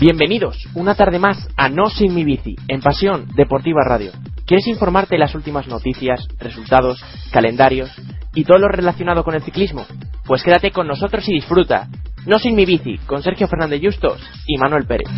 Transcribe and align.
Bienvenidos 0.00 0.68
una 0.76 0.94
tarde 0.94 1.18
más 1.18 1.48
a 1.56 1.68
No 1.68 1.90
Sin 1.90 2.14
Mi 2.14 2.22
Bici, 2.22 2.54
en 2.68 2.80
Pasión 2.80 3.26
Deportiva 3.34 3.82
Radio. 3.84 4.12
¿Quieres 4.46 4.68
informarte 4.68 5.16
de 5.16 5.18
las 5.18 5.34
últimas 5.34 5.66
noticias, 5.66 6.28
resultados, 6.38 7.02
calendarios 7.32 7.90
y 8.32 8.44
todo 8.44 8.58
lo 8.58 8.68
relacionado 8.68 9.24
con 9.24 9.34
el 9.34 9.42
ciclismo? 9.42 9.84
Pues 10.24 10.44
quédate 10.44 10.70
con 10.70 10.86
nosotros 10.86 11.28
y 11.28 11.32
disfruta. 11.32 11.88
No 12.26 12.38
Sin 12.38 12.54
Mi 12.54 12.64
Bici, 12.64 12.98
con 13.06 13.24
Sergio 13.24 13.48
Fernández 13.48 13.80
Justos 13.82 14.22
y 14.46 14.56
Manuel 14.56 14.86
Pérez. 14.86 15.08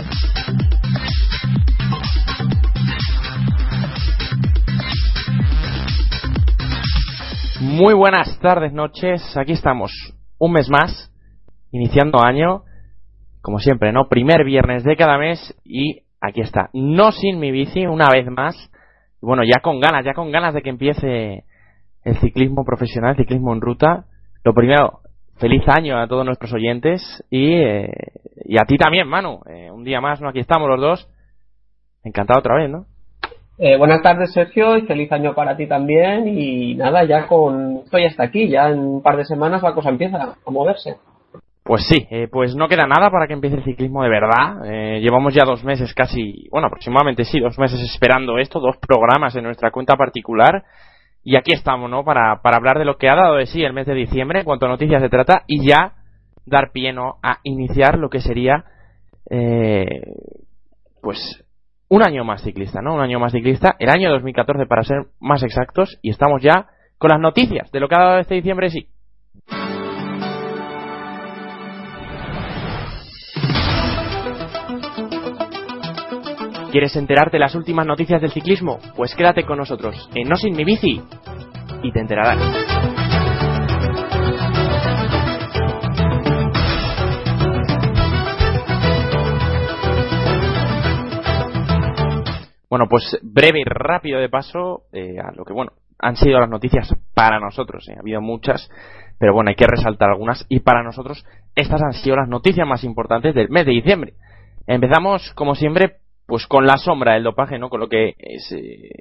Muy 7.60 7.92
buenas 7.92 8.38
tardes, 8.40 8.72
noches. 8.72 9.36
Aquí 9.36 9.52
estamos, 9.52 9.92
un 10.38 10.52
mes 10.52 10.70
más, 10.70 11.12
iniciando 11.70 12.24
año 12.24 12.62
como 13.42 13.58
siempre, 13.58 13.92
¿no? 13.92 14.08
Primer 14.08 14.44
viernes 14.44 14.84
de 14.84 14.96
cada 14.96 15.18
mes 15.18 15.56
y 15.64 16.02
aquí 16.20 16.40
está, 16.40 16.70
no 16.72 17.12
sin 17.12 17.38
mi 17.38 17.50
bici, 17.50 17.86
una 17.86 18.08
vez 18.10 18.26
más. 18.26 18.54
Bueno, 19.20 19.42
ya 19.44 19.60
con 19.60 19.80
ganas, 19.80 20.04
ya 20.04 20.14
con 20.14 20.30
ganas 20.30 20.54
de 20.54 20.62
que 20.62 20.70
empiece 20.70 21.44
el 22.04 22.16
ciclismo 22.18 22.64
profesional, 22.64 23.10
el 23.10 23.16
ciclismo 23.16 23.52
en 23.52 23.60
ruta. 23.60 24.04
Lo 24.44 24.54
primero, 24.54 25.00
feliz 25.38 25.62
año 25.68 25.98
a 25.98 26.06
todos 26.06 26.24
nuestros 26.24 26.52
oyentes 26.52 27.02
y, 27.30 27.54
eh, 27.54 27.90
y 28.44 28.56
a 28.56 28.64
ti 28.66 28.76
también, 28.76 29.08
Manu. 29.08 29.40
Eh, 29.46 29.70
un 29.70 29.84
día 29.84 30.00
más, 30.00 30.20
¿no? 30.20 30.28
Aquí 30.28 30.40
estamos 30.40 30.68
los 30.68 30.80
dos. 30.80 31.08
Encantado 32.02 32.40
otra 32.40 32.56
vez, 32.56 32.70
¿no? 32.70 32.86
Eh, 33.58 33.76
buenas 33.76 34.00
tardes, 34.00 34.32
Sergio, 34.32 34.78
y 34.78 34.86
feliz 34.86 35.12
año 35.12 35.34
para 35.34 35.54
ti 35.54 35.66
también. 35.66 36.26
Y 36.28 36.74
nada, 36.76 37.04
ya 37.04 37.26
con. 37.26 37.82
Estoy 37.84 38.06
hasta 38.06 38.24
aquí, 38.24 38.48
ya 38.48 38.70
en 38.70 38.78
un 38.78 39.02
par 39.02 39.18
de 39.18 39.26
semanas 39.26 39.62
la 39.62 39.74
cosa 39.74 39.90
empieza 39.90 40.36
a 40.46 40.50
moverse. 40.50 40.96
Pues 41.62 41.86
sí, 41.86 42.06
eh, 42.10 42.26
pues 42.30 42.56
no 42.56 42.68
queda 42.68 42.86
nada 42.86 43.10
para 43.10 43.26
que 43.26 43.34
empiece 43.34 43.56
el 43.56 43.64
ciclismo 43.64 44.02
de 44.02 44.08
verdad. 44.08 44.64
Eh, 44.64 45.00
llevamos 45.00 45.34
ya 45.34 45.44
dos 45.44 45.62
meses 45.62 45.92
casi, 45.94 46.48
bueno, 46.50 46.68
aproximadamente 46.68 47.24
sí, 47.24 47.38
dos 47.38 47.58
meses 47.58 47.80
esperando 47.80 48.38
esto, 48.38 48.60
dos 48.60 48.76
programas 48.78 49.36
en 49.36 49.44
nuestra 49.44 49.70
cuenta 49.70 49.96
particular. 49.96 50.64
Y 51.22 51.36
aquí 51.36 51.52
estamos, 51.52 51.90
¿no? 51.90 52.02
Para, 52.02 52.40
para 52.42 52.56
hablar 52.56 52.78
de 52.78 52.86
lo 52.86 52.96
que 52.96 53.10
ha 53.10 53.14
dado 53.14 53.36
de 53.36 53.46
sí 53.46 53.62
el 53.62 53.74
mes 53.74 53.86
de 53.86 53.94
diciembre 53.94 54.40
en 54.40 54.46
cuanto 54.46 54.66
a 54.66 54.70
noticias 54.70 55.02
se 55.02 55.10
trata 55.10 55.42
y 55.46 55.66
ya 55.66 55.92
dar 56.46 56.72
pie, 56.72 56.92
¿no? 56.94 57.18
A 57.22 57.38
iniciar 57.42 57.98
lo 57.98 58.08
que 58.08 58.20
sería, 58.20 58.64
eh, 59.28 59.84
pues, 61.02 61.44
un 61.88 62.02
año 62.02 62.24
más 62.24 62.42
ciclista, 62.42 62.80
¿no? 62.80 62.94
Un 62.94 63.00
año 63.00 63.20
más 63.20 63.32
ciclista, 63.32 63.76
el 63.78 63.90
año 63.90 64.10
2014 64.10 64.66
para 64.66 64.82
ser 64.82 65.06
más 65.20 65.42
exactos, 65.42 65.98
y 66.02 66.10
estamos 66.10 66.40
ya 66.40 66.68
con 66.98 67.10
las 67.10 67.20
noticias 67.20 67.70
de 67.70 67.80
lo 67.80 67.88
que 67.88 67.96
ha 67.96 68.00
dado 68.00 68.18
este 68.18 68.36
diciembre, 68.36 68.70
sí. 68.70 68.88
¿Quieres 76.70 76.94
enterarte 76.94 77.36
de 77.36 77.40
las 77.40 77.56
últimas 77.56 77.84
noticias 77.84 78.20
del 78.20 78.30
ciclismo? 78.30 78.78
Pues 78.94 79.16
quédate 79.16 79.44
con 79.44 79.58
nosotros 79.58 80.08
en 80.14 80.28
No 80.28 80.36
Sin 80.36 80.56
Mi 80.56 80.62
Bici 80.62 81.02
y 81.82 81.92
te 81.92 81.98
enterarás. 81.98 82.38
Bueno, 92.68 92.86
pues 92.88 93.18
breve 93.20 93.62
y 93.62 93.64
rápido 93.64 94.20
de 94.20 94.28
paso 94.28 94.84
eh, 94.92 95.18
a 95.18 95.32
lo 95.32 95.44
que, 95.44 95.52
bueno, 95.52 95.72
han 95.98 96.14
sido 96.14 96.38
las 96.38 96.48
noticias 96.48 96.94
para 97.14 97.40
nosotros. 97.40 97.88
Eh. 97.88 97.94
Ha 97.96 98.00
habido 98.00 98.20
muchas, 98.20 98.70
pero 99.18 99.34
bueno, 99.34 99.48
hay 99.48 99.56
que 99.56 99.66
resaltar 99.66 100.10
algunas. 100.10 100.46
Y 100.48 100.60
para 100.60 100.84
nosotros, 100.84 101.26
estas 101.56 101.82
han 101.82 101.94
sido 101.94 102.14
las 102.14 102.28
noticias 102.28 102.64
más 102.64 102.84
importantes 102.84 103.34
del 103.34 103.48
mes 103.48 103.66
de 103.66 103.72
diciembre. 103.72 104.12
Empezamos, 104.68 105.32
como 105.34 105.56
siempre, 105.56 105.96
pues 106.30 106.46
con 106.46 106.64
la 106.64 106.76
sombra 106.76 107.14
del 107.14 107.24
dopaje, 107.24 107.58
¿no? 107.58 107.70
Con 107.70 107.80
lo 107.80 107.88
que 107.88 108.14
es 108.16 108.52
eh, 108.52 108.92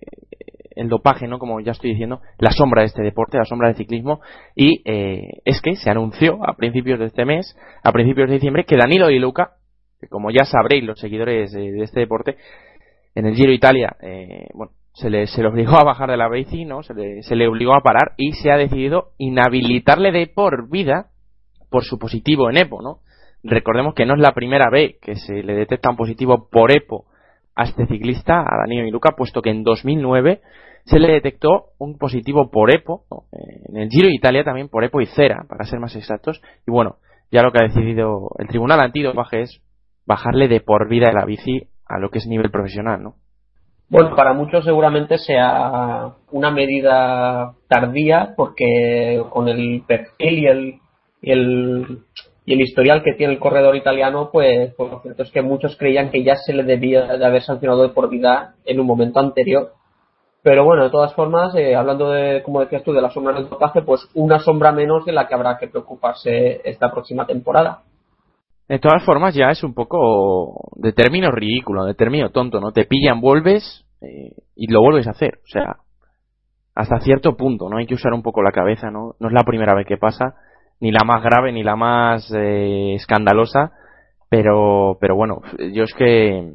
el 0.72 0.90
dopaje, 0.90 1.28
¿no? 1.28 1.38
Como 1.38 1.59
ya 1.59 1.73
estoy 1.73 1.91
diciendo, 1.91 2.22
la 2.40 2.50
sombra 2.50 2.81
de 2.81 2.88
este 2.88 3.03
deporte, 3.03 3.38
la 3.38 3.45
sombra 3.45 3.67
del 3.67 3.78
ciclismo, 3.78 4.19
y 4.56 4.81
eh, 4.84 5.39
es 5.45 5.62
que 5.62 5.75
se 5.75 5.91
anunció 5.91 6.39
a 6.44 6.56
principios 6.56 6.97
de 6.97 7.06
este 7.06 7.25
mes, 7.25 7.56
a 7.84 7.91
principios 7.91 8.29
de 8.29 8.34
diciembre, 8.34 8.66
que 8.66 8.78
Danilo 8.78 9.09
Di 9.09 9.19
Luca, 9.19 9.51
que 10.01 10.07
como 10.07 10.31
ya 10.31 10.44
sabréis 10.44 10.84
los 10.84 11.00
seguidores 11.00 11.51
de 11.51 11.84
este 11.84 12.00
deporte, 12.00 12.38
en 13.13 13.28
el 13.28 13.35
Giro 13.35 13.51
Italia, 13.51 13.95
eh, 14.01 14.47
bueno, 14.56 14.72
se 14.94 15.12
le, 15.12 15.28
se 15.28 15.44
le 15.44 15.50
obligó 15.50 15.78
a 15.79 15.85
bajar 15.85 16.09
de 16.09 16.18
la 16.18 16.29
bici, 16.29 16.66
¿no? 16.66 16.81
Se 16.81 16.95
le, 16.95 17.22
se 17.22 17.35
le 17.35 17.47
obligó 17.47 17.75
a 17.75 17.84
parar 17.84 18.13
y 18.18 18.31
se 18.31 18.51
ha 18.51 18.57
decidido 18.57 19.12
inhabilitarle 19.19 20.12
de 20.12 20.25
por 20.25 20.68
vida 20.68 21.12
por 21.69 21.84
su 21.84 22.00
positivo 22.00 22.50
en 22.50 22.57
EPO, 22.57 22.81
¿no? 22.81 23.01
Recordemos 23.44 23.94
que 23.94 24.07
no 24.07 24.16
es 24.16 24.19
la 24.19 24.34
primera 24.34 24.72
vez 24.72 24.95
que 25.00 25.16
se 25.16 25.44
le 25.44 25.53
detecta 25.53 25.91
un 25.91 25.95
positivo 25.95 26.50
por 26.51 26.75
EPO 26.75 27.06
a 27.59 27.63
este 27.63 27.85
ciclista, 27.87 28.39
a 28.39 28.57
Danilo 28.61 28.85
Miluca, 28.85 29.15
puesto 29.17 29.41
que 29.41 29.49
en 29.49 29.63
2009 29.63 30.39
se 30.85 30.97
le 30.97 31.11
detectó 31.11 31.65
un 31.77 31.97
positivo 31.97 32.49
por 32.49 32.73
EPO, 32.73 33.03
en 33.67 33.75
el 33.75 33.89
Giro 33.89 34.07
de 34.07 34.15
Italia 34.15 34.45
también 34.45 34.69
por 34.69 34.85
EPO 34.85 35.01
y 35.01 35.07
cera, 35.07 35.43
para 35.49 35.65
ser 35.65 35.77
más 35.81 35.93
exactos, 35.97 36.41
y 36.65 36.71
bueno, 36.71 36.99
ya 37.31 37.41
lo 37.41 37.51
que 37.51 37.59
ha 37.59 37.67
decidido 37.67 38.29
el 38.37 38.47
Tribunal 38.47 38.79
Antidopaje 38.79 39.41
es 39.41 39.61
bajarle 40.05 40.47
de 40.47 40.61
por 40.61 40.87
vida 40.87 41.07
de 41.07 41.19
la 41.19 41.25
bici 41.25 41.67
a 41.85 41.99
lo 41.99 42.09
que 42.09 42.19
es 42.19 42.27
nivel 42.27 42.49
profesional, 42.49 43.03
¿no? 43.03 43.15
Bueno, 43.89 44.15
para 44.15 44.31
muchos 44.31 44.63
seguramente 44.63 45.17
sea 45.17 46.13
una 46.31 46.51
medida 46.51 47.55
tardía 47.67 48.35
porque 48.37 49.21
con 49.31 49.49
el 49.49 49.83
perfil 49.85 50.39
y 50.39 50.47
el, 50.47 50.79
y 51.21 51.31
el 51.31 51.99
y 52.49 52.53
el 52.53 52.61
historial 52.61 53.03
que 53.03 53.13
tiene 53.13 53.33
el 53.33 53.39
corredor 53.39 53.75
italiano, 53.75 54.31
pues, 54.33 54.73
pues 54.75 54.89
lo 54.89 55.01
cierto 55.01 55.21
es 55.21 55.29
que 55.29 55.43
muchos 55.43 55.77
creían 55.77 56.09
que 56.09 56.23
ya 56.23 56.35
se 56.35 56.51
le 56.51 56.63
debía 56.63 57.05
de 57.05 57.23
haber 57.23 57.43
sancionado 57.43 57.83
de 57.83 57.89
por 57.89 58.09
vida 58.09 58.55
en 58.65 58.79
un 58.79 58.87
momento 58.87 59.19
anterior. 59.19 59.73
Pero 60.41 60.63
bueno, 60.63 60.83
de 60.83 60.89
todas 60.89 61.13
formas, 61.13 61.53
eh, 61.53 61.75
hablando 61.75 62.09
de, 62.09 62.41
como 62.41 62.61
decías 62.61 62.83
tú, 62.83 62.91
de 62.91 63.03
la 63.03 63.11
sombra 63.11 63.35
del 63.35 63.49
tocaje, 63.49 63.83
pues 63.83 64.09
una 64.15 64.39
sombra 64.39 64.71
menos 64.71 65.05
de 65.05 65.11
la 65.11 65.27
que 65.27 65.35
habrá 65.35 65.59
que 65.59 65.67
preocuparse 65.67 66.61
esta 66.67 66.89
próxima 66.89 67.27
temporada. 67.27 67.83
De 68.67 68.79
todas 68.79 69.03
formas, 69.03 69.35
ya 69.35 69.51
es 69.51 69.63
un 69.63 69.75
poco 69.75 70.71
de 70.77 70.91
término 70.91 71.29
ridículo, 71.29 71.85
de 71.85 71.93
término 71.93 72.31
tonto, 72.31 72.59
¿no? 72.59 72.71
Te 72.71 72.85
pillan, 72.85 73.21
vuelves 73.21 73.85
eh, 74.01 74.33
y 74.55 74.71
lo 74.73 74.81
vuelves 74.81 75.05
a 75.05 75.11
hacer. 75.11 75.38
O 75.43 75.49
sea, 75.49 75.75
hasta 76.73 76.99
cierto 77.01 77.38
punto, 77.38 77.69
¿no? 77.69 77.77
Hay 77.77 77.85
que 77.85 77.93
usar 77.93 78.11
un 78.11 78.23
poco 78.23 78.41
la 78.41 78.51
cabeza, 78.51 78.89
¿no? 78.89 79.13
No 79.19 79.27
es 79.27 79.33
la 79.35 79.43
primera 79.43 79.75
vez 79.75 79.85
que 79.85 79.97
pasa 79.97 80.33
ni 80.79 80.91
la 80.91 81.03
más 81.06 81.23
grave 81.23 81.51
ni 81.51 81.63
la 81.63 81.75
más 81.75 82.31
eh, 82.34 82.94
escandalosa, 82.95 83.72
pero, 84.29 84.97
pero 85.00 85.16
bueno, 85.16 85.41
yo 85.73 85.84
es 85.84 85.94
que 85.94 86.53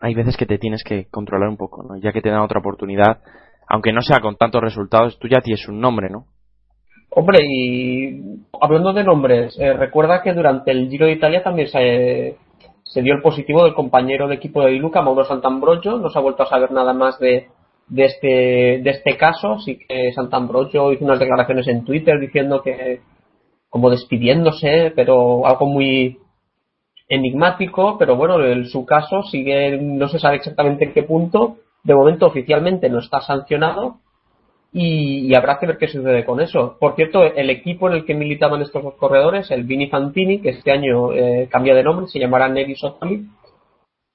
hay 0.00 0.14
veces 0.14 0.36
que 0.36 0.46
te 0.46 0.58
tienes 0.58 0.82
que 0.84 1.06
controlar 1.10 1.48
un 1.48 1.56
poco, 1.56 1.82
¿no? 1.82 1.96
Ya 1.96 2.12
que 2.12 2.20
te 2.20 2.30
dan 2.30 2.40
otra 2.40 2.60
oportunidad, 2.60 3.20
aunque 3.68 3.92
no 3.92 4.02
sea 4.02 4.20
con 4.20 4.36
tantos 4.36 4.60
resultados, 4.60 5.18
tú 5.18 5.28
ya 5.28 5.40
tienes 5.40 5.66
un 5.68 5.80
nombre, 5.80 6.10
¿no? 6.10 6.26
Hombre, 7.10 7.40
y 7.42 8.38
hablando 8.60 8.92
de 8.92 9.04
nombres, 9.04 9.58
eh, 9.58 9.74
recuerda 9.74 10.22
que 10.22 10.32
durante 10.32 10.70
el 10.70 10.88
Giro 10.88 11.06
de 11.06 11.12
Italia 11.12 11.42
también 11.42 11.68
se, 11.68 12.36
se 12.84 13.02
dio 13.02 13.14
el 13.14 13.22
positivo 13.22 13.64
del 13.64 13.74
compañero 13.74 14.28
de 14.28 14.36
equipo 14.36 14.62
de 14.62 14.72
Luca, 14.72 15.02
Mauro 15.02 15.24
Sant'Ambrogio, 15.24 15.98
no 15.98 16.08
se 16.08 16.18
ha 16.18 16.22
vuelto 16.22 16.42
a 16.42 16.48
saber 16.48 16.72
nada 16.72 16.94
más 16.94 17.18
de, 17.18 17.48
de 17.88 18.04
este, 18.04 18.26
de 18.82 18.90
este 18.90 19.16
caso, 19.16 19.58
sí 19.58 19.78
que 19.78 20.10
Sant'Ambrogio 20.12 20.90
hizo 20.92 21.04
unas 21.04 21.18
declaraciones 21.18 21.68
en 21.68 21.84
Twitter 21.84 22.18
diciendo 22.18 22.62
que, 22.62 23.00
como 23.72 23.88
despidiéndose, 23.88 24.92
pero 24.94 25.46
algo 25.46 25.64
muy 25.64 26.18
enigmático, 27.08 27.96
pero 27.98 28.16
bueno, 28.16 28.44
en 28.44 28.66
su 28.66 28.84
caso 28.84 29.22
sigue, 29.22 29.78
no 29.78 30.08
se 30.08 30.18
sabe 30.18 30.36
exactamente 30.36 30.84
en 30.84 30.92
qué 30.92 31.04
punto, 31.04 31.56
de 31.82 31.94
momento 31.94 32.26
oficialmente 32.26 32.90
no 32.90 32.98
está 32.98 33.22
sancionado 33.22 33.96
y, 34.74 35.34
habrá 35.34 35.58
que 35.58 35.66
ver 35.66 35.78
qué 35.78 35.88
sucede 35.88 36.26
con 36.26 36.42
eso. 36.42 36.76
Por 36.78 36.96
cierto, 36.96 37.24
el 37.24 37.48
equipo 37.48 37.88
en 37.88 37.94
el 37.94 38.04
que 38.04 38.12
militaban 38.12 38.60
estos 38.60 38.82
dos 38.82 38.94
corredores, 38.96 39.50
el 39.50 39.64
Vini 39.64 39.88
Fantini, 39.88 40.42
que 40.42 40.50
este 40.50 40.70
año 40.70 41.14
eh, 41.14 41.48
cambia 41.50 41.74
de 41.74 41.82
nombre, 41.82 42.08
se 42.08 42.18
llamará 42.18 42.50
Nevi 42.50 42.76
Sotoli, 42.76 43.26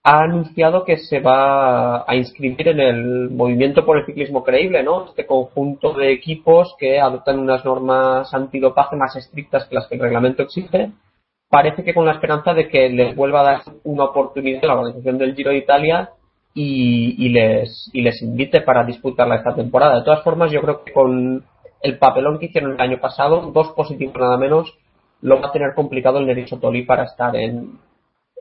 ha 0.09 0.21
anunciado 0.21 0.85
que 0.85 0.99
se 0.99 1.19
va 1.19 2.09
a 2.09 2.15
inscribir 2.15 2.69
en 2.69 2.79
el 2.79 3.29
movimiento 3.29 3.85
por 3.85 3.97
el 3.97 4.05
ciclismo 4.05 4.41
creíble, 4.41 4.81
¿no? 4.81 5.03
Este 5.03 5.25
conjunto 5.25 5.91
de 5.91 6.13
equipos 6.13 6.73
que 6.79 6.97
adoptan 6.97 7.39
unas 7.39 7.65
normas 7.65 8.33
antidopaje 8.33 8.95
más 8.95 9.17
estrictas 9.17 9.65
que 9.65 9.75
las 9.75 9.85
que 9.87 9.95
el 9.95 10.01
reglamento 10.01 10.43
exige. 10.43 10.91
Parece 11.49 11.83
que 11.83 11.93
con 11.93 12.05
la 12.05 12.13
esperanza 12.13 12.53
de 12.53 12.69
que 12.69 12.87
les 12.87 13.17
vuelva 13.17 13.41
a 13.41 13.51
dar 13.51 13.61
una 13.83 14.05
oportunidad 14.05 14.63
a 14.63 14.67
la 14.67 14.75
organización 14.75 15.17
del 15.17 15.35
Giro 15.35 15.49
de 15.49 15.57
Italia 15.57 16.11
y, 16.53 17.27
les, 17.27 17.91
invite 18.21 18.61
para 18.61 18.85
disputarla 18.85 19.35
esta 19.35 19.55
temporada. 19.55 19.97
De 19.97 20.05
todas 20.05 20.23
formas, 20.23 20.53
yo 20.53 20.61
creo 20.61 20.85
que 20.85 20.93
con 20.93 21.43
el 21.81 21.97
papelón 21.97 22.39
que 22.39 22.45
hicieron 22.45 22.75
el 22.75 22.81
año 22.81 23.01
pasado, 23.01 23.51
dos 23.51 23.73
positivos 23.73 24.15
nada 24.15 24.37
menos, 24.37 24.73
lo 25.21 25.41
va 25.41 25.49
a 25.49 25.51
tener 25.51 25.73
complicado 25.75 26.19
el 26.19 26.27
Neri 26.27 26.47
Sotoli 26.47 26.83
para 26.83 27.03
estar 27.03 27.35
en, 27.35 27.77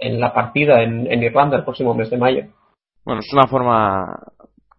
en 0.01 0.21
la 0.21 0.33
partida 0.33 0.83
en, 0.83 1.07
Irlanda 1.23 1.57
el 1.57 1.65
próximo 1.65 1.95
mes 1.95 2.11
de 2.11 2.19
mayo. 2.19 2.43
Bueno, 3.05 3.21
es 3.21 3.33
una 3.33 3.47
forma 3.47 4.19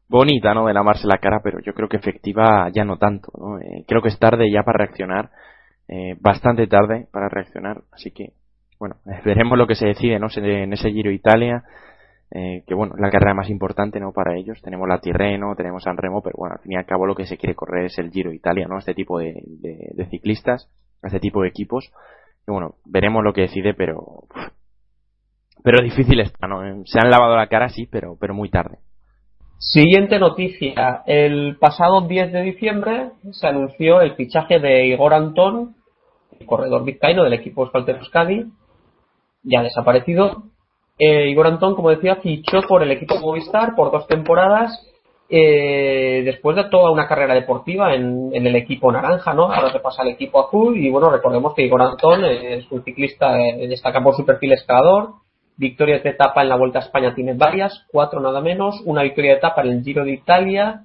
bonita, 0.08 0.54
¿no? 0.54 0.68
De 0.68 0.74
lavarse 0.74 1.08
la 1.08 1.18
cara, 1.18 1.40
pero 1.44 1.60
yo 1.60 1.74
creo 1.74 1.90
que 1.90 1.98
efectiva 1.98 2.70
ya 2.74 2.86
no 2.86 2.98
tanto, 2.98 3.32
¿no? 3.38 3.60
Eh, 3.60 3.84
creo 3.88 4.02
que 4.02 4.10
es 4.10 4.20
tarde 4.20 4.52
ya 4.52 4.64
para 4.64 4.86
reaccionar, 4.86 5.30
eh, 5.88 6.16
bastante 6.20 6.68
tarde 6.68 7.08
para 7.12 7.30
reaccionar, 7.30 7.82
así 7.92 8.12
que 8.12 8.34
bueno, 8.80 8.98
veremos 9.26 9.58
lo 9.58 9.68
que 9.68 9.76
se 9.76 9.88
decide 9.88 10.20
¿no? 10.20 10.28
en 10.36 10.74
ese 10.74 10.92
Giro 10.92 11.12
Italia. 11.12 11.64
Eh, 12.30 12.64
que 12.68 12.74
bueno, 12.74 12.94
la 12.98 13.10
carrera 13.10 13.34
más 13.34 13.50
importante 13.50 14.00
no 14.00 14.12
para 14.12 14.36
ellos. 14.36 14.62
Tenemos 14.62 14.88
la 14.88 15.00
Tirreno, 15.00 15.56
tenemos 15.56 15.84
San 15.84 15.96
Remo, 15.96 16.22
pero 16.22 16.36
bueno, 16.38 16.56
al 16.56 16.62
fin 16.62 16.74
y 16.74 16.76
al 16.76 16.86
cabo 16.86 17.06
lo 17.06 17.16
que 17.16 17.26
se 17.26 17.38
quiere 17.38 17.56
correr 17.56 17.86
es 17.86 17.98
el 18.00 18.12
Giro 18.12 18.34
Italia, 18.34 18.68
¿no? 18.68 18.78
Este 18.78 18.94
tipo 18.94 19.20
de, 19.20 19.42
de, 19.46 20.06
ciclistas, 20.10 20.70
este 21.04 21.20
tipo 21.20 21.42
de 21.42 21.50
equipos. 21.50 21.90
Y 22.46 22.52
bueno, 22.52 22.76
veremos 22.86 23.24
lo 23.24 23.34
que 23.34 23.42
decide, 23.42 23.74
pero 23.74 24.24
pero 25.64 25.84
difícil 25.84 26.20
está, 26.20 26.48
¿no? 26.48 26.62
Se 26.86 27.00
han 27.00 27.10
lavado 27.10 27.36
la 27.36 27.48
cara, 27.48 27.70
sí, 27.70 27.88
pero, 27.92 28.18
pero 28.20 28.34
muy 28.34 28.50
tarde. 28.50 28.78
Siguiente 29.60 30.20
noticia. 30.20 31.02
El 31.08 31.58
pasado 31.58 32.02
10 32.02 32.32
de 32.32 32.42
diciembre 32.44 33.12
se 33.32 33.48
anunció 33.48 34.02
el 34.02 34.14
fichaje 34.14 34.60
de 34.60 34.86
Igor 34.86 35.14
Antón, 35.14 35.76
el 36.40 36.46
corredor 36.46 36.84
vizcaíno 36.84 37.24
del 37.24 37.34
equipo 37.34 37.66
Escalte 37.66 37.94
Euskadi, 37.94 38.46
ya 39.44 39.64
desaparecido. 39.64 40.44
Eh, 41.00 41.30
Igor 41.30 41.48
Antón, 41.48 41.76
como 41.76 41.90
decía, 41.90 42.18
fichó 42.18 42.62
por 42.68 42.84
el 42.84 42.92
equipo 42.92 43.20
Movistar 43.20 43.74
por 43.76 43.92
dos 43.92 44.08
temporadas 44.08 44.72
eh, 45.30 46.22
después 46.24 46.56
de 46.56 46.66
toda 46.66 46.92
una 46.92 47.08
carrera 47.08 47.34
deportiva 47.34 47.94
en, 47.94 48.30
el 48.34 48.56
equipo 48.56 48.92
naranja, 48.92 49.34
¿no? 49.34 49.52
Ahora 49.52 49.72
se 49.72 49.80
pasa 49.80 50.02
al 50.02 50.10
equipo 50.10 50.46
azul 50.46 50.78
y 50.78 50.90
bueno, 50.90 51.10
recordemos 51.10 51.54
que 51.54 51.64
Igor 51.64 51.82
Antón 51.82 52.24
es 52.24 52.72
un 52.72 52.84
ciclista, 52.84 53.38
eh, 53.40 53.68
destaca 53.68 54.02
por 54.02 54.16
su 54.16 54.26
perfil 54.26 54.54
escalador, 54.54 55.16
victorias 55.58 56.04
de 56.04 56.12
etapa 56.12 56.44
en 56.44 56.50
la 56.50 56.56
Vuelta 56.56 56.80
a 56.80 56.84
España 56.84 57.14
tiene 57.14 57.34
varias, 57.34 57.86
cuatro 57.92 58.20
nada 58.20 58.42
menos, 58.42 58.82
una 58.86 59.04
victoria 59.04 59.32
de 59.32 59.38
etapa 59.38 59.62
en 59.62 59.70
el 59.70 59.84
Giro 59.84 60.06
de 60.06 60.14
Italia 60.14 60.84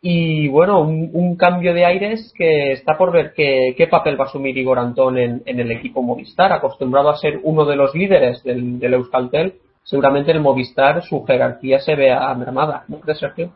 y 0.00 0.48
bueno, 0.48 0.80
un, 0.80 1.36
cambio 1.36 1.74
de 1.74 1.84
aires 1.84 2.32
que 2.36 2.72
está 2.72 2.96
por 2.96 3.12
ver 3.12 3.32
qué, 3.34 3.88
papel 3.90 4.18
va 4.18 4.24
a 4.24 4.28
asumir 4.28 4.56
Igor 4.56 4.78
Antón 4.78 5.18
en, 5.18 5.42
el 5.44 5.70
equipo 5.72 6.02
Movistar, 6.02 6.52
acostumbrado 6.52 7.08
a 7.10 7.16
ser 7.16 7.40
uno 7.42 7.64
de 7.64 7.76
los 7.76 7.94
líderes 7.94 8.42
del, 8.44 8.78
del 8.78 8.94
Euskaltel, 8.94 9.54
seguramente 9.82 10.30
en 10.30 10.36
el 10.36 10.42
Movistar 10.42 11.02
su 11.02 11.24
jerarquía 11.24 11.80
se 11.80 11.96
vea 11.96 12.32
mermada, 12.34 12.84
¿no 12.88 13.00
crees, 13.00 13.18
Sergio? 13.18 13.52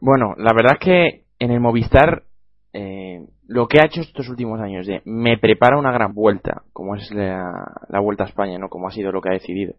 Bueno, 0.00 0.34
la 0.36 0.52
verdad 0.54 0.76
es 0.78 0.84
que 0.84 1.24
en 1.38 1.50
el 1.50 1.60
Movistar 1.60 2.22
eh, 2.72 3.20
lo 3.46 3.66
que 3.68 3.78
ha 3.80 3.86
hecho 3.86 4.00
estos 4.00 4.28
últimos 4.28 4.60
años 4.60 4.86
de 4.86 5.02
me 5.04 5.38
prepara 5.38 5.78
una 5.78 5.92
gran 5.92 6.14
vuelta, 6.14 6.62
como 6.72 6.96
es 6.96 7.10
la, 7.12 8.00
vuelta 8.00 8.24
a 8.24 8.28
España, 8.28 8.58
¿no? 8.58 8.68
Como 8.68 8.88
ha 8.88 8.90
sido 8.90 9.12
lo 9.12 9.20
que 9.20 9.30
ha 9.30 9.32
decidido. 9.32 9.74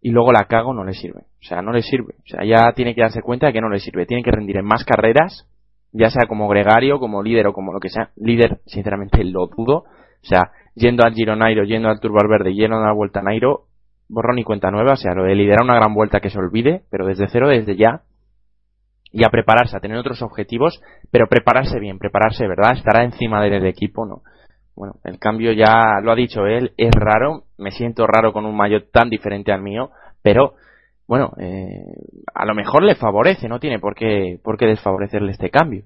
Y 0.00 0.10
luego 0.10 0.32
la 0.32 0.44
cago 0.44 0.72
no 0.72 0.84
le 0.84 0.94
sirve. 0.94 1.20
O 1.20 1.42
sea, 1.42 1.60
no 1.60 1.72
le 1.72 1.82
sirve. 1.82 2.14
O 2.18 2.26
sea, 2.26 2.44
ya 2.44 2.72
tiene 2.72 2.94
que 2.94 3.00
darse 3.00 3.20
cuenta 3.20 3.48
de 3.48 3.52
que 3.52 3.60
no 3.60 3.68
le 3.68 3.80
sirve. 3.80 4.06
Tiene 4.06 4.22
que 4.22 4.30
rendir 4.30 4.56
en 4.56 4.64
más 4.64 4.84
carreras, 4.84 5.48
ya 5.92 6.08
sea 6.10 6.26
como 6.26 6.48
gregario, 6.48 7.00
como 7.00 7.22
líder 7.22 7.48
o 7.48 7.52
como 7.52 7.72
lo 7.72 7.80
que 7.80 7.88
sea. 7.88 8.10
Líder, 8.16 8.60
sinceramente, 8.66 9.24
lo 9.24 9.48
dudo. 9.48 9.78
O 9.78 10.26
sea, 10.26 10.52
yendo 10.74 11.04
al 11.04 11.14
Giro 11.14 11.34
Nairo, 11.34 11.64
yendo 11.64 11.88
al 11.88 12.00
Tour 12.00 12.12
Valverde, 12.12 12.54
yendo 12.54 12.76
a 12.76 12.86
la 12.86 12.92
Vuelta 12.92 13.22
Nairo, 13.22 13.64
borrón 14.08 14.38
y 14.38 14.44
cuenta 14.44 14.70
nueva. 14.70 14.92
O 14.92 14.96
sea, 14.96 15.14
lo 15.14 15.24
de 15.24 15.34
liderar 15.34 15.64
una 15.64 15.74
gran 15.74 15.94
vuelta 15.94 16.20
que 16.20 16.30
se 16.30 16.38
olvide, 16.38 16.82
pero 16.90 17.06
desde 17.06 17.26
cero, 17.28 17.48
desde 17.48 17.76
ya, 17.76 18.02
y 19.12 19.24
a 19.24 19.30
prepararse, 19.30 19.76
a 19.76 19.80
tener 19.80 19.96
otros 19.96 20.22
objetivos, 20.22 20.80
pero 21.10 21.26
prepararse 21.26 21.78
bien, 21.78 21.98
prepararse, 21.98 22.46
¿verdad? 22.46 22.72
Estará 22.76 23.04
encima 23.04 23.42
del 23.42 23.66
equipo, 23.66 24.06
¿no? 24.06 24.22
Bueno, 24.76 24.94
el 25.04 25.18
cambio 25.18 25.52
ya 25.52 26.00
lo 26.02 26.12
ha 26.12 26.14
dicho 26.14 26.46
él, 26.46 26.72
es 26.76 26.90
raro, 26.92 27.44
me 27.56 27.72
siento 27.72 28.06
raro 28.06 28.32
con 28.32 28.46
un 28.46 28.56
maillot 28.56 28.92
tan 28.92 29.10
diferente 29.10 29.50
al 29.50 29.62
mío, 29.62 29.90
pero 30.22 30.54
bueno, 31.08 31.32
eh, 31.40 31.82
a 32.34 32.44
lo 32.44 32.54
mejor 32.54 32.84
le 32.84 32.94
favorece, 32.94 33.48
no 33.48 33.58
tiene 33.58 33.78
por 33.80 33.94
qué, 33.94 34.38
por 34.42 34.56
qué 34.56 34.66
desfavorecerle 34.66 35.32
este 35.32 35.50
cambio. 35.50 35.84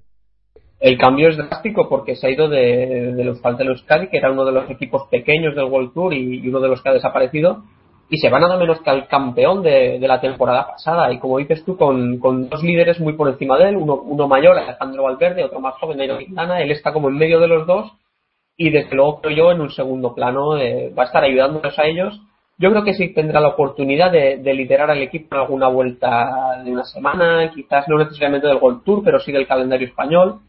El 0.80 0.98
cambio 0.98 1.28
es 1.28 1.36
drástico 1.36 1.88
porque 1.88 2.16
se 2.16 2.26
ha 2.26 2.30
ido 2.30 2.48
de, 2.48 3.14
de 3.14 3.24
los 3.24 3.40
Euskadi, 3.42 4.08
que 4.08 4.18
era 4.18 4.32
uno 4.32 4.44
de 4.44 4.52
los 4.52 4.68
equipos 4.68 5.06
pequeños 5.10 5.54
del 5.54 5.66
World 5.66 5.94
Tour 5.94 6.12
y 6.12 6.46
uno 6.48 6.60
de 6.60 6.68
los 6.68 6.82
que 6.82 6.88
ha 6.88 6.92
desaparecido, 6.92 7.62
y 8.12 8.18
se 8.18 8.28
va 8.28 8.38
nada 8.38 8.58
menos 8.58 8.78
que 8.82 8.90
al 8.90 9.08
campeón 9.08 9.62
de, 9.62 9.98
la 10.00 10.20
temporada 10.20 10.66
pasada. 10.66 11.10
Y 11.10 11.18
como 11.18 11.38
dices 11.38 11.64
tú, 11.64 11.78
con, 11.78 12.20
dos 12.20 12.62
líderes 12.62 13.00
muy 13.00 13.14
por 13.14 13.26
encima 13.26 13.56
de 13.56 13.70
él, 13.70 13.76
uno, 13.76 13.94
uno 13.94 14.28
mayor, 14.28 14.58
Alejandro 14.58 15.04
Valverde, 15.04 15.44
otro 15.44 15.60
más 15.60 15.76
joven, 15.76 15.96
Nairo 15.96 16.18
Quintana, 16.18 16.60
él 16.60 16.70
está 16.70 16.92
como 16.92 17.08
en 17.08 17.16
medio 17.16 17.40
de 17.40 17.48
los 17.48 17.66
dos 17.66 17.90
y 18.54 18.68
desde 18.68 18.94
luego 18.94 19.22
creo 19.22 19.34
yo 19.34 19.52
en 19.52 19.62
un 19.62 19.70
segundo 19.70 20.14
plano 20.14 20.58
eh, 20.58 20.92
va 20.96 21.04
a 21.04 21.06
estar 21.06 21.24
ayudándonos 21.24 21.78
a 21.78 21.86
ellos. 21.86 22.20
Yo 22.58 22.70
creo 22.70 22.84
que 22.84 22.92
sí 22.92 23.14
tendrá 23.14 23.40
la 23.40 23.48
oportunidad 23.48 24.12
de, 24.12 24.36
liderar 24.52 24.90
al 24.90 25.00
equipo 25.00 25.34
en 25.34 25.40
alguna 25.40 25.68
vuelta 25.68 26.60
de 26.62 26.70
una 26.70 26.84
semana, 26.84 27.50
quizás 27.54 27.88
no 27.88 27.96
necesariamente 27.96 28.46
del 28.46 28.58
World 28.58 28.84
Tour, 28.84 29.02
pero 29.02 29.20
sí 29.20 29.32
del 29.32 29.46
calendario 29.46 29.88
español. 29.88 30.40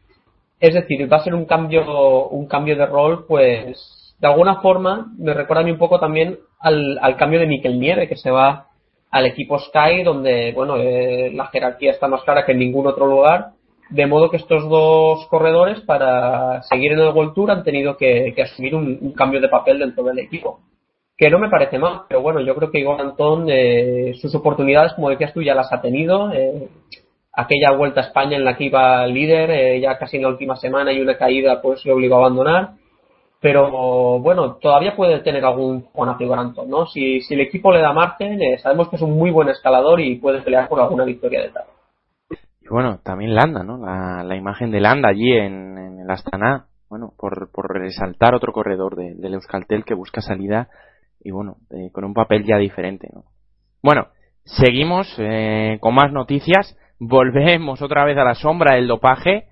Es 0.59 0.73
decir, 0.73 1.09
va 1.09 1.15
a 1.15 1.23
ser 1.23 1.33
un 1.33 1.45
cambio, 1.45 2.27
un 2.27 2.45
cambio 2.45 2.75
de 2.75 2.87
rol, 2.87 3.25
pues 3.25 4.02
de 4.23 4.29
alguna 4.29 4.61
forma 4.61 5.11
me 5.17 5.33
recuerda 5.33 5.63
a 5.63 5.65
mí 5.65 5.71
un 5.71 5.77
poco 5.77 5.99
también 5.99 6.39
al, 6.57 7.17
cambio 7.17 7.41
de 7.41 7.45
Miquel 7.45 7.77
Nieve, 7.77 8.07
que 8.07 8.15
se 8.15 8.31
va 8.31 8.67
al 9.11 9.25
equipo 9.25 9.59
Sky, 9.59 10.01
donde 10.01 10.53
bueno 10.53 10.77
eh, 10.77 11.29
la 11.33 11.47
jerarquía 11.47 11.91
está 11.91 12.07
más 12.07 12.23
clara 12.23 12.45
que 12.45 12.53
en 12.53 12.59
ningún 12.59 12.87
otro 12.87 13.05
lugar. 13.05 13.49
De 13.89 14.07
modo 14.07 14.31
que 14.31 14.37
estos 14.37 14.69
dos 14.69 15.27
corredores, 15.27 15.81
para 15.81 16.63
seguir 16.63 16.93
en 16.93 16.99
el 16.99 17.09
World 17.09 17.33
Tour, 17.33 17.51
han 17.51 17.65
tenido 17.65 17.97
que, 17.97 18.33
asumir 18.41 18.75
un, 18.75 19.11
cambio 19.11 19.41
de 19.41 19.49
papel 19.49 19.79
dentro 19.79 20.05
del 20.05 20.19
equipo. 20.19 20.61
Que 21.17 21.29
no 21.29 21.37
me 21.37 21.49
parece 21.49 21.77
mal, 21.77 22.03
pero 22.07 22.21
bueno, 22.21 22.39
yo 22.39 22.55
creo 22.55 22.71
que 22.71 22.79
Igor 22.79 23.01
Antón, 23.01 23.47
eh, 23.49 24.13
sus 24.21 24.33
oportunidades, 24.35 24.93
como 24.93 25.09
decías 25.09 25.33
tú, 25.33 25.41
ya 25.41 25.53
las 25.53 25.71
ha 25.73 25.81
tenido. 25.81 26.31
Eh, 26.31 26.69
aquella 27.33 27.75
vuelta 27.75 27.99
a 27.99 28.05
España 28.05 28.37
en 28.37 28.45
la 28.45 28.55
que 28.55 28.63
iba 28.63 29.05
líder, 29.05 29.81
ya 29.81 29.97
casi 29.97 30.15
en 30.15 30.23
la 30.23 30.29
última 30.29 30.55
semana 30.55 30.93
y 30.93 31.01
una 31.01 31.17
caída, 31.17 31.61
pues 31.61 31.85
le 31.85 31.91
obligó 31.91 32.15
a 32.15 32.19
abandonar 32.19 32.82
pero 33.43 34.19
bueno, 34.21 34.55
todavía 34.55 34.95
puede 34.95 35.19
tener 35.19 35.43
algún 35.43 35.81
Juan 35.91 36.15
Garantón, 36.17 36.69
¿no? 36.69 36.85
Si, 36.85 37.19
si 37.19 37.33
el 37.33 37.41
equipo 37.41 37.73
le 37.73 37.81
da 37.81 37.91
margen, 37.91 38.41
eh, 38.41 38.57
sabemos 38.59 38.87
que 38.87 38.95
es 38.95 39.01
un 39.01 39.17
muy 39.17 39.31
buen 39.31 39.49
escalador 39.49 39.99
y 39.99 40.15
puede 40.15 40.41
pelear 40.41 40.69
por 40.69 40.79
alguna 40.79 41.03
victoria 41.03 41.41
de 41.41 41.49
tal. 41.49 41.65
Y 42.61 42.69
bueno, 42.69 43.01
también 43.03 43.35
Landa, 43.35 43.61
¿no? 43.61 43.79
La, 43.79 44.37
imagen 44.37 44.71
de 44.71 44.79
Landa 44.79 45.09
allí 45.09 45.33
en, 45.33 45.99
el 45.99 46.09
Astana, 46.09 46.67
bueno, 46.89 47.11
por, 47.17 47.51
por 47.51 47.69
resaltar 47.77 48.33
otro 48.33 48.53
corredor 48.53 48.95
de, 48.95 49.13
del 49.15 49.33
Euskaltel 49.33 49.83
que 49.83 49.93
busca 49.93 50.21
salida 50.21 50.69
y 51.19 51.31
bueno, 51.31 51.57
eh, 51.71 51.91
con 51.91 52.05
un 52.05 52.13
papel 52.13 52.45
ya 52.45 52.55
diferente, 52.55 53.09
¿no? 53.13 53.25
Bueno, 53.81 54.07
seguimos 54.45 55.13
eh, 55.17 55.79
con 55.81 55.93
más 55.95 56.13
noticias, 56.13 56.77
volvemos 56.97 57.81
otra 57.81 58.05
vez 58.05 58.17
a 58.17 58.23
la 58.23 58.35
sombra 58.35 58.75
del 58.75 58.87
dopaje 58.87 59.49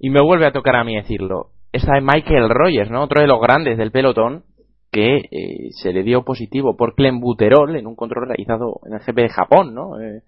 y 0.00 0.10
me 0.10 0.24
vuelve 0.24 0.46
a 0.46 0.52
tocar 0.52 0.74
a 0.74 0.82
mí 0.82 0.96
decirlo 0.96 1.50
esta 1.72 1.94
de 1.94 2.00
Michael 2.00 2.48
Rogers, 2.48 2.90
¿no? 2.90 3.02
Otro 3.02 3.20
de 3.20 3.28
los 3.28 3.40
grandes 3.40 3.76
del 3.76 3.90
pelotón 3.90 4.44
que 4.90 5.16
eh, 5.30 5.68
se 5.82 5.92
le 5.92 6.02
dio 6.02 6.24
positivo 6.24 6.76
por 6.76 6.94
clenbuterol 6.94 7.76
en 7.76 7.86
un 7.86 7.94
control 7.94 8.28
realizado 8.28 8.80
en 8.86 8.94
el 8.94 9.00
GP 9.00 9.16
de 9.16 9.28
Japón, 9.28 9.74
¿no? 9.74 10.00
Eh, 10.00 10.22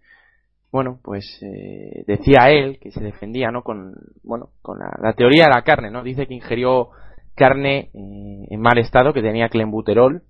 bueno, 0.71 1.01
pues 1.03 1.25
eh, 1.43 2.05
decía 2.07 2.51
él 2.51 2.79
que 2.79 2.91
se 2.91 3.03
defendía, 3.03 3.51
¿no? 3.51 3.63
Con, 3.63 3.95
bueno, 4.23 4.51
con 4.63 4.79
la, 4.79 5.13
teoría 5.15 5.45
de 5.45 5.55
la 5.55 5.63
carne, 5.63 5.91
¿no? 5.91 6.03
Dice 6.03 6.27
que 6.27 6.35
ingirió 6.35 6.91
carne 7.35 7.91
en 7.95 8.61
mal 8.61 8.79
estado, 8.79 9.13
que 9.13 9.23
tenía 9.23 9.49
clenbuterol, 9.49 10.23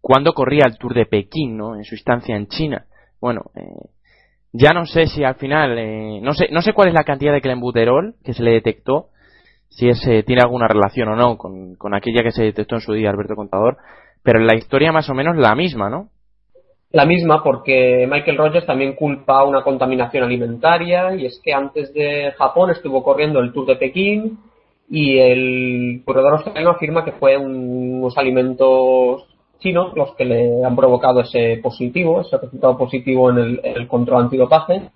cuando 0.00 0.32
corría 0.32 0.64
el 0.66 0.78
Tour 0.78 0.94
de 0.94 1.06
Pekín, 1.06 1.56
¿no? 1.56 1.74
En 1.74 1.84
su 1.84 1.96
estancia 1.96 2.36
en 2.36 2.46
China. 2.46 2.86
Bueno, 3.20 3.50
ya 4.52 4.72
no 4.72 4.86
sé 4.86 5.06
si 5.06 5.24
al 5.24 5.34
final, 5.34 6.22
no 6.22 6.34
sé, 6.34 6.48
no 6.50 6.62
sé 6.62 6.72
cuál 6.72 6.88
es 6.88 6.94
la 6.94 7.04
cantidad 7.04 7.32
de 7.32 7.40
clenbuterol 7.40 8.14
que 8.24 8.32
se 8.32 8.42
le 8.42 8.52
detectó, 8.52 9.08
si 9.74 9.88
ese 9.88 10.22
tiene 10.22 10.42
alguna 10.42 10.68
relación 10.68 11.08
o 11.08 11.16
no 11.16 11.36
con, 11.38 11.76
aquella 11.94 12.22
que 12.22 12.30
se 12.30 12.44
detectó 12.44 12.76
en 12.76 12.80
su 12.82 12.92
día 12.92 13.10
Alberto 13.10 13.34
Contador, 13.34 13.78
pero 14.22 14.38
la 14.38 14.54
historia 14.54 14.92
más 14.92 15.08
o 15.08 15.14
menos 15.14 15.36
la 15.36 15.54
misma, 15.54 15.88
¿no? 15.88 16.08
La 16.90 17.06
misma 17.06 17.42
porque 17.42 18.06
Michael 18.10 18.36
Rogers 18.36 18.66
también 18.66 18.94
culpa 18.94 19.44
una 19.44 19.62
contaminación 19.62 20.24
alimentaria 20.24 21.14
y 21.14 21.24
es 21.24 21.40
que 21.42 21.54
antes 21.54 21.92
de 21.94 22.32
Japón 22.36 22.70
estuvo 22.70 23.02
corriendo 23.02 23.40
el 23.40 23.52
Tour 23.52 23.66
de 23.66 23.76
Pekín 23.76 24.38
y 24.90 25.18
el 25.18 26.02
corredor 26.04 26.34
australiano 26.34 26.72
afirma 26.72 27.02
que 27.02 27.12
fue 27.12 27.38
unos 27.38 28.18
alimentos 28.18 29.26
chinos 29.60 29.96
los 29.96 30.14
que 30.16 30.26
le 30.26 30.62
han 30.62 30.76
provocado 30.76 31.20
ese 31.20 31.60
positivo, 31.62 32.20
ese 32.20 32.36
resultado 32.36 32.76
positivo 32.76 33.30
en 33.30 33.38
el, 33.38 33.60
en 33.64 33.76
el 33.80 33.88
control 33.88 34.24
antidopaje 34.24 34.90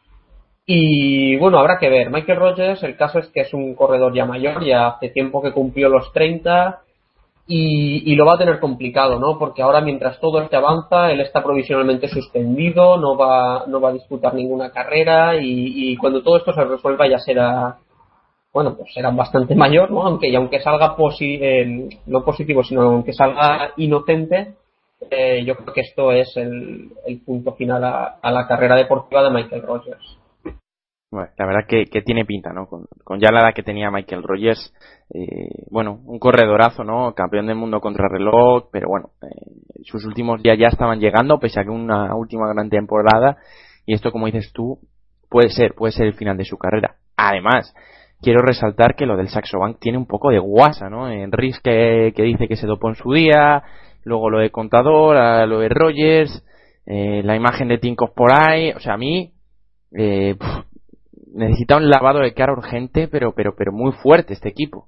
y 0.67 1.37
bueno, 1.37 1.59
habrá 1.59 1.79
que 1.79 1.89
ver. 1.89 2.11
Michael 2.11 2.41
Rogers, 2.41 2.83
el 2.83 2.97
caso 2.97 3.21
es 3.21 3.29
que 3.29 3.43
es 3.43 3.55
un 3.55 3.75
corredor 3.77 4.13
ya 4.13 4.25
mayor, 4.25 4.65
ya 4.65 4.89
hace 4.89 5.11
tiempo 5.11 5.41
que 5.41 5.53
cumplió 5.53 5.89
los 5.89 6.13
30 6.13 6.81
y, 7.47 8.15
lo 8.17 8.27
va 8.27 8.35
a 8.35 8.39
tener 8.39 8.59
complicado, 8.59 9.21
¿no? 9.21 9.39
Porque 9.39 9.63
ahora 9.63 9.81
mientras 9.81 10.19
todo 10.21 10.41
este 10.41 10.57
avanza, 10.57 11.13
él 11.13 11.21
está 11.21 11.45
provisionalmente 11.45 12.09
suspendido, 12.09 12.97
no 12.97 13.17
va, 13.17 13.65
no 13.69 13.81
va 13.81 13.91
a 13.91 13.93
disputar 13.93 14.35
ninguna 14.35 14.73
carrera 14.73 15.37
y, 15.41 15.97
cuando 15.99 16.23
todo 16.23 16.39
esto 16.39 16.53
se 16.53 16.65
resuelva 16.65 17.09
ya 17.09 17.19
será, 17.21 17.79
bueno, 18.53 18.77
pues 18.77 18.93
será 18.93 19.11
bastante 19.11 19.55
mayor, 19.57 19.93
¿no? 19.93 20.03
Aunque, 20.03 20.29
y 20.29 20.35
aunque 20.35 20.61
salga 20.61 20.97
posi 20.97 21.39
eh, 21.41 21.89
no 22.07 22.25
positivo, 22.25 22.65
sino 22.65 22.83
aunque 22.83 23.13
salga 23.13 23.73
inocente, 23.77 24.55
eh, 25.11 25.45
yo 25.45 25.55
creo 25.57 25.73
que 25.73 25.83
esto 25.83 26.11
es 26.11 26.37
el, 26.37 26.91
punto 27.25 27.53
final 27.53 27.85
a, 27.85 28.19
a 28.21 28.33
la 28.33 28.49
carrera 28.49 28.75
deportiva 28.75 29.23
de 29.23 29.31
Michael 29.31 29.63
Rogers. 29.63 30.26
La 31.17 31.47
verdad 31.47 31.67
que, 31.69 31.85
tiene 32.03 32.25
pinta, 32.25 32.53
¿no? 32.53 32.67
Con, 32.67 32.87
con, 33.05 33.21
ya 33.21 33.31
la 33.31 33.41
edad 33.41 33.55
que 33.55 33.63
tenía 33.63 33.91
Michael 33.91 34.23
Rogers, 34.23 34.73
eh, 35.15 35.67
bueno, 35.71 36.01
un 36.05 36.19
corredorazo, 36.19 36.85
¿no? 36.85 37.15
Campeón 37.15 37.47
del 37.47 37.57
mundo 37.57 37.81
contra 37.81 38.09
reloj, 38.09 38.69
pero 38.71 38.89
bueno, 38.89 39.11
eh, 39.23 39.83
sus 39.85 40.05
últimos 40.05 40.43
días 40.43 40.59
ya 40.59 40.69
estaban 40.69 41.01
llegando, 41.01 41.39
pese 41.39 41.61
a 41.61 41.65
que 41.65 41.71
una 41.71 42.15
última 42.15 42.49
gran 42.53 42.71
temporada, 42.71 43.39
y 43.85 43.95
esto, 43.95 44.13
como 44.13 44.27
dices 44.27 44.53
tú, 44.53 44.79
puede 45.29 45.51
ser, 45.51 45.75
puede 45.75 45.93
ser 45.93 46.07
el 46.07 46.15
final 46.15 46.37
de 46.37 46.45
su 46.45 46.57
carrera. 46.57 46.97
Además, 47.17 47.75
quiero 48.21 48.43
resaltar 48.43 48.95
que 48.95 49.07
lo 49.07 49.17
del 49.17 49.29
Saxo 49.29 49.59
Bank 49.59 49.79
tiene 49.81 49.99
un 49.99 50.07
poco 50.07 50.31
de 50.31 50.39
guasa, 50.39 50.89
¿no? 50.91 51.11
En 51.11 51.31
que, 51.31 52.13
que 52.15 52.23
dice 52.23 52.49
que 52.49 52.57
se 52.57 52.67
dopó 52.67 52.89
en 52.89 52.95
su 52.95 53.13
día, 53.13 53.63
luego 54.05 54.31
lo 54.31 54.39
de 54.39 54.51
Contador, 54.51 55.17
lo 55.49 55.61
de 55.61 55.69
Rogers, 55.69 56.45
eh, 56.87 57.23
la 57.25 57.35
imagen 57.35 57.69
de 57.69 57.79
Tinkoff 57.79 58.13
por 58.15 58.33
ahí, 58.33 58.71
o 58.71 58.81
sea, 58.81 58.95
a 58.95 58.97
mí 58.97 59.33
eh, 59.97 60.37
necesita 61.37 61.77
un 61.77 61.89
lavado 61.89 62.21
de 62.21 62.35
cara 62.35 62.53
urgente, 62.53 63.09
pero, 63.09 63.33
pero, 63.33 63.55
pero 63.57 63.73
muy 63.73 63.93
fuerte 63.93 64.33
este 64.33 64.49
equipo. 64.49 64.87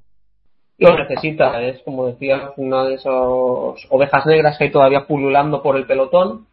Lo 0.79 0.97
necesita, 0.97 1.61
es 1.63 1.83
como 1.83 2.07
decía, 2.07 2.53
una 2.57 2.85
de 2.85 2.95
esas 2.95 3.13
ovejas 3.91 4.27
negras 4.27 4.57
que 4.57 4.65
hay 4.65 4.71
todavía 4.71 5.07
pululando 5.07 5.63
por 5.63 5.77
el 5.77 5.87
pelotón. 5.87 6.47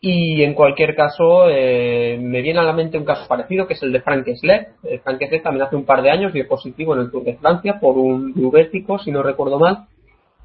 Y 0.00 0.42
en 0.42 0.54
cualquier 0.54 0.96
caso, 0.96 1.48
eh, 1.48 2.18
me 2.20 2.42
viene 2.42 2.58
a 2.58 2.64
la 2.64 2.72
mente 2.72 2.98
un 2.98 3.04
caso 3.04 3.28
parecido, 3.28 3.68
que 3.68 3.74
es 3.74 3.82
el 3.84 3.92
de 3.92 4.00
Frank 4.00 4.26
Sled. 4.26 4.66
Eh, 4.82 4.98
Frank 4.98 5.22
Sled 5.28 5.42
también 5.42 5.64
hace 5.64 5.76
un 5.76 5.84
par 5.84 6.02
de 6.02 6.10
años 6.10 6.32
dio 6.32 6.48
positivo 6.48 6.94
en 6.94 7.02
el 7.02 7.10
Tour 7.12 7.22
de 7.22 7.36
Francia 7.36 7.78
por 7.80 7.96
un 7.96 8.34
diubético, 8.34 8.98
si 8.98 9.12
no 9.12 9.22
recuerdo 9.22 9.60
mal. 9.60 9.86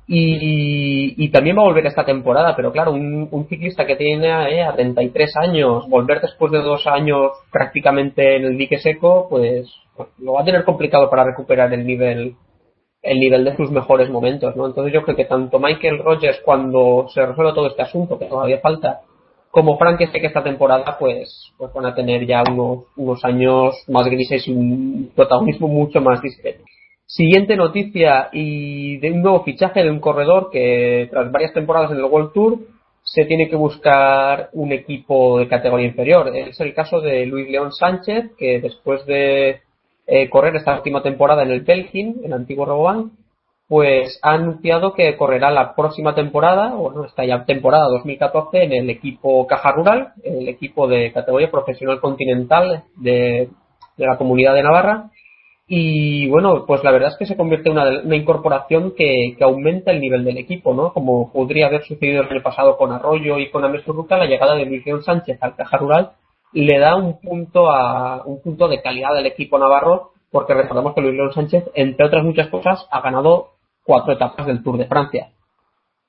Y, 0.09 1.29
también 1.31 1.57
va 1.57 1.61
a 1.61 1.65
volver 1.65 1.85
esta 1.85 2.05
temporada, 2.05 2.55
pero 2.55 2.71
claro, 2.71 2.93
un, 2.93 3.47
ciclista 3.49 3.85
que 3.85 3.97
tiene 3.97 4.27
eh, 4.55 4.63
a 4.63 4.73
33 4.73 5.35
años, 5.37 5.87
volver 5.89 6.21
después 6.21 6.51
de 6.51 6.61
dos 6.61 6.87
años 6.87 7.31
prácticamente 7.51 8.37
en 8.37 8.45
el 8.45 8.57
dique 8.57 8.77
seco, 8.77 9.27
pues, 9.29 9.69
pues, 9.95 10.09
lo 10.19 10.33
va 10.33 10.41
a 10.41 10.45
tener 10.45 10.63
complicado 10.63 11.09
para 11.09 11.25
recuperar 11.25 11.73
el 11.73 11.85
nivel 11.85 12.35
el 13.03 13.19
nivel 13.19 13.45
de 13.45 13.55
sus 13.55 13.71
mejores 13.71 14.09
momentos, 14.09 14.55
¿no? 14.55 14.65
Entonces 14.65 14.93
yo 14.93 15.03
creo 15.03 15.15
que 15.15 15.25
tanto 15.25 15.59
Michael 15.59 15.99
Rogers 15.99 16.41
cuando 16.43 17.07
se 17.09 17.25
resuelva 17.25 17.53
todo 17.53 17.67
este 17.67 17.83
asunto, 17.83 18.17
que 18.17 18.25
todavía 18.25 18.59
falta, 18.59 19.01
como 19.51 19.77
Frank 19.77 19.97
que 19.97 20.27
esta 20.27 20.43
temporada, 20.43 20.97
pues, 20.99 21.53
pues 21.57 21.71
van 21.73 21.85
a 21.85 21.95
tener 21.95 22.25
ya 22.25 22.43
unos, 22.51 22.85
unos 22.95 23.23
años 23.23 23.75
más 23.87 24.05
grises 24.07 24.47
y 24.47 24.51
un 24.51 25.11
protagonismo 25.15 25.67
mucho 25.67 26.01
más 26.01 26.21
discreto. 26.21 26.63
Siguiente 27.09 27.55
noticia 27.55 28.27
y 28.33 28.97
de 28.97 29.11
un 29.13 29.21
nuevo 29.21 29.45
fichaje 29.45 29.81
de 29.81 29.89
un 29.89 30.01
corredor 30.01 30.49
que 30.51 31.07
tras 31.09 31.31
varias 31.31 31.53
temporadas 31.53 31.89
en 31.91 31.99
el 31.99 32.03
World 32.03 32.33
Tour 32.33 32.59
se 33.01 33.23
tiene 33.23 33.47
que 33.47 33.55
buscar 33.55 34.49
un 34.51 34.73
equipo 34.73 35.39
de 35.39 35.47
categoría 35.47 35.87
inferior. 35.87 36.35
Es 36.35 36.59
el 36.59 36.73
caso 36.73 36.99
de 36.99 37.25
Luis 37.25 37.49
León 37.49 37.71
Sánchez, 37.71 38.31
que 38.37 38.59
después 38.59 39.05
de 39.05 39.61
eh, 40.05 40.29
correr 40.29 40.57
esta 40.57 40.75
última 40.75 41.01
temporada 41.01 41.43
en 41.43 41.51
el 41.51 41.61
Belgin, 41.61 42.19
el 42.25 42.33
antiguo 42.33 42.65
Rabobank, 42.65 43.13
pues 43.69 44.19
ha 44.21 44.31
anunciado 44.33 44.93
que 44.93 45.15
correrá 45.15 45.49
la 45.49 45.75
próxima 45.75 46.13
temporada, 46.13 46.75
o 46.75 46.91
no, 46.91 47.05
esta 47.05 47.23
ya 47.23 47.45
temporada 47.45 47.87
2014, 47.87 48.63
en 48.63 48.73
el 48.73 48.89
equipo 48.89 49.47
Caja 49.47 49.71
Rural, 49.71 50.11
el 50.25 50.49
equipo 50.49 50.89
de 50.89 51.13
categoría 51.13 51.49
profesional 51.49 52.01
continental 52.01 52.83
de 52.97 53.47
la 53.95 54.17
comunidad 54.17 54.53
de 54.53 54.63
Navarra, 54.63 55.09
y 55.69 56.29
bueno, 56.29 56.65
pues 56.65 56.81
la 56.85 56.91
verdad 56.91 57.09
es 57.09 57.17
que 57.17 57.25
se 57.25 57.35
convierte 57.35 57.69
en 57.69 57.77
una, 57.77 58.15
incorporación 58.15 58.93
que, 58.95 59.35
aumenta 59.41 59.91
el 59.91 59.99
nivel 59.99 60.23
del 60.23 60.37
equipo, 60.37 60.73
¿no? 60.73 60.93
Como 60.93 61.31
podría 61.33 61.67
haber 61.67 61.83
sucedido 61.83 62.21
el 62.21 62.29
año 62.29 62.41
pasado 62.41 62.77
con 62.77 62.93
Arroyo 62.93 63.37
y 63.37 63.51
con 63.51 63.65
Ames 63.65 63.85
Ruta, 63.85 64.17
la 64.17 64.27
llegada 64.27 64.55
de 64.55 64.65
Luis 64.65 64.85
León 64.85 65.03
Sánchez 65.03 65.37
al 65.41 65.55
Caja 65.55 65.77
Rural 65.77 66.11
le 66.53 66.79
da 66.79 66.95
un 66.95 67.19
punto 67.19 67.69
a 67.69 68.23
un 68.25 68.41
punto 68.41 68.69
de 68.69 68.81
calidad 68.81 69.17
al 69.17 69.25
equipo 69.25 69.59
navarro, 69.59 70.11
porque 70.31 70.53
recordamos 70.53 70.95
que 70.95 71.01
Luis 71.01 71.15
León 71.15 71.33
Sánchez, 71.33 71.65
entre 71.75 72.05
otras 72.05 72.23
muchas 72.23 72.47
cosas, 72.47 72.87
ha 72.89 73.01
ganado 73.01 73.49
cuatro 73.83 74.13
etapas 74.13 74.47
del 74.47 74.63
Tour 74.63 74.77
de 74.77 74.87
Francia. 74.87 75.31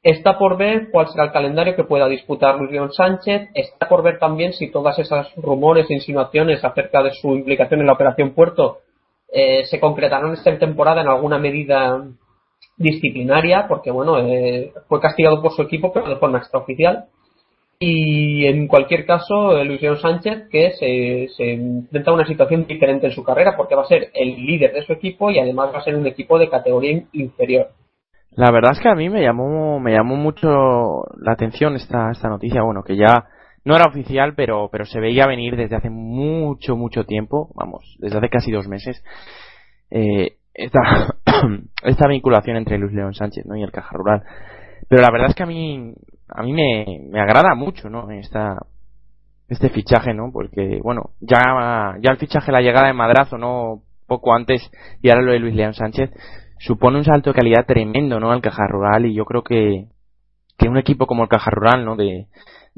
Está 0.00 0.38
por 0.38 0.56
ver 0.56 0.90
cuál 0.92 1.08
será 1.08 1.24
el 1.24 1.32
calendario 1.32 1.74
que 1.74 1.82
pueda 1.82 2.06
disputar 2.06 2.56
Luis 2.56 2.70
León 2.70 2.92
Sánchez. 2.92 3.48
Está 3.54 3.88
por 3.88 4.04
ver 4.04 4.20
también 4.20 4.52
si 4.52 4.70
todas 4.70 4.96
esas 5.00 5.34
rumores 5.34 5.90
e 5.90 5.94
insinuaciones 5.94 6.64
acerca 6.64 7.02
de 7.02 7.10
su 7.12 7.34
implicación 7.34 7.80
en 7.80 7.86
la 7.86 7.94
Operación 7.94 8.30
Puerto 8.30 8.78
eh, 9.32 9.64
se 9.66 9.78
concretaron 9.78 10.32
esta 10.32 10.58
temporada 10.58 11.02
en 11.02 11.08
alguna 11.08 11.38
medida 11.38 12.02
disciplinaria, 12.76 13.66
porque 13.68 13.90
bueno, 13.90 14.18
eh, 14.18 14.72
fue 14.88 15.00
castigado 15.00 15.42
por 15.42 15.52
su 15.52 15.62
equipo, 15.62 15.92
pero 15.92 16.08
de 16.08 16.16
forma 16.16 16.38
extraoficial. 16.38 17.06
Y 17.80 18.44
en 18.46 18.66
cualquier 18.66 19.06
caso, 19.06 19.56
eh, 19.56 19.64
Luis 19.64 19.80
León 19.80 19.98
Sánchez, 19.98 20.48
que 20.50 20.72
se, 20.72 21.28
se, 21.36 21.52
enfrenta 21.52 22.10
a 22.10 22.14
una 22.14 22.26
situación 22.26 22.66
diferente 22.66 23.06
en 23.06 23.12
su 23.12 23.22
carrera, 23.22 23.56
porque 23.56 23.76
va 23.76 23.82
a 23.82 23.86
ser 23.86 24.10
el 24.14 24.34
líder 24.34 24.72
de 24.72 24.84
su 24.84 24.92
equipo 24.92 25.30
y 25.30 25.38
además 25.38 25.72
va 25.72 25.78
a 25.78 25.84
ser 25.84 25.94
un 25.94 26.06
equipo 26.06 26.38
de 26.38 26.48
categoría 26.48 27.02
inferior. 27.12 27.68
La 28.32 28.50
verdad 28.50 28.72
es 28.72 28.80
que 28.80 28.88
a 28.88 28.94
mí 28.94 29.08
me 29.08 29.22
llamó, 29.22 29.78
me 29.80 29.92
llamó 29.92 30.16
mucho 30.16 30.48
la 31.18 31.32
atención 31.32 31.76
esta, 31.76 32.10
esta 32.10 32.28
noticia, 32.28 32.62
bueno, 32.62 32.82
que 32.82 32.96
ya 32.96 33.26
no 33.68 33.76
era 33.76 33.84
oficial, 33.84 34.32
pero, 34.34 34.70
pero 34.72 34.86
se 34.86 34.98
veía 34.98 35.26
venir 35.26 35.54
desde 35.54 35.76
hace 35.76 35.90
mucho, 35.90 36.74
mucho 36.74 37.04
tiempo, 37.04 37.50
vamos, 37.54 37.84
desde 37.98 38.16
hace 38.16 38.30
casi 38.30 38.50
dos 38.50 38.66
meses, 38.66 39.04
eh, 39.90 40.38
esta, 40.54 40.80
esta 41.84 42.08
vinculación 42.08 42.56
entre 42.56 42.78
Luis 42.78 42.94
León 42.94 43.12
Sánchez 43.12 43.44
¿no? 43.44 43.56
y 43.56 43.62
el 43.62 43.70
Caja 43.70 43.90
Rural. 43.92 44.22
Pero 44.88 45.02
la 45.02 45.10
verdad 45.12 45.28
es 45.28 45.34
que 45.34 45.42
a 45.42 45.46
mí, 45.46 45.92
a 46.30 46.42
mí 46.42 46.54
me, 46.54 47.10
me 47.10 47.20
agrada 47.20 47.54
mucho, 47.54 47.90
¿no? 47.90 48.10
Esta, 48.10 48.56
este 49.48 49.68
fichaje, 49.68 50.14
¿no? 50.14 50.30
Porque, 50.32 50.80
bueno, 50.82 51.10
ya, 51.20 51.94
ya 52.00 52.10
el 52.10 52.16
fichaje, 52.16 52.50
la 52.50 52.62
llegada 52.62 52.86
de 52.86 52.94
Madrazo, 52.94 53.36
¿no? 53.36 53.82
Poco 54.06 54.34
antes, 54.34 54.62
y 55.02 55.10
ahora 55.10 55.20
lo 55.20 55.32
de 55.32 55.40
Luis 55.40 55.54
León 55.54 55.74
Sánchez, 55.74 56.10
supone 56.58 56.96
un 56.96 57.04
salto 57.04 57.30
de 57.30 57.38
calidad 57.38 57.66
tremendo, 57.66 58.18
¿no? 58.18 58.32
Al 58.32 58.40
Caja 58.40 58.66
Rural, 58.66 59.04
y 59.04 59.14
yo 59.14 59.26
creo 59.26 59.42
que, 59.42 59.88
que 60.56 60.70
un 60.70 60.78
equipo 60.78 61.06
como 61.06 61.24
el 61.24 61.28
Caja 61.28 61.50
Rural, 61.50 61.84
¿no? 61.84 61.96
De, 61.96 62.28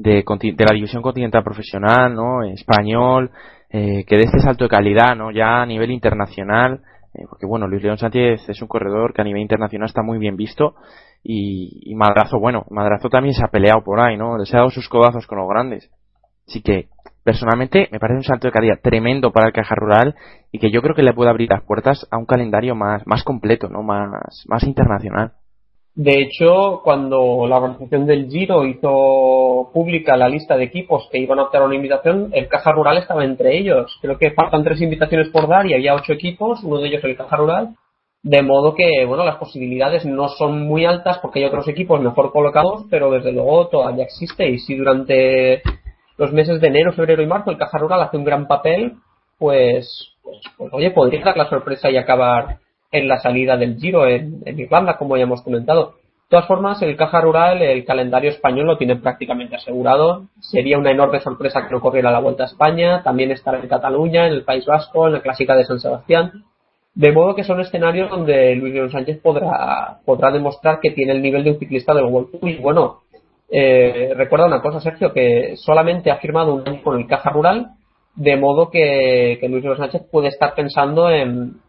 de, 0.01 0.23
la 0.57 0.73
división 0.73 1.01
continental 1.01 1.43
profesional, 1.43 2.13
¿no? 2.13 2.43
Español, 2.43 3.31
eh, 3.69 4.03
que 4.05 4.17
de 4.17 4.23
este 4.23 4.39
salto 4.39 4.65
de 4.65 4.69
calidad, 4.69 5.15
¿no? 5.15 5.31
Ya 5.31 5.61
a 5.61 5.65
nivel 5.65 5.91
internacional, 5.91 6.81
eh, 7.13 7.25
porque 7.29 7.45
bueno, 7.45 7.67
Luis 7.67 7.83
León 7.83 7.97
Sánchez 7.97 8.49
es 8.49 8.61
un 8.61 8.67
corredor 8.67 9.13
que 9.13 9.21
a 9.21 9.25
nivel 9.25 9.41
internacional 9.41 9.87
está 9.87 10.01
muy 10.01 10.17
bien 10.17 10.35
visto 10.35 10.75
y, 11.23 11.91
y, 11.91 11.95
Madrazo, 11.95 12.39
bueno, 12.39 12.65
Madrazo 12.69 13.09
también 13.09 13.35
se 13.35 13.43
ha 13.43 13.49
peleado 13.49 13.83
por 13.83 13.99
ahí, 13.99 14.17
¿no? 14.17 14.43
Se 14.45 14.55
ha 14.55 14.59
dado 14.59 14.71
sus 14.71 14.89
codazos 14.89 15.27
con 15.27 15.37
los 15.37 15.47
grandes. 15.47 15.89
Así 16.47 16.61
que, 16.61 16.87
personalmente, 17.23 17.87
me 17.91 17.99
parece 17.99 18.17
un 18.17 18.23
salto 18.23 18.47
de 18.47 18.51
calidad 18.51 18.79
tremendo 18.81 19.31
para 19.31 19.47
el 19.47 19.53
Caja 19.53 19.75
Rural 19.75 20.15
y 20.51 20.59
que 20.59 20.71
yo 20.71 20.81
creo 20.81 20.95
que 20.95 21.03
le 21.03 21.13
puede 21.13 21.29
abrir 21.29 21.49
las 21.49 21.63
puertas 21.63 22.07
a 22.09 22.17
un 22.17 22.25
calendario 22.25 22.75
más, 22.75 23.05
más 23.05 23.23
completo, 23.23 23.69
¿no? 23.69 23.83
Más, 23.83 24.45
más 24.47 24.63
internacional. 24.63 25.33
De 25.93 26.21
hecho, 26.21 26.81
cuando 26.83 27.45
la 27.47 27.57
organización 27.57 28.05
del 28.05 28.29
Giro 28.29 28.65
hizo 28.65 29.69
pública 29.73 30.15
la 30.15 30.29
lista 30.29 30.55
de 30.55 30.63
equipos 30.63 31.09
que 31.11 31.19
iban 31.19 31.39
a 31.39 31.43
optar 31.43 31.63
a 31.63 31.65
una 31.65 31.75
invitación, 31.75 32.29
el 32.31 32.47
Caja 32.47 32.71
Rural 32.71 32.97
estaba 32.97 33.25
entre 33.25 33.57
ellos. 33.57 33.97
Creo 34.01 34.17
que 34.17 34.31
faltan 34.31 34.63
tres 34.63 34.81
invitaciones 34.81 35.29
por 35.29 35.49
dar 35.49 35.65
y 35.65 35.73
había 35.73 35.93
ocho 35.93 36.13
equipos, 36.13 36.63
uno 36.63 36.77
de 36.77 36.87
ellos 36.87 37.03
el 37.03 37.17
Caja 37.17 37.35
Rural. 37.35 37.75
De 38.23 38.41
modo 38.41 38.73
que, 38.73 39.03
bueno, 39.05 39.25
las 39.25 39.35
posibilidades 39.35 40.05
no 40.05 40.29
son 40.29 40.61
muy 40.61 40.85
altas 40.85 41.17
porque 41.19 41.39
hay 41.39 41.45
otros 41.45 41.67
equipos 41.67 41.99
mejor 41.99 42.31
colocados, 42.31 42.85
pero 42.89 43.11
desde 43.11 43.33
luego 43.33 43.67
todavía 43.67 44.05
existe. 44.05 44.47
Y 44.47 44.59
si 44.59 44.75
durante 44.75 45.61
los 46.17 46.31
meses 46.31 46.61
de 46.61 46.67
enero, 46.67 46.93
febrero 46.93 47.21
y 47.21 47.27
marzo 47.27 47.51
el 47.51 47.57
Caja 47.57 47.79
Rural 47.79 48.01
hace 48.01 48.15
un 48.15 48.23
gran 48.23 48.47
papel, 48.47 48.93
pues, 49.37 50.15
pues, 50.23 50.37
pues 50.57 50.73
oye, 50.73 50.91
podría 50.91 51.25
dar 51.25 51.35
la 51.35 51.49
sorpresa 51.49 51.89
y 51.89 51.97
acabar 51.97 52.59
en 52.91 53.07
la 53.07 53.19
salida 53.19 53.57
del 53.57 53.77
Giro 53.77 54.07
en, 54.07 54.43
Irlanda, 54.45 54.97
como 54.97 55.17
ya 55.17 55.23
hemos 55.23 55.41
comentado. 55.41 55.95
De 56.29 56.37
todas 56.37 56.47
formas, 56.47 56.81
el 56.81 56.95
Caja 56.95 57.21
Rural, 57.21 57.61
el 57.61 57.83
calendario 57.83 58.29
español 58.29 58.67
lo 58.67 58.77
tiene 58.77 58.95
prácticamente 58.95 59.55
asegurado. 59.55 60.27
Sería 60.39 60.77
una 60.77 60.91
enorme 60.91 61.19
sorpresa 61.19 61.65
que 61.67 61.73
no 61.73 61.81
corriera 61.81 62.11
la 62.11 62.19
Vuelta 62.19 62.43
a 62.43 62.47
España. 62.47 63.03
También 63.03 63.31
estará 63.31 63.59
en 63.59 63.67
Cataluña, 63.67 64.27
en 64.27 64.33
el 64.33 64.43
País 64.43 64.65
Vasco, 64.65 65.07
en 65.07 65.13
la 65.13 65.21
Clásica 65.21 65.55
de 65.55 65.65
San 65.65 65.79
Sebastián. 65.79 66.45
De 66.93 67.11
modo 67.11 67.35
que 67.35 67.43
son 67.43 67.59
escenarios 67.59 68.09
donde 68.09 68.55
Luis 68.55 68.73
León 68.73 68.91
Sánchez 68.91 69.19
podrá, 69.21 69.99
podrá 70.05 70.31
demostrar 70.31 70.79
que 70.79 70.91
tiene 70.91 71.13
el 71.13 71.21
nivel 71.21 71.43
de 71.43 71.51
un 71.51 71.59
ciclista 71.59 71.93
del 71.93 72.05
World 72.05 72.31
Tour. 72.31 72.49
Y 72.49 72.57
bueno, 72.57 73.01
eh, 73.49 74.13
recuerda 74.15 74.45
una 74.45 74.61
cosa, 74.61 74.79
Sergio, 74.79 75.11
que 75.11 75.55
solamente 75.57 76.11
ha 76.11 76.17
firmado 76.17 76.53
un 76.53 76.67
año 76.67 76.81
con 76.81 76.97
el 76.97 77.07
Caja 77.07 77.29
Rural, 77.29 77.71
de 78.15 78.37
modo 78.37 78.69
que, 78.69 79.37
que 79.39 79.49
Luis 79.49 79.63
León 79.63 79.77
Sánchez 79.77 80.03
puede 80.09 80.29
estar 80.29 80.53
pensando 80.53 81.09
en, 81.09 81.59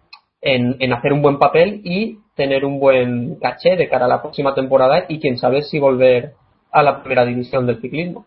en, 0.42 0.92
hacer 0.92 1.12
un 1.12 1.22
buen 1.22 1.38
papel 1.38 1.80
y 1.84 2.18
tener 2.34 2.64
un 2.64 2.80
buen 2.80 3.36
caché 3.36 3.76
de 3.76 3.88
cara 3.88 4.06
a 4.06 4.08
la 4.08 4.20
próxima 4.20 4.54
temporada 4.54 5.04
y 5.08 5.20
quién 5.20 5.38
sabe 5.38 5.62
si 5.62 5.78
volver 5.78 6.34
a 6.72 6.82
la 6.82 7.00
primera 7.00 7.24
división 7.24 7.66
del 7.66 7.80
ciclismo. 7.80 8.26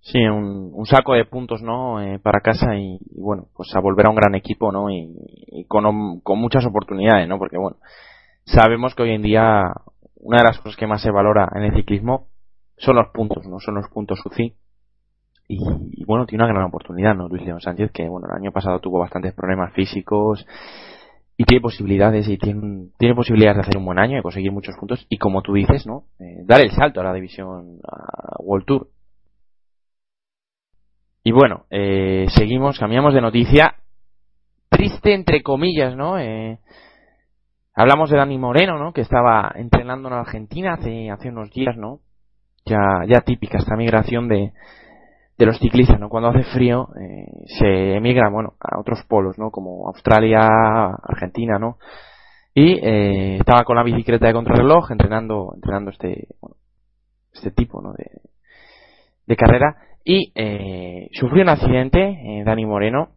Sí, 0.00 0.18
un, 0.18 0.84
saco 0.86 1.12
de 1.12 1.26
puntos, 1.26 1.62
¿no? 1.62 2.00
Eh, 2.00 2.18
para 2.18 2.40
casa 2.40 2.74
y, 2.74 2.98
bueno, 3.14 3.46
pues 3.54 3.68
a 3.76 3.80
volver 3.80 4.06
a 4.06 4.10
un 4.10 4.16
gran 4.16 4.34
equipo, 4.34 4.72
¿no? 4.72 4.90
Y, 4.90 5.64
con, 5.68 6.20
con, 6.20 6.40
muchas 6.40 6.66
oportunidades, 6.66 7.28
¿no? 7.28 7.38
Porque 7.38 7.58
bueno, 7.58 7.76
sabemos 8.44 8.94
que 8.94 9.02
hoy 9.02 9.12
en 9.12 9.22
día 9.22 9.62
una 10.16 10.38
de 10.38 10.44
las 10.44 10.58
cosas 10.58 10.76
que 10.76 10.86
más 10.86 11.02
se 11.02 11.10
valora 11.10 11.48
en 11.54 11.64
el 11.64 11.74
ciclismo 11.74 12.28
son 12.78 12.96
los 12.96 13.08
puntos, 13.12 13.46
¿no? 13.46 13.60
Son 13.60 13.74
los 13.74 13.88
puntos 13.90 14.24
UCI. 14.24 14.56
y, 15.48 16.04
bueno, 16.04 16.24
tiene 16.26 16.44
una 16.44 16.52
gran 16.52 16.66
oportunidad, 16.66 17.14
¿no? 17.14 17.28
Luis 17.28 17.44
León 17.44 17.60
Sánchez, 17.60 17.92
que 17.92 18.08
bueno, 18.08 18.26
el 18.28 18.36
año 18.36 18.52
pasado 18.52 18.80
tuvo 18.80 18.98
bastantes 18.98 19.34
problemas 19.34 19.72
físicos 19.74 20.44
y 21.42 21.44
tiene 21.44 21.60
posibilidades 21.60 22.28
y 22.28 22.38
tiene, 22.38 22.90
tiene 22.96 23.16
posibilidades 23.16 23.56
de 23.56 23.62
hacer 23.62 23.76
un 23.76 23.84
buen 23.84 23.98
año, 23.98 24.14
de 24.14 24.22
conseguir 24.22 24.52
muchos 24.52 24.76
puntos 24.78 25.04
y 25.08 25.18
como 25.18 25.42
tú 25.42 25.54
dices, 25.54 25.88
¿no? 25.88 26.04
Eh, 26.20 26.44
dar 26.44 26.60
el 26.60 26.70
salto 26.70 27.00
a 27.00 27.04
la 27.04 27.12
división 27.12 27.80
a 27.84 28.40
World 28.40 28.64
Tour. 28.64 28.86
Y 31.24 31.32
bueno, 31.32 31.64
eh, 31.68 32.26
seguimos, 32.36 32.78
cambiamos 32.78 33.12
de 33.12 33.22
noticia. 33.22 33.74
Triste 34.68 35.14
entre 35.14 35.42
comillas, 35.42 35.96
¿no? 35.96 36.16
Eh, 36.16 36.60
hablamos 37.74 38.08
de 38.10 38.18
Dani 38.18 38.38
Moreno, 38.38 38.78
¿no? 38.78 38.92
Que 38.92 39.00
estaba 39.00 39.52
entrenando 39.56 40.10
en 40.10 40.14
Argentina 40.14 40.74
hace, 40.74 41.10
hace 41.10 41.28
unos 41.30 41.50
días, 41.50 41.76
¿no? 41.76 41.98
Ya, 42.64 42.78
ya 43.08 43.22
típica 43.22 43.58
esta 43.58 43.74
migración 43.74 44.28
de, 44.28 44.52
de 45.42 45.46
los 45.46 45.58
ciclistas, 45.58 45.98
¿no? 45.98 46.08
Cuando 46.08 46.28
hace 46.28 46.44
frío 46.44 46.88
eh, 47.00 47.26
se 47.58 47.94
emigra, 47.96 48.30
bueno, 48.30 48.54
a 48.60 48.78
otros 48.78 49.04
polos, 49.08 49.38
¿no? 49.38 49.50
Como 49.50 49.88
Australia, 49.88 50.46
Argentina, 51.02 51.58
¿no? 51.58 51.78
Y 52.54 52.74
eh, 52.74 53.36
estaba 53.38 53.64
con 53.64 53.76
la 53.76 53.82
bicicleta 53.82 54.26
de 54.26 54.32
contrarreloj 54.32 54.90
entrenando, 54.92 55.52
entrenando 55.54 55.90
este, 55.90 56.28
bueno, 56.40 56.56
este 57.32 57.50
tipo, 57.50 57.82
¿no? 57.82 57.92
De, 57.92 58.06
de 59.26 59.36
carrera 59.36 59.76
y 60.04 60.32
eh, 60.34 61.08
sufrió 61.12 61.42
un 61.42 61.48
accidente, 61.48 62.00
eh, 62.00 62.42
Dani 62.44 62.66
Moreno, 62.66 63.10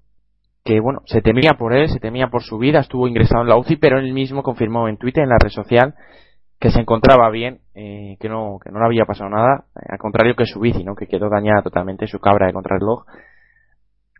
que 0.63 0.79
bueno, 0.79 1.01
se 1.05 1.21
temía 1.21 1.53
por 1.53 1.73
él, 1.73 1.89
se 1.89 1.99
temía 1.99 2.27
por 2.27 2.43
su 2.43 2.57
vida, 2.57 2.79
estuvo 2.79 3.07
ingresado 3.07 3.41
en 3.41 3.49
la 3.49 3.57
UCI, 3.57 3.75
pero 3.77 3.99
él 3.99 4.13
mismo 4.13 4.43
confirmó 4.43 4.87
en 4.87 4.97
Twitter, 4.97 5.23
en 5.23 5.29
la 5.29 5.37
red 5.39 5.49
social, 5.49 5.95
que 6.59 6.71
se 6.71 6.79
encontraba 6.79 7.29
bien, 7.29 7.59
eh, 7.73 8.17
que 8.19 8.29
no 8.29 8.59
que 8.63 8.71
no 8.71 8.79
le 8.79 8.85
había 8.85 9.05
pasado 9.05 9.29
nada, 9.29 9.65
eh, 9.75 9.87
al 9.89 9.97
contrario 9.97 10.35
que 10.35 10.45
su 10.45 10.59
bici, 10.59 10.83
¿no? 10.83 10.95
que 10.95 11.07
quedó 11.07 11.29
dañada 11.29 11.61
totalmente 11.61 12.07
su 12.07 12.19
cabra 12.19 12.47
de 12.47 12.53
contrarreloj. 12.53 13.05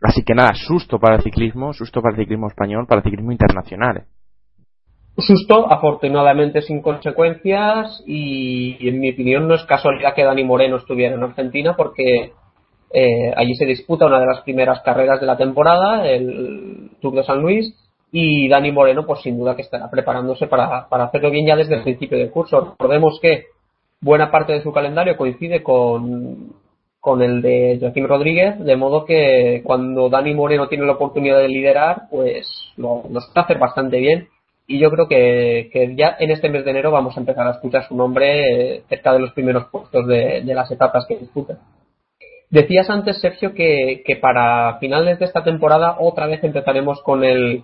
Así 0.02 0.22
que 0.24 0.34
nada, 0.34 0.52
susto 0.54 0.98
para 0.98 1.16
el 1.16 1.22
ciclismo, 1.22 1.72
susto 1.72 2.02
para 2.02 2.14
el 2.14 2.20
ciclismo 2.20 2.48
español, 2.48 2.86
para 2.86 2.98
el 2.98 3.04
ciclismo 3.04 3.32
internacional. 3.32 4.04
Susto, 5.16 5.72
afortunadamente 5.72 6.60
sin 6.60 6.82
consecuencias, 6.82 8.02
y 8.06 8.86
en 8.86 9.00
mi 9.00 9.12
opinión 9.12 9.48
no 9.48 9.54
es 9.54 9.64
casualidad 9.64 10.14
que 10.14 10.24
Dani 10.24 10.44
Moreno 10.44 10.76
estuviera 10.76 11.14
en 11.14 11.22
Argentina 11.22 11.74
porque 11.74 12.34
eh, 12.92 13.32
allí 13.34 13.54
se 13.54 13.64
disputa 13.64 14.06
una 14.06 14.20
de 14.20 14.26
las 14.26 14.42
primeras 14.42 14.80
carreras 14.82 15.20
de 15.20 15.26
la 15.26 15.36
temporada, 15.36 16.06
el 16.06 16.90
Tour 17.00 17.14
de 17.14 17.24
San 17.24 17.40
Luis, 17.40 17.74
y 18.12 18.48
Dani 18.48 18.72
Moreno, 18.72 19.04
pues 19.04 19.20
sin 19.22 19.38
duda 19.38 19.56
que 19.56 19.62
estará 19.62 19.90
preparándose 19.90 20.46
para, 20.46 20.88
para 20.88 21.04
hacerlo 21.04 21.30
bien 21.30 21.46
ya 21.46 21.56
desde 21.56 21.76
el 21.76 21.82
principio 21.82 22.18
del 22.18 22.30
curso. 22.30 22.60
Recordemos 22.78 23.18
que 23.20 23.46
buena 24.00 24.30
parte 24.30 24.52
de 24.52 24.62
su 24.62 24.72
calendario 24.72 25.16
coincide 25.16 25.62
con, 25.62 26.54
con 27.00 27.22
el 27.22 27.42
de 27.42 27.78
Joaquín 27.80 28.08
Rodríguez, 28.08 28.58
de 28.58 28.76
modo 28.76 29.04
que 29.04 29.62
cuando 29.64 30.08
Dani 30.08 30.34
Moreno 30.34 30.68
tiene 30.68 30.86
la 30.86 30.92
oportunidad 30.92 31.38
de 31.38 31.48
liderar, 31.48 32.02
pues 32.10 32.48
lo, 32.76 33.02
lo 33.10 33.20
está 33.20 33.42
hacer 33.42 33.58
bastante 33.58 33.98
bien. 33.98 34.28
Y 34.68 34.80
yo 34.80 34.90
creo 34.90 35.06
que, 35.06 35.70
que, 35.72 35.94
ya 35.94 36.16
en 36.18 36.32
este 36.32 36.48
mes 36.48 36.64
de 36.64 36.72
enero 36.72 36.90
vamos 36.90 37.16
a 37.16 37.20
empezar 37.20 37.46
a 37.46 37.52
escuchar 37.52 37.86
su 37.86 37.94
nombre 37.94 38.74
eh, 38.74 38.82
cerca 38.88 39.12
de 39.12 39.20
los 39.20 39.32
primeros 39.32 39.66
puestos 39.66 40.06
de, 40.08 40.42
de 40.42 40.54
las 40.54 40.68
etapas 40.72 41.06
que 41.06 41.16
disputa. 41.16 41.58
Decías 42.50 42.90
antes, 42.90 43.20
Sergio, 43.20 43.54
que, 43.54 44.02
que, 44.04 44.16
para 44.16 44.78
finales 44.78 45.20
de 45.20 45.24
esta 45.24 45.44
temporada 45.44 45.96
otra 46.00 46.26
vez 46.26 46.42
empezaremos 46.42 47.00
con 47.02 47.22
el, 47.22 47.62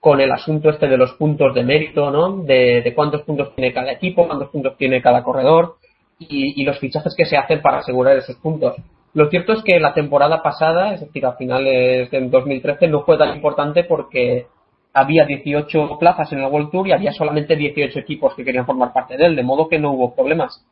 con 0.00 0.20
el 0.20 0.32
asunto 0.32 0.70
este 0.70 0.88
de 0.88 0.96
los 0.96 1.12
puntos 1.12 1.54
de 1.54 1.62
mérito, 1.62 2.10
¿no? 2.10 2.42
De, 2.42 2.92
cuántos 2.96 3.22
puntos 3.22 3.54
tiene 3.54 3.72
cada 3.72 3.92
equipo, 3.92 4.26
cuántos 4.26 4.48
puntos 4.48 4.76
tiene 4.78 5.02
cada 5.02 5.22
corredor 5.22 5.76
y, 6.18 6.60
y, 6.60 6.64
los 6.64 6.78
fichajes 6.78 7.14
que 7.14 7.26
se 7.26 7.36
hacen 7.36 7.60
para 7.60 7.78
asegurar 7.78 8.16
esos 8.16 8.36
puntos. 8.36 8.76
Lo 9.12 9.28
cierto 9.28 9.52
es 9.52 9.62
que 9.62 9.78
la 9.78 9.92
temporada 9.92 10.42
pasada, 10.42 10.94
es 10.94 11.00
decir, 11.00 11.26
a 11.26 11.34
finales 11.34 12.10
del 12.10 12.30
2013, 12.30 12.88
no 12.88 13.02
fue 13.02 13.18
tan 13.18 13.34
importante 13.36 13.84
porque 13.84 14.46
había 14.94 15.26
18 15.26 15.98
plazas 15.98 16.32
en 16.32 16.40
el 16.40 16.50
World 16.50 16.70
Tour 16.70 16.88
y 16.88 16.92
había 16.92 17.12
solamente 17.12 17.54
18 17.54 17.98
equipos 17.98 18.34
que 18.34 18.44
querían 18.44 18.66
formar 18.66 18.92
parte 18.92 19.16
de 19.16 19.26
él, 19.26 19.36
de 19.36 19.42
modo 19.42 19.68
que 19.68 19.78
no 19.78 19.92
hubo 19.92 20.14
problemas 20.14 20.64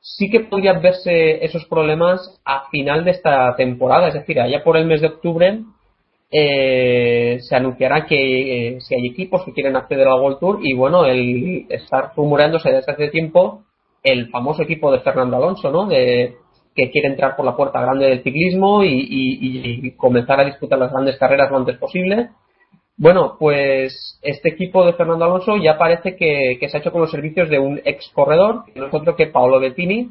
sí 0.00 0.30
que 0.30 0.40
podrían 0.40 0.80
verse 0.80 1.44
esos 1.44 1.64
problemas 1.66 2.40
a 2.44 2.68
final 2.70 3.04
de 3.04 3.12
esta 3.12 3.54
temporada, 3.56 4.08
es 4.08 4.14
decir, 4.14 4.40
allá 4.40 4.62
por 4.62 4.76
el 4.76 4.86
mes 4.86 5.00
de 5.00 5.08
octubre 5.08 5.60
eh, 6.30 7.38
se 7.40 7.56
anunciará 7.56 8.06
que 8.06 8.76
eh, 8.76 8.80
si 8.80 8.94
hay 8.94 9.06
equipos 9.06 9.44
que 9.44 9.52
quieren 9.52 9.76
acceder 9.76 10.06
al 10.06 10.20
World 10.20 10.38
Tour 10.38 10.58
y 10.62 10.74
bueno, 10.74 11.06
el 11.06 11.66
estar 11.70 12.12
rumoreándose 12.14 12.70
desde 12.70 12.92
hace 12.92 13.08
tiempo 13.08 13.64
el 14.02 14.28
famoso 14.30 14.62
equipo 14.62 14.92
de 14.92 15.00
Fernando 15.00 15.36
Alonso, 15.36 15.70
¿no? 15.70 15.86
De, 15.86 16.36
que 16.74 16.90
quiere 16.90 17.08
entrar 17.08 17.34
por 17.34 17.44
la 17.44 17.56
puerta 17.56 17.80
grande 17.80 18.06
del 18.06 18.22
ciclismo 18.22 18.84
y, 18.84 19.94
comenzar 19.96 20.38
a 20.40 20.44
disputar 20.44 20.78
las 20.78 20.92
grandes 20.92 21.16
carreras 21.16 21.50
lo 21.50 21.56
antes 21.56 21.76
posible 21.76 22.30
bueno, 23.00 23.36
pues 23.38 24.18
este 24.22 24.48
equipo 24.48 24.84
de 24.84 24.92
Fernando 24.92 25.24
Alonso 25.24 25.56
ya 25.56 25.78
parece 25.78 26.16
que, 26.16 26.58
se 26.68 26.76
ha 26.76 26.80
hecho 26.80 26.90
con 26.90 27.00
los 27.00 27.12
servicios 27.12 27.48
de 27.48 27.60
un 27.60 27.80
ex 27.84 28.10
corredor, 28.12 28.64
no 28.74 28.86
es 28.86 28.94
otro 28.94 29.14
que 29.14 29.28
Paolo 29.28 29.60
Bettini, 29.60 30.10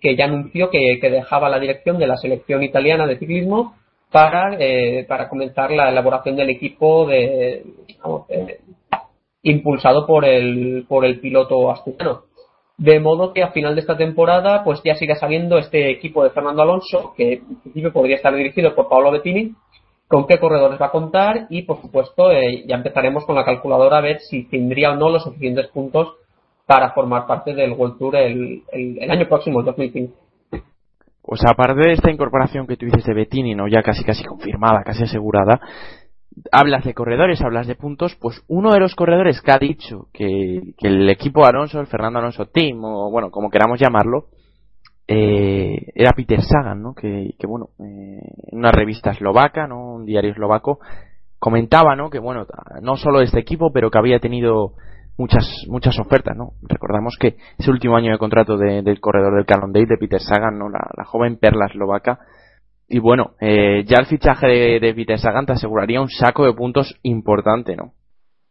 que 0.00 0.14
ya 0.14 0.26
anunció 0.26 0.70
que 0.70 1.00
dejaba 1.02 1.48
la 1.48 1.58
dirección 1.58 1.98
de 1.98 2.06
la 2.06 2.16
selección 2.16 2.62
italiana 2.62 3.08
de 3.08 3.18
ciclismo 3.18 3.74
para, 4.10 4.56
eh, 4.58 5.04
para 5.08 5.28
comenzar 5.28 5.70
la 5.70 5.90
elaboración 5.90 6.36
del 6.36 6.50
equipo 6.50 7.06
de, 7.06 7.64
eh, 8.28 8.60
impulsado 9.42 10.06
por 10.06 10.24
el, 10.24 10.86
por 10.88 11.04
el 11.04 11.20
piloto 11.20 11.70
asturiano. 11.70 12.22
De 12.76 13.00
modo 13.00 13.32
que 13.32 13.42
a 13.42 13.50
final 13.50 13.74
de 13.74 13.80
esta 13.80 13.96
temporada, 13.96 14.62
pues 14.62 14.80
ya 14.84 14.94
siga 14.94 15.16
saliendo 15.16 15.58
este 15.58 15.90
equipo 15.90 16.22
de 16.22 16.30
Fernando 16.30 16.62
Alonso, 16.62 17.12
que 17.16 17.34
en 17.34 17.60
principio 17.60 17.92
podría 17.92 18.16
estar 18.16 18.34
dirigido 18.34 18.74
por 18.74 18.88
Paolo 18.88 19.10
Bettini, 19.10 19.52
con 20.06 20.26
qué 20.26 20.38
corredores 20.38 20.80
va 20.80 20.86
a 20.86 20.92
contar 20.92 21.46
y, 21.50 21.62
por 21.62 21.82
supuesto, 21.82 22.30
eh, 22.30 22.64
ya 22.66 22.76
empezaremos 22.76 23.26
con 23.26 23.34
la 23.34 23.44
calculadora 23.44 23.98
a 23.98 24.02
ver 24.02 24.20
si 24.20 24.44
tendría 24.44 24.92
o 24.92 24.96
no 24.96 25.10
los 25.10 25.24
suficientes 25.24 25.66
puntos 25.68 26.14
para 26.66 26.92
formar 26.92 27.26
parte 27.26 27.52
del 27.52 27.72
World 27.72 27.98
Tour 27.98 28.16
el, 28.16 28.62
el, 28.72 29.02
el 29.02 29.10
año 29.10 29.28
próximo, 29.28 29.60
el 29.60 29.66
2015. 29.66 30.27
Pues 31.28 31.42
aparte 31.44 31.86
de 31.86 31.92
esta 31.92 32.10
incorporación 32.10 32.66
que 32.66 32.78
tú 32.78 32.86
dices 32.86 33.04
de 33.04 33.12
Bettini, 33.12 33.54
¿no? 33.54 33.68
ya 33.68 33.82
casi 33.82 34.02
casi 34.02 34.24
confirmada, 34.24 34.82
casi 34.82 35.02
asegurada, 35.02 35.60
hablas 36.50 36.86
de 36.86 36.94
corredores, 36.94 37.42
hablas 37.42 37.66
de 37.66 37.74
puntos, 37.74 38.16
pues 38.18 38.42
uno 38.48 38.72
de 38.72 38.80
los 38.80 38.94
corredores 38.94 39.42
que 39.42 39.52
ha 39.52 39.58
dicho 39.58 40.06
que, 40.14 40.72
que 40.78 40.88
el 40.88 41.10
equipo 41.10 41.44
Alonso, 41.44 41.80
el 41.80 41.86
Fernando 41.86 42.18
Alonso 42.18 42.46
Team, 42.46 42.82
o 42.82 43.10
bueno, 43.10 43.30
como 43.30 43.50
queramos 43.50 43.78
llamarlo, 43.78 44.28
eh, 45.06 45.92
era 45.94 46.12
Peter 46.12 46.40
Sagan, 46.40 46.80
¿no? 46.80 46.94
Que, 46.94 47.34
que 47.38 47.46
bueno, 47.46 47.68
eh, 47.78 48.22
una 48.52 48.72
revista 48.72 49.10
eslovaca, 49.10 49.66
¿no? 49.66 49.96
Un 49.96 50.06
diario 50.06 50.30
eslovaco, 50.30 50.80
comentaba, 51.38 51.94
¿no? 51.94 52.08
Que 52.08 52.20
bueno, 52.20 52.46
no 52.80 52.96
solo 52.96 53.20
este 53.20 53.40
equipo, 53.40 53.70
pero 53.70 53.90
que 53.90 53.98
había 53.98 54.18
tenido 54.18 54.76
muchas 55.18 55.44
muchas 55.68 55.98
ofertas, 55.98 56.36
¿no? 56.36 56.52
Recordamos 56.62 57.16
que 57.20 57.36
ese 57.58 57.70
último 57.70 57.96
año 57.96 58.12
de 58.12 58.18
contrato 58.18 58.56
de, 58.56 58.82
del 58.82 59.00
corredor 59.00 59.34
del 59.34 59.44
Cannondale 59.44 59.86
de 59.86 59.98
Peter 59.98 60.20
Sagan, 60.20 60.58
¿no? 60.58 60.68
La, 60.70 61.04
joven 61.04 61.36
perla 61.36 61.66
eslovaca. 61.66 62.20
Y 62.88 63.00
bueno, 63.00 63.32
eh, 63.40 63.84
ya 63.84 63.98
el 63.98 64.06
fichaje 64.06 64.46
de, 64.80 64.94
Peter 64.94 65.18
Sagan 65.18 65.44
te 65.44 65.52
aseguraría 65.52 66.00
un 66.00 66.08
saco 66.08 66.46
de 66.46 66.54
puntos 66.54 66.98
importante, 67.02 67.76
¿no? 67.76 67.92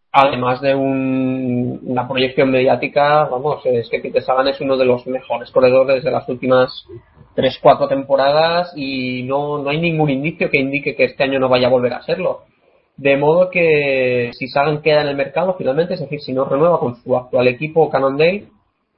además 0.10 0.62
de 0.62 0.74
un, 0.74 1.80
una 1.84 2.08
proyección 2.08 2.50
mediática, 2.50 3.26
vamos, 3.26 3.64
es 3.66 3.88
que 3.90 4.00
Peter 4.00 4.24
Sagan 4.24 4.48
es 4.48 4.60
uno 4.62 4.76
de 4.76 4.86
los 4.86 5.06
mejores 5.06 5.52
corredores 5.52 6.04
de 6.04 6.10
las 6.10 6.28
últimas 6.28 6.86
3-4 7.36 7.88
temporadas 7.88 8.74
y 8.76 9.24
no, 9.24 9.60
no 9.60 9.70
hay 9.70 9.80
ningún 9.80 10.10
indicio 10.10 10.50
que 10.50 10.60
indique 10.60 10.96
que 10.96 11.06
este 11.06 11.24
año 11.24 11.40
no 11.40 11.50
vaya 11.50 11.68
a 11.68 11.72
volver 11.72 11.94
a 11.94 12.02
serlo. 12.02 12.46
De 12.98 13.16
modo 13.16 13.50
que 13.50 14.32
si 14.34 14.48
Sagan 14.48 14.82
queda 14.82 15.02
en 15.02 15.08
el 15.08 15.16
mercado 15.16 15.56
finalmente, 15.58 15.94
es 15.94 16.00
decir, 16.00 16.20
si 16.20 16.34
no 16.34 16.46
renueva 16.46 16.80
con 16.80 16.96
su 16.96 17.16
actual 17.16 17.48
equipo 17.48 17.90
Cannondale, 17.90 18.48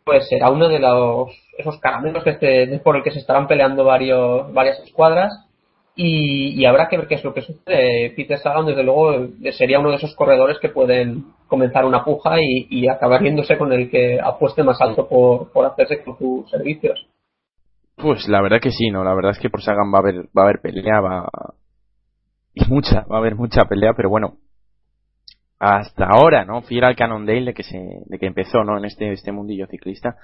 pues 0.06 0.28
será 0.28 0.50
uno 0.50 0.70
de 0.70 0.80
los 0.80 1.30
esos 1.58 1.78
caramelos 1.80 2.24
que 2.24 2.32
este, 2.32 2.80
por 2.80 2.96
el 2.96 3.04
que 3.04 3.12
se 3.12 3.20
estarán 3.20 3.48
peleando 3.48 3.84
varios, 3.84 4.52
varias 4.54 4.80
escuadras 4.80 5.46
y, 6.02 6.64
habrá 6.66 6.88
que 6.88 6.96
ver 6.96 7.08
qué 7.08 7.16
es 7.16 7.24
lo 7.26 7.34
que 7.34 7.42
sucede. 7.42 8.12
Peter 8.16 8.38
Sagan, 8.38 8.66
desde 8.66 8.84
luego, 8.84 9.28
sería 9.52 9.80
uno 9.80 9.90
de 9.90 9.98
esos 9.98 10.16
corredores 10.16 10.58
que 10.60 10.70
pueden 10.70 11.26
comenzar 11.48 11.84
una 11.84 12.06
puja 12.06 12.40
y, 12.40 12.68
y 12.70 12.88
acabar 12.88 13.22
yéndose 13.22 13.58
con 13.58 13.74
el 13.74 13.90
que 13.90 14.18
apueste 14.24 14.64
más 14.64 14.80
alto 14.80 15.10
por, 15.10 15.52
por 15.52 15.66
hacerse 15.66 16.02
con 16.02 16.18
sus 16.18 16.50
servicios. 16.50 17.06
Pues 17.98 18.30
la 18.30 18.42
verdad 18.42 18.62
que 18.62 18.72
sí, 18.72 18.90
¿no? 18.90 19.04
La 19.04 19.14
verdad 19.14 19.32
es 19.32 19.40
que 19.40 19.50
por 19.50 19.62
Sagan 19.62 19.92
va 19.94 19.98
a 19.98 20.02
haber, 20.02 20.16
va 20.28 20.44
a 20.44 20.46
haber 20.46 20.62
pelea, 20.62 21.02
va... 21.02 21.28
Y 22.54 22.66
mucha, 22.66 23.06
va 23.12 23.18
a 23.18 23.20
haber 23.20 23.36
mucha 23.36 23.66
pelea, 23.66 23.94
pero 23.96 24.10
bueno, 24.10 24.38
hasta 25.60 26.06
ahora, 26.06 26.46
¿no? 26.46 26.62
Fiel 26.62 26.84
al 26.84 26.96
Cannondale 26.96 27.46
de 27.46 27.54
que 27.54 27.64
se, 27.64 27.78
de 28.06 28.20
que 28.20 28.26
empezó, 28.26 28.64
¿no? 28.64 28.78
En 28.78 28.86
este, 28.86 29.12
este 29.12 29.32
mundillo 29.32 29.68
ciclista, 29.68 30.18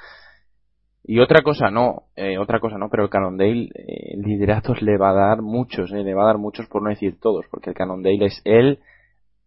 y 1.08 1.20
otra 1.20 1.44
cosa 1.44 1.70
no, 1.70 2.04
eh, 2.16 2.40
otra 2.40 2.60
cosa 2.60 2.80
no, 2.80 2.90
pero 2.90 3.04
el 3.04 3.10
Cannondale, 3.10 3.70
eh, 3.76 4.18
lideratos 4.18 4.82
le 4.82 4.98
va 4.98 5.12
a 5.12 5.28
dar 5.28 5.42
muchos, 5.44 5.92
eh, 5.92 6.04
le 6.04 6.16
va 6.16 6.24
a 6.24 6.28
dar 6.28 6.38
muchos 6.40 6.68
por 6.68 6.82
no 6.82 6.90
decir 6.90 7.20
todos, 7.20 7.46
porque 7.52 7.70
el 7.70 7.76
Cannondale 7.76 8.26
es 8.26 8.42
él, 8.44 8.80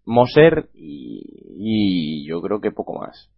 Moser 0.05 0.69
y, 0.75 1.21
y 1.59 2.29
yo 2.29 2.41
creo 2.41 2.61
que 2.61 2.71
poco 2.71 2.95
más. 2.95 3.29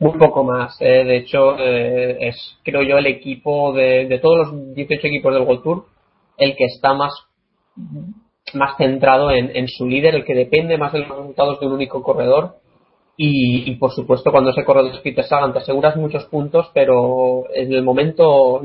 Un 0.00 0.18
poco 0.18 0.42
más, 0.42 0.76
eh, 0.80 1.04
de 1.04 1.18
hecho 1.18 1.56
eh, 1.58 2.28
es 2.28 2.58
creo 2.64 2.82
yo 2.82 2.98
el 2.98 3.06
equipo 3.06 3.72
de, 3.72 4.06
de 4.08 4.18
todos 4.18 4.48
los 4.50 4.74
18 4.74 5.06
equipos 5.06 5.32
del 5.32 5.44
World 5.44 5.62
Tour, 5.62 5.86
el 6.38 6.56
que 6.56 6.64
está 6.64 6.94
más, 6.94 7.12
más 8.54 8.76
centrado 8.76 9.30
en, 9.30 9.68
su 9.68 9.86
líder, 9.86 10.14
el 10.14 10.24
que 10.24 10.34
depende 10.34 10.78
más 10.78 10.92
de 10.92 11.00
los 11.00 11.08
resultados 11.08 11.60
de 11.60 11.66
un 11.66 11.72
único 11.72 12.02
corredor. 12.02 12.56
Y, 13.16 13.74
por 13.76 13.92
supuesto, 13.92 14.32
cuando 14.32 14.50
ese 14.50 14.64
corredor 14.64 14.92
es 14.92 15.00
Peter 15.00 15.24
Sagan, 15.24 15.52
te 15.52 15.60
aseguras 15.60 15.96
muchos 15.96 16.24
puntos, 16.24 16.70
pero 16.74 17.44
en 17.54 17.72
el 17.72 17.82
momento 17.82 18.60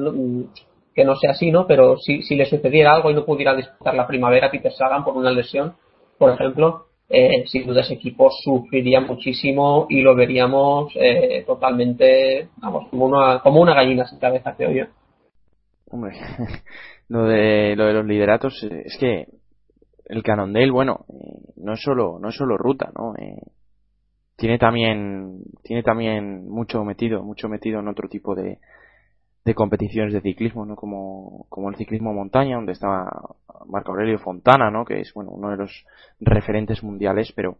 que 0.95 1.05
no 1.05 1.15
sea 1.15 1.31
así, 1.31 1.51
¿no? 1.51 1.67
Pero 1.67 1.97
si, 1.97 2.23
si 2.23 2.35
le 2.35 2.45
sucediera 2.45 2.93
algo 2.93 3.11
y 3.11 3.13
no 3.13 3.25
pudiera 3.25 3.53
disputar 3.55 3.93
la 3.93 4.07
primavera 4.07 4.49
Peter 4.49 4.71
Sagan 4.71 5.03
por 5.03 5.15
una 5.15 5.31
lesión, 5.31 5.75
por 6.17 6.31
ejemplo, 6.31 6.87
eh, 7.09 7.45
sin 7.45 7.65
duda 7.65 7.81
ese 7.81 7.93
equipo 7.93 8.29
sufriría 8.43 8.99
muchísimo 8.99 9.85
y 9.89 10.01
lo 10.01 10.13
veríamos 10.13 10.91
eh, 10.95 11.43
totalmente, 11.45 12.49
vamos, 12.57 12.89
como 12.89 13.05
una, 13.05 13.39
como 13.39 13.61
una 13.61 13.73
gallina 13.73 14.05
sin 14.07 14.19
cabeza, 14.19 14.55
creo 14.57 14.71
yo. 14.71 14.85
Hombre, 15.89 16.17
lo 17.07 17.25
de, 17.25 17.75
lo 17.77 17.85
de 17.85 17.93
los 17.93 18.05
lideratos 18.05 18.61
es 18.63 18.97
que 18.97 19.27
el 20.09 20.23
Cannondale, 20.23 20.71
bueno, 20.71 21.05
eh, 21.09 21.53
no 21.57 21.73
es 21.73 21.81
solo, 21.81 22.19
no 22.19 22.29
es 22.29 22.35
solo 22.35 22.57
ruta, 22.57 22.91
¿no? 22.95 23.15
Eh, 23.15 23.41
tiene 24.35 24.57
también, 24.59 25.43
tiene 25.63 25.83
también 25.83 26.47
mucho 26.47 26.83
metido, 26.83 27.23
mucho 27.23 27.49
metido 27.49 27.79
en 27.79 27.87
otro 27.87 28.07
tipo 28.07 28.35
de, 28.35 28.59
de 29.47 29.55
competiciones 29.55 30.13
de 30.13 30.21
ciclismo, 30.21 30.65
¿no? 30.65 30.75
Como, 30.75 31.45
como 31.49 31.69
el 31.69 31.77
ciclismo 31.77 32.13
montaña, 32.13 32.57
donde 32.57 32.73
estaba 32.73 33.09
Marco 33.65 33.91
Aurelio 33.91 34.19
Fontana, 34.19 34.69
¿no? 34.69 34.83
Que 34.83 34.99
es, 34.99 35.13
bueno, 35.13 35.31
uno 35.31 35.49
de 35.49 35.57
los 35.57 35.85
referentes 36.19 36.83
mundiales, 36.83 37.31
pero, 37.33 37.57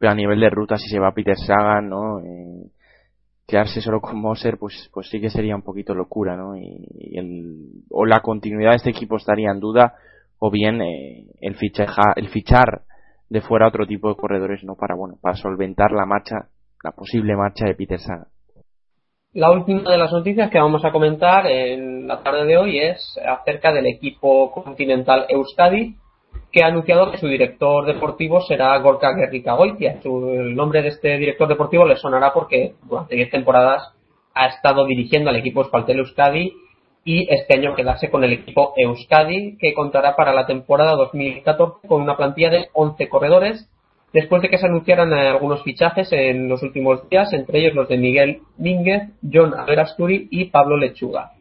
a 0.00 0.14
nivel 0.14 0.38
de 0.38 0.48
ruta, 0.48 0.76
si 0.78 0.88
se 0.88 1.00
va 1.00 1.12
Peter 1.12 1.36
Sagan, 1.36 1.88
¿no? 1.88 2.20
Eh, 2.20 2.70
quedarse 3.48 3.80
solo 3.80 4.00
con 4.00 4.20
Moser, 4.20 4.58
pues, 4.58 4.90
pues 4.92 5.08
sí 5.08 5.20
que 5.20 5.28
sería 5.28 5.56
un 5.56 5.62
poquito 5.62 5.92
locura, 5.92 6.36
¿no? 6.36 6.56
Y, 6.56 6.86
el, 7.18 7.82
o 7.90 8.06
la 8.06 8.20
continuidad 8.20 8.70
de 8.70 8.76
este 8.76 8.90
equipo 8.90 9.16
estaría 9.16 9.50
en 9.50 9.58
duda, 9.58 9.94
o 10.38 10.50
bien 10.50 10.80
eh, 10.80 11.24
el, 11.40 11.56
el 12.16 12.28
fichar 12.28 12.82
de 13.28 13.40
fuera 13.40 13.68
otro 13.68 13.86
tipo 13.86 14.08
de 14.08 14.16
corredores, 14.16 14.64
¿no? 14.64 14.74
Para, 14.74 14.94
bueno, 14.94 15.16
para 15.20 15.36
solventar 15.36 15.92
la 15.92 16.06
marcha, 16.06 16.48
la 16.82 16.92
posible 16.92 17.36
marcha 17.36 17.66
de 17.66 17.74
Peter 17.74 17.98
Sagan. 17.98 18.28
La 19.34 19.50
última 19.50 19.90
de 19.90 19.98
las 19.98 20.10
noticias 20.10 20.50
que 20.50 20.58
vamos 20.58 20.84
a 20.84 20.90
comentar 20.90 21.46
en 21.46 22.08
la 22.08 22.22
tarde 22.22 22.46
de 22.46 22.56
hoy 22.56 22.78
es 22.78 23.20
acerca 23.24 23.72
del 23.72 23.86
equipo 23.86 24.50
continental 24.52 25.26
Euskadi, 25.28 25.96
que 26.50 26.64
ha 26.64 26.68
anunciado 26.68 27.10
que 27.10 27.18
su 27.18 27.28
director 27.28 27.84
deportivo 27.84 28.40
será 28.40 28.76
Gorka 28.78 29.12
Guerrica 29.12 29.52
Goitia. 29.52 30.00
el 30.02 30.56
nombre 30.56 30.80
de 30.80 30.88
este 30.88 31.18
director 31.18 31.46
deportivo 31.46 31.84
le 31.84 31.96
sonará 31.96 32.32
porque 32.32 32.74
durante 32.88 33.16
10 33.16 33.30
temporadas 33.30 33.92
ha 34.32 34.46
estado 34.46 34.86
dirigiendo 34.86 35.28
al 35.28 35.36
equipo 35.36 35.60
Espaltel 35.60 35.98
Euskadi 35.98 36.54
y 37.08 37.26
este 37.32 37.54
año 37.54 37.74
quedarse 37.74 38.10
con 38.10 38.22
el 38.22 38.34
equipo 38.34 38.74
Euskadi, 38.76 39.56
que 39.56 39.72
contará 39.72 40.14
para 40.14 40.34
la 40.34 40.44
temporada 40.44 40.94
2014 40.94 41.88
con 41.88 42.02
una 42.02 42.18
plantilla 42.18 42.50
de 42.50 42.68
11 42.74 43.08
corredores, 43.08 43.66
después 44.12 44.42
de 44.42 44.50
que 44.50 44.58
se 44.58 44.66
anunciaran 44.66 45.14
algunos 45.14 45.62
fichajes 45.62 46.12
en 46.12 46.50
los 46.50 46.62
últimos 46.62 47.08
días, 47.08 47.32
entre 47.32 47.60
ellos 47.60 47.74
los 47.74 47.88
de 47.88 47.96
Miguel 47.96 48.42
Mínguez, 48.58 49.04
John 49.22 49.54
Averasturi 49.54 50.28
y 50.30 50.50
Pablo 50.50 50.76
Lechuga. 50.76 51.32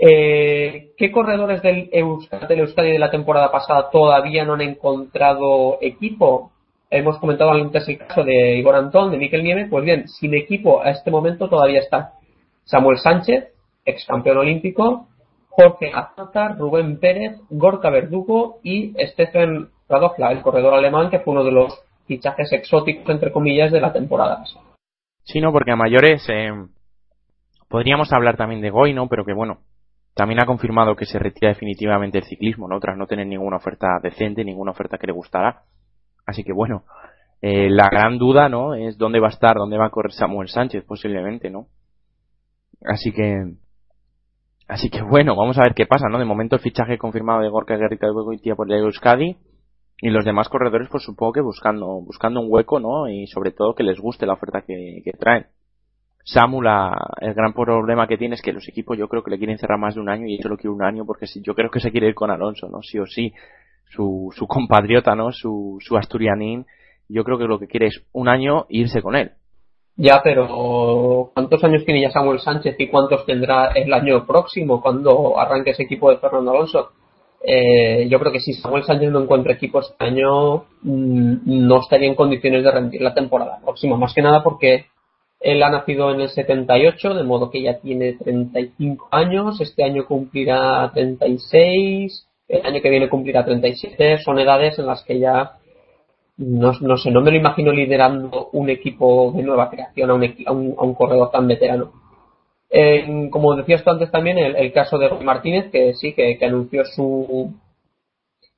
Eh, 0.00 0.92
¿Qué 0.96 1.10
corredores 1.10 1.60
del 1.60 1.88
Euskadi, 1.90 2.54
Euskadi 2.54 2.92
de 2.92 2.98
la 3.00 3.10
temporada 3.10 3.50
pasada 3.50 3.90
todavía 3.90 4.44
no 4.44 4.52
han 4.54 4.60
encontrado 4.60 5.78
equipo? 5.80 6.52
Hemos 6.88 7.18
comentado 7.18 7.50
antes 7.50 7.88
el 7.88 7.98
caso 7.98 8.22
de 8.22 8.58
Igor 8.58 8.76
Antón, 8.76 9.10
de 9.10 9.18
Miquel 9.18 9.42
Nieve. 9.42 9.66
Pues 9.68 9.84
bien, 9.84 10.06
sin 10.06 10.34
equipo 10.34 10.80
a 10.84 10.90
este 10.90 11.10
momento 11.10 11.48
todavía 11.48 11.80
está 11.80 12.12
Samuel 12.62 12.98
Sánchez, 12.98 13.53
ex 13.84 14.06
campeón 14.06 14.38
olímpico, 14.38 15.08
Jorge 15.48 15.92
Azócar, 15.94 16.58
Rubén 16.58 16.98
Pérez, 16.98 17.40
Gorka 17.50 17.90
Verdugo 17.90 18.58
y 18.62 18.94
Stephen 19.12 19.68
Radofla, 19.88 20.32
el 20.32 20.42
corredor 20.42 20.74
alemán, 20.74 21.10
que 21.10 21.20
fue 21.20 21.32
uno 21.32 21.44
de 21.44 21.52
los 21.52 21.78
fichajes 22.06 22.52
exóticos, 22.52 23.08
entre 23.08 23.32
comillas, 23.32 23.70
de 23.72 23.80
la 23.80 23.92
temporada. 23.92 24.44
Sí, 25.22 25.40
no, 25.40 25.52
porque 25.52 25.72
a 25.72 25.76
mayores 25.76 26.26
eh, 26.28 26.50
podríamos 27.68 28.12
hablar 28.12 28.36
también 28.36 28.60
de 28.60 28.70
Goy, 28.70 28.94
¿no? 28.94 29.08
Pero 29.08 29.24
que 29.24 29.32
bueno, 29.32 29.58
también 30.14 30.42
ha 30.42 30.46
confirmado 30.46 30.96
que 30.96 31.06
se 31.06 31.18
retira 31.18 31.48
definitivamente 31.48 32.18
el 32.18 32.24
ciclismo, 32.24 32.68
¿no? 32.68 32.78
Tras 32.80 32.96
no 32.96 33.06
tener 33.06 33.26
ninguna 33.26 33.56
oferta 33.56 33.98
decente, 34.02 34.44
ninguna 34.44 34.72
oferta 34.72 34.98
que 34.98 35.06
le 35.06 35.12
gustara. 35.12 35.62
Así 36.26 36.44
que 36.44 36.52
bueno, 36.52 36.84
eh, 37.42 37.68
la 37.68 37.88
gran 37.90 38.18
duda, 38.18 38.48
¿no? 38.48 38.74
Es 38.74 38.96
dónde 38.96 39.20
va 39.20 39.28
a 39.28 39.30
estar, 39.30 39.56
dónde 39.56 39.76
va 39.76 39.86
a 39.86 39.90
correr 39.90 40.12
Samuel 40.12 40.48
Sánchez, 40.48 40.84
posiblemente, 40.84 41.50
¿no? 41.50 41.66
Así 42.84 43.12
que, 43.12 43.54
así 44.68 44.90
que 44.90 45.02
bueno, 45.02 45.36
vamos 45.36 45.58
a 45.58 45.62
ver 45.62 45.74
qué 45.74 45.86
pasa, 45.86 46.08
¿no? 46.08 46.18
De 46.18 46.24
momento 46.24 46.56
el 46.56 46.62
fichaje 46.62 46.98
confirmado 46.98 47.40
de 47.40 47.48
Gorka 47.48 47.76
Guerrita 47.76 48.06
de 48.06 48.38
tía 48.38 48.54
por 48.54 48.70
el 48.70 48.84
Euskadi 48.84 49.36
y 49.98 50.10
los 50.10 50.24
demás 50.24 50.48
corredores, 50.48 50.88
pues 50.90 51.04
supongo 51.04 51.32
que 51.32 51.40
buscando, 51.40 51.86
buscando 52.00 52.40
un 52.40 52.48
hueco, 52.50 52.80
¿no? 52.80 53.08
Y 53.08 53.26
sobre 53.26 53.52
todo 53.52 53.74
que 53.74 53.84
les 53.84 53.98
guste 53.98 54.26
la 54.26 54.34
oferta 54.34 54.62
que, 54.62 55.00
que 55.04 55.12
traen. 55.12 55.46
Samu, 56.24 56.62
el 57.20 57.34
gran 57.34 57.52
problema 57.52 58.06
que 58.06 58.16
tiene 58.16 58.34
es 58.34 58.42
que 58.42 58.52
los 58.52 58.66
equipos 58.66 58.96
yo 58.96 59.08
creo 59.08 59.22
que 59.22 59.30
le 59.30 59.38
quieren 59.38 59.58
cerrar 59.58 59.78
más 59.78 59.94
de 59.94 60.00
un 60.00 60.08
año 60.08 60.26
y 60.26 60.42
yo 60.42 60.48
lo 60.48 60.56
quiero 60.56 60.74
un 60.74 60.82
año 60.82 61.04
porque 61.04 61.26
si, 61.26 61.42
yo 61.42 61.54
creo 61.54 61.70
que 61.70 61.80
se 61.80 61.90
quiere 61.90 62.08
ir 62.08 62.14
con 62.14 62.30
Alonso, 62.30 62.68
¿no? 62.68 62.82
Sí 62.82 62.98
o 62.98 63.06
sí. 63.06 63.32
Su, 63.90 64.32
su 64.34 64.46
compatriota, 64.46 65.14
¿no? 65.14 65.30
Su, 65.30 65.76
su 65.80 65.96
asturianín, 65.96 66.64
yo 67.08 67.22
creo 67.22 67.38
que 67.38 67.44
lo 67.44 67.58
que 67.58 67.68
quiere 67.68 67.88
es 67.88 68.02
un 68.12 68.28
año 68.28 68.62
e 68.70 68.78
irse 68.78 69.02
con 69.02 69.14
él. 69.16 69.32
Ya, 69.96 70.20
pero 70.24 71.30
¿cuántos 71.34 71.62
años 71.62 71.84
tiene 71.84 72.02
ya 72.02 72.10
Samuel 72.10 72.40
Sánchez 72.40 72.74
y 72.78 72.88
cuántos 72.88 73.24
tendrá 73.26 73.68
el 73.68 73.92
año 73.92 74.26
próximo 74.26 74.82
cuando 74.82 75.38
arranque 75.38 75.70
ese 75.70 75.84
equipo 75.84 76.10
de 76.10 76.18
Fernando 76.18 76.50
Alonso? 76.50 76.90
Eh, 77.46 78.08
yo 78.08 78.18
creo 78.18 78.32
que 78.32 78.40
si 78.40 78.54
Samuel 78.54 78.84
Sánchez 78.84 79.10
no 79.12 79.22
encuentra 79.22 79.52
equipo 79.52 79.80
este 79.80 79.94
año, 79.98 80.64
mm, 80.82 81.66
no 81.66 81.80
estaría 81.80 82.08
en 82.08 82.14
condiciones 82.16 82.64
de 82.64 82.70
rendir 82.72 83.02
la 83.02 83.14
temporada 83.14 83.60
próxima. 83.62 83.96
Más 83.96 84.14
que 84.14 84.22
nada 84.22 84.42
porque 84.42 84.86
él 85.40 85.62
ha 85.62 85.70
nacido 85.70 86.10
en 86.10 86.22
el 86.22 86.30
78, 86.30 87.14
de 87.14 87.22
modo 87.22 87.50
que 87.50 87.62
ya 87.62 87.78
tiene 87.78 88.14
35 88.14 89.08
años. 89.10 89.60
Este 89.60 89.84
año 89.84 90.06
cumplirá 90.06 90.90
36. 90.92 92.26
El 92.48 92.66
año 92.66 92.80
que 92.80 92.90
viene 92.90 93.10
cumplirá 93.10 93.44
37. 93.44 94.18
Son 94.24 94.38
edades 94.38 94.78
en 94.78 94.86
las 94.86 95.04
que 95.04 95.18
ya 95.18 95.58
no, 96.36 96.72
no 96.80 96.96
sé, 96.96 97.10
no 97.10 97.20
me 97.20 97.30
lo 97.30 97.36
imagino 97.36 97.72
liderando 97.72 98.48
un 98.52 98.70
equipo 98.70 99.32
de 99.34 99.42
nueva 99.42 99.70
creación 99.70 100.10
a 100.10 100.14
un, 100.14 100.24
a 100.46 100.52
un, 100.82 100.94
corredor 100.94 101.30
tan 101.30 101.46
veterano. 101.46 101.92
como 103.30 103.54
decías 103.54 103.84
tú 103.84 103.90
antes 103.90 104.10
también, 104.10 104.38
el, 104.38 104.72
caso 104.72 104.98
de 104.98 105.10
Martínez, 105.10 105.70
que 105.70 105.94
sí, 105.94 106.12
que, 106.12 106.36
que, 106.38 106.44
anunció 106.46 106.84
su 106.84 107.54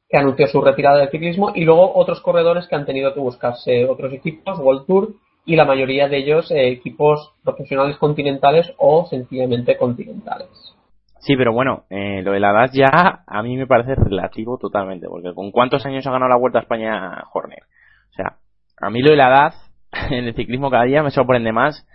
que 0.08 0.18
anunció 0.18 0.46
su 0.46 0.60
retirada 0.60 0.98
del 0.98 1.10
ciclismo, 1.10 1.52
y 1.54 1.64
luego 1.64 1.92
otros 1.96 2.20
corredores 2.20 2.68
que 2.68 2.76
han 2.76 2.86
tenido 2.86 3.12
que 3.12 3.20
buscarse 3.20 3.86
otros 3.86 4.12
equipos, 4.12 4.58
World 4.58 4.86
Tour, 4.86 5.14
y 5.44 5.56
la 5.56 5.64
mayoría 5.64 6.08
de 6.08 6.18
ellos 6.18 6.50
eh, 6.50 6.68
equipos 6.68 7.32
profesionales 7.42 7.96
continentales 7.96 8.72
o 8.78 9.06
sencillamente 9.06 9.76
continentales. 9.76 10.75
Sí, 11.20 11.36
pero 11.36 11.52
bueno, 11.52 11.84
eh, 11.90 12.22
lo 12.22 12.32
de 12.32 12.40
la 12.40 12.50
edad 12.50 12.70
ya 12.72 13.24
a 13.26 13.42
mí 13.42 13.56
me 13.56 13.66
parece 13.66 13.94
relativo 13.94 14.58
totalmente, 14.58 15.06
porque 15.08 15.34
¿con 15.34 15.50
cuántos 15.50 15.84
años 15.86 16.06
ha 16.06 16.10
ganado 16.10 16.28
la 16.28 16.38
Vuelta 16.38 16.58
a 16.58 16.62
España 16.62 17.24
Horner? 17.32 17.62
O 18.10 18.12
sea, 18.12 18.36
a 18.80 18.90
mí 18.90 19.00
lo 19.00 19.10
de 19.10 19.16
la 19.16 19.28
edad 19.28 19.54
en 20.10 20.26
el 20.26 20.34
ciclismo 20.34 20.70
cada 20.70 20.84
día 20.84 21.02
me 21.02 21.10
sorprende 21.10 21.52
más 21.52 21.86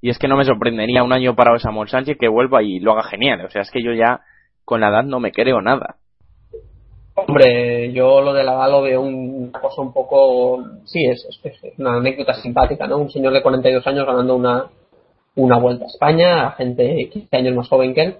y 0.00 0.10
es 0.10 0.18
que 0.18 0.28
no 0.28 0.36
me 0.36 0.44
sorprendería 0.44 1.02
un 1.02 1.12
año 1.12 1.36
para 1.36 1.58
Samuel 1.58 1.88
Sánchez 1.88 2.16
que 2.18 2.28
vuelva 2.28 2.62
y 2.62 2.80
lo 2.80 2.92
haga 2.92 3.02
genial. 3.02 3.44
O 3.44 3.50
sea, 3.50 3.62
es 3.62 3.70
que 3.70 3.82
yo 3.82 3.92
ya 3.92 4.20
con 4.64 4.80
la 4.80 4.88
edad 4.88 5.04
no 5.04 5.20
me 5.20 5.32
creo 5.32 5.60
nada. 5.60 5.96
Hombre, 7.14 7.92
yo 7.92 8.22
lo 8.22 8.32
de 8.32 8.44
la 8.44 8.66
lo 8.68 8.82
veo 8.82 9.02
una 9.02 9.60
cosa 9.60 9.82
un 9.82 9.92
poco. 9.92 10.64
Sí, 10.84 11.04
es, 11.04 11.26
una 11.76 11.96
anécdota 11.96 12.34
simpática, 12.34 12.86
¿no? 12.86 12.98
Un 12.98 13.10
señor 13.10 13.34
de 13.34 13.42
42 13.42 13.86
años 13.86 14.06
ganando 14.06 14.36
una, 14.36 14.66
una 15.36 15.58
vuelta 15.58 15.84
a 15.84 15.88
España, 15.88 16.46
a 16.46 16.52
gente 16.52 17.10
15 17.12 17.36
años 17.36 17.56
más 17.56 17.68
joven 17.68 17.94
que 17.94 18.02
él, 18.02 18.16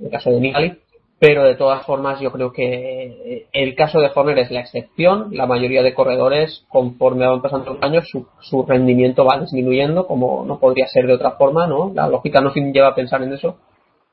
el 0.00 0.10
caso 0.10 0.30
de 0.30 0.40
Nigali. 0.40 0.78
Pero 1.18 1.44
de 1.44 1.54
todas 1.54 1.86
formas, 1.86 2.18
yo 2.20 2.32
creo 2.32 2.52
que 2.52 3.46
el 3.52 3.76
caso 3.76 4.00
de 4.00 4.10
Horner 4.12 4.40
es 4.40 4.50
la 4.50 4.58
excepción. 4.58 5.28
La 5.30 5.46
mayoría 5.46 5.84
de 5.84 5.94
corredores, 5.94 6.64
conforme 6.68 7.28
van 7.28 7.40
pasando 7.40 7.74
los 7.74 7.82
años, 7.82 8.08
su, 8.40 8.62
rendimiento 8.66 9.24
va 9.24 9.38
disminuyendo, 9.38 10.08
como 10.08 10.44
no 10.44 10.58
podría 10.58 10.88
ser 10.88 11.06
de 11.06 11.14
otra 11.14 11.32
forma, 11.32 11.68
¿no? 11.68 11.92
La 11.94 12.08
lógica 12.08 12.40
no 12.40 12.52
se 12.52 12.60
lleva 12.60 12.88
a 12.88 12.94
pensar 12.96 13.22
en 13.22 13.34
eso 13.34 13.56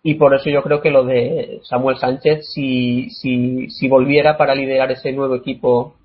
y 0.02 0.16
por 0.16 0.34
eso 0.34 0.50
yo 0.50 0.64
creo 0.64 0.82
que 0.82 0.92
lo 0.92 1.04
de 1.04 1.60
Samuel 1.64 1.98
Sánchez, 1.98 2.48
si, 2.54 3.10
si, 3.10 3.70
si 3.70 3.88
volviera 3.90 4.38
para 4.38 4.56
liderar 4.56 4.92
ese 4.92 5.12
nuevo 5.12 5.36
equipo 5.36 5.96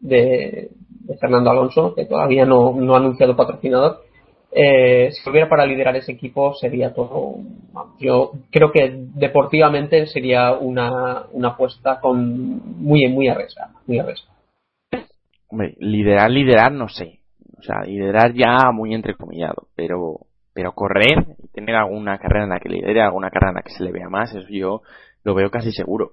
de, 0.00 0.68
Fernando 1.18 1.50
Alonso, 1.50 1.94
que 1.94 2.04
todavía 2.04 2.44
no, 2.44 2.74
no 2.74 2.94
ha 2.94 2.98
anunciado 2.98 3.36
patrocinador, 3.36 4.02
eh, 4.54 5.10
si 5.12 5.24
volviera 5.24 5.48
para 5.48 5.66
liderar 5.66 5.96
ese 5.96 6.12
equipo 6.12 6.54
sería 6.54 6.92
todo. 6.92 7.36
Yo 7.98 8.32
creo 8.50 8.70
que 8.70 8.92
deportivamente 9.14 10.06
sería 10.06 10.52
una, 10.52 11.24
una 11.32 11.48
apuesta 11.48 12.00
con 12.00 12.60
muy, 12.82 13.06
muy 13.08 13.28
arriesgada. 13.28 13.72
Muy 13.86 13.98
arriesgada. 13.98 14.36
Hombre, 15.48 15.74
liderar, 15.78 16.30
liderar, 16.30 16.72
no 16.72 16.88
sé. 16.88 17.20
O 17.58 17.62
sea, 17.62 17.82
liderar 17.84 18.32
ya 18.34 18.70
muy 18.72 18.94
entrecomillado, 18.94 19.68
pero 19.76 20.26
pero 20.54 20.72
correr 20.72 21.36
y 21.42 21.48
tener 21.48 21.74
alguna 21.76 22.18
carrera 22.18 22.44
en 22.44 22.50
la 22.50 22.60
que 22.60 22.68
lidere, 22.68 23.00
alguna 23.00 23.30
carrera 23.30 23.50
en 23.50 23.56
la 23.56 23.62
que 23.62 23.70
se 23.70 23.84
le 23.84 23.92
vea 23.92 24.08
más, 24.08 24.34
eso 24.34 24.48
yo 24.50 24.82
lo 25.24 25.34
veo 25.34 25.50
casi 25.50 25.72
seguro. 25.72 26.12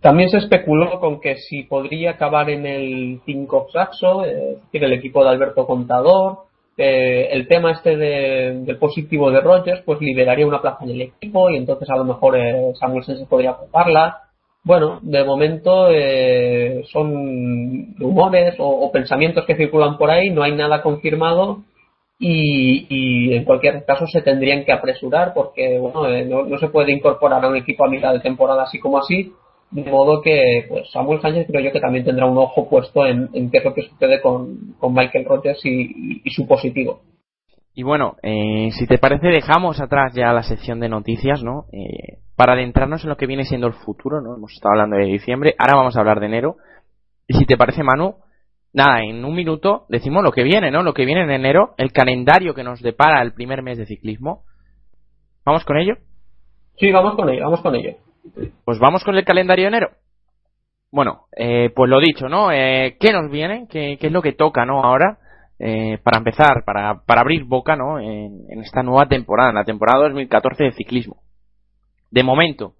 También 0.00 0.30
se 0.30 0.38
especuló 0.38 0.98
con 0.98 1.20
que 1.20 1.36
si 1.36 1.64
podría 1.64 2.12
acabar 2.12 2.48
en 2.48 2.66
el 2.66 3.20
5 3.24 3.66
Saxo, 3.72 4.24
es 4.24 4.62
decir, 4.62 4.84
el 4.84 4.94
equipo 4.94 5.22
de 5.22 5.30
Alberto 5.30 5.66
Contador. 5.66 6.49
Eh, 6.82 7.28
el 7.32 7.46
tema 7.46 7.72
este 7.72 7.94
del 7.98 8.78
positivo 8.78 9.30
de 9.30 9.42
Rogers, 9.42 9.82
pues 9.84 10.00
liberaría 10.00 10.46
una 10.46 10.62
plaza 10.62 10.84
en 10.84 10.90
el 10.92 11.02
equipo 11.02 11.50
y 11.50 11.58
entonces 11.58 11.90
a 11.90 11.96
lo 11.96 12.04
mejor 12.04 12.38
eh, 12.38 12.72
Samuel 12.80 13.04
se 13.04 13.26
podría 13.26 13.50
ocuparla. 13.50 14.22
Bueno, 14.64 14.98
de 15.02 15.22
momento 15.22 15.90
eh, 15.90 16.82
son 16.90 17.94
rumores 17.98 18.54
o, 18.58 18.90
pensamientos 18.90 19.44
que 19.44 19.56
circulan 19.56 19.98
por 19.98 20.10
ahí, 20.10 20.30
no 20.30 20.42
hay 20.42 20.52
nada 20.52 20.80
confirmado 20.80 21.64
y, 22.18 23.34
en 23.34 23.44
cualquier 23.44 23.84
caso 23.84 24.06
se 24.06 24.22
tendrían 24.22 24.64
que 24.64 24.72
apresurar 24.72 25.34
porque 25.34 25.78
bueno, 25.78 26.08
eh, 26.08 26.24
no, 26.24 26.56
se 26.56 26.68
puede 26.68 26.92
incorporar 26.92 27.44
a 27.44 27.48
un 27.48 27.56
equipo 27.56 27.84
a 27.84 27.90
mitad 27.90 28.14
de 28.14 28.20
temporada 28.20 28.62
así 28.62 28.78
como 28.78 28.96
así, 28.96 29.34
de 29.70 29.90
modo 29.90 30.20
que 30.20 30.66
pues 30.68 30.90
Samuel 30.90 31.20
Sánchez 31.20 31.46
creo 31.46 31.62
yo 31.62 31.72
que 31.72 31.80
también 31.80 32.04
tendrá 32.04 32.26
un 32.26 32.38
ojo 32.38 32.68
puesto 32.68 33.06
en, 33.06 33.28
qué 33.50 33.58
es 33.58 33.64
lo 33.64 33.74
que 33.74 33.82
sucede 33.82 34.20
con, 34.20 34.74
Michael 34.82 35.24
Rogers 35.24 35.64
y, 35.64 36.28
su 36.30 36.46
positivo. 36.46 37.02
Y 37.72 37.84
bueno, 37.84 38.16
eh, 38.22 38.70
si 38.72 38.86
te 38.86 38.98
parece 38.98 39.28
dejamos 39.28 39.80
atrás 39.80 40.12
ya 40.14 40.32
la 40.32 40.42
sección 40.42 40.80
de 40.80 40.88
noticias, 40.88 41.44
¿no? 41.44 41.66
Eh, 41.72 42.18
para 42.34 42.54
adentrarnos 42.54 43.04
en 43.04 43.10
lo 43.10 43.16
que 43.16 43.26
viene 43.26 43.44
siendo 43.44 43.68
el 43.68 43.74
futuro, 43.74 44.20
¿no? 44.20 44.34
Hemos 44.34 44.52
estado 44.52 44.72
hablando 44.72 44.96
de 44.96 45.04
diciembre, 45.04 45.54
ahora 45.56 45.76
vamos 45.76 45.96
a 45.96 46.00
hablar 46.00 46.18
de 46.18 46.26
enero. 46.26 46.56
Y 47.28 47.34
si 47.34 47.46
te 47.46 47.56
parece, 47.56 47.84
Manu, 47.84 48.16
nada, 48.72 49.02
en 49.02 49.24
un 49.24 49.34
minuto 49.34 49.86
decimos 49.88 50.24
lo 50.24 50.32
que 50.32 50.42
viene, 50.42 50.72
¿no? 50.72 50.82
Lo 50.82 50.94
que 50.94 51.04
viene 51.04 51.22
en 51.22 51.30
enero, 51.30 51.74
el 51.76 51.92
calendario 51.92 52.54
que 52.54 52.64
nos 52.64 52.82
depara 52.82 53.22
el 53.22 53.34
primer 53.34 53.62
mes 53.62 53.78
de 53.78 53.86
ciclismo. 53.86 54.42
¿Vamos 55.44 55.64
con 55.64 55.76
ello? 55.76 55.94
Sí, 56.76 56.90
vamos 56.90 57.14
con 57.14 57.28
ello, 57.30 57.44
vamos 57.44 57.60
con 57.60 57.76
ello. 57.76 57.96
Pues 58.64 58.78
vamos 58.78 59.04
con 59.04 59.16
el 59.16 59.24
calendario 59.24 59.64
de 59.64 59.68
enero. 59.68 59.90
Bueno, 60.92 61.26
eh, 61.36 61.70
pues 61.74 61.88
lo 61.88 62.00
dicho, 62.00 62.28
¿no? 62.28 62.50
Eh, 62.52 62.96
¿Qué 62.98 63.12
nos 63.12 63.30
viene? 63.30 63.66
¿Qué, 63.68 63.98
es 64.00 64.12
lo 64.12 64.22
que 64.22 64.32
toca, 64.32 64.64
¿no? 64.64 64.82
Ahora, 64.82 65.18
eh, 65.58 65.98
para 66.02 66.18
empezar, 66.18 66.64
para, 66.64 67.02
para 67.06 67.20
abrir 67.20 67.44
boca, 67.44 67.76
¿no? 67.76 68.00
En, 68.00 68.60
esta 68.60 68.82
nueva 68.82 69.06
temporada, 69.06 69.50
en 69.50 69.56
la 69.56 69.64
temporada 69.64 70.04
2014 70.04 70.64
de 70.64 70.72
ciclismo 70.72 71.22
de 72.10 72.24
momento, 72.24 72.74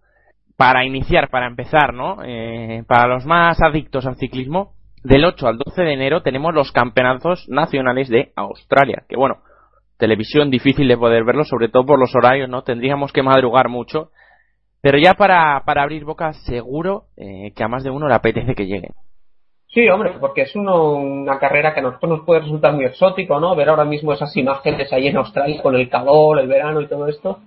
para 0.57 0.85
iniciar, 0.85 1.31
para 1.31 1.47
empezar, 1.47 1.95
¿no? 1.95 2.19
Eh, 2.25 2.83
para 2.87 3.07
los 3.07 3.25
más 3.25 3.63
adictos 3.63 4.07
al 4.07 4.17
ciclismo, 4.17 4.75
del 5.03 5.25
8 5.25 5.47
al 5.47 5.57
12 5.57 5.83
de 5.83 5.95
enero 5.95 6.23
tenemos 6.23 6.53
los 6.53 6.73
campeonatos 6.73 7.49
nacionales 7.49 8.09
de 8.09 8.33
Australia, 8.37 9.05
que 9.09 9.17
bueno, 9.17 9.39
televisión 9.97 10.51
difícil 10.51 10.89
de 10.89 10.99
poder 10.99 11.25
verlo, 11.25 11.45
sobre 11.45 11.69
todo 11.69 11.87
por 11.87 11.99
los 11.99 12.15
horarios, 12.15 12.49
¿no? 12.49 12.63
Tendríamos 12.63 13.13
que 13.13 13.23
madrugar 13.23 13.69
mucho, 13.69 14.11
pero 14.81 14.99
ya 14.99 15.15
para, 15.15 15.63
para 15.65 15.83
abrir 15.83 16.05
boca 16.05 16.33
seguro 16.33 17.05
eh, 17.17 17.53
que 17.55 17.65
a 17.65 17.69
más 17.69 17.85
de 17.85 17.91
uno 17.91 18.09
le 18.09 18.15
apetece 18.15 18.55
que 18.55 18.67
llegue. 18.67 18.91
Sí, 19.69 19.89
hombre, 19.89 20.15
porque 20.19 20.43
es 20.43 20.57
una 20.57 21.39
carrera 21.39 21.73
que 21.73 21.81
a 21.81 21.85
nosotros 21.85 22.11
nos 22.11 22.27
puede 22.27 22.41
resultar 22.41 22.73
muy 22.75 22.87
exótico, 22.87 23.39
¿no? 23.39 23.55
Ver 23.55 23.69
ahora 23.69 23.85
mismo 23.85 24.13
esas 24.13 24.37
imágenes 24.37 24.93
ahí 24.93 25.07
en 25.07 25.17
Australia 25.17 25.63
con 25.63 25.77
el 25.77 25.89
calor, 25.89 26.41
el 26.41 26.49
verano 26.49 26.81
y 26.81 26.89
todo 26.89 27.07
esto 27.07 27.39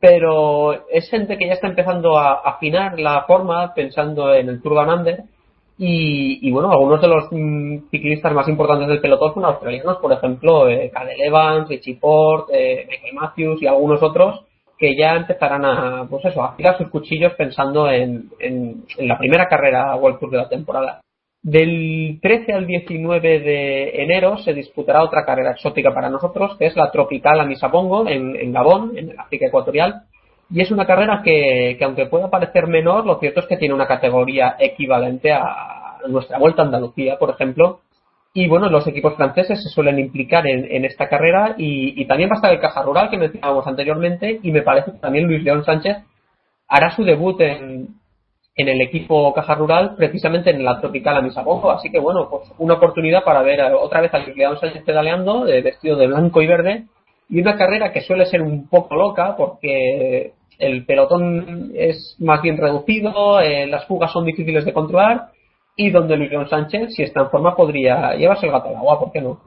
pero 0.00 0.88
es 0.88 1.08
gente 1.10 1.38
que 1.38 1.46
ya 1.46 1.54
está 1.54 1.68
empezando 1.68 2.18
a 2.18 2.34
afinar 2.34 2.98
la 2.98 3.24
forma 3.24 3.72
pensando 3.74 4.34
en 4.34 4.48
el 4.48 4.62
Tour 4.62 4.74
Down 4.74 5.00
Under 5.00 5.24
y, 5.78 6.50
bueno, 6.52 6.70
algunos 6.72 7.02
de 7.02 7.08
los 7.08 7.24
mm, 7.30 7.90
ciclistas 7.90 8.32
más 8.32 8.48
importantes 8.48 8.88
del 8.88 9.00
pelotón 9.00 9.34
son 9.34 9.44
australianos, 9.44 9.98
por 9.98 10.10
ejemplo, 10.10 10.68
eh, 10.68 10.90
Cadel 10.90 11.20
Evans, 11.20 11.68
Richie 11.68 11.96
Port, 11.96 12.48
eh, 12.50 12.86
Michael 12.88 13.14
Matthews 13.14 13.62
y 13.62 13.66
algunos 13.66 14.02
otros 14.02 14.42
que 14.78 14.96
ya 14.96 15.14
empezarán 15.14 15.64
a, 15.64 16.06
pues 16.08 16.24
eso, 16.24 16.42
a 16.42 16.48
afilar 16.48 16.76
sus 16.76 16.88
cuchillos 16.88 17.34
pensando 17.34 17.90
en, 17.90 18.30
en, 18.38 18.84
la 18.98 19.18
primera 19.18 19.48
carrera 19.48 19.94
World 19.96 20.18
Tour 20.18 20.30
de 20.30 20.36
la 20.36 20.48
temporada. 20.48 21.00
Del 21.42 22.18
13 22.20 22.52
al 22.52 22.66
19 22.66 23.40
de 23.40 24.02
enero 24.02 24.36
se 24.38 24.52
disputará 24.52 25.02
otra 25.02 25.24
carrera 25.24 25.52
exótica 25.52 25.94
para 25.94 26.10
nosotros, 26.10 26.56
que 26.58 26.66
es 26.66 26.76
la 26.76 26.90
Tropical 26.90 27.40
Amisapongo 27.40 28.08
en, 28.08 28.36
en 28.36 28.52
Gabón, 28.52 28.92
en 28.96 29.10
el 29.10 29.18
África 29.18 29.46
Ecuatorial. 29.46 30.02
Y 30.50 30.60
es 30.60 30.70
una 30.70 30.86
carrera 30.86 31.22
que, 31.24 31.78
aunque 31.82 32.06
pueda 32.06 32.30
parecer 32.30 32.66
menor, 32.66 33.04
lo 33.04 33.18
cierto 33.18 33.40
es 33.40 33.46
que 33.46 33.56
tiene 33.56 33.74
una 33.74 33.86
categoría 33.86 34.56
equivalente 34.58 35.32
a 35.32 35.98
nuestra 36.08 36.38
Vuelta 36.38 36.62
a 36.62 36.66
Andalucía, 36.66 37.18
por 37.18 37.30
ejemplo. 37.30 37.80
Y 38.36 38.46
bueno, 38.48 38.68
los 38.68 38.86
equipos 38.86 39.16
franceses 39.16 39.62
se 39.62 39.70
suelen 39.70 39.98
implicar 39.98 40.46
en, 40.46 40.84
esta 40.84 41.08
carrera 41.08 41.54
y, 41.56 42.04
también 42.04 42.28
va 42.28 42.34
a 42.34 42.36
estar 42.36 42.52
el 42.52 42.60
Caja 42.60 42.82
Rural 42.82 43.08
que 43.08 43.16
mencionábamos 43.16 43.66
anteriormente 43.66 44.40
y 44.42 44.52
me 44.52 44.60
parece 44.60 44.92
que 44.92 44.98
también 44.98 45.26
Luis 45.26 45.42
León 45.42 45.64
Sánchez 45.64 45.96
hará 46.68 46.94
su 46.94 47.02
debut 47.02 47.40
en, 47.40 47.96
el 48.56 48.80
equipo 48.82 49.32
Caja 49.32 49.54
Rural, 49.54 49.94
precisamente 49.96 50.50
en 50.50 50.62
la 50.66 50.78
Tropical 50.82 51.16
Amisabojo. 51.16 51.70
Así 51.70 51.90
que 51.90 51.98
bueno, 51.98 52.28
pues 52.28 52.52
una 52.58 52.74
oportunidad 52.74 53.24
para 53.24 53.40
ver 53.40 53.58
otra 53.72 54.02
vez 54.02 54.12
a 54.12 54.18
León 54.18 54.58
Sánchez 54.60 54.82
pedaleando, 54.84 55.44
vestido 55.44 55.96
de 55.96 56.06
blanco 56.06 56.42
y 56.42 56.46
verde, 56.46 56.84
y 57.30 57.40
una 57.40 57.56
carrera 57.56 57.90
que 57.90 58.02
suele 58.02 58.26
ser 58.26 58.42
un 58.42 58.68
poco 58.68 58.96
loca 58.96 59.34
porque 59.34 60.34
el 60.58 60.84
pelotón 60.84 61.70
es 61.74 62.16
más 62.18 62.42
bien 62.42 62.58
reducido, 62.58 63.40
eh, 63.40 63.66
las 63.66 63.86
fugas 63.86 64.12
son 64.12 64.26
difíciles 64.26 64.66
de 64.66 64.74
controlar, 64.74 65.28
y 65.76 65.90
donde 65.90 66.16
Luis 66.16 66.30
León 66.30 66.48
Sánchez, 66.48 66.94
si 66.94 67.02
está 67.02 67.22
en 67.22 67.30
forma, 67.30 67.54
podría 67.54 68.14
llevarse 68.14 68.46
el 68.46 68.52
gato 68.52 68.70
al 68.70 68.76
agua, 68.76 68.98
¿por 68.98 69.12
qué 69.12 69.20
no? 69.20 69.40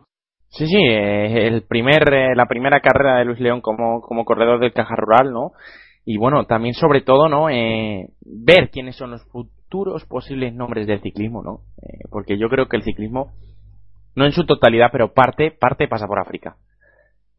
Sí, 0.50 0.65
sí, 0.68 0.78
eh, 0.78 1.48
el 1.48 1.63
primer, 1.63 2.13
eh, 2.13 2.36
la 2.36 2.46
primera 2.46 2.80
carrera 2.80 3.18
de 3.18 3.26
Luis 3.26 3.39
León 3.39 3.62
como, 3.62 4.02
como 4.02 4.26
corredor 4.26 4.60
del 4.60 4.74
Caja 4.74 4.96
Rural, 4.96 5.32
¿no? 5.32 5.52
y 6.12 6.18
bueno, 6.18 6.46
también 6.46 6.74
sobre 6.74 7.02
todo, 7.02 7.30
¿no? 7.30 7.52
Eh, 7.52 8.08
ver 8.22 8.72
quiénes 8.72 8.96
son 8.96 9.12
los 9.12 9.24
futuros 9.26 10.06
posibles 10.06 10.56
nombres 10.56 10.88
del 10.88 11.02
ciclismo, 11.02 11.44
¿no? 11.44 11.60
Eh, 11.84 12.00
porque 12.10 12.36
yo 12.39 12.50
creo 12.50 12.68
que 12.68 12.78
el 12.78 12.84
ciclismo, 12.84 13.34
no 14.15 14.26
en 14.26 14.32
su 14.32 14.44
totalidad, 14.48 14.89
pero 14.92 15.13
parte, 15.13 15.52
parte 15.52 15.88
pasa 15.88 16.08
por 16.08 16.20
África. 16.20 16.56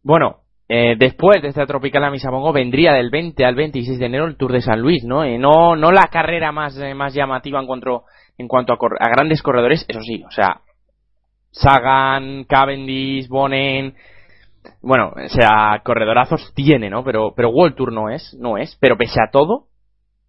Bueno, 0.05 0.43
eh, 0.69 0.95
después 0.97 1.43
de 1.43 1.49
esta 1.49 1.67
tropical 1.67 2.05
a 2.05 2.13
Misabongo 2.13 2.53
vendría 2.53 2.93
del 2.93 3.11
20 3.11 3.45
al 3.45 3.57
26 3.57 3.99
de 3.99 4.07
enero 4.07 4.27
el 4.27 4.37
Tour 4.37 4.53
de 4.53 4.61
San 4.61 4.81
Luis, 4.81 5.03
¿no? 5.05 5.25
no, 5.39 5.75
no 5.75 5.91
la 5.91 6.07
carrera 6.13 6.53
más, 6.53 6.79
más 6.95 7.13
llamativa 7.13 7.59
en 7.59 7.67
cuanto, 7.67 8.05
en 8.41 8.49
cuanto 8.49 8.73
a, 8.73 9.09
grandes 9.11 9.43
corredores, 9.43 9.85
eso 9.87 10.01
sí, 10.01 10.25
o 10.27 10.31
sea, 10.31 10.63
Sagan, 11.51 12.45
Cavendish, 12.45 13.29
Bonen, 13.29 13.95
bueno, 14.81 15.13
o 15.15 15.29
sea, 15.29 15.83
corredorazos 15.85 16.53
tiene, 16.55 16.89
¿no? 16.89 17.05
Pero, 17.05 17.35
pero 17.37 17.51
World 17.51 17.75
Tour 17.77 17.93
no 17.93 18.09
es, 18.09 18.35
no 18.39 18.57
es. 18.57 18.79
Pero 18.81 18.97
pese 18.97 19.21
a 19.21 19.31
todo, 19.31 19.67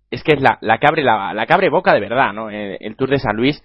es 0.09 0.23
que 0.23 0.33
es 0.35 0.41
la, 0.41 0.57
la 0.61 0.77
cabre, 0.79 1.03
la, 1.03 1.33
la 1.33 1.45
cabre 1.45 1.69
boca 1.69 1.93
de 1.93 2.01
verdad, 2.01 2.33
¿no? 2.33 2.49
El, 2.49 2.95
Tour 2.97 3.09
de 3.09 3.19
San 3.19 3.37
Luis, 3.37 3.63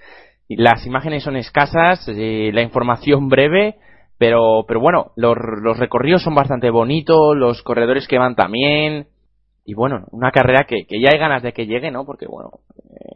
las 0.48 0.86
imágenes 0.86 1.24
son 1.24 1.36
escasas, 1.36 2.06
eh, 2.08 2.50
la 2.52 2.62
información 2.62 3.28
breve, 3.28 3.76
pero, 4.18 4.64
pero 4.68 4.80
bueno, 4.80 5.12
los, 5.16 5.36
los 5.60 5.78
recorridos 5.78 6.22
son 6.22 6.34
bastante 6.34 6.70
bonitos, 6.70 7.36
los 7.36 7.62
corredores 7.62 8.06
que 8.06 8.18
van 8.18 8.36
también, 8.36 9.08
y 9.64 9.74
bueno, 9.74 10.04
una 10.12 10.30
carrera 10.30 10.66
que, 10.68 10.86
que 10.86 11.00
ya 11.00 11.08
hay 11.12 11.18
ganas 11.18 11.42
de 11.42 11.52
que 11.52 11.66
llegue, 11.66 11.90
¿no? 11.90 12.04
Porque 12.04 12.26
bueno, 12.26 12.50
eh, 12.90 13.15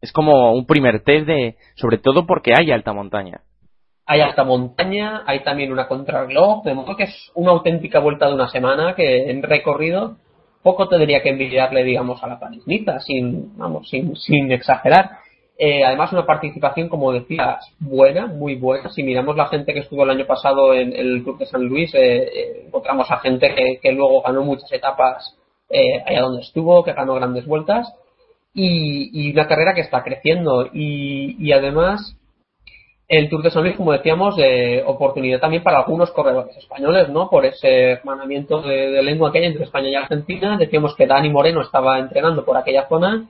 es 0.00 0.12
como 0.12 0.52
un 0.52 0.66
primer 0.66 1.02
test 1.02 1.26
de, 1.26 1.56
sobre 1.74 1.98
todo 1.98 2.26
porque 2.26 2.52
hay 2.56 2.70
alta 2.70 2.92
montaña 2.92 3.40
hay 4.06 4.20
alta 4.20 4.44
montaña, 4.44 5.24
hay 5.26 5.42
también 5.42 5.72
una 5.72 5.88
contrarreloj, 5.88 6.62
de 6.62 6.74
modo 6.74 6.96
que 6.96 7.04
es 7.04 7.32
una 7.34 7.50
auténtica 7.50 7.98
vuelta 7.98 8.28
de 8.28 8.34
una 8.34 8.48
semana 8.48 8.94
que 8.94 9.28
en 9.30 9.42
recorrido 9.42 10.16
poco 10.62 10.88
tendría 10.88 11.22
que 11.22 11.30
envidiarle, 11.30 11.84
digamos, 11.84 12.22
a 12.22 12.28
la 12.28 12.38
parisnita, 12.38 13.00
sin, 13.00 13.56
vamos, 13.56 13.88
sin, 13.88 14.16
sin 14.16 14.50
exagerar. 14.50 15.10
Eh, 15.58 15.84
además, 15.84 16.12
una 16.12 16.26
participación, 16.26 16.88
como 16.88 17.12
decías, 17.12 17.64
buena, 17.78 18.26
muy 18.26 18.56
buena. 18.56 18.90
Si 18.90 19.02
miramos 19.02 19.36
la 19.36 19.46
gente 19.46 19.72
que 19.72 19.80
estuvo 19.80 20.02
el 20.04 20.10
año 20.10 20.26
pasado 20.26 20.74
en, 20.74 20.92
el 20.92 21.22
Club 21.22 21.38
de 21.38 21.46
San 21.46 21.64
Luis, 21.64 21.94
eh, 21.94 22.24
eh, 22.24 22.62
encontramos 22.66 23.10
a 23.10 23.18
gente 23.18 23.78
que, 23.80 23.92
luego 23.92 24.22
ganó 24.22 24.42
muchas 24.42 24.70
etapas 24.72 25.36
allá 26.06 26.20
donde 26.20 26.42
estuvo, 26.42 26.84
que 26.84 26.92
ganó 26.92 27.14
grandes 27.14 27.46
vueltas, 27.46 27.92
y, 28.56 29.32
una 29.32 29.46
carrera 29.46 29.74
que 29.74 29.82
está 29.82 30.02
creciendo. 30.02 30.68
Y, 30.72 31.52
además, 31.52 32.16
el 33.08 33.28
Tour 33.28 33.42
de 33.42 33.50
San 33.50 33.62
Luis, 33.62 33.76
como 33.76 33.92
decíamos, 33.92 34.36
de 34.36 34.82
oportunidad 34.86 35.40
también 35.40 35.62
para 35.62 35.80
algunos 35.80 36.10
corredores 36.10 36.56
españoles, 36.56 37.08
¿no? 37.10 37.28
Por 37.28 37.44
ese 37.44 37.92
hermanamiento 37.92 38.62
de, 38.62 39.02
lengua 39.02 39.30
que 39.30 39.38
hay 39.38 39.44
entre 39.44 39.64
España 39.64 39.90
y 39.90 39.94
Argentina. 39.94 40.56
Decíamos 40.56 40.96
que 40.96 41.06
Dani 41.06 41.30
Moreno 41.30 41.60
estaba 41.60 41.98
entrenando 41.98 42.44
por 42.44 42.56
aquella 42.56 42.88
zona 42.88 43.28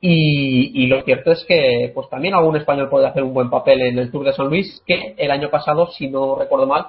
y, 0.00 0.86
lo 0.86 1.02
cierto 1.02 1.32
es 1.32 1.44
que 1.46 1.90
pues 1.94 2.08
también 2.08 2.34
algún 2.34 2.56
español 2.56 2.88
puede 2.88 3.06
hacer 3.06 3.22
un 3.22 3.34
buen 3.34 3.50
papel 3.50 3.82
en 3.82 3.98
el 3.98 4.10
Tour 4.10 4.26
de 4.26 4.32
San 4.32 4.48
Luis, 4.48 4.82
que 4.86 5.14
el 5.16 5.30
año 5.30 5.50
pasado, 5.50 5.88
si 5.88 6.08
no 6.08 6.36
recuerdo 6.36 6.66
mal, 6.66 6.86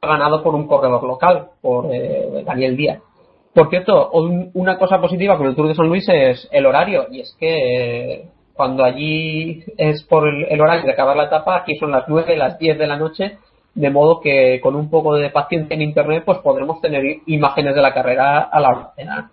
ha 0.00 0.06
ganado 0.06 0.42
por 0.42 0.54
un 0.54 0.66
corredor 0.66 1.02
local, 1.02 1.48
por 1.60 1.94
eh, 1.94 2.42
Daniel 2.44 2.76
Díaz. 2.76 3.02
Por 3.56 3.70
cierto, 3.70 4.10
una 4.52 4.76
cosa 4.76 5.00
positiva 5.00 5.38
con 5.38 5.46
el 5.46 5.56
Tour 5.56 5.68
de 5.68 5.74
San 5.74 5.88
Luis 5.88 6.06
es 6.10 6.46
el 6.52 6.66
horario, 6.66 7.06
y 7.10 7.20
es 7.20 7.34
que 7.40 8.28
cuando 8.52 8.84
allí 8.84 9.64
es 9.78 10.02
por 10.02 10.28
el, 10.28 10.60
horario 10.60 10.84
de 10.84 10.92
acabar 10.92 11.16
la 11.16 11.24
etapa, 11.24 11.56
aquí 11.56 11.74
son 11.76 11.90
las 11.90 12.04
9, 12.06 12.36
las 12.36 12.58
10 12.58 12.78
de 12.78 12.86
la 12.86 12.98
noche, 12.98 13.38
de 13.74 13.88
modo 13.88 14.20
que 14.20 14.60
con 14.62 14.76
un 14.76 14.90
poco 14.90 15.14
de 15.14 15.30
paciencia 15.30 15.72
en 15.72 15.80
internet 15.80 16.24
pues 16.26 16.36
podremos 16.40 16.82
tener 16.82 17.02
imágenes 17.24 17.74
de 17.74 17.80
la 17.80 17.94
carrera 17.94 18.42
a 18.42 18.60
la 18.60 18.68
hora 18.68 19.30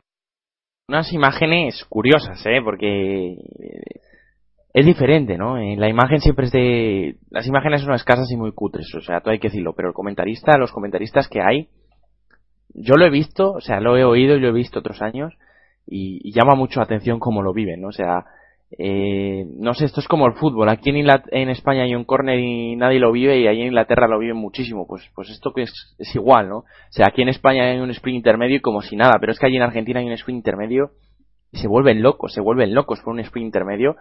unas 0.88 1.12
imágenes 1.12 1.86
curiosas, 1.90 2.46
¿eh? 2.46 2.62
Porque 2.64 3.36
es 4.74 4.86
diferente, 4.86 5.38
¿no? 5.38 5.58
Eh, 5.58 5.76
la 5.76 5.90
imagen 5.90 6.20
siempre 6.20 6.46
es 6.46 6.52
de... 6.54 7.16
Las 7.30 7.46
imágenes 7.46 7.82
son 7.82 7.94
escasas 7.94 8.32
y 8.32 8.38
muy 8.38 8.54
cutres, 8.54 8.88
o 8.96 9.02
sea, 9.02 9.20
todo 9.20 9.32
hay 9.32 9.40
que 9.40 9.50
decirlo, 9.50 9.74
pero 9.76 9.90
el 9.90 9.94
comentarista, 9.94 10.58
los 10.58 10.72
comentaristas 10.72 11.28
que 11.28 11.42
hay, 11.42 11.68
yo 12.74 12.96
lo 12.96 13.06
he 13.06 13.10
visto, 13.10 13.52
o 13.52 13.62
sea, 13.62 13.80
lo 13.80 13.98
he 13.98 14.04
oído 14.04 14.36
y 14.36 14.40
lo 14.40 14.50
he 14.50 14.54
visto 14.54 14.80
otros 14.80 15.02
años, 15.02 15.34
y, 15.86 16.32
llama 16.32 16.56
mucho 16.56 16.80
la 16.80 16.86
atención 16.86 17.20
cómo 17.20 17.42
lo 17.42 17.54
viven, 17.54 17.82
¿no? 17.82 17.90
O 17.90 17.92
sea, 17.92 18.26
eh, 18.78 19.46
no 19.58 19.74
sé, 19.74 19.86
esto 19.86 20.00
es 20.00 20.08
como 20.08 20.26
el 20.26 20.34
fútbol. 20.34 20.70
Aquí 20.70 20.90
en, 20.90 21.06
en 21.32 21.50
España 21.50 21.84
hay 21.84 21.94
un 21.94 22.06
córner 22.06 22.40
y 22.40 22.76
nadie 22.76 23.00
lo 23.00 23.12
vive 23.12 23.40
y 23.40 23.48
ahí 23.48 23.62
en 23.62 23.68
Inglaterra 23.68 24.08
lo 24.08 24.18
viven 24.18 24.38
muchísimo. 24.38 24.88
Pues, 24.88 25.04
pues 25.14 25.30
esto 25.30 25.52
es, 25.58 25.96
es 26.00 26.16
igual, 26.16 26.50
¿no? 26.50 26.58
O 26.60 26.66
sea, 26.90 27.08
aquí 27.08 27.22
en 27.22 27.30
España 27.30 27.66
hay 27.66 27.80
un 27.80 27.92
sprint 27.92 28.18
intermedio 28.18 28.58
y 28.58 28.62
como 28.62 28.82
si 28.82 28.96
nada, 28.96 29.18
pero 29.20 29.32
es 29.32 29.40
que 29.40 29.46
allí 29.46 29.58
en 29.58 29.64
Argentina 29.64 30.00
hay 30.00 30.08
un 30.08 30.14
sprint 30.14 30.38
intermedio 30.38 30.92
y 31.52 31.58
se 31.58 31.68
vuelven 31.68 32.02
locos, 32.02 32.34
se 32.34 32.42
vuelven 32.42 32.74
locos 32.74 33.00
por 33.02 33.14
un 33.14 33.20
sprint 33.20 33.46
intermedio 33.46 33.96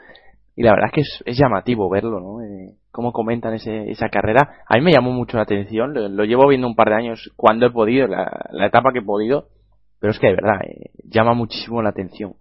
y 0.55 0.63
la 0.63 0.73
verdad 0.73 0.91
es 0.93 0.93
que 0.93 1.31
es, 1.31 1.39
llamativo 1.39 1.89
verlo, 1.89 2.21
¿no? 2.21 2.43
Eh, 2.43 2.75
cómo 2.91 3.13
comentan 3.13 3.55
ese, 3.55 3.91
esa 3.91 4.09
carrera. 4.09 4.65
A 4.69 4.77
mí 4.77 4.83
me 4.83 4.93
llamó 4.93 5.11
mucho 5.11 5.37
la 5.37 5.45
atención, 5.45 5.95
lo, 5.95 6.25
llevo 6.25 6.49
viendo 6.49 6.67
un 6.67 6.75
par 6.75 6.91
de 6.91 6.97
años 6.97 7.33
cuando 7.37 7.67
he 7.67 7.71
podido, 7.71 8.07
la, 8.07 8.67
etapa 8.67 8.93
que 8.93 8.99
he 8.99 9.05
podido, 9.05 9.47
pero 9.99 10.11
es 10.11 10.19
que 10.19 10.29
de 10.29 10.35
verdad, 10.35 10.61
eh, 10.67 10.91
llama 11.05 11.33
muchísimo 11.33 11.83
la 11.83 11.91
atención. 11.91 12.35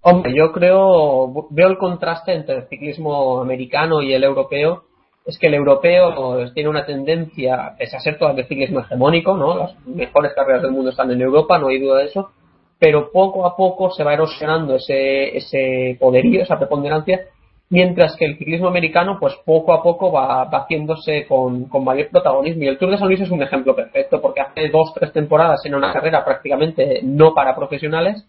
Hombre, 0.00 0.34
yo 0.34 0.52
creo, 0.52 1.48
veo 1.50 1.68
el 1.68 1.78
contraste 1.78 2.32
entre 2.32 2.56
el 2.56 2.68
ciclismo 2.68 3.40
americano 3.40 4.02
y 4.02 4.12
el 4.12 4.24
europeo. 4.24 4.84
Es 5.26 5.38
que 5.38 5.48
el 5.48 5.54
europeo 5.54 6.50
tiene 6.54 6.70
una 6.70 6.86
tendencia, 6.86 7.74
pese 7.78 7.96
a 7.96 8.00
ser 8.00 8.18
todavía 8.18 8.46
ciclismo 8.46 8.80
hegemónico, 8.80 9.36
¿no? 9.36 9.58
Las 9.58 9.86
mejores 9.86 10.32
carreras 10.34 10.62
del 10.62 10.70
mundo 10.70 10.90
están 10.90 11.10
en 11.10 11.20
Europa, 11.20 11.58
no 11.58 11.68
hay 11.68 11.78
duda 11.78 11.98
de 11.98 12.06
eso, 12.06 12.30
pero 12.78 13.10
poco 13.10 13.44
a 13.46 13.56
poco 13.56 13.90
se 13.90 14.04
va 14.04 14.14
erosionando 14.14 14.76
ese, 14.76 15.36
ese 15.36 15.96
poderío, 15.98 16.42
esa 16.42 16.58
preponderancia, 16.58 17.22
mientras 17.70 18.16
que 18.16 18.24
el 18.24 18.38
ciclismo 18.38 18.68
americano, 18.68 19.18
pues 19.18 19.34
poco 19.44 19.72
a 19.72 19.82
poco 19.82 20.12
va, 20.12 20.42
haciéndose 20.42 21.26
con, 21.26 21.68
mayor 21.84 22.08
protagonismo. 22.10 22.62
Y 22.62 22.68
el 22.68 22.78
Tour 22.78 22.92
de 22.92 22.98
San 22.98 23.08
Luis 23.08 23.20
es 23.20 23.30
un 23.30 23.42
ejemplo 23.42 23.74
perfecto, 23.74 24.20
porque 24.20 24.40
hace 24.40 24.68
dos, 24.68 24.92
tres 24.94 25.12
temporadas 25.12 25.64
en 25.64 25.74
una 25.74 25.92
carrera 25.92 26.24
prácticamente 26.24 27.00
no 27.02 27.34
para 27.34 27.54
profesionales, 27.54 28.24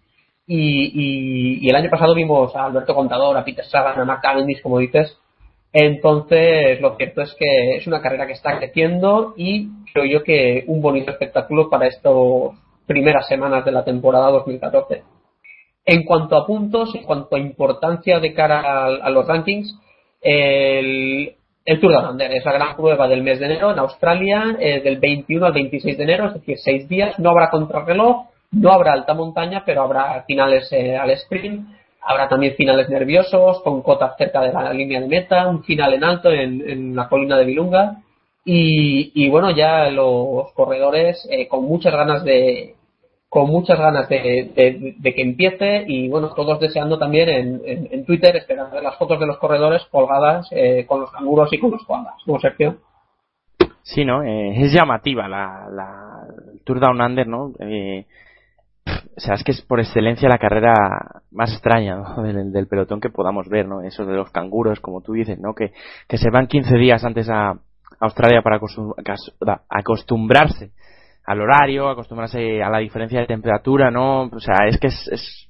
y, 0.47 1.59
y, 1.63 1.69
el 1.69 1.75
año 1.75 1.91
pasado 1.91 2.15
vimos 2.15 2.55
a 2.55 2.65
Alberto 2.65 2.95
Contador, 2.95 3.37
a 3.37 3.45
Peter 3.45 3.63
Sagan, 3.65 3.99
a 3.99 4.05
Mark 4.05 4.21
Cavendish, 4.23 4.63
como 4.63 4.79
dices. 4.79 5.15
Entonces, 5.71 6.81
lo 6.81 6.95
cierto 6.95 7.21
es 7.21 7.35
que 7.37 7.75
es 7.77 7.85
una 7.85 8.01
carrera 8.01 8.25
que 8.25 8.33
está 8.33 8.57
creciendo 8.57 9.35
y 9.37 9.69
creo 9.93 10.05
yo 10.05 10.23
que 10.23 10.63
un 10.65 10.81
bonito 10.81 11.11
espectáculo 11.11 11.69
para 11.69 11.85
estas 11.85 12.11
primeras 12.89 13.27
semanas 13.27 13.63
de 13.63 13.71
la 13.71 13.85
temporada 13.85 14.31
2014. 14.31 15.03
En 15.85 16.03
cuanto 16.05 16.35
a 16.35 16.45
puntos, 16.47 16.93
en 16.95 17.03
cuanto 17.03 17.35
a 17.35 17.39
importancia 17.39 18.19
de 18.19 18.33
cara 18.33 18.85
a, 18.85 19.09
los 19.11 19.27
rankings, 19.27 19.79
el, 20.21 21.35
Tour 21.79 21.91
de 21.91 21.97
Alander 21.97 22.31
es 22.33 22.43
la 22.43 22.53
gran 22.53 22.75
prueba 22.75 23.07
del 23.07 23.21
mes 23.21 23.39
de 23.39 23.45
enero 23.45 23.71
en 23.71 23.77
Australia, 23.77 24.57
eh, 24.59 24.81
del 24.81 24.97
21 24.97 25.45
al 25.45 25.53
26 25.53 25.97
de 25.97 26.03
enero, 26.03 26.27
es 26.27 26.33
decir, 26.33 26.57
seis 26.57 26.89
días. 26.89 27.17
No 27.19 27.29
habrá 27.29 27.51
contrarreloj, 27.51 28.25
no 28.53 28.71
habrá 28.71 28.93
alta 28.93 29.13
montaña, 29.13 29.61
pero 29.63 29.83
habrá 29.83 30.23
finales 30.25 30.67
eh, 30.71 30.97
al 30.97 31.11
sprint, 31.11 31.67
habrá 32.01 32.27
también 32.27 32.55
finales 32.55 32.89
nerviosos, 32.89 33.61
con 33.61 33.83
cotas 33.83 34.17
cerca 34.17 34.41
de 34.41 34.51
la 34.51 34.73
línea 34.73 34.99
de 34.99 35.07
meta, 35.07 35.47
un 35.47 35.63
final 35.63 35.93
en 35.93 36.03
alto 36.03 36.31
en, 36.31 36.95
la 36.95 37.07
colina 37.07 37.37
de 37.37 37.45
Vilunga. 37.45 37.97
Y, 38.51 39.29
bueno, 39.29 39.51
ya 39.51 39.91
los 39.91 40.51
corredores 40.53 41.27
eh, 41.29 41.47
con 41.47 41.65
muchas 41.65 41.93
ganas 41.93 42.23
de 42.23 42.73
con 43.29 43.47
muchas 43.47 43.77
ganas 43.77 44.09
de, 44.09 44.51
que 45.03 45.21
empiece 45.21 45.85
y 45.87 46.09
bueno, 46.09 46.33
todos 46.33 46.59
deseando 46.59 46.97
también 46.97 47.29
en, 47.29 48.05
Twitter 48.05 48.35
esperando 48.35 48.73
ver 48.73 48.83
las 48.83 48.97
fotos 48.97 49.19
de 49.19 49.27
los 49.27 49.37
corredores 49.37 49.85
colgadas 49.91 50.47
eh, 50.51 50.85
con 50.87 51.01
los 51.01 51.11
canguros 51.11 51.53
y 51.53 51.59
con 51.59 51.71
los 51.71 51.83
koalas, 51.83 52.15
¿no, 52.25 52.39
Sergio? 52.39 52.77
Sí, 53.83 54.03
¿no? 54.03 54.23
es 54.23 54.73
llamativa 54.73 55.27
la, 55.27 55.67
la 55.71 56.27
Tour 56.63 56.79
Down 56.79 57.01
Under, 57.01 57.27
¿no? 57.27 57.53
es 59.27 59.43
que 59.43 59.51
es 59.51 59.61
por 59.61 59.79
excelencia 59.79 60.29
la 60.29 60.37
carrera 60.37 60.73
más 61.31 61.51
extraña 61.51 61.97
del, 62.23 62.67
pelotón 62.67 62.99
que 62.99 63.09
podamos 63.09 63.47
ver, 63.47 63.67
¿no? 63.67 63.81
Eso 63.81 64.05
de 64.05 64.15
los 64.15 64.31
canguros, 64.31 64.79
como 64.79 65.01
tú 65.01 65.13
dices, 65.13 65.39
¿no? 65.39 65.53
Que, 65.53 65.71
que 66.07 66.17
se 66.17 66.29
van 66.31 66.47
15 66.47 66.77
días 66.77 67.03
antes 67.03 67.29
a 67.29 67.53
Australia 67.99 68.41
para 68.41 68.59
acostumbrarse 69.69 70.71
al 71.29 71.41
horario, 71.41 71.89
acostumbrarse 71.89 72.63
a 72.63 72.71
la 72.71 72.79
diferencia 72.79 73.19
de 73.19 73.27
temperatura, 73.27 73.91
¿no? 73.91 74.23
O 74.23 74.39
sea, 74.39 74.65
es 74.67 74.79
que 74.79 74.87
es, 74.87 75.09
es 75.11 75.49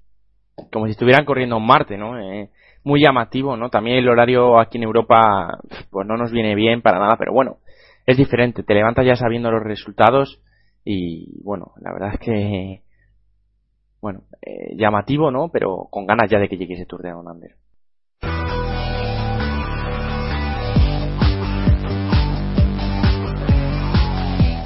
como 0.74 0.88
si 0.88 0.92
estuvieran 0.92 1.24
corriendo 1.24 1.56
en 1.56 1.66
Marte, 1.66 1.98
¿no? 1.98 2.20
Eh, 2.20 2.50
muy 2.84 3.02
llamativo, 3.02 3.56
¿no? 3.56 3.70
También 3.70 3.96
el 3.96 4.10
horario 4.10 4.60
aquí 4.60 4.78
en 4.78 4.84
Europa, 4.84 5.58
pues 5.90 6.06
no 6.06 6.18
nos 6.18 6.34
viene 6.34 6.54
bien 6.54 6.82
para 6.82 7.00
nada, 7.00 7.16
pero 7.18 7.32
bueno, 7.32 7.60
es 8.06 8.18
diferente. 8.18 8.64
Te 8.64 8.74
levantas 8.74 9.06
ya 9.06 9.16
sabiendo 9.16 9.52
los 9.52 9.64
resultados 9.64 10.42
y, 10.84 11.42
bueno, 11.46 11.72
la 11.80 11.94
verdad 11.94 12.14
es 12.16 12.20
que 12.20 12.82
bueno, 14.02 14.24
eh, 14.42 14.76
llamativo, 14.76 15.32
¿no? 15.32 15.48
Pero 15.48 15.88
con 15.90 16.06
ganas 16.06 16.30
ya 16.30 16.40
de 16.40 16.50
que 16.50 16.58
llegue 16.58 16.74
ese 16.74 16.86
Tour 16.86 17.04
de. 17.04 17.14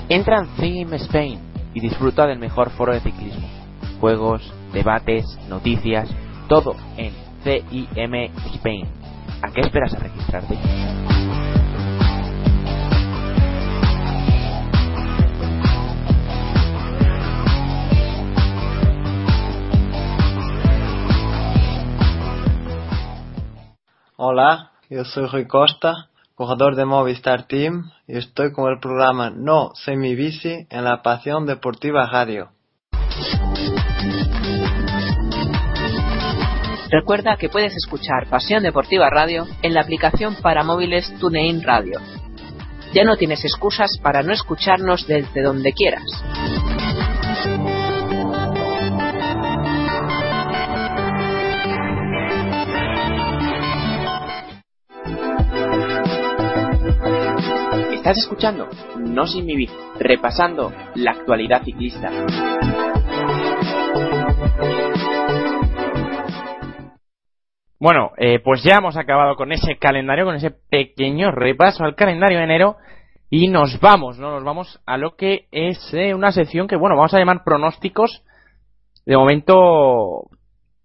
Entra 0.09 0.39
en 0.39 0.47
Theme 0.57 0.97
Spain 0.97 1.39
y 1.73 1.79
disfruta 1.79 2.27
del 2.27 2.37
mejor 2.37 2.69
foro 2.71 2.93
de 2.93 2.99
ciclismo. 2.99 3.47
Juegos, 4.01 4.41
debates, 4.73 5.25
noticias, 5.47 6.09
todo 6.49 6.75
en 6.97 7.13
CIM 7.43 8.13
Spain. 8.55 8.87
¿A 9.41 9.51
qué 9.51 9.61
esperas 9.61 9.93
a 9.93 9.99
registrarte? 9.99 10.57
Hola, 24.17 24.71
yo 24.89 25.03
soy 25.05 25.27
Rui 25.27 25.47
Costa, 25.47 26.09
jugador 26.35 26.75
de 26.75 26.85
Movistar 26.85 27.47
Team 27.47 27.91
y 28.07 28.17
estoy 28.17 28.51
con 28.53 28.71
el 28.71 28.79
programa 28.79 29.29
No 29.29 29.71
Semi 29.75 30.15
Bici 30.15 30.67
en 30.69 30.83
la 30.83 31.01
Pasión 31.01 31.45
Deportiva 31.45 32.07
Radio. 32.07 32.49
Recuerda 36.89 37.37
que 37.37 37.49
puedes 37.49 37.75
escuchar 37.75 38.27
Pasión 38.29 38.63
Deportiva 38.63 39.09
Radio 39.09 39.47
en 39.61 39.73
la 39.73 39.81
aplicación 39.81 40.35
para 40.41 40.63
móviles 40.63 41.11
TuneIn 41.19 41.63
Radio. 41.63 41.99
Ya 42.93 43.03
no 43.03 43.15
tienes 43.17 43.43
excusas 43.43 43.97
para 44.01 44.21
no 44.21 44.31
escucharnos 44.31 45.07
desde 45.07 45.41
donde 45.41 45.73
quieras. 45.73 46.03
Estás 58.03 58.17
escuchando 58.17 58.67
No 58.99 59.25
Sin 59.25 59.45
Mi 59.45 59.65
repasando 59.97 60.73
la 60.95 61.11
actualidad 61.11 61.63
ciclista. 61.63 62.09
Bueno, 67.79 68.11
eh, 68.17 68.39
pues 68.43 68.61
ya 68.61 68.79
hemos 68.79 68.97
acabado 68.97 69.37
con 69.37 69.53
ese 69.53 69.77
calendario, 69.77 70.25
con 70.25 70.35
ese 70.35 70.51
pequeño 70.51 71.31
repaso 71.31 71.85
al 71.85 71.95
calendario 71.95 72.39
de 72.39 72.43
enero 72.43 72.75
y 73.29 73.47
nos 73.47 73.79
vamos, 73.79 74.19
¿no? 74.19 74.31
Nos 74.31 74.43
vamos 74.43 74.81
a 74.85 74.97
lo 74.97 75.15
que 75.15 75.47
es 75.51 75.79
eh, 75.93 76.13
una 76.13 76.33
sección 76.33 76.67
que, 76.67 76.75
bueno, 76.75 76.97
vamos 76.97 77.13
a 77.13 77.19
llamar 77.19 77.45
pronósticos. 77.45 78.25
De 79.05 79.15
momento 79.15 80.27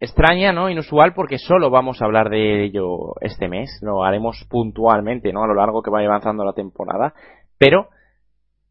extraña, 0.01 0.53
¿no? 0.53 0.71
Inusual 0.71 1.13
porque 1.15 1.39
solo 1.39 1.71
vamos 1.71 2.01
a 2.01 2.05
hablar 2.05 2.31
de 2.31 2.65
ello 2.65 3.15
este 3.21 3.49
mes, 3.49 3.79
lo 3.83 4.05
haremos 4.05 4.47
puntualmente, 4.49 5.33
¿no? 5.33 5.45
A 5.45 5.49
lo 5.49 5.55
largo 5.55 5.83
que 5.83 5.91
vaya 5.91 6.07
avanzando 6.07 6.45
la 6.45 6.53
temporada, 6.53 7.15
pero 7.59 7.89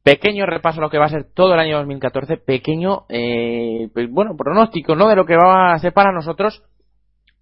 pequeño 0.03 0.45
repaso 0.45 0.79
a 0.79 0.83
lo 0.83 0.89
que 0.89 0.99
va 0.99 1.05
a 1.05 1.09
ser 1.09 1.25
todo 1.33 1.53
el 1.53 1.59
año 1.59 1.77
2014, 1.77 2.37
pequeño, 2.37 3.03
eh, 3.09 3.89
pues, 3.93 4.09
bueno, 4.09 4.37
pronóstico, 4.37 4.95
¿no? 4.95 5.09
De 5.09 5.17
lo 5.17 5.25
que 5.25 5.35
va 5.35 5.73
a 5.73 5.79
ser 5.79 5.91
para 5.91 6.13
nosotros 6.13 6.63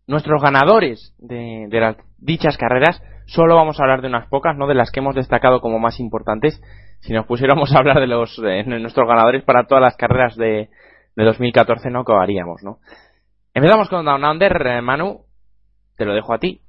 nuestros 0.07 0.41
ganadores 0.41 1.13
de, 1.19 1.67
las 1.71 1.97
dichas 2.17 2.57
carreras. 2.57 3.01
Solo 3.27 3.55
vamos 3.55 3.79
a 3.79 3.83
hablar 3.83 4.01
de 4.01 4.07
unas 4.07 4.27
pocas, 4.29 4.55
no 4.57 4.67
de 4.67 4.75
las 4.75 4.91
que 4.91 4.99
hemos 4.99 5.15
destacado 5.15 5.61
como 5.61 5.79
más 5.79 5.99
importantes. 5.99 6.61
Si 7.01 7.13
nos 7.13 7.25
pusiéramos 7.25 7.73
a 7.75 7.79
hablar 7.79 7.99
de 7.99 8.07
los 8.07 8.35
de 8.41 8.63
nuestros 8.63 9.07
ganadores 9.07 9.43
para 9.43 9.65
todas 9.65 9.83
las 9.83 9.95
carreras 9.95 10.35
de, 10.35 10.69
de 11.15 11.23
2014, 11.23 11.89
no 11.91 12.01
acabaríamos, 12.01 12.63
¿no? 12.63 12.79
Empezamos 13.55 13.87
con 13.87 14.03
Down 14.03 14.25
Under, 14.25 14.67
eh, 14.67 14.81
Manu. 14.81 15.21
Te 15.95 16.03
lo 16.03 16.13
dejo 16.13 16.33
a 16.33 16.39
ti. 16.39 16.59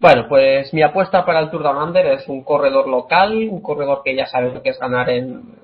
Bueno, 0.00 0.26
pues 0.28 0.74
mi 0.74 0.82
apuesta 0.82 1.24
para 1.24 1.38
el 1.38 1.50
Tour 1.50 1.62
Down 1.62 1.76
Under 1.76 2.04
es 2.06 2.26
un 2.26 2.42
corredor 2.42 2.88
local, 2.88 3.32
un 3.48 3.62
corredor 3.62 4.02
que 4.04 4.16
ya 4.16 4.26
sabe 4.26 4.52
lo 4.52 4.60
que 4.60 4.70
es 4.70 4.78
ganar 4.80 5.08
en, 5.08 5.54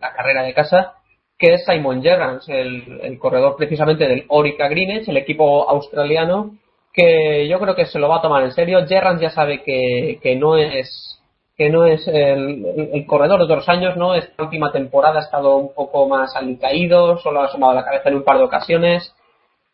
la 0.00 0.12
carrera 0.12 0.42
de 0.42 0.52
casa. 0.52 0.94
que 1.38 1.54
es 1.54 1.64
Simon 1.64 2.02
Gerrans, 2.02 2.48
el, 2.48 3.18
corredor 3.20 3.54
precisamente 3.56 4.08
del 4.08 4.24
Orica 4.28 4.66
Greenwich, 4.66 5.08
el 5.08 5.16
equipo 5.16 5.70
australiano, 5.70 6.56
que 6.92 7.46
yo 7.48 7.60
creo 7.60 7.76
que 7.76 7.86
se 7.86 8.00
lo 8.00 8.08
va 8.08 8.16
a 8.16 8.22
tomar 8.22 8.42
en 8.42 8.50
serio. 8.50 8.84
Gerrans 8.88 9.20
ya 9.20 9.30
sabe 9.30 9.62
que, 9.62 10.36
no 10.36 10.56
es 10.56 11.22
que 11.56 11.70
no 11.70 11.86
es 11.86 12.08
el, 12.08 13.06
corredor 13.06 13.38
de 13.38 13.44
otros 13.44 13.68
años, 13.68 13.96
¿no? 13.96 14.16
Esta 14.16 14.42
última 14.42 14.72
temporada 14.72 15.20
ha 15.20 15.22
estado 15.22 15.54
un 15.56 15.72
poco 15.72 16.08
más 16.08 16.34
alicaído, 16.34 17.16
solo 17.18 17.42
ha 17.42 17.44
asomado 17.44 17.74
la 17.74 17.84
cabeza 17.84 18.08
en 18.08 18.16
un 18.16 18.24
par 18.24 18.38
de 18.38 18.44
ocasiones. 18.44 19.14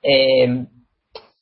Eh, 0.03 0.67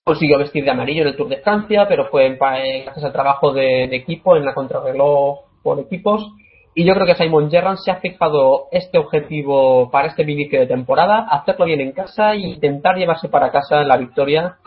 consiguió 0.04 0.38
vestir 0.38 0.64
de 0.64 0.70
amarillo 0.70 1.02
en 1.02 1.08
el 1.08 1.16
Tour 1.16 1.28
de 1.28 1.38
Francia, 1.38 1.86
pero 1.88 2.06
fue 2.06 2.26
en, 2.26 2.36
gracias 2.38 3.04
al 3.04 3.12
trabajo 3.12 3.52
de, 3.52 3.84
equipo 3.84 4.36
en 4.36 4.44
la 4.44 4.54
contrarreloj 4.54 5.40
por 5.62 5.80
equipos. 5.80 6.30
Y 6.74 6.84
yo 6.84 6.92
creo 6.94 7.06
que 7.06 7.14
Simon 7.14 7.50
Gerrans 7.50 7.84
se 7.84 7.90
ha 7.90 7.96
fijado 7.96 8.66
este 8.72 8.98
objetivo 8.98 9.90
para 9.90 10.08
este 10.08 10.22
inicio 10.22 10.60
de 10.60 10.66
temporada, 10.66 11.26
hacerlo 11.30 11.64
bien 11.66 11.80
en 11.80 11.92
casa 11.92 12.32
e 12.32 12.40
intentar 12.40 12.96
llevarse 12.96 13.28
para 13.28 13.52
casa 13.52 13.84
la 13.84 13.96
victoria 13.96 14.58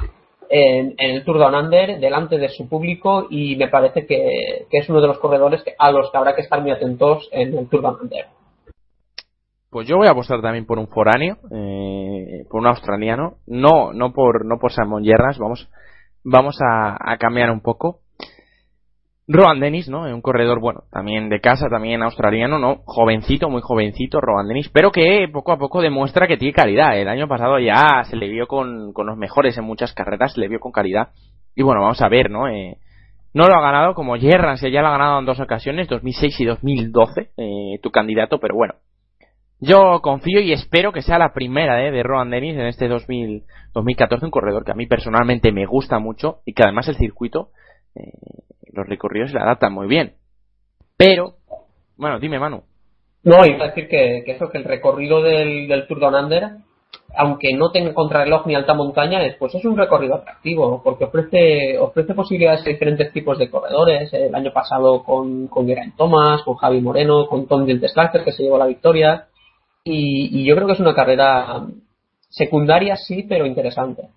en, 0.50 0.96
el 0.98 1.24
Tour 1.26 1.38
Down 1.38 1.56
Under 1.56 2.00
delante 2.00 2.38
de 2.38 2.50
su 2.50 2.68
público 2.70 3.28
y 3.30 3.58
me 3.58 3.68
parece 3.68 4.06
que, 4.06 4.68
es 4.72 4.90
uno 4.90 5.02
de 5.02 5.08
los 5.08 5.20
corredores 5.20 5.64
a 5.78 5.92
los 5.92 6.10
que 6.10 6.18
habrá 6.18 6.34
que 6.34 6.42
estar 6.42 6.62
muy 6.62 6.72
atentos 6.72 7.28
en 7.32 7.58
el 7.58 7.68
Tour 7.68 7.82
Down 7.82 7.98
Under. 8.02 8.26
Pues 9.70 9.88
yo 9.88 9.98
voy 9.98 10.08
a 10.08 10.12
apostar 10.12 10.42
también 10.42 10.66
por 10.66 10.80
un 10.80 10.88
foráneo, 10.88 11.38
eh, 11.52 12.46
por 12.50 12.62
un 12.62 12.68
australiano, 12.68 13.38
no 13.46 13.94
no 13.94 14.14
por 14.14 14.46
no 14.46 14.60
por 14.60 14.72
Simon 14.72 15.04
Yerras, 15.04 15.38
vamos 15.38 15.70
vamos 16.24 16.58
a 16.62 17.18
cambiar 17.18 17.52
un 17.52 17.62
poco 17.62 18.02
Rohan 19.30 19.60
Dennis, 19.60 19.90
¿no? 19.90 20.04
Un 20.04 20.22
corredor, 20.22 20.62
bueno, 20.62 20.84
también 20.90 21.28
de 21.28 21.42
casa, 21.42 21.68
también 21.70 22.02
australiano, 22.02 22.60
¿no? 22.60 22.78
Jovencito, 22.86 23.50
muy 23.50 23.62
jovencito, 23.62 24.22
Rohan 24.22 24.48
Dennis, 24.48 24.70
pero 24.70 24.90
que 24.90 25.28
poco 25.32 25.52
a 25.52 25.58
poco 25.58 25.82
demuestra 25.82 26.28
que 26.28 26.38
tiene 26.38 26.54
calidad. 26.54 26.98
El 26.98 27.10
año 27.10 27.28
pasado 27.28 27.60
ya 27.60 28.06
se 28.06 28.16
le 28.16 28.30
vio 28.30 28.48
con, 28.48 28.94
con 28.94 29.06
los 29.06 29.18
mejores 29.18 29.58
en 29.58 29.66
muchas 29.66 29.94
carreras, 29.94 30.34
se 30.34 30.40
le 30.40 30.48
vio 30.48 30.62
con 30.62 30.72
calidad. 30.72 31.10
Y 31.56 31.64
bueno, 31.64 31.82
vamos 31.82 32.02
a 32.02 32.08
ver, 32.08 32.32
¿no? 32.32 32.48
Eh, 32.48 32.78
no 33.34 33.48
lo 33.48 33.56
ha 33.56 33.62
ganado 33.62 33.94
como 33.96 34.16
Gerrans, 34.16 34.62
ya 34.62 34.82
lo 34.82 34.88
ha 34.88 34.92
ganado 34.92 35.20
en 35.20 35.26
dos 35.26 35.42
ocasiones, 35.42 35.90
2006 35.90 36.40
y 36.40 36.46
2012, 36.46 37.32
eh, 37.36 37.80
tu 37.84 37.92
candidato, 37.92 38.40
pero 38.40 38.56
bueno. 38.56 38.76
Yo 39.60 40.02
confío 40.02 40.40
y 40.40 40.54
espero 40.54 40.92
que 40.92 41.02
sea 41.02 41.18
la 41.18 41.34
primera 41.34 41.84
eh, 41.84 41.92
de 41.92 42.04
Rohan 42.04 42.30
Dennis 42.30 42.56
en 42.56 42.68
este 42.68 42.88
2000, 42.88 43.44
2014, 43.74 44.26
un 44.26 44.32
corredor 44.32 44.64
que 44.64 44.72
a 44.72 44.76
mí 44.76 44.86
personalmente 44.86 45.52
me 45.52 45.66
gusta 45.66 45.98
mucho 45.98 46.42
y 46.46 46.54
que 46.54 46.64
además 46.64 46.88
el 46.88 46.96
circuito 46.96 47.50
eh, 47.96 48.12
los 48.72 48.88
recorridos 48.88 49.32
se 49.32 49.40
adaptan 49.40 49.74
muy 49.74 49.88
bien. 49.88 50.14
Pero, 50.96 51.36
bueno, 51.96 52.20
dime, 52.20 52.40
Manu. 52.40 52.64
No, 53.24 53.46
iba 53.46 53.66
a 53.66 53.68
decir 53.70 53.88
que, 53.88 54.24
eso, 54.28 54.50
que 54.50 54.60
el 54.60 54.64
recorrido 54.64 55.22
del, 55.22 55.86
Tour 55.88 56.00
Down 56.00 56.16
Under, 56.16 56.50
aunque 57.16 57.54
no 57.54 57.72
tenga 57.72 57.94
contrarreloj 57.94 58.46
ni 58.46 58.56
alta 58.56 58.76
montaña, 58.76 59.20
pues 59.40 59.56
es 59.56 59.66
un 59.66 59.76
recorrido 59.76 60.16
atractivo, 60.16 60.82
porque 60.84 61.06
ofrece, 61.06 61.78
ofrece 61.80 62.14
posibilidades 62.14 62.62
a 62.62 62.70
diferentes 62.70 63.12
tipos 63.12 63.38
de 63.40 63.50
corredores. 63.50 64.14
El 64.14 64.34
año 64.34 64.54
pasado 64.54 65.04
con, 65.04 65.48
con 65.48 65.68
Geraint 65.68 65.96
Thomas, 65.96 66.44
con 66.44 66.56
Javi 66.56 66.80
Moreno, 66.80 67.28
con 67.28 67.48
Tom 67.48 67.66
Dilteslacker, 67.66 68.24
que 68.24 68.32
se 68.32 68.44
llevó 68.44 68.60
la 68.60 68.68
victoria. 68.68 69.28
Y, 69.90 70.42
y 70.42 70.46
yo 70.46 70.56
creo 70.56 70.68
que 70.68 70.74
es 70.74 70.80
una 70.80 70.94
carrera 70.94 71.66
secundaria, 72.30 72.96
sí, 72.96 73.26
pero 73.28 73.46
interesante. 73.46 74.10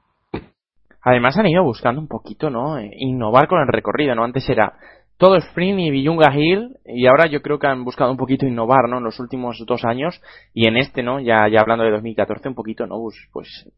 Además 1.03 1.39
han 1.39 1.47
ido 1.47 1.65
buscando 1.65 2.01
un 2.01 2.09
poquito, 2.09 2.51
¿no? 2.51 2.79
Eh, 2.79 2.91
innovar 2.99 3.49
con 3.49 3.61
el 3.61 3.69
recorrido, 3.69 4.15
¿no? 4.15 4.25
Antes 4.25 4.49
era 4.49 4.75
todo 5.17 5.37
sprint 5.37 5.79
y 5.81 5.91
Villunga 5.91 6.35
Hill 6.35 6.77
y 6.85 7.07
ahora 7.07 7.27
yo 7.27 7.43
creo 7.43 7.59
que 7.59 7.67
han 7.67 7.85
buscado 7.85 8.11
un 8.11 8.17
poquito 8.17 8.47
innovar, 8.47 8.89
¿no? 8.89 8.99
En 8.99 9.05
los 9.05 9.21
últimos 9.21 9.63
dos 9.67 9.85
años 9.85 10.21
y 10.53 10.67
en 10.67 10.77
este, 10.77 11.03
¿no? 11.03 11.21
Ya, 11.21 11.49
ya 11.49 11.61
hablando 11.61 11.85
de 11.85 11.91
2014 11.91 12.49
un 12.49 12.55
poquito, 12.55 12.87
¿no? 12.87 12.97
Pues, 12.99 13.17
pues 13.33 13.71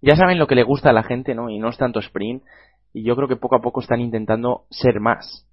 ya 0.00 0.16
saben 0.16 0.38
lo 0.38 0.46
que 0.46 0.54
le 0.54 0.62
gusta 0.62 0.90
a 0.90 0.92
la 0.92 1.02
gente, 1.02 1.34
¿no? 1.34 1.50
Y 1.50 1.58
no 1.58 1.68
es 1.70 1.78
tanto 1.78 2.00
sprint 2.00 2.42
y 2.92 3.04
yo 3.04 3.16
creo 3.16 3.28
que 3.28 3.36
poco 3.36 3.56
a 3.56 3.60
poco 3.60 3.80
están 3.80 4.00
intentando 4.00 4.64
ser 4.70 5.00
más. 5.00 5.43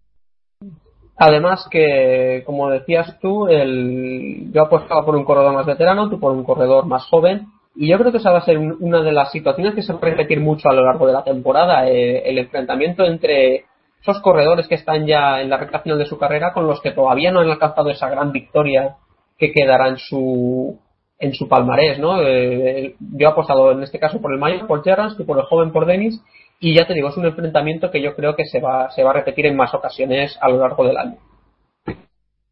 Además 1.24 1.68
que, 1.70 2.42
como 2.48 2.72
decías 2.72 3.20
tú, 3.20 3.48
el... 3.48 4.52
yo 4.52 4.64
apostaba 4.64 5.06
por 5.06 5.16
un 5.16 5.24
corredor 5.24 5.54
más 5.54 5.68
veterano, 5.68 6.10
tú 6.10 6.20
por 6.20 6.32
un 6.32 6.44
corredor 6.44 6.88
más 6.88 7.06
joven 7.06 7.46
y 7.76 7.92
yo 7.92 8.00
creo 8.00 8.12
que 8.12 8.18
esa 8.18 8.32
va 8.32 8.40
a 8.40 8.46
ser 8.46 8.58
una 8.58 9.04
de 9.04 9.12
las 9.12 9.32
situaciones 9.32 9.76
que 9.76 9.84
se 9.84 9.94
va 9.94 10.00
a 10.02 10.06
repetir 10.06 10.40
mucho 10.40 10.68
a 10.68 10.74
lo 10.74 10.84
largo 10.84 11.06
de 11.06 11.14
la 11.14 11.24
temporada, 11.24 11.88
eh, 11.88 12.24
el 12.26 12.40
enfrentamiento 12.40 13.06
entre 13.06 13.66
esos 14.02 14.20
corredores 14.24 14.68
que 14.68 14.74
están 14.74 15.06
ya 15.06 15.42
en 15.42 15.52
la 15.52 15.58
recta 15.58 15.82
final 15.82 16.00
de 16.00 16.08
su 16.08 16.18
carrera 16.18 16.54
con 16.54 16.66
los 16.66 16.82
que 16.82 16.90
todavía 16.90 17.32
no 17.32 17.42
han 17.42 17.52
alcanzado 17.52 17.92
esa 17.92 18.10
gran 18.10 18.32
victoria 18.32 18.96
que 19.38 19.52
quedará 19.52 19.90
en 19.90 19.98
su 19.98 20.80
en 21.20 21.36
su 21.36 21.48
palmarés, 21.48 22.00
¿no? 22.00 22.20
Eh, 22.20 22.96
yo 23.00 23.28
he 23.28 23.32
apostado 23.32 23.74
en 23.74 23.84
este 23.84 24.00
caso 24.00 24.20
por 24.20 24.34
el 24.34 24.40
mayor, 24.40 24.66
por 24.66 24.84
Gerrans, 24.84 25.16
y 25.20 25.24
por 25.24 25.38
el 25.38 25.46
joven 25.46 25.72
por 25.72 25.86
Dennis, 25.86 26.20
y 26.62 26.76
ya 26.76 26.86
te 26.86 26.94
digo, 26.94 27.10
es 27.10 27.18
un 27.18 27.26
enfrentamiento 27.26 27.90
que 27.90 28.02
yo 28.02 28.16
creo 28.16 28.36
que 28.36 28.46
se 28.46 28.62
va, 28.62 28.92
se 28.92 29.04
va 29.04 29.10
a 29.10 29.14
repetir 29.14 29.48
en 29.48 29.58
más 29.58 29.74
ocasiones 29.74 30.38
a 30.40 30.48
lo 30.48 30.60
largo 30.60 30.86
del 30.86 30.96
año. 30.96 31.18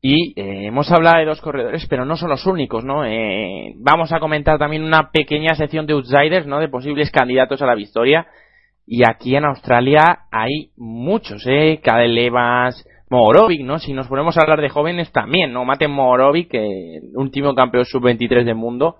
Y 0.01 0.33
eh, 0.39 0.65
hemos 0.65 0.91
hablado 0.91 1.19
de 1.19 1.25
dos 1.25 1.41
corredores, 1.41 1.85
pero 1.87 2.05
no 2.05 2.15
son 2.17 2.29
los 2.29 2.45
únicos, 2.47 2.83
¿no? 2.83 3.05
Eh, 3.05 3.73
vamos 3.77 4.11
a 4.11 4.19
comentar 4.19 4.57
también 4.57 4.83
una 4.83 5.11
pequeña 5.11 5.53
sección 5.53 5.85
de 5.85 5.93
outsiders, 5.93 6.47
¿no? 6.47 6.59
De 6.59 6.69
posibles 6.69 7.11
candidatos 7.11 7.61
a 7.61 7.67
la 7.67 7.75
victoria. 7.75 8.25
Y 8.87 9.07
aquí 9.07 9.35
en 9.35 9.45
Australia 9.45 10.21
hay 10.31 10.71
muchos, 10.75 11.45
¿eh? 11.45 11.79
Cadel 11.83 12.17
Evans, 12.17 12.83
Morovic, 13.11 13.61
¿no? 13.61 13.77
Si 13.77 13.93
nos 13.93 14.07
ponemos 14.07 14.37
a 14.37 14.41
hablar 14.41 14.61
de 14.61 14.69
jóvenes 14.69 15.11
también, 15.11 15.53
¿no? 15.53 15.65
Mate 15.65 15.87
Morovic, 15.87 16.49
que 16.49 16.99
último 17.13 17.53
campeón 17.53 17.85
sub-23 17.85 18.43
del 18.43 18.55
mundo. 18.55 18.95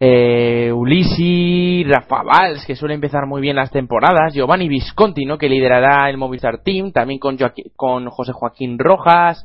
Eh, 0.00 0.72
Ulisi, 0.72 1.84
Rafa 1.84 2.22
Valls, 2.22 2.64
que 2.66 2.74
suele 2.74 2.94
empezar 2.94 3.26
muy 3.26 3.42
bien 3.42 3.56
las 3.56 3.70
temporadas. 3.70 4.32
Giovanni 4.34 4.66
Visconti, 4.66 5.26
¿no? 5.26 5.36
Que 5.36 5.48
liderará 5.48 6.08
el 6.08 6.16
Movistar 6.16 6.62
Team. 6.62 6.90
También 6.90 7.20
con, 7.20 7.36
con 7.76 8.08
José 8.08 8.32
Joaquín 8.32 8.78
Rojas 8.78 9.44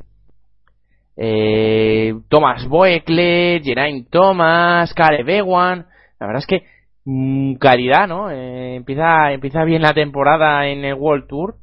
eh, 1.17 2.13
Thomas 2.27 2.67
Boekle, 2.67 3.61
Geraint 3.63 4.09
Thomas, 4.09 4.93
Kare 4.93 5.23
Bewan. 5.23 5.85
La 6.19 6.27
verdad 6.27 6.39
es 6.41 6.47
que 6.47 6.65
mmm, 7.05 7.55
calidad, 7.55 8.07
¿no? 8.07 8.29
Eh, 8.29 8.75
empieza, 8.75 9.31
empieza 9.31 9.63
bien 9.63 9.81
la 9.81 9.93
temporada 9.93 10.67
en 10.67 10.83
el 10.83 10.95
World 10.95 11.27
Tour. 11.27 11.55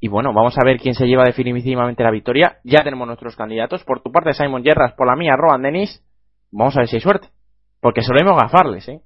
Y 0.00 0.08
bueno, 0.08 0.32
vamos 0.34 0.56
a 0.58 0.64
ver 0.64 0.78
quién 0.78 0.94
se 0.94 1.06
lleva 1.06 1.24
definitivamente 1.24 2.02
la 2.02 2.10
victoria. 2.10 2.58
Ya 2.62 2.84
tenemos 2.84 3.06
nuestros 3.06 3.36
candidatos. 3.36 3.84
Por 3.84 4.02
tu 4.02 4.12
parte, 4.12 4.34
Simon 4.34 4.62
Yerras, 4.62 4.92
por 4.92 5.06
la 5.06 5.16
mía, 5.16 5.34
Rohan 5.36 5.62
Dennis. 5.62 6.02
Vamos 6.52 6.76
a 6.76 6.80
ver 6.80 6.88
si 6.88 6.96
hay 6.96 7.00
suerte. 7.00 7.28
Porque 7.84 8.00
solemos 8.00 8.40
gafarles, 8.40 8.88
¿eh? 8.88 9.00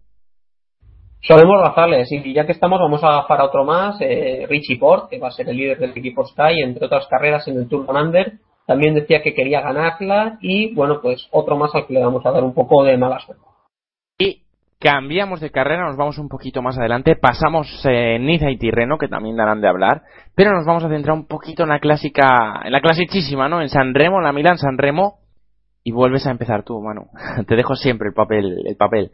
Solemos 1.20 1.60
gafarles. 1.60 2.12
Y 2.12 2.32
ya 2.32 2.46
que 2.46 2.52
estamos, 2.52 2.78
vamos 2.78 3.02
a 3.02 3.10
gafar 3.10 3.40
a 3.40 3.46
otro 3.46 3.64
más. 3.64 4.00
Eh, 4.00 4.46
Richie 4.48 4.78
Port, 4.78 5.10
que 5.10 5.18
va 5.18 5.28
a 5.28 5.32
ser 5.32 5.48
el 5.48 5.56
líder 5.56 5.80
del 5.80 5.90
equipo 5.90 6.24
Sky, 6.24 6.62
entre 6.62 6.86
otras 6.86 7.08
carreras 7.08 7.48
en 7.48 7.56
el 7.56 7.68
Tour 7.68 7.86
Under 7.90 8.38
también 8.68 8.94
decía 8.94 9.22
que 9.22 9.32
quería 9.32 9.62
ganarla 9.62 10.36
y 10.42 10.74
bueno, 10.74 11.00
pues 11.00 11.26
otro 11.32 11.56
más 11.56 11.74
al 11.74 11.86
que 11.86 11.94
le 11.94 12.04
vamos 12.04 12.24
a 12.26 12.30
dar 12.30 12.44
un 12.44 12.52
poco 12.52 12.84
de 12.84 12.98
mala 12.98 13.18
suerte. 13.18 13.42
Y 14.18 14.42
cambiamos 14.78 15.40
de 15.40 15.50
carrera, 15.50 15.86
nos 15.86 15.96
vamos 15.96 16.18
un 16.18 16.28
poquito 16.28 16.60
más 16.60 16.76
adelante, 16.76 17.16
pasamos 17.16 17.66
en 17.86 18.26
Niza 18.26 18.50
y 18.50 18.58
Tirreno, 18.58 18.98
que 18.98 19.08
también 19.08 19.38
darán 19.38 19.62
de 19.62 19.68
hablar, 19.68 20.02
pero 20.36 20.52
nos 20.52 20.66
vamos 20.66 20.84
a 20.84 20.90
centrar 20.90 21.16
un 21.16 21.26
poquito 21.26 21.62
en 21.62 21.70
la 21.70 21.80
clásica, 21.80 22.60
en 22.62 22.72
la 22.72 22.82
clasicísima, 22.82 23.48
¿no? 23.48 23.62
En 23.62 23.70
San 23.70 23.94
Remo, 23.94 24.18
en 24.18 24.24
la 24.24 24.32
Milán 24.34 24.58
San 24.58 24.76
Remo, 24.76 25.14
y 25.88 25.92
vuelves 25.92 26.26
a 26.26 26.30
empezar 26.30 26.64
tú, 26.64 26.80
mano. 26.80 27.06
Te 27.48 27.56
dejo 27.56 27.74
siempre 27.74 28.08
el 28.08 28.14
papel, 28.14 28.62
el 28.66 28.76
papel. 28.76 29.10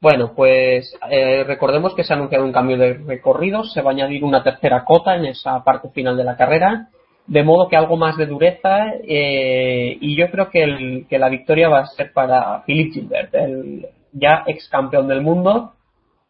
Bueno, 0.00 0.32
pues 0.34 0.92
eh, 1.08 1.44
recordemos 1.44 1.94
que 1.94 2.02
se 2.02 2.12
ha 2.12 2.16
anunciado 2.16 2.44
un 2.44 2.52
cambio 2.52 2.76
de 2.76 2.94
recorrido, 2.94 3.62
se 3.62 3.80
va 3.80 3.90
a 3.90 3.94
añadir 3.94 4.24
una 4.24 4.42
tercera 4.42 4.84
cota 4.84 5.16
en 5.16 5.26
esa 5.26 5.62
parte 5.62 5.90
final 5.90 6.16
de 6.16 6.24
la 6.24 6.36
carrera 6.36 6.88
de 7.26 7.42
modo 7.42 7.68
que 7.68 7.76
algo 7.76 7.96
más 7.96 8.16
de 8.16 8.26
dureza 8.26 8.92
eh, 9.02 9.96
y 10.00 10.16
yo 10.16 10.30
creo 10.30 10.50
que, 10.50 10.62
el, 10.62 11.06
que 11.08 11.18
la 11.18 11.30
victoria 11.30 11.68
va 11.68 11.80
a 11.80 11.86
ser 11.86 12.12
para 12.12 12.62
Philippe 12.64 13.00
Gilbert, 13.00 13.34
el 13.34 13.86
ya 14.12 14.44
ex 14.46 14.68
campeón 14.68 15.08
del 15.08 15.22
mundo 15.22 15.72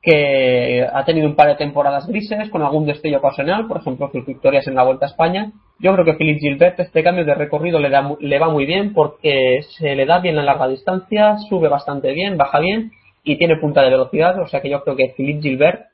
que 0.01 0.87
ha 0.87 1.05
tenido 1.05 1.27
un 1.27 1.35
par 1.35 1.49
de 1.49 1.57
temporadas 1.57 2.07
grises 2.07 2.51
con 2.51 2.63
algún 2.63 2.87
destello 2.87 3.19
ocasional, 3.19 3.67
por 3.67 3.79
ejemplo 3.79 4.11
sus 4.13 4.25
victorias 4.25 4.67
en 4.69 4.75
la 4.75 4.85
Vuelta 4.85 5.07
a 5.07 5.09
España. 5.09 5.53
Yo 5.81 5.93
creo 5.93 6.05
que 6.05 6.15
Philippe 6.15 6.41
Gilbert 6.41 6.81
este 6.81 7.03
cambio 7.03 7.25
de 7.25 7.35
recorrido 7.35 7.79
le, 7.81 7.91
da, 7.91 8.17
le 8.21 8.39
va 8.39 8.49
muy 8.49 8.65
bien 8.65 8.93
porque 8.93 9.61
se 9.77 9.95
le 9.95 10.07
da 10.07 10.21
bien 10.21 10.37
la 10.37 10.43
larga 10.43 10.69
distancia, 10.69 11.37
sube 11.49 11.69
bastante 11.69 12.13
bien, 12.13 12.37
baja 12.37 12.61
bien 12.61 12.93
y 13.25 13.37
tiene 13.39 13.57
punta 13.57 13.83
de 13.83 13.91
velocidad, 13.91 14.39
o 14.41 14.47
sea 14.47 14.61
que 14.61 14.71
yo 14.71 14.83
creo 14.83 14.97
que 14.97 15.15
Philippe 15.17 15.43
Gilbert, 15.43 15.87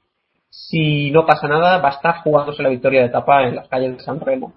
si 0.51 1.11
no 1.13 1.25
pasa 1.27 1.49
nada, 1.49 1.79
va 1.79 1.89
a 1.89 1.93
estar 1.93 2.17
jugándose 2.23 2.63
la 2.63 2.69
victoria 2.69 3.01
de 3.01 3.07
etapa 3.07 3.45
en 3.45 3.57
las 3.57 3.69
calles 3.69 3.97
de 3.97 4.03
San 4.03 4.21
Remo. 4.21 4.53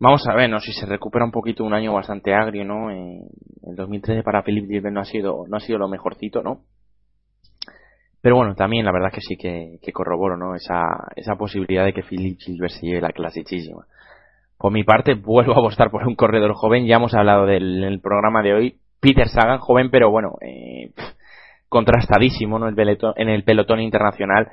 Vamos 0.00 0.28
a 0.28 0.34
ver, 0.34 0.48
¿no? 0.48 0.60
Si 0.60 0.72
se 0.72 0.86
recupera 0.86 1.24
un 1.24 1.32
poquito 1.32 1.64
un 1.64 1.74
año 1.74 1.92
bastante 1.92 2.32
agrio, 2.32 2.64
¿no? 2.64 2.90
En 2.90 3.22
el 3.66 3.74
2013 3.74 4.22
para 4.22 4.44
Philip 4.44 4.66
Gilbert 4.68 4.94
no 4.94 5.00
ha 5.00 5.04
sido, 5.04 5.44
no 5.48 5.56
ha 5.56 5.60
sido 5.60 5.78
lo 5.78 5.88
mejorcito, 5.88 6.42
¿no? 6.42 6.60
Pero 8.20 8.36
bueno, 8.36 8.54
también 8.54 8.84
la 8.84 8.92
verdad 8.92 9.12
que 9.12 9.20
sí 9.20 9.36
que, 9.36 9.78
corroboro, 9.92 10.36
¿no? 10.36 10.54
Esa, 10.54 10.82
esa 11.16 11.36
posibilidad 11.36 11.84
de 11.84 11.92
que 11.92 12.02
Philip 12.02 12.38
Gilbert 12.38 12.72
se 12.72 12.86
lleve 12.86 13.00
la 13.00 13.12
clasicísima. 13.12 13.86
Por 14.58 14.72
mi 14.72 14.82
parte, 14.82 15.14
vuelvo 15.14 15.52
a 15.52 15.58
apostar 15.58 15.90
por 15.90 16.06
un 16.06 16.16
corredor 16.16 16.52
joven. 16.54 16.86
Ya 16.86 16.96
hemos 16.96 17.14
hablado 17.14 17.46
del 17.46 17.84
el 17.84 18.00
programa 18.00 18.42
de 18.42 18.54
hoy. 18.54 18.78
Peter 19.00 19.28
Sagan, 19.28 19.58
joven, 19.58 19.90
pero 19.90 20.10
bueno, 20.10 20.34
eh, 20.40 20.90
contrastadísimo 21.68 22.58
¿no? 22.58 22.68
en 22.68 23.28
el 23.28 23.44
pelotón 23.44 23.80
internacional. 23.80 24.48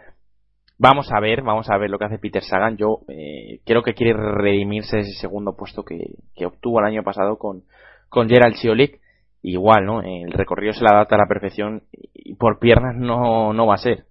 Vamos 0.78 1.10
a 1.12 1.20
ver, 1.20 1.41
vamos 1.41 1.70
a 1.70 1.78
ver 1.78 1.89
lo 1.89 1.97
que 1.97 2.06
hace 2.06 2.20
Peter 2.20 2.43
Sagan. 2.43 2.78
Yo 2.78 2.99
eh, 3.08 3.62
creo 3.66 3.82
que 3.82 3.93
quiere 3.93 4.14
redimirse 4.14 4.99
ese 4.99 5.20
segundo 5.20 5.56
puesto 5.56 5.84
que, 5.84 6.45
obtuvo 6.45 6.80
el 6.80 6.86
año 6.86 7.03
pasado 7.03 7.38
con, 7.38 7.64
con 8.10 8.30
Gerald 8.30 8.56
Siolik. 8.56 8.99
Igual, 9.41 9.86
¿no? 9.86 10.01
El 10.01 10.32
recorrido 10.32 10.74
se 10.74 10.82
le 10.82 10.89
adapta 10.91 11.16
a 11.16 11.20
la 11.20 11.28
perfección 11.28 11.84
y 11.91 12.34
por 12.36 12.60
piernas 12.60 12.95
no, 12.95 13.53
no 13.53 13.68
va 13.68 13.76
a 13.76 13.80
ser. 13.80 14.06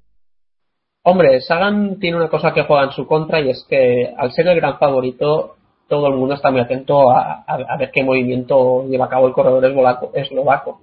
Hombre, 1.02 1.40
Sagan 1.40 1.98
tiene 1.98 2.16
una 2.16 2.30
cosa 2.30 2.54
que 2.54 2.62
juega 2.62 2.84
en 2.84 2.92
su 2.92 3.06
contra 3.06 3.40
y 3.40 3.50
es 3.50 3.66
que 3.68 4.14
al 4.16 4.32
ser 4.32 4.46
el 4.46 4.56
gran 4.56 4.78
favorito, 4.78 5.56
todo 5.88 6.08
el 6.08 6.14
mundo 6.14 6.34
está 6.34 6.50
muy 6.50 6.60
atento 6.60 7.10
a, 7.10 7.44
a 7.46 7.76
ver 7.76 7.90
qué 7.90 8.02
movimiento 8.02 8.86
lleva 8.88 9.06
a 9.06 9.08
cabo 9.08 9.26
el 9.26 9.32
corredor 9.32 9.64
eslovaco. 10.14 10.80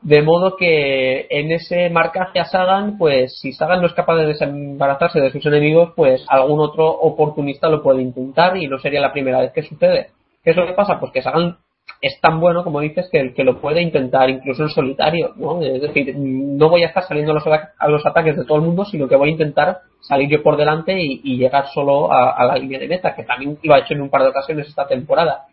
De 0.00 0.22
modo 0.22 0.56
que 0.56 1.26
en 1.28 1.50
ese 1.50 1.90
marcaje 1.90 2.38
a 2.38 2.44
Sagan, 2.44 2.98
pues 2.98 3.40
si 3.40 3.52
Sagan 3.52 3.80
no 3.80 3.88
es 3.88 3.94
capaz 3.94 4.16
de 4.16 4.26
desembarazarse 4.26 5.20
de 5.20 5.30
sus 5.30 5.44
enemigos, 5.44 5.92
pues 5.96 6.24
algún 6.28 6.60
otro 6.60 6.88
oportunista 6.88 7.68
lo 7.68 7.82
puede 7.82 8.02
intentar 8.02 8.56
y 8.56 8.68
no 8.68 8.78
sería 8.78 9.00
la 9.00 9.12
primera 9.12 9.40
vez 9.40 9.52
que 9.52 9.62
sucede. 9.62 10.10
¿Qué 10.44 10.50
es 10.50 10.56
lo 10.56 10.66
que 10.66 10.74
pasa? 10.74 11.00
Pues 11.00 11.10
que 11.10 11.22
Sagan 11.22 11.58
es 12.00 12.20
tan 12.20 12.40
bueno, 12.40 12.62
como 12.62 12.80
dices, 12.80 13.08
que, 13.10 13.34
que 13.34 13.44
lo 13.44 13.60
puede 13.60 13.82
intentar 13.82 14.30
incluso 14.30 14.62
en 14.62 14.68
solitario, 14.68 15.32
¿no? 15.36 15.60
Es 15.62 15.82
decir, 15.82 16.14
no 16.16 16.68
voy 16.68 16.84
a 16.84 16.88
estar 16.88 17.02
saliendo 17.02 17.32
a 17.32 17.88
los, 17.88 18.06
ataques 18.06 18.36
de 18.36 18.44
todo 18.44 18.58
el 18.58 18.64
mundo, 18.64 18.84
sino 18.84 19.08
que 19.08 19.16
voy 19.16 19.30
a 19.30 19.32
intentar 19.32 19.78
salir 20.00 20.28
yo 20.30 20.42
por 20.42 20.56
delante 20.56 20.96
y, 20.96 21.36
llegar 21.36 21.66
solo 21.68 22.12
a, 22.12 22.44
la 22.44 22.56
línea 22.56 22.78
de 22.78 22.88
meta, 22.88 23.14
que 23.14 23.24
también 23.24 23.58
lo 23.62 23.74
ha 23.74 23.80
hecho 23.80 23.94
en 23.94 24.02
un 24.02 24.10
par 24.10 24.22
de 24.22 24.28
ocasiones 24.28 24.68
esta 24.68 24.86
temporada. 24.86 25.46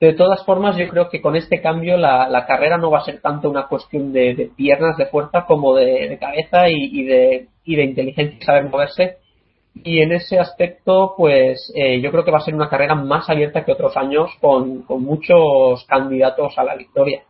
De 0.00 0.12
todas 0.12 0.44
formas, 0.44 0.76
yo 0.76 0.86
creo 0.88 1.08
que 1.08 1.20
con 1.20 1.34
este 1.34 1.60
cambio 1.60 1.96
la, 1.96 2.44
carrera 2.46 2.76
no 2.76 2.90
va 2.90 2.98
a 2.98 3.04
ser 3.04 3.20
tanto 3.20 3.50
una 3.50 3.66
cuestión 3.66 4.12
de, 4.12 4.50
piernas, 4.56 4.96
de 4.96 5.06
fuerza, 5.06 5.44
como 5.46 5.74
de, 5.74 6.18
cabeza 6.20 6.68
y, 6.68 7.02
de, 7.04 7.48
y 7.64 7.76
de 7.76 7.84
inteligencia 7.84 8.38
y 8.38 8.44
saber 8.44 8.64
moverse. 8.64 9.16
Y 9.84 10.00
en 10.00 10.12
ese 10.12 10.38
aspecto, 10.38 11.14
pues 11.16 11.72
eh, 11.74 12.00
yo 12.00 12.10
creo 12.10 12.24
que 12.24 12.30
va 12.30 12.38
a 12.38 12.42
ser 12.42 12.54
una 12.54 12.68
carrera 12.68 12.94
más 12.94 13.28
abierta 13.28 13.64
que 13.64 13.72
otros 13.72 13.96
años, 13.96 14.30
con, 14.40 14.84
muchos 14.88 15.84
candidatos 15.86 16.58
a 16.58 16.64
la 16.64 16.76
victoria. 16.76 17.22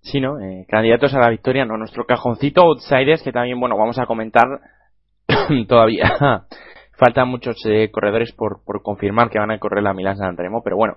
Sí, 0.00 0.20
¿no? 0.20 0.38
Eh, 0.40 0.66
candidatos 0.68 1.14
a 1.14 1.18
la 1.18 1.30
victoria, 1.30 1.64
¿no? 1.64 1.76
Nuestro 1.76 2.04
cajoncito 2.04 2.62
outsiders, 2.62 3.22
que 3.22 3.32
también, 3.32 3.58
bueno, 3.58 3.76
vamos 3.76 3.98
a 3.98 4.06
comentar 4.06 4.46
todavía. 5.68 6.10
Faltan 6.98 7.28
muchos 7.28 7.56
eh, 7.66 7.90
corredores 7.90 8.32
por, 8.32 8.64
por 8.64 8.82
confirmar 8.82 9.28
que 9.28 9.38
van 9.38 9.50
a 9.50 9.58
correr 9.58 9.82
la 9.82 9.92
Milán 9.92 10.16
San 10.16 10.36
Remo, 10.36 10.62
pero 10.64 10.76
bueno, 10.76 10.96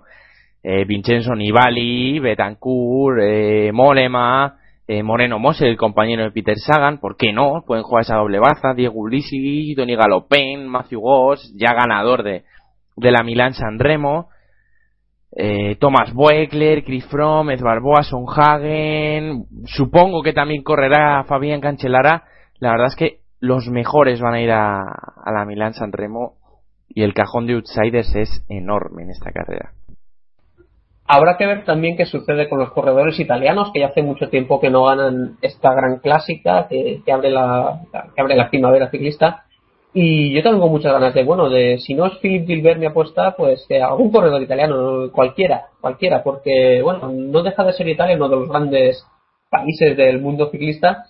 eh, 0.64 0.86
Vincenzo 0.86 1.36
Nibali, 1.36 2.20
Betancourt, 2.20 3.20
eh, 3.22 3.72
Molema, 3.74 4.59
eh, 4.92 5.04
Moreno 5.04 5.38
Mose, 5.38 5.68
el 5.68 5.78
compañero 5.78 6.24
de 6.24 6.32
Peter 6.32 6.58
Sagan, 6.58 6.98
¿por 6.98 7.16
qué 7.16 7.32
no? 7.32 7.64
Pueden 7.68 7.84
jugar 7.84 8.02
esa 8.02 8.16
doble 8.16 8.40
baza, 8.40 8.74
Diego 8.74 8.96
Ulisi, 8.96 9.76
Tony 9.76 9.96
Galopin, 9.96 10.68
Matthew 10.68 11.00
Goss, 11.00 11.54
ya 11.56 11.76
ganador 11.76 12.24
de, 12.24 12.44
de 12.96 13.12
la 13.12 13.22
Milan 13.22 13.54
San 13.54 13.78
Remo, 13.78 14.30
eh, 15.38 15.76
Thomas 15.76 16.12
Boekler, 16.12 16.84
Chris 16.84 17.06
Fromm, 17.06 17.52
Ed 17.52 17.62
Barboa, 17.62 18.02
Son 18.02 18.26
Hagen, 18.36 19.46
supongo 19.66 20.24
que 20.24 20.34
también 20.34 20.64
correrá 20.64 21.24
Fabián 21.26 21.62
Cancelara, 21.62 22.24
la 22.58 22.72
verdad 22.72 22.88
es 22.88 22.96
que 22.96 23.20
los 23.40 23.68
mejores 23.68 24.20
van 24.20 24.34
a 24.34 24.42
ir 24.42 24.50
a, 24.50 24.80
a 24.80 25.32
la 25.32 25.46
Milan 25.46 25.76
San 25.76 25.92
Remo 25.92 26.38
y 26.88 27.04
el 27.04 27.14
cajón 27.14 27.46
de 27.46 27.54
outsiders 27.54 28.16
es 28.16 28.44
enorme 28.50 29.04
en 29.04 29.12
esta 29.12 29.32
carrera. 29.32 29.74
Habrá 31.12 31.38
que 31.38 31.48
ver 31.48 31.66
también 31.66 31.98
qué 31.98 32.06
sucede 32.06 32.48
con 32.48 32.60
los 32.60 32.72
corredores 32.72 33.20
italianos, 33.20 33.72
que 33.74 33.80
ya 33.80 33.88
hace 33.88 34.04
mucho 34.04 34.30
tiempo 34.30 34.60
que 34.60 34.70
no 34.70 34.84
ganan 34.84 35.38
esta 35.42 35.74
gran 35.74 35.98
clásica 35.98 36.68
que, 36.70 37.02
abre, 37.12 37.32
la, 37.32 37.82
que 38.14 38.22
abre 38.22 38.36
la 38.36 38.52
primavera 38.52 38.92
ciclista. 38.92 39.46
Y 39.92 40.32
yo 40.36 40.44
tengo 40.44 40.68
muchas 40.68 40.94
ganas 40.94 41.16
de, 41.16 41.24
bueno, 41.24 41.50
de 41.50 41.80
si 41.80 41.96
no 41.96 42.06
es 42.06 42.20
Philip 42.20 42.46
Gilbert 42.46 42.80
mi 42.80 42.86
apuesta, 42.86 43.36
pues 43.36 43.66
que 43.68 43.82
algún 43.82 44.12
corredor 44.12 44.40
italiano, 44.44 45.12
cualquiera, 45.12 45.70
cualquiera, 45.82 46.22
porque, 46.22 46.84
bueno, 46.84 47.10
no 47.12 47.42
deja 47.42 47.64
de 47.64 47.74
ser 47.74 47.88
Italia 47.88 48.16
uno 48.16 48.30
de 48.30 48.36
los 48.36 48.48
grandes 48.48 49.04
países 49.50 49.98
del 49.98 50.22
mundo 50.22 50.52
ciclista 50.52 51.06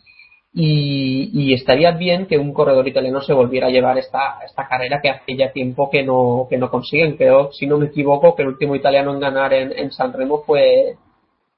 y, 0.52 1.54
estaría 1.54 1.92
bien 1.92 2.26
que 2.26 2.38
un 2.38 2.54
corredor 2.54 2.88
italiano 2.88 3.22
se 3.22 3.34
volviera 3.34 3.68
a 3.68 3.72
llevar 3.72 3.98
esta, 3.98 4.40
esta 4.44 4.68
carrera 4.68 5.00
que 5.02 5.10
hace 5.10 5.36
ya 5.36 5.52
tiempo 5.52 5.90
que 5.90 6.04
no, 6.04 6.48
que 6.50 6.58
no 6.58 6.70
consiguen. 6.70 7.18
Creo, 7.18 7.52
si 7.52 7.68
no 7.68 7.78
me 7.78 7.88
equivoco, 7.88 8.36
que 8.36 8.42
el 8.42 8.50
último 8.50 8.76
italiano 8.76 9.14
en 9.14 9.20
ganar 9.20 9.54
en, 9.54 9.72
en 9.78 9.92
San 9.92 10.14
Remo 10.14 10.44
fue 10.46 10.96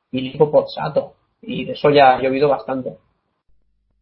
Filippo 0.09 0.51
Pozzato. 0.51 1.13
Y 1.41 1.65
de 1.65 1.73
eso 1.73 1.89
ya 1.89 2.15
ha 2.15 2.21
llovido 2.21 2.49
bastante. 2.49 2.97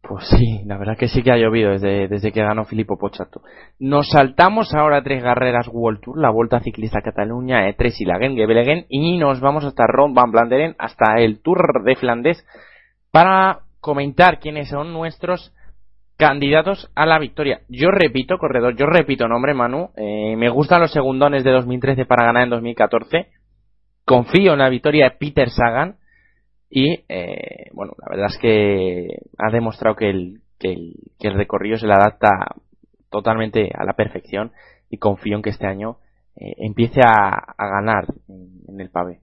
Pues 0.02 0.28
sí, 0.28 0.62
la 0.64 0.78
verdad 0.78 0.96
que 0.98 1.08
sí 1.08 1.22
que 1.22 1.30
ha 1.30 1.36
llovido 1.36 1.70
desde, 1.70 2.08
desde 2.08 2.32
que 2.32 2.42
ganó 2.42 2.64
Filippo 2.64 2.98
Pozzato. 2.98 3.42
Nos 3.78 4.08
saltamos 4.08 4.74
ahora 4.74 4.98
a 4.98 5.02
tres 5.02 5.22
carreras 5.22 5.68
World 5.70 6.00
Tour, 6.00 6.18
la 6.18 6.30
Vuelta 6.30 6.60
Ciclista 6.60 7.00
Cataluña, 7.00 7.68
E3 7.68 7.94
y 8.00 8.04
la 8.06 8.84
y 8.88 9.18
nos 9.18 9.40
vamos 9.40 9.64
hasta 9.64 9.86
Ron 9.86 10.14
Van 10.14 10.32
Blanderen, 10.32 10.74
hasta 10.78 11.20
el 11.20 11.40
Tour 11.42 11.84
de 11.84 11.96
Flandes, 11.96 12.44
para 13.12 13.60
comentar 13.80 14.38
quiénes 14.38 14.68
son 14.68 14.92
nuestros 14.92 15.52
candidatos 16.20 16.90
a 16.94 17.06
la 17.06 17.18
victoria. 17.18 17.62
Yo 17.68 17.90
repito, 17.90 18.36
corredor, 18.36 18.76
yo 18.76 18.86
repito 18.86 19.26
nombre, 19.26 19.54
Manu. 19.54 19.90
Eh, 19.96 20.36
me 20.36 20.50
gustan 20.50 20.82
los 20.82 20.92
segundones 20.92 21.44
de 21.44 21.50
2013 21.50 22.04
para 22.04 22.26
ganar 22.26 22.44
en 22.44 22.50
2014. 22.50 23.28
Confío 24.04 24.52
en 24.52 24.58
la 24.58 24.68
victoria 24.68 25.06
de 25.06 25.16
Peter 25.16 25.48
Sagan. 25.48 25.96
Y, 26.68 27.04
eh, 27.08 27.70
bueno, 27.72 27.94
la 27.98 28.10
verdad 28.10 28.26
es 28.28 28.38
que 28.38 29.08
ha 29.38 29.50
demostrado 29.50 29.96
que 29.96 30.10
el, 30.10 30.42
recorrido 31.18 31.78
se 31.78 31.86
le 31.86 31.94
adapta 31.94 32.28
totalmente 33.10 33.70
a 33.74 33.84
la 33.84 33.94
perfección. 33.94 34.52
Y 34.90 34.98
confío 34.98 35.36
en 35.36 35.42
que 35.42 35.50
este 35.50 35.66
año 35.66 35.96
eh, 36.36 36.52
empiece 36.58 37.00
a, 37.00 37.54
ganar 37.56 38.04
en 38.28 38.78
el 38.78 38.90
pavé. 38.90 39.20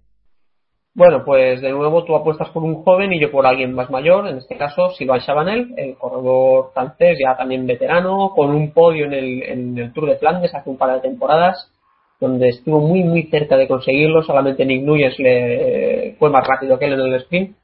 Bueno, 0.97 1.23
pues 1.23 1.61
de 1.61 1.69
nuevo 1.69 2.03
tú 2.05 2.15
apuestas 2.15 2.49
por 2.49 2.63
un 2.63 2.83
joven 2.83 3.13
y 3.13 3.19
yo 3.19 3.29
por 3.29 3.45
alguien 3.45 3.71
más 3.71 3.87
mayor, 3.91 4.27
en 4.27 4.37
este 4.37 4.57
caso 4.57 4.89
Sylvain 4.89 5.21
Chabanel, 5.21 5.75
el 5.77 5.95
corredor 5.95 6.71
francés 6.73 7.19
ya 7.23 7.37
también 7.37 7.67
veterano, 7.67 8.31
con 8.35 8.49
un 8.49 8.71
podio 8.71 9.05
en 9.05 9.13
el, 9.13 9.43
en 9.43 9.77
el 9.77 9.93
Tour 9.93 10.09
de 10.09 10.17
Flandes 10.17 10.55
hace 10.55 10.67
un 10.71 10.77
par 10.77 10.95
de 10.95 11.01
temporadas, 11.01 11.71
donde 12.19 12.49
estuvo 12.49 12.79
muy 12.79 13.03
muy 13.03 13.29
cerca 13.29 13.57
de 13.57 13.67
conseguirlo, 13.67 14.23
solamente 14.23 14.65
Nick 14.65 14.81
Nuyes 14.81 15.19
le 15.19 16.15
fue 16.17 16.31
más 16.31 16.47
rápido 16.47 16.79
que 16.79 16.85
él 16.85 16.93
en 16.93 17.01
el 17.01 17.13
sprint. 17.21 17.55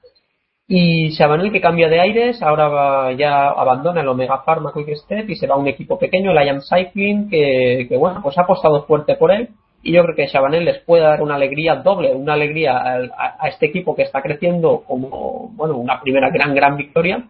Y 0.67 1.17
Chabanel 1.17 1.51
que 1.51 1.59
cambia 1.59 1.89
de 1.89 2.01
aires, 2.01 2.39
ahora 2.43 3.13
ya 3.13 3.49
abandona 3.49 4.01
el 4.01 4.09
Omega 4.09 4.43
Pharma 4.45 4.73
Quick 4.75 4.95
Step 4.95 5.27
y 5.27 5.36
se 5.38 5.47
va 5.47 5.55
a 5.55 5.57
un 5.57 5.67
equipo 5.67 5.97
pequeño, 5.97 6.29
el 6.29 6.45
IAM 6.45 6.61
Cycling, 6.61 7.31
que, 7.31 7.88
que 7.89 7.97
bueno, 7.97 8.19
pues 8.21 8.38
ha 8.38 8.43
apostado 8.43 8.84
fuerte 8.86 9.15
por 9.15 9.31
él 9.31 9.49
y 9.84 9.91
yo 9.91 10.01
creo 10.03 10.15
que 10.15 10.27
Chabanel 10.27 10.63
les 10.63 10.79
puede 10.79 11.03
dar 11.03 11.21
una 11.21 11.36
alegría 11.36 11.75
doble, 11.75 12.15
una 12.15 12.34
alegría 12.34 12.81
a, 12.81 13.47
este 13.49 13.65
equipo 13.65 13.95
que 13.95 14.03
está 14.03 14.21
creciendo 14.21 14.84
como, 14.88 15.51
bueno, 15.55 15.75
una 15.75 15.99
primera 15.99 16.29
gran, 16.29 16.55
gran 16.55 16.77
victoria 16.77 17.27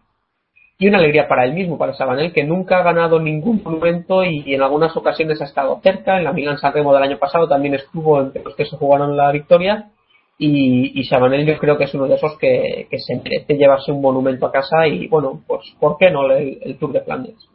y 0.78 0.88
una 0.88 1.00
alegría 1.00 1.28
para 1.28 1.46
él 1.46 1.54
mismo, 1.54 1.80
para 1.80 1.94
Chabanel, 1.94 2.32
que 2.32 2.44
nunca 2.44 2.78
ha 2.78 2.84
ganado 2.84 3.20
ningún 3.20 3.64
momento 3.64 4.24
y, 4.24 4.54
en 4.54 4.62
algunas 4.62 4.96
ocasiones 4.96 5.42
ha 5.42 5.46
estado 5.46 5.80
cerca. 5.82 6.20
En 6.20 6.26
la 6.26 6.32
Milan 6.34 6.60
San 6.60 6.74
Remo 6.74 6.94
del 6.94 7.04
año 7.04 7.18
pasado 7.18 7.48
también 7.48 7.74
estuvo 7.74 8.22
entre 8.22 8.44
los 8.44 8.56
que 8.56 8.66
se 8.66 8.78
jugaron 8.78 9.18
la 9.18 9.32
victoria. 9.32 9.90
Y, 10.38 11.00
y 11.00 11.08
Chabanel 11.10 11.48
yo 11.48 11.58
creo 11.58 11.78
que 11.78 11.86
es 11.86 11.94
uno 11.96 12.08
de 12.08 12.16
esos 12.16 12.38
que, 12.38 12.88
se 12.92 13.16
merece 13.16 13.56
llevarse 13.56 13.92
un 13.92 14.02
monumento 14.02 14.46
a 14.46 14.52
casa 14.52 14.88
y 14.88 15.08
bueno, 15.08 15.42
pues 15.48 15.62
¿por 15.80 15.98
qué 15.98 16.12
no 16.12 16.30
el 16.32 16.78
Tour 16.78 16.92
de 16.92 17.02
Flandes? 17.02 17.53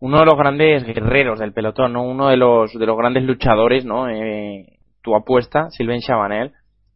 Uno 0.00 0.18
de 0.18 0.24
los 0.24 0.34
grandes 0.34 0.84
guerreros 0.84 1.38
del 1.38 1.52
pelotón, 1.52 1.92
¿no? 1.92 2.02
Uno 2.02 2.28
de 2.28 2.36
los, 2.36 2.72
de 2.72 2.86
los 2.86 2.96
grandes 2.96 3.22
luchadores, 3.24 3.84
¿no? 3.84 4.08
Eh, 4.08 4.78
tu 5.02 5.14
apuesta, 5.14 5.68
Sylvain 5.70 6.00
Chabanel, 6.00 6.52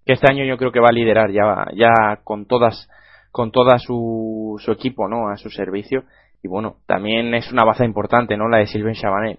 que 0.06 0.14
este 0.14 0.30
año 0.30 0.44
yo 0.44 0.56
creo 0.56 0.72
que 0.72 0.80
va 0.80 0.88
a 0.88 0.94
liderar 0.94 1.30
ya, 1.30 1.66
ya 1.74 2.20
con 2.24 2.46
todas, 2.46 2.88
con 3.30 3.50
toda 3.50 3.78
su, 3.78 4.56
su 4.58 4.72
equipo, 4.72 5.06
¿no? 5.06 5.28
A 5.28 5.36
su 5.36 5.50
servicio. 5.50 6.04
Y 6.42 6.48
bueno, 6.48 6.76
también 6.86 7.34
es 7.34 7.52
una 7.52 7.64
baza 7.64 7.84
importante, 7.84 8.36
¿no? 8.36 8.48
La 8.48 8.58
de 8.58 8.66
Sylvain 8.66 8.94
Chabanel. 8.94 9.38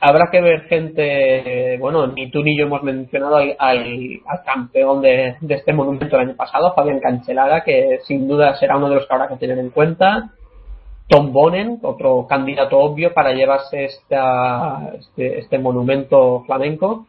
Habrá 0.00 0.30
que 0.30 0.40
ver 0.40 0.62
gente, 0.68 1.76
bueno, 1.80 2.06
ni 2.06 2.30
tú 2.30 2.44
ni 2.44 2.56
yo 2.56 2.66
hemos 2.66 2.84
mencionado 2.84 3.36
al, 3.36 3.56
al, 3.58 4.20
campeón 4.46 5.02
de, 5.02 5.34
de, 5.40 5.54
este 5.56 5.72
monumento 5.72 6.14
el 6.14 6.28
año 6.28 6.36
pasado, 6.36 6.72
Fabián 6.76 7.00
Cancelada, 7.00 7.64
que 7.64 7.98
sin 8.04 8.28
duda 8.28 8.54
será 8.54 8.76
uno 8.76 8.88
de 8.88 8.94
los 8.94 9.08
que 9.08 9.14
habrá 9.14 9.26
que 9.26 9.36
tener 9.36 9.58
en 9.58 9.70
cuenta. 9.70 10.30
Tom 11.08 11.32
Bonen, 11.32 11.78
otro 11.82 12.26
candidato 12.28 12.78
obvio 12.78 13.14
para 13.14 13.32
llevarse 13.32 13.84
esta, 13.84 14.92
este, 14.98 15.38
este, 15.38 15.58
monumento 15.58 16.42
flamenco. 16.44 17.06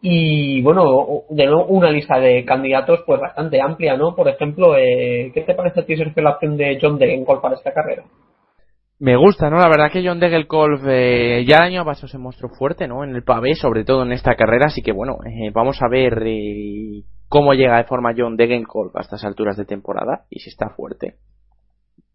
Y 0.00 0.62
bueno, 0.62 1.24
de 1.28 1.46
nuevo 1.46 1.66
una 1.66 1.90
lista 1.90 2.18
de 2.18 2.44
candidatos 2.44 3.00
pues 3.04 3.20
bastante 3.20 3.60
amplia, 3.60 3.96
¿no? 3.96 4.14
Por 4.14 4.28
ejemplo, 4.28 4.76
eh, 4.76 5.30
¿qué 5.34 5.42
te 5.42 5.54
parece 5.54 5.80
a 5.80 5.84
ti, 5.84 5.96
Sergio, 5.96 6.22
la 6.22 6.30
opción 6.30 6.56
de 6.56 6.78
John 6.80 6.98
Degenkolb 6.98 7.42
para 7.42 7.56
esta 7.56 7.72
carrera? 7.72 8.04
Me 9.00 9.16
gusta, 9.16 9.48
¿no? 9.48 9.56
La 9.56 9.68
verdad 9.68 9.90
que 9.90 10.06
John 10.06 10.20
Degenkolb 10.20 10.86
eh, 10.86 11.44
ya 11.46 11.56
el 11.58 11.72
año 11.72 11.84
pasado 11.86 12.06
se 12.06 12.18
mostró 12.18 12.50
fuerte, 12.50 12.86
¿no? 12.86 13.02
En 13.02 13.14
el 13.14 13.24
pavé, 13.24 13.54
sobre 13.54 13.82
todo 13.82 14.02
en 14.02 14.12
esta 14.12 14.34
carrera, 14.34 14.66
así 14.66 14.82
que 14.82 14.92
bueno, 14.92 15.16
eh, 15.24 15.50
vamos 15.54 15.80
a 15.80 15.88
ver 15.88 16.22
eh, 16.26 17.02
cómo 17.26 17.54
llega 17.54 17.78
de 17.78 17.84
forma 17.84 18.12
John 18.14 18.36
Degenkolb 18.36 18.94
a 18.94 19.00
estas 19.00 19.24
alturas 19.24 19.56
de 19.56 19.64
temporada 19.64 20.24
y 20.28 20.40
si 20.40 20.50
está 20.50 20.68
fuerte. 20.76 21.14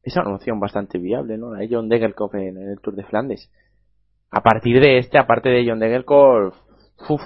Es 0.06 0.16
una 0.16 0.36
opción 0.36 0.60
bastante 0.60 0.99
viable, 0.99 1.36
¿no? 1.36 1.51
De 1.51 1.68
John 1.68 1.89
Degenkolb 1.89 2.36
en, 2.36 2.58
el 2.58 2.80
Tour 2.80 2.95
de 2.95 3.03
Flandes. 3.06 3.51
A 4.30 4.41
partir 4.41 4.80
de 4.80 4.99
este, 4.99 5.18
aparte 5.18 5.49
de 5.49 5.68
John 5.68 5.80
Degenkolb, 5.80 6.53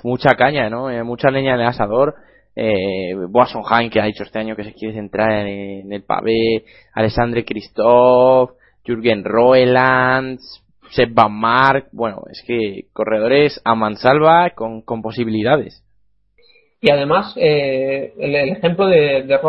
mucha 0.03 0.35
caña, 0.35 0.69
¿no? 0.69 0.89
Eh, 0.89 1.03
mucha 1.03 1.29
leña 1.29 1.55
en 1.55 1.59
el 1.59 1.67
asador. 1.67 2.15
Eh, 2.55 3.15
Boasson 3.29 3.63
Hain, 3.69 3.89
que 3.89 3.99
ha 3.99 4.05
dicho 4.05 4.23
este 4.23 4.39
año 4.39 4.55
que 4.55 4.63
se 4.63 4.73
quiere 4.73 4.93
centrar 4.93 5.45
en, 5.45 5.91
el 5.91 6.03
pavé. 6.03 6.63
Alessandre 6.93 7.43
Christoph, 7.43 8.51
Jürgen 8.85 9.25
Roelands, 9.25 10.63
Sepp 10.91 11.13
Van 11.13 11.33
Mark. 11.33 11.89
Bueno, 11.91 12.23
es 12.31 12.41
que 12.47 12.87
corredores 12.93 13.61
a 13.65 13.75
mansalva 13.75 14.51
con, 14.51 14.83
con 14.83 15.01
posibilidades. 15.01 15.83
Y 16.79 16.91
además, 16.91 17.33
eh, 17.35 18.13
el, 18.17 18.35
ejemplo 18.35 18.87
de, 18.87 19.23
de 19.23 19.39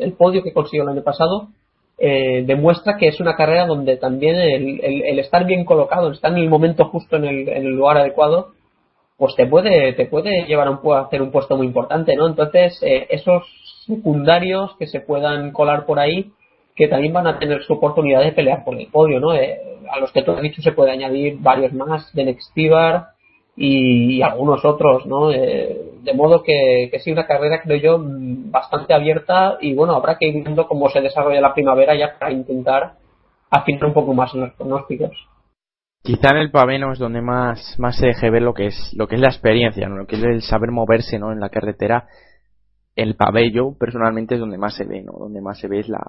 el, 0.00 0.12
podio 0.14 0.42
que 0.42 0.52
consiguió 0.52 0.82
el 0.82 0.88
año 0.88 1.04
pasado, 1.04 1.50
eh, 1.98 2.44
demuestra 2.46 2.96
que 2.98 3.08
es 3.08 3.20
una 3.20 3.36
carrera 3.36 3.66
donde 3.66 3.96
también 3.96 4.36
el, 4.36 4.80
el, 4.82 5.18
estar 5.18 5.46
bien 5.46 5.64
colocado, 5.64 6.10
estar 6.10 6.30
en 6.32 6.38
el 6.38 6.48
momento 6.48 6.86
justo 6.86 7.16
en 7.16 7.24
el, 7.24 7.48
el 7.48 7.64
lugar 7.68 7.96
adecuado, 7.96 8.52
pues 9.16 9.34
te 9.34 9.46
puede, 9.46 9.94
te 9.94 10.06
puede 10.06 10.44
llevar 10.44 10.68
a, 10.68 11.00
hacer 11.00 11.22
un 11.22 11.30
puesto 11.30 11.56
muy 11.56 11.66
importante, 11.66 12.14
¿no? 12.16 12.26
Entonces, 12.26 12.78
eh, 12.82 13.06
esos 13.10 13.44
secundarios 13.86 14.76
que 14.78 14.86
se 14.86 15.00
puedan 15.00 15.52
colar 15.52 15.86
por 15.86 15.98
ahí, 15.98 16.32
que 16.74 16.88
también 16.88 17.14
van 17.14 17.26
a 17.26 17.38
tener 17.38 17.62
su 17.62 17.72
oportunidad 17.72 18.22
de 18.22 18.32
pelear 18.32 18.64
por 18.64 18.78
el 18.78 18.88
podio, 18.88 19.18
¿no? 19.18 19.34
Eh, 19.34 19.58
a 19.90 19.98
los 19.98 20.12
que 20.12 20.22
tú 20.22 20.32
has 20.32 20.42
dicho 20.42 20.60
se 20.60 20.72
puede 20.72 20.90
añadir 20.90 21.38
varios 21.38 21.72
más, 21.72 22.12
de 22.12 22.24
Nextivar 22.24 23.15
y, 23.56 24.22
algunos 24.22 24.64
otros, 24.64 25.06
¿no? 25.06 25.32
Eh, 25.32 25.92
de 26.02 26.14
modo 26.14 26.42
que, 26.42 26.88
que 26.90 27.00
sí, 27.00 27.10
una 27.10 27.26
carrera, 27.26 27.62
creo 27.62 27.78
yo, 27.78 27.98
bastante 28.00 28.94
abierta 28.94 29.58
y 29.60 29.74
bueno, 29.74 29.94
habrá 29.94 30.16
que 30.18 30.28
ir 30.28 30.34
viendo 30.44 30.68
cómo 30.68 30.88
se 30.88 31.00
desarrolla 31.00 31.40
la 31.40 31.54
primavera 31.54 31.96
ya 31.96 32.16
para 32.18 32.32
intentar 32.32 32.94
afinar 33.50 33.86
un 33.86 33.94
poco 33.94 34.14
más 34.14 34.34
en 34.34 34.42
los 34.42 34.52
pronósticos 34.54 35.16
quizá 36.06 36.30
en 36.30 36.36
el 36.36 36.52
paveno 36.52 36.92
es 36.92 37.00
donde 37.00 37.20
más, 37.20 37.74
más 37.78 37.98
se 37.98 38.06
deje 38.06 38.30
ver 38.30 38.42
lo 38.42 38.54
que 38.54 38.66
es, 38.66 38.94
lo 38.96 39.08
que 39.08 39.16
es 39.16 39.20
la 39.20 39.28
experiencia, 39.28 39.88
¿no? 39.88 39.96
lo 39.96 40.06
que 40.06 40.14
es 40.14 40.22
el 40.22 40.40
saber 40.42 40.70
moverse 40.70 41.18
¿no? 41.18 41.32
en 41.32 41.40
la 41.40 41.50
carretera. 41.50 42.06
El 42.94 43.16
pabello 43.16 43.76
personalmente 43.78 44.34
es 44.34 44.40
donde 44.40 44.56
más 44.56 44.74
se 44.74 44.84
ve, 44.84 45.02
¿no? 45.02 45.12
Donde 45.12 45.42
más 45.42 45.58
se 45.58 45.68
ve 45.68 45.80
es 45.80 45.88
la, 45.88 46.00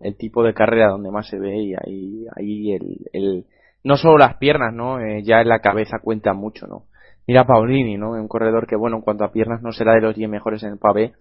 el 0.00 0.16
tipo 0.16 0.42
de 0.42 0.54
carrera 0.54 0.88
donde 0.88 1.10
más 1.10 1.28
se 1.28 1.38
ve 1.38 1.54
y 1.54 1.74
ahí, 1.74 2.24
ahí 2.34 2.72
el, 2.72 2.96
el 3.12 3.44
no 3.84 3.96
solo 3.96 4.16
las 4.16 4.36
piernas, 4.36 4.72
¿no? 4.72 5.00
Eh, 5.00 5.22
ya 5.22 5.42
en 5.42 5.48
la 5.48 5.58
cabeza 5.58 5.98
cuenta 6.02 6.32
mucho, 6.32 6.66
¿no? 6.66 6.84
Mira 7.30 7.46
Paulini, 7.46 7.96
¿no? 7.96 8.10
Un 8.10 8.26
corredor 8.26 8.66
que, 8.66 8.74
bueno, 8.74 8.96
en 8.96 9.02
cuanto 9.02 9.22
a 9.22 9.30
piernas 9.30 9.62
no 9.62 9.70
será 9.70 9.94
de 9.94 10.00
los 10.00 10.16
10 10.16 10.28
mejores 10.28 10.64
en 10.64 10.72
el 10.72 10.78
pavé, 10.78 11.12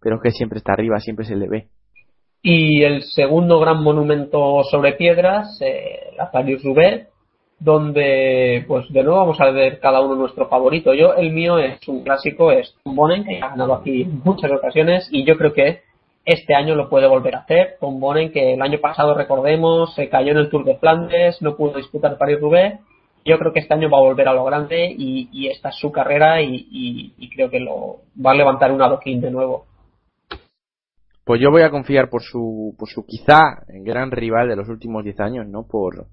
pero 0.00 0.18
que 0.18 0.30
siempre 0.30 0.56
está 0.56 0.72
arriba, 0.72 0.98
siempre 0.98 1.26
se 1.26 1.36
le 1.36 1.46
ve. 1.46 1.66
Y 2.40 2.82
el 2.84 3.02
segundo 3.02 3.60
gran 3.60 3.82
monumento 3.82 4.62
sobre 4.64 4.94
piedras, 4.94 5.60
eh, 5.60 6.14
la 6.16 6.30
Paris-Roubaix, 6.30 7.06
donde 7.58 8.64
pues 8.66 8.90
de 8.94 9.02
nuevo 9.02 9.18
vamos 9.18 9.42
a 9.42 9.50
ver 9.50 9.78
cada 9.78 10.00
uno 10.00 10.14
nuestro 10.14 10.48
favorito. 10.48 10.94
Yo 10.94 11.12
el 11.16 11.30
mío 11.34 11.58
es 11.58 11.86
un 11.86 12.02
clásico, 12.02 12.50
es 12.50 12.74
Tom 12.82 12.96
Bonen, 12.96 13.22
que 13.22 13.36
ha 13.36 13.50
ganado 13.50 13.74
aquí 13.74 14.04
en 14.04 14.22
muchas 14.24 14.50
ocasiones 14.52 15.06
y 15.12 15.26
yo 15.26 15.36
creo 15.36 15.52
que 15.52 15.82
este 16.24 16.54
año 16.54 16.74
lo 16.76 16.88
puede 16.88 17.08
volver 17.08 17.36
a 17.36 17.40
hacer. 17.40 17.76
Tom 17.78 18.00
Bonen, 18.00 18.32
que 18.32 18.54
el 18.54 18.62
año 18.62 18.80
pasado 18.80 19.12
recordemos 19.12 19.94
se 19.96 20.08
cayó 20.08 20.32
en 20.32 20.38
el 20.38 20.48
Tour 20.48 20.64
de 20.64 20.78
Flandes, 20.78 21.42
no 21.42 21.56
pudo 21.56 21.76
disputar 21.76 22.16
París-Roubaix. 22.16 22.80
Yo 23.24 23.38
creo 23.38 23.52
que 23.52 23.60
este 23.60 23.74
año 23.74 23.88
va 23.90 23.98
a 23.98 24.02
volver 24.02 24.28
a 24.28 24.34
lo 24.34 24.44
grande 24.44 24.92
y, 24.96 25.48
esta 25.48 25.68
es 25.68 25.76
su 25.76 25.92
carrera 25.92 26.42
y, 26.42 27.30
creo 27.34 27.50
que 27.50 27.60
lo 27.60 28.00
va 28.24 28.32
a 28.32 28.34
levantar 28.34 28.72
un 28.72 28.82
adoquín 28.82 29.20
de 29.20 29.30
nuevo. 29.30 29.66
Pues 31.24 31.40
yo 31.40 31.50
voy 31.50 31.62
a 31.62 31.70
confiar 31.70 32.10
por 32.10 32.22
su, 32.22 32.74
por 32.76 32.88
su 32.88 33.06
quizá 33.06 33.64
gran 33.68 34.10
rival 34.10 34.48
de 34.48 34.56
los 34.56 34.68
últimos 34.68 35.04
10 35.04 35.20
años, 35.20 35.46
¿no? 35.46 35.64
Por, 35.68 36.06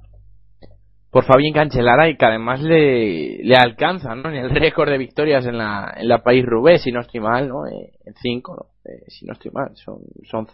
por 1.12 1.26
Fabián 1.26 1.54
Cancelara 1.54 2.08
y 2.10 2.16
que 2.16 2.26
además 2.26 2.62
le, 2.62 3.44
le 3.44 3.56
alcanza 3.56 4.14
¿no? 4.14 4.30
en 4.30 4.36
el 4.46 4.50
récord 4.52 4.90
de 4.90 4.98
victorias 4.98 5.46
en 5.46 5.58
la, 5.58 5.94
en 5.98 6.08
la 6.08 6.22
País 6.22 6.46
Roubaix, 6.46 6.84
si 6.84 6.92
no 6.92 7.02
estoy 7.02 7.20
mal, 7.20 7.48
¿no? 7.48 7.66
Eh, 7.66 7.92
en 8.06 8.14
cinco, 8.22 8.56
¿no? 8.56 8.92
Eh, 8.92 9.06
si 9.08 9.26
no 9.26 9.34
estoy 9.34 9.52
mal, 9.52 9.72
son, 9.76 10.00
son, 10.30 10.48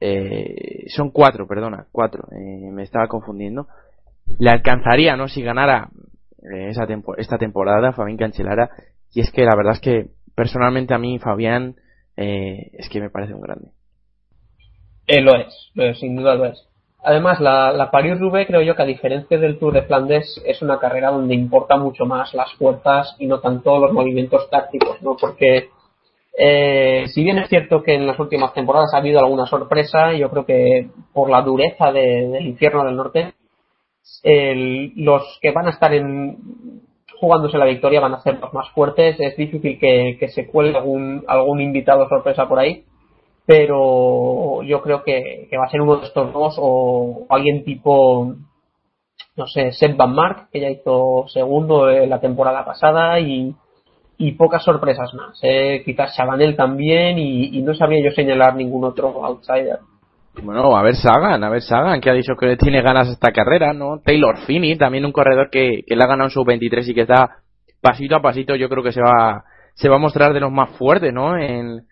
eh, 0.00 0.84
son 0.88 1.10
cuatro, 1.10 1.46
perdona, 1.46 1.86
cuatro, 1.90 2.24
eh, 2.32 2.70
me 2.70 2.82
estaba 2.82 3.08
confundiendo. 3.08 3.66
Le 4.38 4.50
alcanzaría, 4.50 5.16
¿no? 5.16 5.28
Si 5.28 5.42
ganara 5.42 5.88
eh, 6.42 6.68
esa 6.68 6.86
esta 7.16 7.38
temporada 7.38 7.92
Fabián 7.92 8.16
Cancelara, 8.16 8.70
y 9.12 9.20
es 9.20 9.30
que 9.30 9.44
la 9.44 9.56
verdad 9.56 9.74
es 9.74 9.80
que 9.80 10.06
personalmente 10.34 10.94
a 10.94 10.98
mí 10.98 11.18
Fabián 11.18 11.76
es 12.18 12.88
que 12.88 13.00
me 13.00 13.10
parece 13.10 13.34
un 13.34 13.42
grande. 13.42 13.68
lo 15.20 15.34
es, 15.36 15.98
sin 15.98 16.16
duda 16.16 16.34
lo 16.34 16.46
es. 16.46 16.66
Además, 17.06 17.40
la, 17.40 17.70
la 17.72 17.90
Paris-Roubaix 17.92 18.48
creo 18.48 18.62
yo 18.62 18.74
que 18.74 18.82
a 18.82 18.86
diferencia 18.86 19.38
del 19.38 19.60
Tour 19.60 19.74
de 19.74 19.82
Flandes 19.82 20.42
es 20.44 20.60
una 20.60 20.80
carrera 20.80 21.12
donde 21.12 21.36
importa 21.36 21.76
mucho 21.76 22.04
más 22.04 22.34
las 22.34 22.52
fuerzas 22.54 23.14
y 23.20 23.26
no 23.26 23.38
tanto 23.38 23.78
los 23.78 23.92
movimientos 23.92 24.50
tácticos, 24.50 25.00
¿no? 25.02 25.16
Porque 25.16 25.68
eh, 26.36 27.04
si 27.06 27.22
bien 27.22 27.38
es 27.38 27.48
cierto 27.48 27.82
que 27.84 27.94
en 27.94 28.06
las 28.06 28.18
últimas 28.18 28.52
temporadas 28.52 28.92
ha 28.92 28.98
habido 28.98 29.20
alguna 29.20 29.46
sorpresa, 29.46 30.14
yo 30.14 30.28
creo 30.30 30.44
que 30.44 30.90
por 31.12 31.30
la 31.30 31.42
dureza 31.42 31.92
del 31.92 32.44
infierno 32.44 32.84
del 32.84 32.96
norte, 32.96 33.34
los 34.22 35.38
que 35.40 35.52
van 35.52 35.66
a 35.66 35.70
estar 35.70 35.92
en, 35.92 36.82
jugándose 37.18 37.58
la 37.58 37.66
victoria 37.66 38.00
van 38.00 38.14
a 38.14 38.22
ser 38.22 38.38
los 38.38 38.52
más 38.52 38.68
fuertes. 38.70 39.16
Es 39.18 39.36
difícil 39.36 39.78
que, 39.78 40.28
se 40.28 40.46
cuele 40.46 40.76
algún, 40.76 41.24
algún 41.26 41.60
invitado 41.60 42.08
sorpresa 42.08 42.48
por 42.48 42.58
ahí 42.58 42.84
pero 43.46 44.62
yo 44.64 44.82
creo 44.82 45.04
que, 45.04 45.48
va 45.56 45.66
a 45.66 45.70
ser 45.70 45.80
uno 45.80 45.98
de 45.98 46.06
estos 46.06 46.32
dos 46.32 46.56
o 46.58 47.26
alguien 47.30 47.64
tipo 47.64 48.34
no 49.36 49.46
sé, 49.46 49.72
Seth 49.72 49.96
Van 49.96 50.14
Mark, 50.14 50.48
que 50.50 50.60
ya 50.60 50.70
hizo 50.70 51.26
segundo 51.28 51.86
la 51.86 52.20
temporada 52.20 52.64
pasada 52.64 53.20
y, 53.20 53.54
pocas 54.38 54.64
sorpresas 54.64 55.12
más. 55.14 55.38
Eh. 55.42 55.82
Quizás 55.84 56.16
Chabanel 56.16 56.56
también 56.56 57.18
y, 57.18 57.60
no 57.62 57.74
sabría 57.74 58.02
yo 58.02 58.10
señalar 58.12 58.56
ningún 58.56 58.84
otro 58.84 59.24
outsider. 59.24 59.78
Bueno, 60.42 60.76
a 60.76 60.82
ver 60.82 60.94
Sagan, 60.96 61.42
a 61.42 61.50
ver 61.50 61.62
Sagan, 61.62 62.00
que 62.00 62.10
ha 62.10 62.14
dicho 62.14 62.34
que 62.36 62.56
tiene 62.56 62.82
ganas 62.82 63.08
esta 63.08 63.32
carrera, 63.32 63.72
¿no? 63.72 64.00
Taylor 64.04 64.38
Finney, 64.46 64.76
también 64.76 65.04
un 65.04 65.12
corredor 65.12 65.48
que, 65.50 65.82
que 65.86 65.96
le 65.96 66.04
ha 66.04 66.06
ganado 66.06 66.28
en 66.28 66.30
su 66.30 66.44
23 66.44 66.88
y 66.88 66.94
que 66.94 67.02
está 67.02 67.38
pasito 67.80 68.16
a 68.16 68.22
pasito, 68.22 68.54
yo 68.54 68.68
creo 68.68 68.82
que 68.82 68.92
se 68.92 69.00
va, 69.00 69.44
se 69.74 69.88
va 69.88 69.96
a 69.96 70.00
mostrar 70.00 70.32
de 70.32 70.40
los 70.40 70.52
más 70.52 70.70
fuertes, 70.76 71.12
¿no? 71.12 71.38
En, 71.38 71.86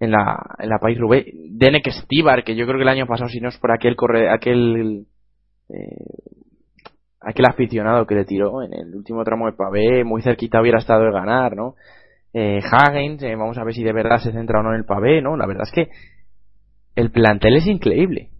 en 0.00 0.10
la, 0.10 0.38
en 0.58 0.68
la 0.68 0.78
País 0.78 0.98
Roubaix. 0.98 1.26
Denek 1.50 1.90
Stibar, 1.90 2.44
que 2.44 2.56
yo 2.56 2.66
creo 2.66 2.78
que 2.78 2.82
el 2.82 2.88
año 2.88 3.06
pasado, 3.06 3.28
si 3.28 3.40
no 3.40 3.48
es 3.48 3.58
por 3.58 3.72
aquel 3.72 3.96
corre, 3.96 4.30
aquel 4.30 5.06
eh, 5.68 6.34
aquel 7.20 7.46
aficionado 7.46 8.06
que 8.06 8.14
le 8.14 8.24
tiró 8.24 8.62
en 8.62 8.72
el 8.72 8.94
último 8.94 9.24
tramo 9.24 9.46
de 9.46 9.56
pavé, 9.56 10.04
muy 10.04 10.22
cerquita 10.22 10.60
hubiera 10.60 10.78
estado 10.78 11.04
de 11.04 11.12
ganar, 11.12 11.56
¿no? 11.56 11.74
Eh, 12.32 12.60
Hagen, 12.70 13.18
eh, 13.24 13.34
vamos 13.34 13.58
a 13.58 13.64
ver 13.64 13.74
si 13.74 13.82
de 13.82 13.92
verdad 13.92 14.18
se 14.18 14.32
centra 14.32 14.60
o 14.60 14.62
no 14.62 14.70
en 14.70 14.76
el 14.76 14.84
pavé, 14.84 15.22
¿no? 15.22 15.36
La 15.36 15.46
verdad 15.46 15.64
es 15.64 15.72
que 15.72 15.90
el 16.96 17.12
plantel 17.12 17.56
es 17.56 17.66
increíble. 17.66 18.30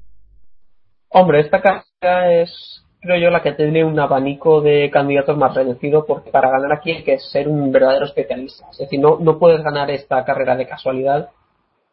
Hombre, 1.11 1.41
esta 1.41 1.63
carrera 1.63 2.43
es, 2.43 2.85
creo 3.01 3.21
yo, 3.21 3.31
la 3.31 3.43
que 3.43 3.53
tiene 3.53 3.85
un 3.85 3.99
abanico 4.01 4.61
de 4.61 4.91
candidatos 4.91 5.37
más 5.37 5.55
reducido, 5.55 6.05
porque 6.05 6.31
para 6.31 6.51
ganar 6.51 6.73
aquí 6.73 6.91
hay 6.91 7.05
que 7.05 7.19
ser 7.19 7.49
un 7.49 7.71
verdadero 7.71 8.07
especialista. 8.07 8.67
Es 8.73 8.79
decir, 8.79 8.99
no, 8.99 9.19
no 9.21 9.39
puedes 9.39 9.63
ganar 9.63 9.91
esta 9.91 10.25
carrera 10.25 10.57
de 10.57 10.67
casualidad 10.67 11.31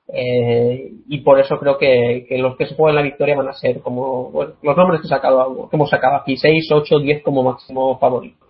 eh, 0.08 0.92
y 1.08 1.22
por 1.22 1.40
eso 1.40 1.58
creo 1.60 1.78
que, 1.78 2.26
los 2.38 2.58
que 2.58 2.68
se 2.68 2.76
juegan 2.76 2.96
la 2.96 3.02
victoria 3.02 3.38
van 3.38 3.48
a 3.48 3.54
ser 3.54 3.82
como 3.82 4.32
los 4.62 4.78
nombres 4.78 5.02
que, 5.02 5.08
sacado, 5.08 5.70
que 5.70 5.76
hemos 5.76 5.90
sacado 5.90 6.18
aquí, 6.18 6.36
6, 6.38 6.70
8, 6.72 7.00
10 7.00 7.24
como 7.24 7.44
máximo 7.44 7.98
favoritos. 8.00 8.43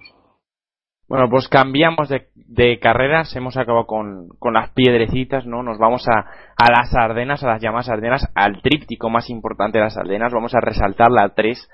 Bueno, 1.13 1.29
pues 1.29 1.47
cambiamos 1.47 2.09
de, 2.09 2.79
carreras, 2.79 3.35
hemos 3.35 3.55
acabado 3.55 3.85
con, 3.85 4.29
con, 4.39 4.55
las 4.55 4.71
piedrecitas, 4.71 5.45
¿no? 5.45 5.61
Nos 5.61 5.77
vamos 5.77 6.07
a, 6.07 6.21
a 6.21 6.71
las 6.71 6.91
Ardenas, 6.95 7.43
a 7.43 7.49
las 7.49 7.61
llamadas 7.61 7.89
Ardenas, 7.89 8.27
al 8.33 8.63
tríptico 8.63 9.11
más 9.11 9.29
importante 9.29 9.77
de 9.77 9.83
las 9.83 9.95
Ardenas, 9.95 10.33
vamos 10.33 10.55
a 10.55 10.59
resaltar 10.59 11.11
la 11.11 11.29
3, 11.29 11.69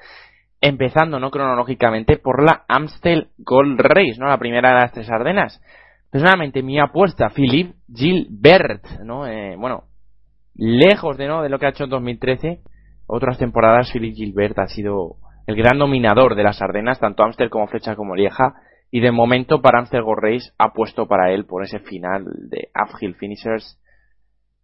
empezando, 0.60 1.22
¿no? 1.22 1.32
Cronológicamente 1.32 2.18
por 2.18 2.44
la 2.44 2.66
Amstel 2.68 3.30
Gold 3.38 3.80
Race, 3.80 4.20
¿no? 4.20 4.28
La 4.28 4.40
primera 4.40 4.72
de 4.72 4.76
las 4.82 4.92
tres 4.92 5.10
Ardenas 5.10 5.62
personalmente 6.12 6.62
mi 6.62 6.78
apuesta, 6.78 7.30
Philippe 7.30 7.76
Gilbert, 7.96 8.84
¿no? 9.06 9.26
Eh, 9.26 9.56
bueno, 9.58 9.86
lejos 10.54 11.16
de, 11.16 11.28
¿no? 11.30 11.44
de 11.44 11.48
lo 11.48 11.60
que 11.60 11.68
ha 11.68 11.70
hecho 11.70 11.86
en 11.86 11.92
2013, 11.92 12.60
otras 13.08 13.38
temporadas 13.38 13.90
Philippe 13.94 14.18
Gilbert 14.18 14.60
ha 14.60 14.68
sido 14.68 15.16
el 15.48 15.56
gran 15.56 15.80
dominador 15.80 16.36
de 16.36 16.44
las 16.44 16.62
Ardenas, 16.62 17.00
tanto 17.00 17.24
Amstel 17.24 17.50
como 17.50 17.68
Flecha 17.68 17.96
como 17.96 18.18
Lieja, 18.18 18.56
y 18.92 19.02
de 19.02 19.12
momento 19.12 19.62
para 19.62 19.80
Amstel 19.80 20.04
Gold 20.04 20.22
Race 20.22 20.52
apuesto 20.58 21.08
para 21.08 21.32
él 21.32 21.46
por 21.46 21.64
ese 21.64 21.80
final 21.80 22.26
de 22.50 22.70
Uphill 22.76 23.16
Finishers. 23.16 23.80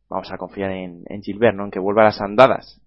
Vamos 0.10 0.32
a 0.32 0.38
confiar 0.38 0.72
en, 0.72 1.04
Gilbert, 1.22 1.56
¿no? 1.56 1.66
En 1.66 1.72
que 1.72 1.80
vuelva 1.80 2.04
a 2.04 2.06
las 2.06 2.22
andadas. 2.22 2.82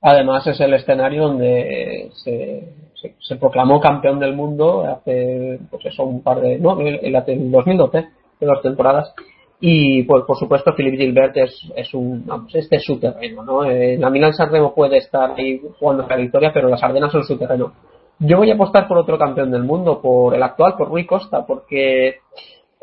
Además 0.00 0.46
es 0.46 0.60
el 0.60 0.74
escenario 0.74 1.28
donde 1.28 2.10
se, 2.22 2.74
se, 3.20 3.36
proclamó 3.36 3.80
campeón 3.80 4.20
del 4.20 4.34
mundo 4.34 4.84
hace, 4.84 5.58
pues 5.70 5.86
eso, 5.86 6.04
un 6.04 6.22
par 6.22 6.40
de, 6.40 6.58
no, 6.58 6.80
en, 6.80 6.98
el 7.02 7.12
2012, 7.12 8.06
de 8.40 8.46
dos 8.46 8.62
temporadas. 8.62 9.14
Y 9.58 10.02
pues 10.02 10.24
por 10.26 10.36
supuesto 10.36 10.74
Philip 10.76 10.98
Gilbert 10.98 11.36
es, 11.38 11.72
es 11.74 11.94
un, 11.94 12.26
vamos, 12.26 12.54
este 12.54 12.76
es 12.76 12.84
su 12.84 13.00
terreno, 13.00 13.42
¿no? 13.42 13.64
Eh, 13.64 13.96
la 13.96 14.10
Milan 14.10 14.34
Sanremo 14.34 14.74
puede 14.74 14.98
estar 14.98 15.32
ahí 15.36 15.62
jugando 15.78 16.06
la 16.06 16.16
victoria, 16.16 16.52
pero 16.52 16.68
las 16.68 16.82
Ardenas 16.82 17.10
son 17.10 17.24
su 17.24 17.38
terreno. 17.38 17.72
Yo 18.18 18.38
voy 18.38 18.50
a 18.50 18.54
apostar 18.54 18.88
por 18.88 18.98
otro 18.98 19.18
campeón 19.18 19.50
del 19.50 19.64
mundo, 19.64 20.00
por 20.00 20.34
el 20.34 20.42
actual, 20.42 20.74
por 20.76 20.88
Rui 20.88 21.04
Costa, 21.04 21.44
porque 21.46 22.20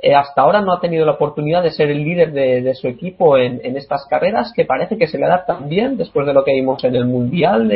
eh, 0.02 0.16
hasta 0.16 0.42
ahora 0.42 0.62
no 0.62 0.74
ha 0.74 0.80
tenido 0.80 1.06
la 1.06 1.14
oportunidad 1.14 1.64
de 1.64 1.72
ser 1.72 1.90
el 1.90 2.04
líder 2.04 2.32
de, 2.34 2.74
su 2.76 2.88
equipo 2.88 3.38
en, 3.38 3.76
estas 3.76 4.06
carreras, 4.08 4.54
que 4.56 4.66
parece 4.66 4.98
que 4.98 5.08
se 5.08 5.18
le 5.18 5.26
adaptan 5.26 5.70
bien 5.70 5.98
después 5.98 6.28
de 6.28 6.34
lo 6.34 6.44
que 6.44 6.54
vimos 6.54 6.84
en 6.84 6.96
el 6.96 7.06
Mundial. 7.06 7.72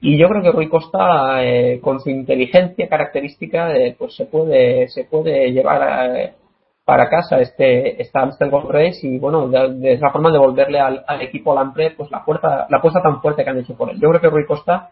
y 0.00 0.18
yo 0.18 0.28
creo 0.28 0.42
que 0.42 0.52
Rui 0.52 0.68
Costa, 0.68 1.44
eh, 1.44 1.80
con 1.80 2.00
su 2.00 2.10
inteligencia 2.10 2.88
característica, 2.88 3.72
pues 3.98 4.14
se 4.14 4.26
puede, 4.26 4.88
se 4.88 5.04
puede 5.04 5.50
llevar 5.50 5.82
a, 5.82 6.32
para 6.88 7.10
casa 7.10 7.38
este, 7.40 8.00
esta 8.00 8.22
Amstel 8.22 8.48
Gold 8.48 8.70
Race 8.70 9.06
y 9.06 9.18
bueno, 9.18 9.46
de, 9.46 9.92
esa 9.92 10.08
forma 10.08 10.30
devolverle 10.30 10.80
al, 10.80 11.04
al 11.06 11.20
equipo 11.20 11.54
Lampre 11.54 11.90
pues 11.90 12.10
la 12.10 12.20
fuerza, 12.20 12.66
la 12.70 12.78
apuesta 12.78 13.02
tan 13.02 13.20
fuerte 13.20 13.44
que 13.44 13.50
han 13.50 13.58
hecho 13.58 13.76
por 13.76 13.90
él. 13.90 14.00
Yo 14.00 14.08
creo 14.08 14.20
que 14.22 14.30
Rui 14.30 14.46
Costa 14.46 14.88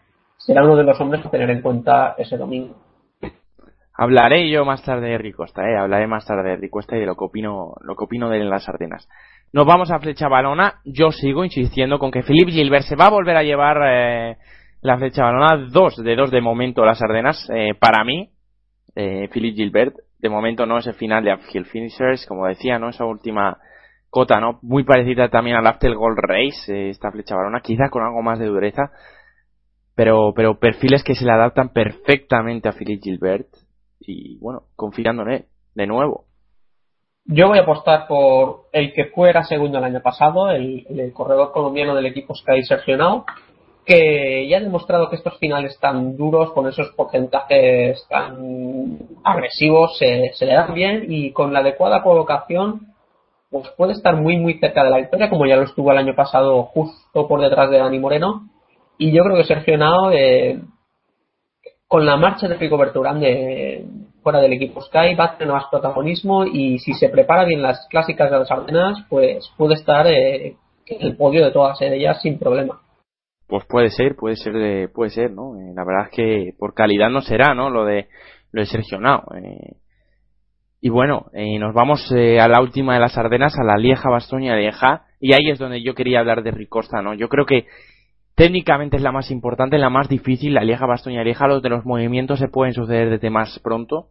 será 0.47 0.63
uno 0.63 0.77
de 0.77 0.83
los 0.85 0.99
hombres 1.01 1.25
a 1.25 1.29
tener 1.29 1.49
en 1.49 1.61
cuenta 1.61 2.15
ese 2.17 2.37
domingo. 2.37 2.75
Hablaré 3.93 4.49
yo 4.49 4.63
más 4.63 4.83
tarde 4.83 5.09
de 5.09 5.17
Rui 5.17 5.33
Costa, 5.33 5.69
eh, 5.69 5.75
hablaré 5.77 6.07
más 6.07 6.25
tarde 6.25 6.51
de 6.51 6.55
Rui 6.55 6.69
Costa 6.69 6.95
y 6.95 7.01
de 7.01 7.05
lo 7.05 7.15
que 7.15 7.25
opino, 7.25 7.73
lo 7.81 7.95
que 7.95 8.05
opino 8.05 8.29
de 8.29 8.39
las 8.45 8.69
Ardenas. 8.69 9.09
Nos 9.51 9.65
vamos 9.65 9.91
a 9.91 9.99
flecha 9.99 10.29
balona. 10.29 10.75
Yo 10.85 11.11
sigo 11.11 11.43
insistiendo 11.43 11.99
con 11.99 12.11
que 12.11 12.23
Philippe 12.23 12.51
Gilbert 12.51 12.85
se 12.85 12.95
va 12.95 13.07
a 13.07 13.11
volver 13.11 13.35
a 13.35 13.43
llevar 13.43 13.77
eh, 13.83 14.37
la 14.81 14.97
flecha 14.97 15.23
balona. 15.23 15.67
Dos 15.69 15.97
de 15.97 16.15
dos 16.15 16.31
de 16.31 16.41
momento 16.41 16.85
las 16.85 17.01
Ardenas. 17.01 17.49
Eh, 17.53 17.73
para 17.77 18.03
mí, 18.03 18.29
eh, 18.95 19.27
Philippe 19.33 19.57
Gilbert 19.57 19.95
de 20.19 20.29
momento 20.29 20.65
no 20.65 20.77
es 20.77 20.87
el 20.87 20.93
final 20.93 21.23
de 21.23 21.33
Uphill 21.33 21.65
Finishers, 21.65 22.25
como 22.25 22.45
decía, 22.47 22.79
¿no? 22.79 22.89
Esa 22.89 23.05
última 23.05 23.57
cota, 24.09 24.39
¿no? 24.39 24.59
Muy 24.61 24.83
parecida 24.83 25.29
también 25.29 25.57
al 25.57 25.67
After 25.67 25.93
Gold 25.93 26.17
Race, 26.19 26.73
eh, 26.73 26.89
esta 26.89 27.11
flecha 27.11 27.35
varona, 27.35 27.61
quizá 27.61 27.89
con 27.89 28.03
algo 28.03 28.21
más 28.21 28.39
de 28.39 28.45
dureza, 28.45 28.91
pero, 29.97 30.31
pero 30.35 30.59
perfiles 30.59 31.03
que 31.03 31.15
se 31.15 31.25
le 31.25 31.31
adaptan 31.31 31.69
perfectamente 31.69 32.69
a 32.69 32.73
Philip 32.73 33.01
Gilbert 33.01 33.47
y 33.99 34.37
bueno, 34.37 34.65
confiando 34.75 35.23
en 35.23 35.29
él, 35.29 35.45
de 35.73 35.87
nuevo. 35.87 36.25
Yo 37.25 37.47
voy 37.47 37.57
a 37.57 37.63
apostar 37.63 38.07
por 38.07 38.67
el 38.73 38.93
que 38.93 39.05
fuera 39.05 39.43
segundo 39.43 39.79
el 39.79 39.83
año 39.83 40.01
pasado, 40.03 40.51
el, 40.51 40.85
corredor 41.13 41.51
colombiano 41.51 41.95
del 41.95 42.05
equipo 42.05 42.35
Sky 42.35 42.61
Sergio 42.61 43.25
que 43.85 44.47
ya 44.47 44.57
ha 44.57 44.61
demostrado 44.61 45.09
que 45.09 45.15
estos 45.15 45.39
finales 45.39 45.79
tan 45.79 46.15
duros, 46.15 46.51
con 46.51 46.67
esos 46.67 46.89
porcentajes 46.91 48.05
tan 48.07 48.99
agresivos, 49.23 49.97
se, 49.97 50.31
le 50.39 50.53
dan 50.53 50.75
bien 50.75 51.05
y 51.07 51.31
con 51.31 51.53
la 51.53 51.59
adecuada 51.59 52.03
colocación, 52.03 52.93
pues 53.49 53.67
puede 53.75 53.93
estar 53.93 54.15
muy, 54.15 54.37
muy 54.37 54.59
cerca 54.59 54.83
de 54.83 54.91
la 54.91 54.97
victoria, 54.97 55.29
como 55.29 55.47
ya 55.47 55.55
lo 55.55 55.63
estuvo 55.63 55.91
el 55.91 55.97
año 55.97 56.13
pasado 56.15 56.63
justo 56.65 57.27
por 57.27 57.41
detrás 57.41 57.71
de 57.71 57.79
Dani 57.79 57.97
Moreno. 57.97 58.49
Y 58.97 59.11
yo 59.11 59.23
creo 59.23 59.37
que 59.37 59.43
Sergio 59.43 59.75
Henao, 59.75 60.11
eh, 60.11 60.59
con 61.87 62.05
la 62.05 62.17
marcha 62.17 62.47
de 62.47 62.55
Rico 62.57 62.77
Berturán 62.77 63.19
de, 63.19 63.85
fuera 64.23 64.39
del 64.39 64.53
equipo 64.53 64.81
Sky, 64.81 65.15
va 65.15 65.25
a 65.25 65.37
tener 65.37 65.53
más 65.53 65.65
protagonismo 65.71 66.45
y 66.45 66.79
si 66.79 66.93
se 66.93 67.09
prepara 67.09 67.45
bien 67.45 67.61
las 67.61 67.87
clásicas 67.89 68.31
de 68.31 68.39
las 68.39 68.51
Ardenas, 68.51 69.05
pues 69.09 69.49
puede 69.57 69.75
estar 69.75 70.07
eh, 70.07 70.55
en 70.87 71.01
el 71.01 71.15
podio 71.15 71.45
de 71.45 71.51
todas 71.51 71.81
ellas 71.81 72.21
sin 72.21 72.39
problema. 72.39 72.81
Pues 73.47 73.63
puede 73.65 73.89
ser, 73.89 74.15
puede 74.15 74.35
ser, 74.35 74.91
puede 74.91 75.09
ser, 75.09 75.31
¿no? 75.31 75.55
Eh, 75.55 75.73
la 75.73 75.85
verdad 75.85 76.09
es 76.11 76.15
que 76.15 76.51
por 76.59 76.73
calidad 76.73 77.09
no 77.09 77.21
será, 77.21 77.53
¿no? 77.53 77.69
Lo 77.69 77.85
de, 77.85 78.07
lo 78.51 78.61
de 78.61 78.67
Sergio 78.67 78.99
Nao. 78.99 79.23
Eh. 79.35 79.77
y 80.81 80.89
bueno, 80.89 81.27
eh, 81.33 81.57
nos 81.57 81.73
vamos 81.73 82.11
a 82.11 82.47
la 82.47 82.61
última 82.61 82.95
de 82.95 82.99
las 82.99 83.17
Ardenas, 83.17 83.57
a 83.57 83.63
la 83.63 83.77
Lieja, 83.77 84.09
Bastoña, 84.09 84.57
Lieja, 84.57 85.05
y 85.21 85.31
ahí 85.31 85.49
es 85.49 85.59
donde 85.59 85.81
yo 85.81 85.95
quería 85.95 86.19
hablar 86.19 86.43
de 86.43 86.51
Ricosta, 86.51 87.01
¿no? 87.01 87.13
Yo 87.13 87.29
creo 87.29 87.45
que 87.45 87.65
técnicamente 88.37 88.97
es 88.97 89.03
la 89.03 89.11
más 89.11 89.31
importante, 89.31 89.79
la 89.79 89.89
más 89.89 90.07
difícil, 90.07 90.53
la 90.53 90.63
Lieja, 90.63 90.85
Bastoña, 90.85 91.23
Lieja, 91.23 91.47
los 91.47 91.63
de 91.63 91.69
los 91.69 91.85
movimientos 91.85 92.37
se 92.37 92.47
pueden 92.47 92.73
suceder 92.73 93.09
desde 93.09 93.31
más 93.31 93.59
pronto, 93.63 94.09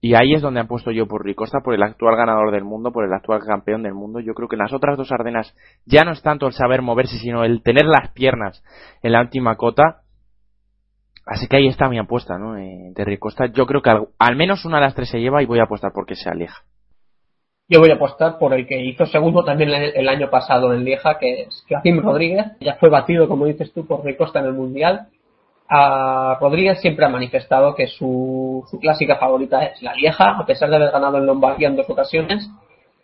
y 0.00 0.14
ahí 0.14 0.32
es 0.34 0.42
donde 0.42 0.58
han 0.58 0.66
puesto 0.66 0.90
yo 0.90 1.06
por 1.06 1.24
Ricosta, 1.24 1.60
por 1.60 1.74
el 1.74 1.82
actual 1.82 2.16
ganador 2.16 2.50
del 2.50 2.64
mundo, 2.64 2.90
por 2.90 3.04
el 3.04 3.12
actual 3.12 3.40
campeón 3.46 3.82
del 3.82 3.94
mundo. 3.94 4.18
Yo 4.18 4.32
creo 4.32 4.48
que 4.48 4.56
en 4.56 4.62
las 4.62 4.72
otras 4.72 4.96
dos 4.96 5.12
Ardenas 5.12 5.54
ya 5.84 6.04
no 6.04 6.12
es 6.12 6.22
tanto 6.22 6.46
el 6.46 6.54
saber 6.54 6.80
moverse, 6.80 7.18
sino 7.18 7.44
el 7.44 7.62
tener 7.62 7.84
las 7.84 8.10
piernas 8.12 8.64
en 9.02 9.12
la 9.12 9.20
última 9.20 9.56
cota. 9.56 10.00
Así 11.26 11.46
que 11.48 11.58
ahí 11.58 11.68
está 11.68 11.88
mi 11.90 11.98
apuesta, 11.98 12.38
¿no? 12.38 12.56
Eh, 12.56 12.92
de 12.94 13.04
Ricosta. 13.04 13.46
Yo 13.52 13.66
creo 13.66 13.82
que 13.82 13.90
al, 14.18 14.36
menos 14.36 14.64
una 14.64 14.78
de 14.78 14.84
las 14.84 14.94
tres 14.94 15.10
se 15.10 15.20
lleva 15.20 15.42
y 15.42 15.46
voy 15.46 15.60
a 15.60 15.64
apostar 15.64 15.92
porque 15.94 16.14
se 16.14 16.30
aleja. 16.30 16.62
Yo 17.70 17.80
voy 17.80 17.90
a 17.90 17.94
apostar 17.94 18.36
por 18.38 18.52
el 18.52 18.66
que 18.66 18.78
hizo 18.84 19.06
segundo 19.06 19.44
también 19.44 19.70
el, 19.70 20.08
año 20.08 20.28
pasado 20.28 20.74
en 20.74 20.84
Lieja, 20.84 21.18
que 21.18 21.42
es 21.42 21.64
Joaquín 21.68 22.02
Rodríguez. 22.02 22.46
Ya 22.60 22.74
fue 22.74 22.90
batido, 22.90 23.28
como 23.28 23.46
dices 23.46 23.72
tú, 23.72 23.86
por 23.86 24.04
Ricosta 24.04 24.40
en 24.40 24.46
el 24.46 24.52
Mundial 24.52 25.06
a 25.72 26.36
Rodríguez 26.40 26.80
siempre 26.80 27.06
ha 27.06 27.08
manifestado 27.08 27.76
que 27.76 27.86
su, 27.86 28.64
clásica 28.80 29.16
favorita 29.16 29.62
es 29.66 29.80
la 29.82 29.94
Lieja, 29.94 30.36
a 30.36 30.44
pesar 30.44 30.68
de 30.68 30.76
haber 30.76 30.90
ganado 30.90 31.18
en 31.18 31.26
Lombardía 31.26 31.68
en 31.68 31.76
dos 31.76 31.88
ocasiones. 31.88 32.50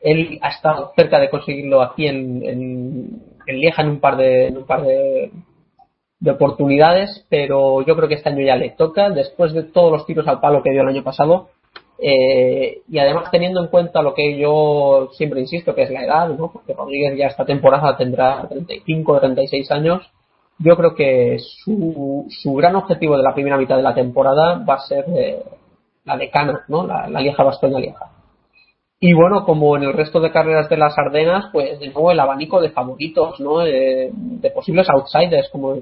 Él 0.03 0.41
ha 0.43 0.49
estado 0.49 0.93
cerca 0.97 1.21
de 1.21 1.31
conseguirlo 1.31 1.81
aquí 1.81 2.09
en, 2.09 2.43
en, 2.45 3.21
Lieja 3.47 3.83
en 3.83 3.91
un 3.91 4.01
par 4.01 4.17
de, 4.17 4.53
un 4.55 4.67
par 4.67 4.83
de, 4.83 5.31
oportunidades, 6.29 7.25
pero 7.31 7.83
yo 7.87 7.95
creo 7.95 8.09
que 8.09 8.17
este 8.17 8.31
año 8.31 8.45
ya 8.45 8.57
le 8.57 8.71
toca, 8.71 9.11
después 9.11 9.53
de 9.53 9.63
todos 9.63 9.93
los 9.93 10.05
tiros 10.05 10.27
al 10.27 10.41
palo 10.41 10.61
que 10.61 10.73
dio 10.73 10.83
el 10.83 10.89
año 10.89 11.05
pasado, 11.05 11.51
eh, 11.99 12.83
y 12.89 12.99
además 12.99 13.31
teniendo 13.31 13.61
en 13.63 13.69
cuenta 13.69 14.03
lo 14.03 14.15
que 14.15 14.39
yo 14.39 15.09
siempre 15.13 15.41
insisto, 15.41 15.75
que 15.75 15.83
es 15.83 15.91
la 15.91 16.05
edad, 16.05 16.29
¿no? 16.29 16.53
porque 16.53 16.75
Rodríguez 16.75 17.17
ya 17.17 17.27
esta 17.27 17.45
temporada 17.45 17.97
tendrá 17.97 18.47
35 18.49 19.13
o 19.13 19.21
36 19.21 19.71
años, 19.71 20.03
yo 20.59 20.77
creo 20.77 20.95
que 20.95 21.39
su, 21.39 22.27
su 22.29 22.55
gran 22.55 22.77
objetivo 22.77 23.17
de 23.17 23.23
la 23.23 23.35
primera 23.35 23.59
mitad 23.59 23.77
de 23.77 23.83
la 23.83 23.95
temporada 23.95 24.63
va 24.69 24.75
a 24.75 24.87
ser 24.87 25.05
eh, 25.15 25.43
la 26.05 26.17
decana, 26.17 26.65
¿no? 26.69 26.87
La, 26.87 27.09
la 27.09 27.21
Lieja 27.21 27.43
Bastoña 27.43 27.79
Lieja. 27.79 28.11
Y 28.99 29.13
bueno, 29.13 29.45
como 29.45 29.77
en 29.77 29.83
el 29.83 29.93
resto 29.93 30.21
de 30.21 30.33
carreras 30.33 30.71
de 30.71 30.79
las 30.79 30.97
Ardenas, 30.97 31.51
pues 31.53 31.79
de 31.79 31.89
nuevo 31.89 32.11
el 32.11 32.21
abanico 32.21 32.63
de 32.63 32.71
favoritos, 32.71 33.39
¿no? 33.41 33.59
de 33.59 34.11
posibles 34.55 34.89
outsiders, 34.89 35.51
como, 35.51 35.77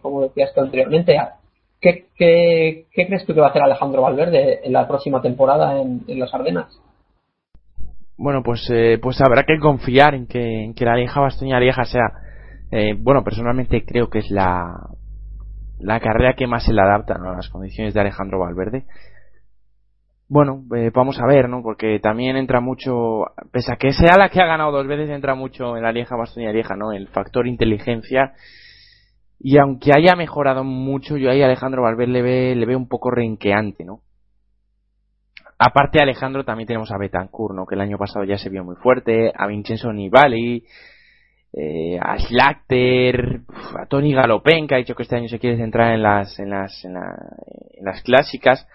como 0.00 0.22
decías 0.22 0.54
tú 0.54 0.60
anteriormente. 0.60 1.18
¿Qué, 1.80 2.06
qué, 2.16 2.86
crees 2.92 3.24
tú 3.24 3.34
que 3.34 3.40
va 3.40 3.46
a 3.46 3.50
hacer 3.50 3.62
Alejandro 3.62 4.02
Valverde 4.02 4.60
en 4.64 4.72
la 4.72 4.86
próxima 4.86 5.22
temporada 5.22 5.80
en, 5.80 6.02
las 6.18 6.32
Ardenas? 6.34 6.78
Bueno, 8.16 8.42
pues, 8.42 8.68
eh, 8.70 8.98
pues 9.00 9.20
habrá 9.22 9.44
que 9.44 9.58
confiar 9.58 10.14
en 10.14 10.26
que, 10.26 10.64
en 10.64 10.74
que 10.74 10.84
la 10.84 10.96
Lieja 10.96 11.20
Bastoña 11.20 11.58
Lieja 11.58 11.84
sea 11.84 12.12
eh, 12.70 12.94
bueno, 12.96 13.24
personalmente 13.24 13.84
creo 13.84 14.08
que 14.08 14.20
es 14.20 14.30
la, 14.30 14.90
la 15.80 16.00
carrera 16.00 16.34
que 16.34 16.46
más 16.46 16.64
se 16.64 16.72
le 16.72 16.80
adapta 16.80 17.14
a 17.14 17.32
las 17.34 17.48
condiciones 17.48 17.94
de 17.94 18.00
Alejandro 18.00 18.38
Valverde. 18.38 18.84
Bueno, 20.28 20.62
eh, 20.76 20.92
vamos 20.94 21.18
a 21.20 21.26
ver, 21.26 21.48
¿no? 21.48 21.62
Porque 21.62 21.98
también 21.98 22.36
entra 22.36 22.60
mucho, 22.60 23.24
pese 23.50 23.72
a 23.72 23.76
que 23.76 23.92
sea 23.92 24.16
la 24.16 24.28
que 24.28 24.40
ha 24.40 24.46
ganado 24.46 24.70
dos 24.70 24.86
veces, 24.86 25.10
entra 25.10 25.34
mucho 25.34 25.76
en 25.76 25.82
la 25.82 25.90
Lieja 25.90 26.14
Bastoña 26.14 26.52
Lieja, 26.52 26.76
¿no? 26.76 26.92
El 26.92 27.08
factor 27.08 27.48
inteligencia. 27.48 28.34
Y 29.42 29.58
aunque 29.58 29.90
haya 29.96 30.14
mejorado 30.16 30.64
mucho, 30.64 31.16
yo 31.16 31.30
ahí 31.30 31.42
Alejandro 31.42 31.82
Valverde 31.82 32.12
le 32.12 32.22
ve, 32.22 32.54
le 32.54 32.66
veo 32.66 32.76
un 32.76 32.88
poco 32.88 33.10
renqueante, 33.10 33.84
¿no? 33.86 34.02
Aparte 35.58 35.98
de 35.98 36.04
Alejandro 36.04 36.44
también 36.44 36.66
tenemos 36.66 36.92
a 36.92 36.98
Betancourt, 36.98 37.54
¿no? 37.54 37.66
Que 37.66 37.74
el 37.74 37.80
año 37.80 37.96
pasado 37.96 38.24
ya 38.24 38.36
se 38.36 38.50
vio 38.50 38.64
muy 38.64 38.76
fuerte, 38.76 39.32
a 39.34 39.46
Vincenzo 39.46 39.92
Nibali, 39.92 40.64
eh, 41.54 41.98
a 41.98 42.18
Schlachter, 42.18 43.40
a 43.78 43.86
Tony 43.86 44.12
Galopen, 44.12 44.66
que 44.66 44.74
ha 44.74 44.78
dicho 44.78 44.94
que 44.94 45.04
este 45.04 45.16
año 45.16 45.28
se 45.28 45.38
quiere 45.38 45.56
centrar 45.56 45.94
en 45.94 46.02
las, 46.02 46.38
en 46.38 46.50
las, 46.50 46.84
en, 46.84 46.94
las 47.82 48.02
clásicas. 48.02 48.68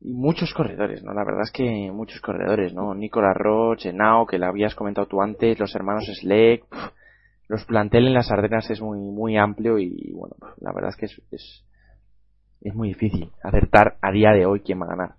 Y 0.00 0.12
muchos 0.12 0.54
corredores, 0.54 1.02
¿no? 1.02 1.12
La 1.12 1.24
verdad 1.24 1.42
es 1.42 1.50
que 1.50 1.90
muchos 1.92 2.20
corredores, 2.20 2.72
¿no? 2.72 2.94
Nicolas 2.94 3.36
Roche, 3.36 3.92
Nao, 3.92 4.26
que 4.26 4.38
la 4.38 4.48
habías 4.48 4.76
comentado 4.76 5.08
tú 5.08 5.20
antes, 5.20 5.58
los 5.58 5.74
hermanos 5.74 6.04
Sleck, 6.20 6.64
los 7.48 7.64
plantel 7.64 8.06
en 8.06 8.14
las 8.14 8.30
Ardenas 8.30 8.68
es 8.70 8.80
muy, 8.80 8.98
muy 8.98 9.36
amplio 9.36 9.78
y, 9.78 10.12
bueno, 10.12 10.36
la 10.60 10.72
verdad 10.72 10.90
es 10.90 10.96
que 10.96 11.06
es, 11.06 11.62
es, 12.60 12.74
muy 12.74 12.88
difícil 12.88 13.30
acertar 13.42 13.96
a 14.02 14.10
día 14.10 14.32
de 14.32 14.44
hoy 14.44 14.60
quién 14.60 14.80
va 14.80 14.86
a 14.86 14.96
ganar 14.96 15.10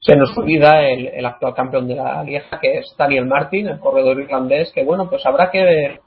se 0.00 0.16
nos 0.16 0.36
olvida 0.36 0.88
el, 0.88 1.24
actual 1.26 1.54
campeón 1.54 1.86
de 1.86 1.94
la 1.94 2.22
Lieja, 2.24 2.58
que 2.58 2.78
es 2.78 2.94
Daniel 2.96 3.26
Martin, 3.26 3.68
el 3.68 3.78
corredor 3.78 4.18
irlandés, 4.18 4.72
que 4.72 4.82
bueno, 4.82 5.10
pues 5.10 5.26
habrá 5.26 5.50
que 5.50 5.62
ver 5.62 6.00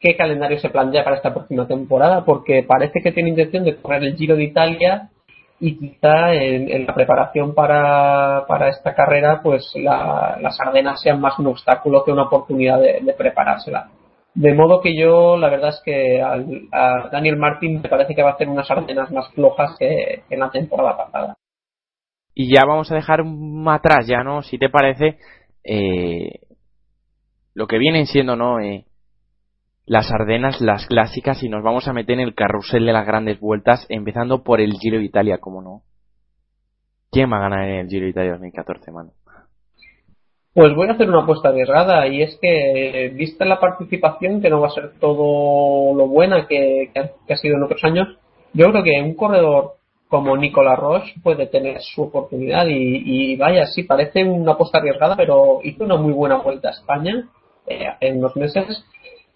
qué 0.00 0.16
calendario 0.16 0.58
se 0.58 0.68
plantea 0.68 1.02
para 1.02 1.16
esta 1.16 1.32
próxima 1.32 1.66
temporada, 1.66 2.24
porque 2.26 2.62
parece 2.62 3.00
que 3.02 3.12
tiene 3.12 3.30
intención 3.30 3.64
de 3.64 3.76
correr 3.76 4.04
el 4.04 4.16
Giro 4.16 4.36
de 4.36 4.44
Italia 4.44 5.08
y 5.60 5.76
quizá 5.76 6.34
en, 6.34 6.86
la 6.86 6.94
preparación 6.94 7.54
para, 7.54 8.44
para, 8.46 8.68
esta 8.68 8.94
carrera, 8.94 9.40
pues 9.42 9.72
las 9.76 10.60
Ardenas 10.60 11.00
sean 11.00 11.20
más 11.20 11.38
un 11.38 11.48
obstáculo 11.48 12.04
que 12.04 12.12
una 12.12 12.24
oportunidad 12.24 12.80
de, 12.80 13.14
preparársela. 13.16 13.88
De 14.40 14.54
modo 14.54 14.80
que 14.80 14.96
yo, 14.96 15.36
la 15.36 15.48
verdad 15.48 15.70
es 15.70 15.82
que 15.84 16.22
a 16.22 17.08
Daniel 17.10 17.36
Martin 17.36 17.80
me 17.82 17.88
parece 17.88 18.14
que 18.14 18.22
va 18.22 18.30
a 18.30 18.32
hacer 18.34 18.48
unas 18.48 18.70
Ardenas 18.70 19.10
más 19.10 19.32
flojas 19.32 19.76
que 19.78 20.22
en 20.30 20.40
la 20.40 20.50
temporada 20.50 20.96
pasada 20.96 21.34
y 22.40 22.54
ya 22.54 22.64
vamos 22.64 22.92
a 22.92 22.94
dejar 22.94 23.24
atrás 23.66 24.06
ya 24.06 24.22
no 24.22 24.42
si 24.42 24.58
te 24.58 24.70
parece 24.70 25.18
eh, 25.64 26.38
lo 27.52 27.66
que 27.66 27.78
vienen 27.78 28.06
siendo, 28.06 28.36
¿no? 28.36 28.60
Eh, 28.60 28.84
las 29.84 30.12
Ardenas, 30.12 30.60
las 30.60 30.86
clásicas, 30.86 31.42
y 31.42 31.48
nos 31.48 31.64
vamos 31.64 31.88
a 31.88 31.92
meter 31.92 32.14
en 32.14 32.20
el 32.20 32.36
carrusel 32.36 32.86
de 32.86 32.92
las 32.92 33.04
grandes 33.04 33.40
vueltas, 33.40 33.84
empezando 33.88 34.44
por 34.44 34.60
el 34.60 34.74
Giro 34.74 34.98
de 34.98 35.04
Italia, 35.04 35.38
como 35.38 35.60
no. 35.60 35.82
¿Quién 37.10 37.32
va 37.32 37.38
a 37.38 37.40
ganar 37.40 37.68
en 37.68 37.78
el 37.80 37.88
Giro 37.88 38.04
de 38.04 38.10
Italia 38.10 38.32
2014, 38.32 38.92
mano? 38.92 39.10
Pues 40.58 40.74
voy 40.74 40.88
a 40.88 40.94
hacer 40.94 41.08
una 41.08 41.20
apuesta 41.20 41.50
arriesgada 41.50 42.08
y 42.08 42.20
es 42.20 42.36
que, 42.42 43.12
vista 43.14 43.44
la 43.44 43.60
participación, 43.60 44.42
que 44.42 44.50
no 44.50 44.60
va 44.60 44.66
a 44.66 44.72
ser 44.72 44.90
todo 44.98 45.94
lo 45.94 46.08
buena 46.08 46.48
que, 46.48 46.90
ha, 46.96 47.36
sido 47.36 47.58
en 47.58 47.62
otros 47.62 47.84
años, 47.84 48.08
yo 48.54 48.68
creo 48.72 48.82
que 48.82 49.00
un 49.00 49.14
corredor 49.14 49.74
como 50.08 50.36
Nicolas 50.36 50.76
Roche 50.76 51.14
puede 51.22 51.46
tener 51.46 51.80
su 51.80 52.02
oportunidad 52.02 52.66
y, 52.66 53.36
vaya, 53.36 53.66
sí, 53.66 53.84
parece 53.84 54.24
una 54.24 54.54
apuesta 54.54 54.78
arriesgada, 54.78 55.14
pero 55.14 55.60
hizo 55.62 55.84
una 55.84 55.94
muy 55.94 56.12
buena 56.12 56.38
vuelta 56.38 56.70
a 56.70 56.72
España 56.72 57.28
eh, 57.68 57.86
en 58.00 58.18
unos 58.18 58.34
meses 58.34 58.84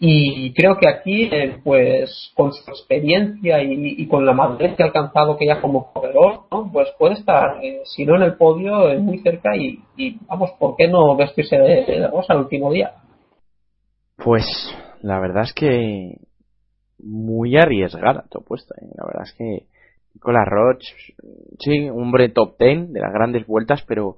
y 0.04 0.52
creo 0.54 0.78
que 0.78 0.88
aquí, 0.88 1.28
eh, 1.30 1.60
pues, 1.62 2.32
con 2.34 2.52
su 2.52 2.68
experiencia 2.68 3.62
y, 3.62 4.04
con 4.08 4.26
la 4.26 4.32
madurez 4.32 4.74
que 4.74 4.82
ha 4.82 4.86
alcanzado 4.86 5.36
que 5.36 5.46
ya 5.46 5.60
como 5.60 5.92
corredor, 5.92 6.40
¿no? 6.50 6.68
pues 6.72 6.88
puede 6.98 7.14
estar, 7.14 7.62
eh, 7.62 7.82
si 7.84 8.04
no 8.04 8.16
en 8.16 8.22
el 8.22 8.36
podio, 8.36 8.90
eh, 8.90 8.98
muy 8.98 9.18
cerca 9.20 9.54
y, 9.56 9.78
vamos, 10.26 10.50
¿por 10.58 10.74
qué 10.74 10.88
no 10.88 11.14
vestirse 11.14 11.56
de, 11.56 11.84
de 11.84 12.08
rosa 12.08 12.32
el 12.32 12.40
último 12.40 12.72
día? 12.72 12.94
Pues, 14.16 14.44
la 15.02 15.20
verdad 15.20 15.44
es 15.44 15.52
que 15.52 16.16
muy 16.98 17.56
arriesgada 17.56 18.24
tu 18.28 18.40
apuesta. 18.40 18.74
La 18.80 19.06
verdad 19.06 19.22
es 19.22 19.34
que 19.34 19.66
Nicolas 20.14 20.48
Roche, 20.48 20.96
sí, 21.60 21.88
hombre 21.90 22.28
top 22.30 22.56
ten 22.56 22.92
de 22.92 22.98
las 22.98 23.12
grandes 23.12 23.46
vueltas, 23.46 23.84
pero 23.86 24.16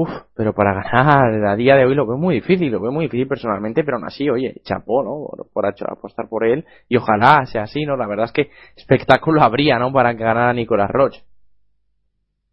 Uf, 0.00 0.10
pero 0.36 0.54
para 0.54 0.74
ganar 0.74 1.44
a 1.44 1.56
día 1.56 1.74
de 1.74 1.84
hoy 1.84 1.92
lo 1.96 2.06
veo 2.06 2.16
muy 2.16 2.36
difícil, 2.36 2.70
lo 2.70 2.78
veo 2.78 2.92
muy 2.92 3.06
difícil 3.06 3.26
personalmente, 3.26 3.82
pero 3.82 3.96
aún 3.96 4.06
así, 4.06 4.30
oye, 4.30 4.60
chapó, 4.62 5.02
¿no? 5.02 5.26
Por, 5.52 5.66
apostar 5.66 6.28
por 6.28 6.46
él 6.46 6.64
y 6.88 6.96
ojalá 6.98 7.44
sea 7.46 7.62
así, 7.64 7.84
¿no? 7.84 7.96
La 7.96 8.06
verdad 8.06 8.26
es 8.26 8.32
que 8.32 8.48
espectáculo 8.76 9.42
habría, 9.42 9.76
¿no? 9.80 9.92
Para 9.92 10.12
ganar 10.12 10.50
a 10.50 10.52
Nicolás 10.52 10.88
Roche. 10.88 11.24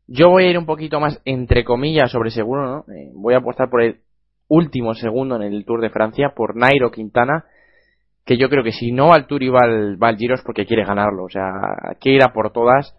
Yo 0.08 0.32
voy 0.32 0.46
a 0.46 0.50
ir 0.50 0.58
un 0.58 0.66
poquito 0.66 1.00
más, 1.00 1.22
entre 1.24 1.64
comillas, 1.64 2.10
sobre 2.10 2.32
seguro, 2.32 2.66
¿no? 2.66 2.92
Eh, 2.92 3.12
voy 3.14 3.36
a 3.36 3.38
apostar 3.38 3.70
por 3.70 3.84
el 3.84 4.00
último 4.48 4.96
segundo 4.96 5.36
en 5.36 5.44
el 5.44 5.66
Tour 5.66 5.82
de 5.82 5.92
Francia, 5.92 6.34
por 6.36 6.56
Nairo 6.56 6.90
Quintana, 6.90 7.46
que 8.26 8.38
yo 8.38 8.50
creo 8.50 8.64
que 8.64 8.72
si 8.72 8.92
no 8.92 9.14
al 9.14 9.28
Tour 9.28 9.44
y 9.44 9.50
va 9.50 9.60
al, 9.66 10.02
va 10.02 10.08
al 10.08 10.18
Giro 10.18 10.34
es 10.34 10.42
porque 10.42 10.66
quiere 10.66 10.84
ganarlo, 10.84 11.26
o 11.26 11.30
sea, 11.30 11.96
que 12.00 12.10
ir 12.10 12.24
a 12.24 12.34
por 12.34 12.52
todas 12.52 12.98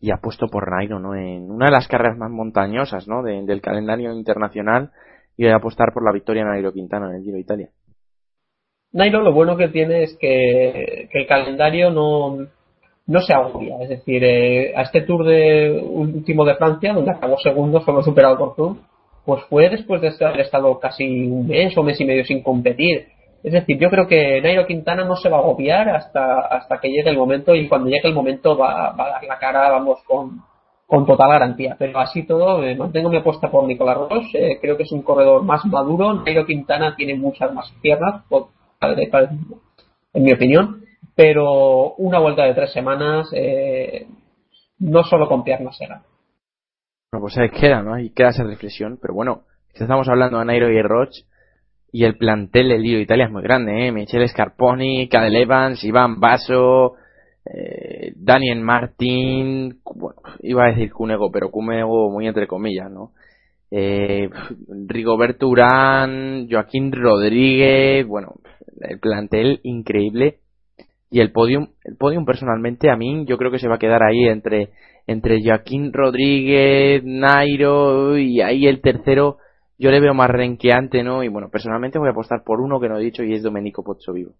y 0.00 0.10
apuesto 0.10 0.48
por 0.48 0.70
Nairo, 0.70 0.98
¿no? 0.98 1.14
En 1.14 1.50
una 1.50 1.66
de 1.66 1.72
las 1.72 1.88
carreras 1.88 2.18
más 2.18 2.30
montañosas, 2.30 3.08
¿no? 3.08 3.22
del 3.22 3.60
calendario 3.60 4.12
internacional 4.12 4.90
y 5.36 5.46
apostar 5.48 5.92
por 5.92 6.04
la 6.04 6.12
victoria 6.12 6.44
de 6.44 6.50
Nairo 6.50 6.72
Quintana 6.72 7.10
en 7.10 7.16
el 7.16 7.22
Giro 7.22 7.34
de 7.34 7.40
Italia. 7.40 7.68
Nairo 8.92 9.20
lo 9.22 9.32
bueno 9.32 9.56
que 9.56 9.68
tiene 9.68 10.04
es 10.04 10.16
que, 10.18 11.08
el 11.12 11.26
calendario 11.26 11.90
no, 11.90 12.46
no 13.06 13.20
se 13.20 13.34
agobia, 13.34 13.76
es 13.82 13.88
decir, 13.88 14.24
eh, 14.24 14.74
a 14.76 14.82
este 14.82 15.02
Tour 15.02 15.26
de 15.26 15.82
último 15.82 16.44
de 16.44 16.56
Francia, 16.56 16.94
donde 16.94 17.10
acabó 17.10 17.38
segundo, 17.38 17.80
solo 17.80 18.02
superado 18.02 18.38
por 18.38 18.54
Tour, 18.54 18.76
pues 19.24 19.42
fue 19.50 19.68
después 19.68 20.00
de 20.00 20.12
haber 20.24 20.40
estado 20.40 20.78
casi 20.78 21.26
un 21.26 21.48
mes 21.48 21.76
o 21.76 21.82
mes 21.82 22.00
y 22.00 22.04
medio 22.04 22.24
sin 22.24 22.42
competir 22.42 23.08
es 23.42 23.52
decir, 23.52 23.78
yo 23.78 23.90
creo 23.90 24.06
que 24.06 24.40
Nairo 24.40 24.66
Quintana 24.66 25.04
no 25.04 25.16
se 25.16 25.28
va 25.28 25.36
a 25.36 25.40
agobiar 25.40 25.88
hasta, 25.88 26.40
hasta 26.40 26.78
que 26.78 26.88
llegue 26.88 27.10
el 27.10 27.16
momento 27.16 27.54
y 27.54 27.68
cuando 27.68 27.88
llegue 27.88 28.08
el 28.08 28.14
momento 28.14 28.56
va, 28.56 28.90
va 28.92 29.06
a 29.06 29.10
dar 29.10 29.24
la 29.24 29.38
cara, 29.38 29.70
vamos, 29.70 30.00
con, 30.06 30.42
con 30.86 31.04
total 31.06 31.30
garantía. 31.30 31.76
Pero 31.78 31.98
así 31.98 32.24
todo, 32.26 32.62
mantengo 32.76 33.10
mi 33.10 33.18
apuesta 33.18 33.50
por 33.50 33.64
Nicolás 33.64 33.98
Roche. 33.98 34.52
Eh, 34.52 34.58
creo 34.60 34.76
que 34.76 34.84
es 34.84 34.92
un 34.92 35.02
corredor 35.02 35.42
más 35.42 35.64
maduro. 35.66 36.14
Nairo 36.14 36.46
Quintana 36.46 36.94
tiene 36.96 37.14
muchas 37.14 37.52
más 37.52 37.72
piernas, 37.82 38.24
en 38.80 40.22
mi 40.22 40.32
opinión. 40.32 40.82
Pero 41.14 41.94
una 41.94 42.18
vuelta 42.18 42.44
de 42.44 42.54
tres 42.54 42.72
semanas, 42.72 43.28
eh, 43.32 44.06
no 44.78 45.02
solo 45.02 45.28
con 45.28 45.44
piernas. 45.44 45.78
Bueno, 45.78 46.00
pues 47.20 47.38
ahí 47.38 47.48
queda, 47.48 47.82
¿no? 47.82 47.94
Ahí 47.94 48.10
queda 48.10 48.28
esa 48.28 48.44
reflexión. 48.44 48.98
Pero 49.00 49.14
bueno, 49.14 49.42
estamos 49.74 50.08
hablando 50.08 50.38
de 50.38 50.44
Nairo 50.44 50.70
y 50.70 50.82
Roche 50.82 51.24
y 51.96 52.04
el 52.04 52.18
plantel 52.18 52.68
del 52.68 52.82
Liga 52.82 52.96
de 52.98 53.04
Italia 53.04 53.24
es 53.24 53.32
muy 53.32 53.42
grande, 53.42 53.86
¿eh? 53.86 53.90
Michele 53.90 54.28
Scarponi, 54.28 55.08
Cadel 55.08 55.34
Evans, 55.34 55.82
Iván 55.82 56.20
Basso, 56.20 56.92
eh, 57.46 58.12
Daniel 58.16 58.60
Martin, 58.60 59.80
bueno, 59.82 60.20
iba 60.40 60.66
a 60.66 60.72
decir 60.72 60.92
Cunego, 60.92 61.30
pero 61.32 61.50
Cunego 61.50 62.10
muy 62.10 62.26
entre 62.26 62.46
comillas, 62.46 62.90
¿no? 62.90 63.12
Eh, 63.70 64.28
Rigoberto 64.86 65.48
Urán, 65.48 66.48
Joaquín 66.50 66.92
Rodríguez, 66.92 68.06
bueno, 68.06 68.34
el 68.82 69.00
plantel 69.00 69.60
increíble 69.62 70.40
y 71.10 71.20
el 71.20 71.32
podium, 71.32 71.68
el 71.82 71.96
podium 71.96 72.26
personalmente 72.26 72.90
a 72.90 72.96
mí 72.96 73.24
yo 73.26 73.38
creo 73.38 73.50
que 73.50 73.58
se 73.58 73.68
va 73.68 73.76
a 73.76 73.78
quedar 73.78 74.02
ahí 74.02 74.28
entre 74.28 74.68
entre 75.06 75.42
Joaquín 75.42 75.94
Rodríguez, 75.94 77.02
Nairo 77.04 78.18
y 78.18 78.42
ahí 78.42 78.66
el 78.66 78.82
tercero 78.82 79.38
yo 79.78 79.90
le 79.90 80.00
veo 80.00 80.14
más 80.14 80.30
renqueante, 80.30 81.02
¿no? 81.02 81.22
Y 81.22 81.28
bueno, 81.28 81.48
personalmente 81.50 81.98
voy 81.98 82.08
a 82.08 82.12
apostar 82.12 82.42
por 82.44 82.60
uno 82.60 82.80
que 82.80 82.88
no 82.88 82.98
he 82.98 83.02
dicho 83.02 83.22
y 83.22 83.34
es 83.34 83.42
Domenico 83.42 83.82
Pozzovivo. 83.82 84.32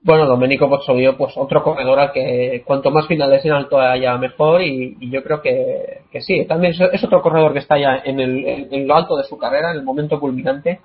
Bueno, 0.00 0.26
Domenico 0.26 0.68
Pozzovivo, 0.68 1.16
pues 1.16 1.36
otro 1.36 1.62
corredor 1.62 1.98
al 1.98 2.12
que 2.12 2.62
cuanto 2.64 2.90
más 2.90 3.08
finales 3.08 3.44
en 3.44 3.52
alto 3.52 3.80
haya 3.80 4.16
mejor 4.16 4.62
y, 4.62 4.96
yo 5.10 5.24
creo 5.24 5.42
que, 5.42 6.02
sí, 6.20 6.44
también 6.46 6.72
es, 6.92 7.04
otro 7.04 7.20
corredor 7.20 7.52
que 7.52 7.58
está 7.58 7.78
ya 7.78 8.00
en, 8.04 8.20
el, 8.20 8.68
en, 8.70 8.86
lo 8.86 8.94
alto 8.94 9.16
de 9.16 9.24
su 9.24 9.36
carrera, 9.36 9.72
en 9.72 9.78
el 9.78 9.84
momento 9.84 10.20
culminante 10.20 10.80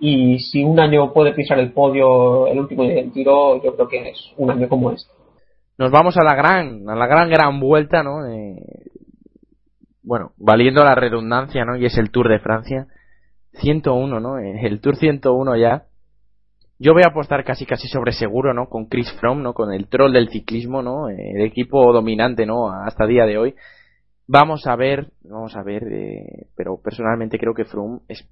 y 0.00 0.38
si 0.38 0.64
un 0.64 0.80
año 0.80 1.12
puede 1.12 1.34
pisar 1.34 1.58
el 1.58 1.72
podio 1.72 2.46
el 2.46 2.58
último 2.58 2.84
día 2.84 2.94
del 2.94 3.12
tiro, 3.12 3.62
yo 3.62 3.74
creo 3.74 3.88
que 3.88 4.08
es 4.08 4.32
un 4.38 4.50
año 4.50 4.68
como 4.68 4.90
este. 4.90 5.12
Nos 5.76 5.90
vamos 5.90 6.16
a 6.16 6.24
la 6.24 6.34
gran, 6.34 6.88
a 6.88 6.94
la 6.94 7.06
gran, 7.06 7.28
gran 7.28 7.60
vuelta, 7.60 8.02
¿no? 8.02 8.26
Eh, 8.26 8.56
bueno, 10.04 10.32
valiendo 10.36 10.84
la 10.84 10.94
redundancia, 10.94 11.64
¿no? 11.64 11.76
Y 11.76 11.86
es 11.86 11.96
el 11.98 12.10
Tour 12.10 12.28
de 12.28 12.38
Francia. 12.38 12.86
101, 13.54 14.20
¿no? 14.20 14.38
Eh, 14.38 14.66
el 14.66 14.80
Tour 14.80 14.96
101 14.96 15.56
ya. 15.56 15.84
Yo 16.78 16.92
voy 16.92 17.02
a 17.04 17.10
apostar 17.10 17.44
casi 17.44 17.66
casi 17.66 17.88
sobre 17.88 18.12
seguro, 18.12 18.52
¿no? 18.52 18.68
Con 18.68 18.86
Chris 18.86 19.10
Froome, 19.20 19.42
¿no? 19.42 19.54
Con 19.54 19.72
el 19.72 19.88
troll 19.88 20.12
del 20.12 20.28
ciclismo, 20.28 20.82
¿no? 20.82 21.08
Eh, 21.08 21.32
el 21.36 21.42
equipo 21.42 21.92
dominante, 21.92 22.46
¿no? 22.46 22.70
Hasta 22.70 23.06
día 23.06 23.24
de 23.24 23.38
hoy. 23.38 23.54
Vamos 24.26 24.66
a 24.66 24.76
ver, 24.76 25.08
vamos 25.22 25.54
a 25.56 25.62
ver, 25.62 25.84
eh, 25.84 26.46
pero 26.56 26.80
personalmente 26.82 27.38
creo 27.38 27.54
que 27.54 27.64
Froome 27.64 28.00
es, 28.08 28.26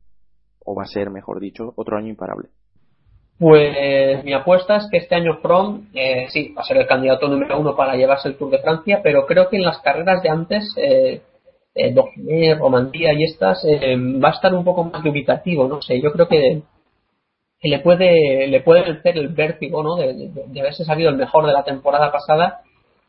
o 0.65 0.75
va 0.75 0.85
a 0.85 0.87
ser, 0.87 1.11
mejor 1.11 1.41
dicho, 1.41 1.73
otro 1.77 1.97
año 1.97 2.09
imparable. 2.09 2.49
Pues 3.39 4.25
mi 4.25 4.33
apuesta 4.35 4.77
es 4.77 4.89
que 4.91 4.99
este 4.99 5.17
año 5.17 5.39
Froome, 5.43 5.89
eh, 5.95 6.27
sí, 6.29 6.55
va 6.57 6.63
a 6.63 6.65
ser 6.65 6.77
el 6.77 6.87
candidato 6.87 7.29
número 7.29 7.59
uno 7.59 7.77
para 7.77 7.97
llevarse 7.97 8.29
el 8.29 8.37
Tour 8.37 8.51
de 8.51 8.61
Francia, 8.61 9.01
pero 9.03 9.27
creo 9.27 9.49
que 9.49 9.57
en 9.57 9.65
las 9.65 9.81
carreras 9.81 10.23
de 10.23 10.29
antes, 10.29 10.75
eh, 10.77 11.23
eh, 11.75 12.55
Romandía 12.55 13.13
y 13.13 13.25
estas, 13.25 13.65
eh, 13.65 13.97
va 13.97 14.29
a 14.29 14.33
estar 14.33 14.55
un 14.55 14.65
poco 14.65 14.85
más 14.85 15.03
dubitativo, 15.03 15.67
no 15.67 15.81
sé, 15.81 16.01
yo 16.01 16.13
creo 16.13 16.29
que, 16.29 16.63
le 17.65 17.79
puede 17.79 18.49
le 18.49 18.61
puede 18.61 18.83
vencer 18.83 19.17
el 19.17 19.29
vértigo 19.29 19.85
¿no? 19.85 19.95
De, 19.95 20.61
haberse 20.61 20.85
salido 20.85 21.11
el 21.11 21.17
mejor 21.17 21.47
de 21.47 21.53
la 21.53 21.63
temporada 21.63 22.11
pasada 22.11 22.61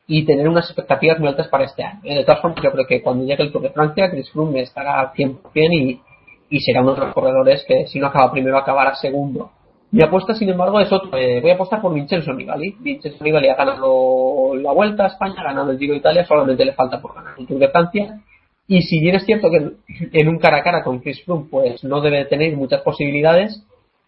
y 0.06 0.26
tener 0.26 0.48
unas 0.48 0.66
expectativas 0.66 1.18
muy 1.18 1.30
altas 1.30 1.48
para 1.48 1.64
este 1.64 1.84
año. 1.84 2.02
Eh, 2.04 2.18
de 2.18 2.24
todas 2.24 2.42
formas, 2.42 2.62
yo 2.62 2.72
creo 2.72 2.86
que 2.86 3.02
cuando 3.02 3.26
llegue 3.26 3.44
el 3.44 3.52
Tour 3.52 3.64
de 3.64 3.72
Francia, 3.72 4.12
Chris 4.12 4.30
Froome 4.32 4.62
estará 4.62 5.00
al 5.00 5.14
100% 5.14 5.42
y, 5.54 6.02
y 6.50 6.60
será 6.60 6.82
uno 6.82 6.94
de 6.94 7.02
los 7.02 7.14
corredores 7.14 7.66
que 7.68 7.88
si 7.88 8.00
no 8.00 8.08
acaba 8.08 8.32
primero 8.32 8.58
acabará 8.58 8.94
segundo. 8.96 9.52
Mi 9.92 10.04
apuesta, 10.04 10.36
sin 10.36 10.50
embargo, 10.50 10.80
es 10.80 10.92
otro. 10.92 11.18
Eh, 11.18 11.40
voy 11.40 11.52
a 11.52 11.56
apostar 11.56 11.82
por 11.82 11.94
Vincenzo 11.94 12.34
Nibali. 12.34 12.76
Vincenzo 12.80 13.24
Nibali 13.24 13.48
ha 13.48 13.56
ganado 13.56 14.54
la 14.56 14.72
Vuelta 14.72 15.06
a 15.06 15.08
España, 15.08 15.36
ha 15.40 15.44
ganado 15.44 15.72
el 15.72 15.80
Giro 15.80 15.94
de 15.94 16.00
Italia, 16.00 16.26
solamente 16.26 16.66
le 16.66 16.74
falta 16.74 17.02
por 17.02 17.16
ganar 17.16 17.34
el 17.38 17.48
Tour 17.48 17.60
de 17.60 17.70
Francia 17.70 18.20
y 18.68 18.82
si 18.82 19.00
bien 19.00 19.16
es 19.16 19.26
cierto 19.26 19.50
que 19.50 20.20
en 20.20 20.28
un 20.30 20.40
cara 20.40 20.58
a 20.58 20.64
cara 20.64 20.84
con 20.84 21.00
Chris 21.00 21.24
Froome 21.26 21.48
pues 21.50 21.84
no 21.84 22.02
debe 22.02 22.26
tener 22.26 22.56
muchas 22.56 22.82
posibilidades, 22.82 23.64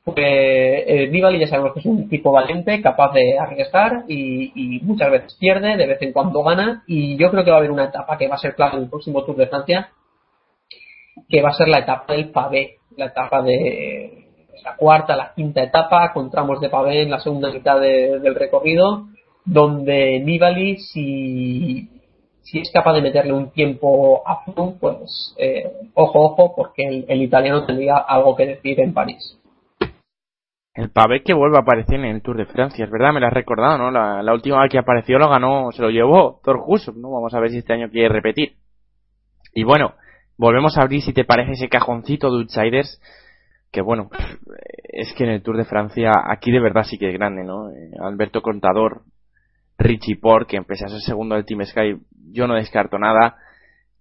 pues 0.05 0.17
eh, 0.17 1.09
Nibali 1.11 1.39
ya 1.39 1.47
sabemos 1.47 1.73
que 1.73 1.79
es 1.79 1.85
un 1.85 2.07
tipo 2.07 2.31
valiente, 2.31 2.81
capaz 2.81 3.11
de 3.13 3.39
arriesgar 3.39 4.05
y, 4.07 4.79
muchas 4.83 5.11
veces 5.11 5.35
pierde, 5.39 5.75
de 5.75 5.87
vez 5.87 6.01
en 6.01 6.13
cuando 6.13 6.43
gana 6.43 6.83
y 6.87 7.17
yo 7.17 7.31
creo 7.31 7.43
que 7.43 7.49
va 7.49 7.57
a 7.57 7.59
haber 7.59 7.71
una 7.71 7.85
etapa 7.85 8.17
que 8.17 8.27
va 8.27 8.35
a 8.35 8.39
ser 8.39 8.55
clave 8.55 8.77
en 8.77 8.83
el 8.83 8.89
próximo 8.89 9.23
Tour 9.23 9.35
de 9.35 9.47
Francia, 9.47 9.89
que 11.27 11.41
va 11.41 11.49
a 11.49 11.53
ser 11.53 11.67
la 11.67 11.79
etapa 11.79 12.13
del 12.13 12.29
pavé, 12.29 12.77
la 12.95 13.07
etapa 13.07 13.41
de 13.41 14.25
la 14.63 14.75
cuarta, 14.75 15.15
la 15.15 15.33
quinta 15.35 15.63
etapa, 15.63 16.13
con 16.13 16.29
tramos 16.29 16.61
de 16.61 16.69
pavé 16.69 17.01
en 17.01 17.11
la 17.11 17.19
segunda 17.19 17.51
mitad 17.51 17.79
del 17.79 18.35
recorrido, 18.35 19.07
donde 19.43 20.19
Nibali 20.19 20.77
si 20.77 21.89
si 22.45 22.59
es 22.59 22.71
capaz 22.71 22.93
de 22.93 23.01
meterle 23.01 23.33
un 23.33 23.51
tiempo 23.51 24.21
a 24.25 24.43
Froome, 24.43 24.77
pues 24.79 25.35
eh, 25.37 25.71
ojo, 25.95 26.19
ojo, 26.21 26.53
porque 26.55 27.05
el, 27.07 27.21
italiano 27.21 27.65
tendría 27.65 27.97
algo 27.97 28.35
que 28.35 28.45
decir 28.45 28.79
en 28.79 28.93
París. 28.93 29.39
El 30.75 30.91
pavé 30.91 31.23
que 31.23 31.33
vuelve 31.33 31.57
a 31.57 31.61
aparecer 31.61 31.95
en 31.95 32.05
el 32.05 32.21
Tour 32.21 32.37
de 32.37 32.45
Francia, 32.45 32.85
es 32.85 32.91
verdad, 32.91 33.13
me 33.13 33.19
lo 33.19 33.27
has 33.27 33.33
recordado, 33.33 33.77
¿no? 33.77 33.89
La, 33.89 34.31
última 34.33 34.61
vez 34.61 34.71
que 34.71 34.77
apareció 34.77 35.17
lo 35.17 35.29
ganó, 35.29 35.71
se 35.71 35.81
lo 35.81 35.89
llevó 35.89 36.39
Thor 36.43 36.61
Husum, 36.63 37.01
¿no? 37.01 37.11
Vamos 37.11 37.33
a 37.33 37.39
ver 37.39 37.49
si 37.49 37.57
este 37.57 37.73
año 37.73 37.89
quiere 37.89 38.09
repetir. 38.09 38.57
Y 39.53 39.63
bueno, 39.63 39.95
volvemos 40.37 40.77
a 40.77 40.83
abrir, 40.83 41.01
si 41.01 41.13
te 41.13 41.23
parece, 41.23 41.53
ese 41.53 41.69
cajoncito 41.69 42.29
de 42.29 42.41
Outsiders 42.41 43.01
que 43.71 43.81
bueno, 43.81 44.09
es 44.83 45.11
que 45.13 45.25
en 45.25 45.31
el 45.31 45.41
Tour 45.41 45.57
de 45.57 45.65
Francia 45.65 46.11
aquí 46.29 46.49
de 46.49 46.61
verdad 46.61 46.83
sí 46.83 46.97
que 46.97 47.09
es 47.09 47.13
grande, 47.13 47.43
¿no? 47.43 47.69
Eh, 47.71 47.91
Alberto 47.99 48.41
Contador, 48.41 49.01
Richie 49.77 50.15
Port, 50.15 50.47
que 50.47 50.55
empecé 50.55 50.85
a 50.85 50.89
ser 50.89 51.01
segundo 51.01 51.35
del 51.35 51.43
Team 51.43 51.65
Sky, 51.65 51.97
yo 52.35 52.47
no 52.47 52.55
descarto 52.55 52.99
nada. 52.99 53.37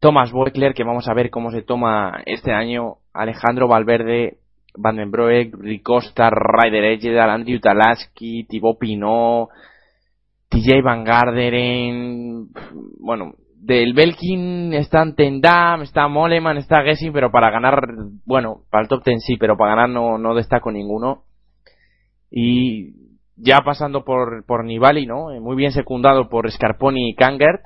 Thomas 0.00 0.32
Boekler, 0.32 0.74
que 0.74 0.84
vamos 0.84 1.08
a 1.08 1.14
ver 1.14 1.30
cómo 1.30 1.50
se 1.50 1.62
toma 1.62 2.22
este 2.26 2.52
año. 2.52 2.96
Alejandro 3.14 3.68
Valverde, 3.68 4.38
Van 4.76 4.96
den 4.96 5.10
Broek, 5.10 5.54
Ricosta, 5.58 6.28
Ryder 6.30 6.84
Edgedal, 6.84 7.30
Andrew 7.30 7.60
Talaski, 7.60 8.44
Thibaut 8.44 8.78
Pinot, 8.78 9.48
TJ 10.48 10.82
Van 10.82 11.04
Garderen, 11.04 12.48
bueno, 13.00 13.34
del 13.56 13.94
Belkin 13.94 14.74
están 14.74 15.14
Tendam, 15.14 15.82
está 15.82 16.06
Moleman, 16.06 16.58
está 16.58 16.82
Gessing, 16.82 17.12
pero 17.12 17.30
para 17.30 17.50
ganar, 17.50 17.80
bueno, 18.26 18.62
para 18.70 18.82
el 18.82 18.88
top 18.88 19.02
ten 19.04 19.20
sí, 19.20 19.36
pero 19.38 19.56
para 19.56 19.74
ganar 19.74 19.88
no, 19.88 20.18
no 20.18 20.34
destaco 20.34 20.70
ninguno. 20.70 21.22
Y 22.30 22.92
ya 23.36 23.60
pasando 23.64 24.04
por, 24.04 24.44
por 24.44 24.64
Nibali, 24.64 25.06
¿no? 25.06 25.28
Muy 25.40 25.56
bien 25.56 25.72
secundado 25.72 26.28
por 26.28 26.50
Scarponi 26.50 27.10
y 27.10 27.14
Kangert. 27.14 27.64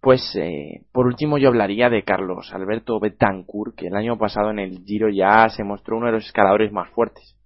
Pues 0.00 0.34
eh, 0.36 0.82
por 0.92 1.06
último 1.06 1.36
yo 1.36 1.48
hablaría 1.48 1.90
de 1.90 2.04
Carlos 2.04 2.50
Alberto 2.54 2.98
Betancourt, 2.98 3.74
que 3.76 3.88
el 3.88 3.96
año 3.96 4.16
pasado 4.16 4.50
en 4.50 4.58
el 4.58 4.82
Giro 4.84 5.10
ya 5.10 5.48
se 5.50 5.62
mostró 5.62 5.98
uno 5.98 6.06
de 6.06 6.12
los 6.12 6.26
escaladores 6.26 6.72
más 6.72 6.88
fuertes. 6.90 7.36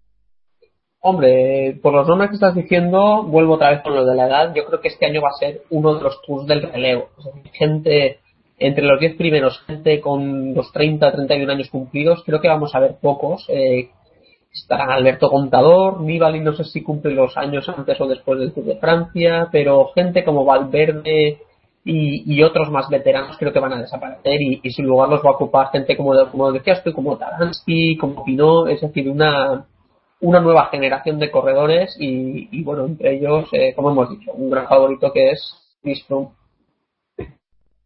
Hombre, 1.00 1.78
por 1.82 1.92
los 1.92 2.08
nombres 2.08 2.30
que 2.30 2.36
estás 2.36 2.54
diciendo, 2.54 3.24
vuelvo 3.24 3.54
otra 3.54 3.70
vez 3.70 3.82
con 3.82 3.94
lo 3.94 4.06
de 4.06 4.14
la 4.14 4.26
edad. 4.26 4.54
Yo 4.54 4.64
creo 4.64 4.80
que 4.80 4.88
este 4.88 5.04
año 5.04 5.20
va 5.20 5.28
a 5.28 5.38
ser 5.38 5.62
uno 5.68 5.96
de 5.96 6.02
los 6.02 6.22
tours 6.22 6.46
del 6.46 6.62
relevo. 6.62 7.08
gente 7.52 8.20
entre 8.58 8.84
los 8.84 9.00
10 9.00 9.16
primeros, 9.16 9.60
gente 9.66 10.00
con 10.00 10.54
los 10.54 10.72
30, 10.72 11.12
31 11.12 11.52
años 11.52 11.70
cumplidos, 11.70 12.22
creo 12.24 12.40
que 12.40 12.48
vamos 12.48 12.74
a 12.74 12.80
ver 12.80 12.96
pocos. 13.00 13.44
Eh, 13.48 13.90
estarán 14.52 14.90
Alberto 14.90 15.28
Contador, 15.28 16.00
Nibali 16.00 16.40
no 16.40 16.52
sé 16.54 16.64
si 16.64 16.82
cumple 16.82 17.12
los 17.12 17.36
años 17.36 17.68
antes 17.68 18.00
o 18.00 18.06
después 18.06 18.38
del 18.38 18.52
Tour 18.52 18.64
de 18.64 18.76
Francia, 18.76 19.48
pero 19.50 19.90
gente 19.94 20.24
como 20.24 20.44
Valverde 20.44 21.38
y, 21.84 22.42
otros 22.42 22.70
más 22.70 22.88
veteranos 22.88 23.36
creo 23.36 23.52
que 23.52 23.60
van 23.60 23.74
a 23.74 23.80
desaparecer 23.80 24.40
y, 24.40 24.60
y, 24.62 24.70
sin 24.70 24.86
lugar 24.86 25.08
los 25.10 25.22
va 25.22 25.30
a 25.30 25.34
ocupar 25.34 25.70
gente 25.70 25.96
como, 25.96 26.12
como 26.30 26.50
decías 26.50 26.82
tú, 26.82 26.92
como 26.92 27.18
Taransky, 27.18 27.98
como 27.98 28.24
Pinot, 28.24 28.68
es 28.68 28.80
decir, 28.80 29.08
una 29.08 29.66
una 30.24 30.40
nueva 30.40 30.66
generación 30.70 31.18
de 31.18 31.30
corredores 31.30 31.96
y, 32.00 32.62
bueno, 32.62 32.86
entre 32.86 33.16
ellos, 33.16 33.46
eh, 33.52 33.74
como 33.74 33.90
hemos 33.90 34.08
dicho, 34.10 34.32
un 34.32 34.50
gran 34.50 34.66
favorito 34.66 35.12
que 35.12 35.32
es 35.32 35.78
Chris 35.82 36.04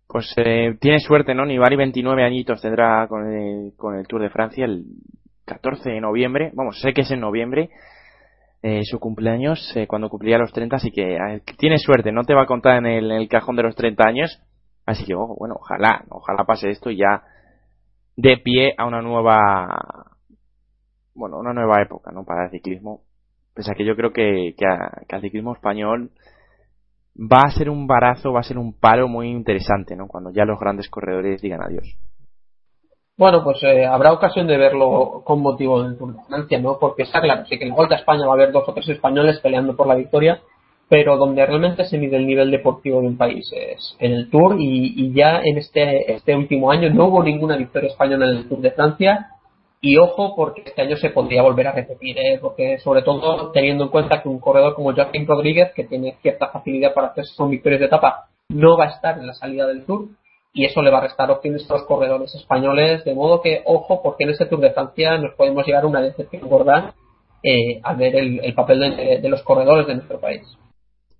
Pues 0.06 0.32
eh, 0.36 0.76
tiene 0.80 1.00
suerte, 1.00 1.34
¿no? 1.34 1.44
Nibali 1.44 1.74
29 1.74 2.24
añitos 2.24 2.62
tendrá 2.62 3.08
con 3.08 3.26
el, 3.26 3.72
con 3.76 3.96
el 3.96 4.06
Tour 4.06 4.22
de 4.22 4.30
Francia 4.30 4.64
el 4.66 4.84
14 5.46 5.90
de 5.90 6.00
noviembre. 6.00 6.52
Vamos, 6.54 6.80
sé 6.80 6.92
que 6.92 7.00
es 7.00 7.10
en 7.10 7.20
noviembre. 7.20 7.70
Eh, 8.62 8.82
su 8.84 8.98
cumpleaños 8.98 9.72
eh, 9.76 9.86
cuando 9.86 10.08
cumplía 10.08 10.36
los 10.36 10.52
30, 10.52 10.76
así 10.76 10.90
que 10.90 11.16
tiene 11.58 11.78
suerte, 11.78 12.10
no 12.10 12.24
te 12.24 12.34
va 12.34 12.42
a 12.42 12.46
contar 12.46 12.78
en 12.78 12.86
el, 12.86 13.10
en 13.12 13.18
el 13.18 13.28
cajón 13.28 13.54
de 13.54 13.62
los 13.62 13.76
30 13.76 14.04
años, 14.04 14.42
así 14.84 15.04
que 15.04 15.14
bueno, 15.14 15.54
ojalá, 15.60 16.04
ojalá 16.08 16.44
pase 16.44 16.70
esto 16.70 16.90
y 16.90 16.96
ya 16.96 17.22
de 18.16 18.36
pie 18.38 18.74
a 18.76 18.84
una 18.84 19.00
nueva 19.00 20.08
bueno, 21.18 21.38
una 21.38 21.52
nueva 21.52 21.82
época, 21.82 22.12
¿no? 22.12 22.24
Para 22.24 22.44
el 22.44 22.50
ciclismo. 22.50 23.02
Pese 23.54 23.72
a 23.72 23.74
que 23.74 23.84
yo 23.84 23.96
creo 23.96 24.12
que, 24.12 24.54
que, 24.56 24.64
al 25.14 25.20
ciclismo 25.20 25.52
español 25.52 26.12
va 27.16 27.42
a 27.44 27.50
ser 27.50 27.68
un 27.68 27.88
barazo, 27.88 28.32
va 28.32 28.40
a 28.40 28.44
ser 28.44 28.56
un 28.56 28.72
paro 28.72 29.08
muy 29.08 29.28
interesante, 29.28 29.96
¿no? 29.96 30.06
Cuando 30.06 30.30
ya 30.30 30.44
los 30.44 30.60
grandes 30.60 30.88
corredores 30.88 31.42
digan 31.42 31.60
adiós. 31.60 31.98
Bueno, 33.18 33.42
pues 33.42 33.60
eh, 33.64 33.84
habrá 33.84 34.12
ocasión 34.12 34.46
de 34.46 34.56
verlo 34.56 35.22
con 35.24 35.42
motivo 35.42 35.82
del 35.82 35.98
Tour 35.98 36.14
de 36.14 36.22
Francia, 36.22 36.60
¿no? 36.60 36.78
Porque 36.78 37.02
está 37.02 37.20
claro, 37.20 37.42
que 37.48 37.56
en 37.60 37.74
Vuelta 37.74 37.96
a 37.96 37.98
España 37.98 38.24
va 38.24 38.30
a 38.30 38.36
haber 38.36 38.52
dos 38.52 38.62
o 38.68 38.72
tres 38.72 38.88
españoles 38.88 39.40
peleando 39.40 39.74
por 39.74 39.88
la 39.88 39.96
victoria, 39.96 40.40
pero 40.88 41.16
donde 41.16 41.44
realmente 41.44 41.84
se 41.84 41.98
mide 41.98 42.16
el 42.16 42.28
nivel 42.28 42.52
deportivo 42.52 43.00
de 43.00 43.08
un 43.08 43.18
país 43.18 43.52
es 43.52 43.96
en 43.98 44.12
el 44.12 44.30
Tour 44.30 44.54
y, 44.60 44.94
y 44.96 45.12
ya 45.12 45.40
en 45.42 45.58
este, 45.58 46.12
este 46.12 46.36
último 46.36 46.70
año 46.70 46.90
no 46.90 47.06
hubo 47.08 47.24
ninguna 47.24 47.56
victoria 47.56 47.90
española 47.90 48.30
en 48.30 48.36
el 48.36 48.48
Tour 48.48 48.60
de 48.60 48.70
Francia 48.70 49.30
y 49.80 49.96
ojo, 49.96 50.36
porque 50.36 50.62
este 50.64 50.82
año 50.82 50.96
se 50.96 51.10
podría 51.10 51.42
volver 51.42 51.66
a 51.66 51.72
repetir, 51.72 52.16
¿eh? 52.18 52.38
porque 52.40 52.78
sobre 52.78 53.02
todo 53.02 53.50
teniendo 53.50 53.84
en 53.84 53.90
cuenta 53.90 54.22
que 54.22 54.28
un 54.28 54.38
corredor 54.38 54.74
como 54.74 54.94
Joaquín 54.94 55.26
Rodríguez, 55.26 55.72
que 55.74 55.84
tiene 55.84 56.16
cierta 56.22 56.50
facilidad 56.50 56.94
para 56.94 57.08
hacerse 57.08 57.34
con 57.36 57.50
victorias 57.50 57.80
de 57.80 57.86
etapa, 57.86 58.28
no 58.48 58.78
va 58.78 58.84
a 58.84 58.90
estar 58.90 59.18
en 59.18 59.26
la 59.26 59.34
salida 59.34 59.66
del 59.66 59.84
Tour 59.84 60.06
y 60.58 60.64
eso 60.64 60.82
le 60.82 60.90
va 60.90 60.98
a 60.98 61.02
restar 61.02 61.30
opciones 61.30 61.70
a 61.70 61.74
los 61.74 61.84
corredores 61.84 62.34
españoles, 62.34 63.04
de 63.04 63.14
modo 63.14 63.40
que, 63.40 63.62
ojo, 63.64 64.02
porque 64.02 64.24
en 64.24 64.30
este 64.30 64.46
Tour 64.46 64.58
de 64.58 64.72
Francia 64.72 65.16
nos 65.16 65.32
podemos 65.36 65.64
llegar 65.64 65.84
a 65.84 65.86
una 65.86 66.00
decepción 66.00 66.48
gorda 66.48 66.94
eh, 67.44 67.78
al 67.84 67.96
ver 67.96 68.16
el, 68.16 68.54
papel 68.54 68.80
de, 69.22 69.28
los 69.28 69.40
corredores 69.44 69.86
de 69.86 69.94
nuestro 69.94 70.18
país. 70.18 70.42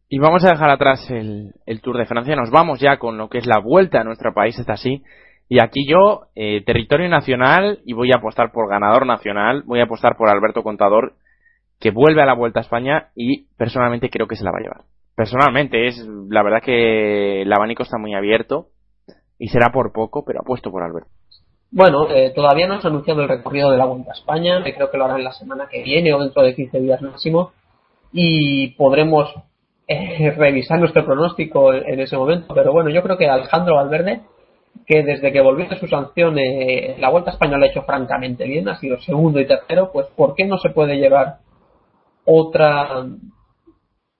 Y 0.08 0.18
vamos 0.18 0.44
a 0.44 0.48
dejar 0.48 0.70
atrás 0.70 1.08
el, 1.08 1.52
Tour 1.82 1.98
de 1.98 2.06
Francia, 2.06 2.34
nos 2.34 2.50
vamos 2.50 2.80
ya 2.80 2.96
con 2.96 3.16
lo 3.16 3.28
que 3.28 3.38
es 3.38 3.46
la 3.46 3.60
vuelta 3.60 4.00
a 4.00 4.04
nuestro 4.04 4.34
país, 4.34 4.58
está 4.58 4.72
así 4.72 5.04
y 5.48 5.62
aquí 5.62 5.86
yo, 5.88 6.22
eh, 6.34 6.64
territorio 6.64 7.08
nacional, 7.08 7.78
y 7.86 7.92
voy 7.92 8.10
a 8.10 8.16
apostar 8.16 8.50
por 8.50 8.68
ganador 8.68 9.06
nacional, 9.06 9.62
voy 9.66 9.78
a 9.78 9.84
apostar 9.84 10.16
por 10.16 10.28
Alberto 10.28 10.64
Contador, 10.64 11.12
que 11.78 11.92
vuelve 11.92 12.22
a 12.22 12.26
la 12.26 12.34
Vuelta 12.34 12.58
a 12.58 12.62
España 12.62 13.10
y 13.14 13.46
personalmente 13.56 14.10
creo 14.10 14.26
que 14.26 14.34
se 14.34 14.42
la 14.42 14.50
va 14.50 14.58
a 14.58 14.62
llevar. 14.62 14.80
Personalmente, 15.14 15.86
es 15.86 15.96
la 16.28 16.42
verdad 16.42 16.60
que 16.60 17.42
el 17.42 17.52
abanico 17.52 17.84
está 17.84 17.98
muy 17.98 18.14
abierto 18.14 18.66
y 19.38 19.48
será 19.48 19.70
por 19.72 19.92
poco, 19.92 20.24
pero 20.24 20.40
apuesto 20.40 20.70
por 20.70 20.82
Alberto. 20.82 21.10
Bueno, 21.70 22.08
eh, 22.10 22.32
todavía 22.34 22.66
no 22.66 22.80
se 22.80 22.86
ha 22.86 22.90
anunciado 22.90 23.22
el 23.22 23.28
recorrido 23.28 23.70
de 23.70 23.76
la 23.76 23.84
Vuelta 23.84 24.10
a 24.12 24.14
España, 24.14 24.62
creo 24.64 24.90
que 24.90 24.96
lo 24.96 25.04
harán 25.04 25.22
la 25.22 25.32
semana 25.32 25.68
que 25.70 25.82
viene 25.82 26.14
o 26.14 26.18
dentro 26.18 26.42
de 26.42 26.54
15 26.54 26.80
días 26.80 27.02
máximo, 27.02 27.52
y 28.12 28.68
podremos 28.68 29.34
eh, 29.86 30.30
revisar 30.36 30.78
nuestro 30.78 31.04
pronóstico 31.04 31.74
en 31.74 32.00
ese 32.00 32.16
momento. 32.16 32.54
Pero 32.54 32.72
bueno, 32.72 32.90
yo 32.90 33.02
creo 33.02 33.18
que 33.18 33.28
Alejandro 33.28 33.76
Valverde 33.76 34.22
que 34.86 35.02
desde 35.02 35.32
que 35.32 35.40
volvió 35.40 35.68
de 35.68 35.78
su 35.78 35.86
sanción 35.86 36.38
eh, 36.38 36.96
la 36.98 37.10
Vuelta 37.10 37.30
Española 37.30 37.66
ha 37.66 37.68
hecho 37.68 37.82
francamente 37.82 38.44
bien, 38.44 38.68
ha 38.68 38.78
sido 38.78 38.98
segundo 39.00 39.40
y 39.40 39.46
tercero, 39.46 39.90
pues 39.92 40.06
¿por 40.16 40.34
qué 40.34 40.44
no 40.44 40.58
se 40.58 40.70
puede 40.70 40.96
llevar 40.96 41.38
otra 42.24 43.06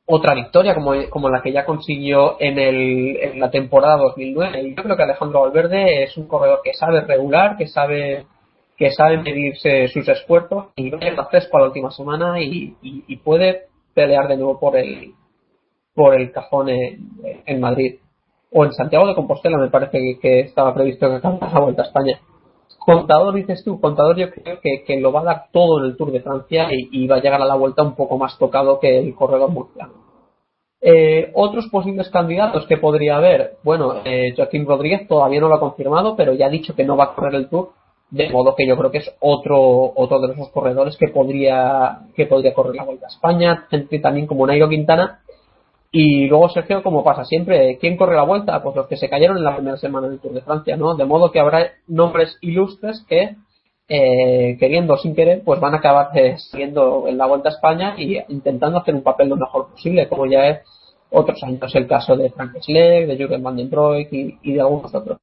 otra 0.09 0.35
victoria 0.35 0.75
como, 0.75 0.93
como 1.11 1.29
la 1.29 1.43
que 1.43 1.53
ya 1.53 1.65
consiguió 1.65 2.37
en, 2.41 2.59
el, 2.59 3.17
en 3.17 3.41
la 3.41 3.51
temporada 3.51 3.99
2009? 3.99 4.63
Y 4.63 4.75
yo 4.75 4.83
creo 4.83 4.97
que 4.97 5.03
Alejandro 5.03 5.43
Valverde 5.43 6.03
es 6.03 6.17
un 6.17 6.27
corredor 6.27 6.61
que 6.65 6.75
sabe 6.75 7.03
regular, 7.03 7.57
que 7.57 7.69
sabe 7.69 8.27
que 8.77 8.93
sabe 8.93 9.19
medirse 9.19 9.89
sus 9.89 10.09
esfuerzos 10.09 10.67
y 10.77 10.91
va 10.91 10.99
a 11.01 11.25
fresco 11.27 11.59
la 11.59 11.67
última 11.67 11.91
semana 11.91 12.41
y, 12.41 12.77
y, 12.81 13.17
puede 13.17 13.65
pelear 13.93 14.29
de 14.29 14.37
nuevo 14.37 14.61
por 14.61 14.77
el 14.77 15.15
por 15.95 16.15
el 16.15 16.31
cajón 16.31 16.69
en 16.69 17.61
Madrid 17.61 17.97
o 18.51 18.65
en 18.65 18.73
Santiago 18.73 19.07
de 19.07 19.15
Compostela 19.15 19.59
me 19.59 19.71
parece 19.71 20.19
que, 20.21 20.41
estaba 20.41 20.75
previsto 20.75 21.09
que 21.09 21.17
acabara 21.17 21.53
la 21.53 21.61
Vuelta 21.61 21.83
a 21.83 21.87
España. 21.87 22.19
Contador, 22.79 23.35
dices 23.35 23.63
tú, 23.65 23.81
Contador 23.81 24.17
yo 24.17 24.31
creo 24.31 24.59
que, 24.61 25.01
lo 25.01 25.13
va 25.13 25.21
a 25.21 25.25
dar 25.25 25.45
todo 25.53 25.79
en 25.79 25.87
el 25.87 25.97
Tour 25.97 26.13
de 26.13 26.21
Francia 26.21 26.69
y, 26.71 27.07
va 27.07 27.17
a 27.17 27.21
llegar 27.21 27.43
a 27.43 27.47
la 27.47 27.55
Vuelta 27.55 27.83
un 27.83 27.95
poco 27.95 28.17
más 28.17 28.39
tocado 28.39 28.81
que 28.81 28.99
el 28.99 29.15
corredor 29.15 29.51
murciano. 29.51 29.93
Eh, 30.81 31.33
otros 31.35 31.67
posibles 31.69 32.09
candidatos 32.09 32.67
que 32.67 32.77
podría 32.77 33.17
haber, 33.17 33.57
bueno, 33.65 33.97
eh, 34.05 34.33
Joaquín 34.37 34.65
Rodríguez 34.65 35.09
todavía 35.09 35.41
no 35.41 35.49
lo 35.49 35.57
ha 35.57 35.61
confirmado, 35.61 36.15
pero 36.17 36.35
ya 36.35 36.47
ha 36.47 36.51
dicho 36.51 36.75
que 36.77 36.85
no 36.85 36.97
va 36.97 37.05
a 37.05 37.15
correr 37.15 37.35
el 37.35 37.49
Tour, 37.49 37.71
de 38.11 38.31
modo 38.31 38.55
que 38.55 38.67
yo 38.67 38.77
creo 38.77 38.91
que 38.91 38.99
es 38.99 39.15
otro 39.21 39.93
otro 39.95 40.21
de 40.21 40.33
esos 40.33 40.49
corredores 40.51 40.97
que 40.97 41.09
podría 41.09 42.07
que 42.17 42.27
podría 42.27 42.55
correr 42.55 42.77
la 42.77 42.85
Vuelta 42.85 43.07
a 43.07 43.11
España, 43.11 43.67
gente 43.71 43.99
también 43.99 44.27
como 44.27 44.47
Nairo 44.47 44.69
Quintana, 44.69 45.21
y 45.91 46.27
luego, 46.27 46.51
Sergio, 46.51 46.83
como 46.83 47.03
pasa 47.03 47.25
siempre, 47.25 47.79
¿quién 47.81 47.97
corre 47.97 48.17
la 48.17 48.25
vuelta? 48.25 48.63
Pues 48.63 48.77
los 48.77 48.87
que 48.89 48.97
se 48.97 49.09
cayeron 49.09 49.39
en 49.39 49.45
la 49.45 49.55
primera 49.55 49.79
semana 49.79 50.09
del 50.09 50.21
Tour 50.21 50.35
de 50.35 50.43
Francia, 50.43 50.77
¿no? 50.77 50.95
De 50.95 51.07
modo 51.07 51.33
que 51.33 51.41
habrá 51.41 51.71
nombres 51.87 52.37
ilustres 52.43 53.05
que, 53.09 53.37
eh, 53.89 54.57
queriendo 54.61 54.99
sin 54.99 55.15
querer, 55.15 55.43
pues 55.45 55.61
van 55.61 55.75
a 55.75 55.79
acabar 55.79 56.11
eh, 56.15 56.37
siguiendo 56.37 57.09
en 57.09 57.17
la 57.17 57.27
vuelta 57.27 57.49
a 57.49 57.53
España 57.53 57.95
y 57.97 58.19
intentando 58.29 58.79
hacer 58.79 58.95
un 58.95 59.03
papel 59.03 59.31
lo 59.31 59.37
mejor 59.37 59.71
posible, 59.71 60.09
como 60.09 60.27
ya 60.27 60.49
es 60.49 60.61
otros 61.11 61.43
años 61.43 61.75
el 61.75 61.87
caso 61.87 62.17
de 62.17 62.31
Frank 62.31 62.59
Schleck, 62.61 63.07
de 63.07 63.17
Jürgen 63.17 63.43
Van 63.43 63.57
den 63.57 63.71
Broek 63.71 64.09
y, 64.13 64.53
de 64.53 64.61
algunos 64.61 64.95
otros. 64.95 65.19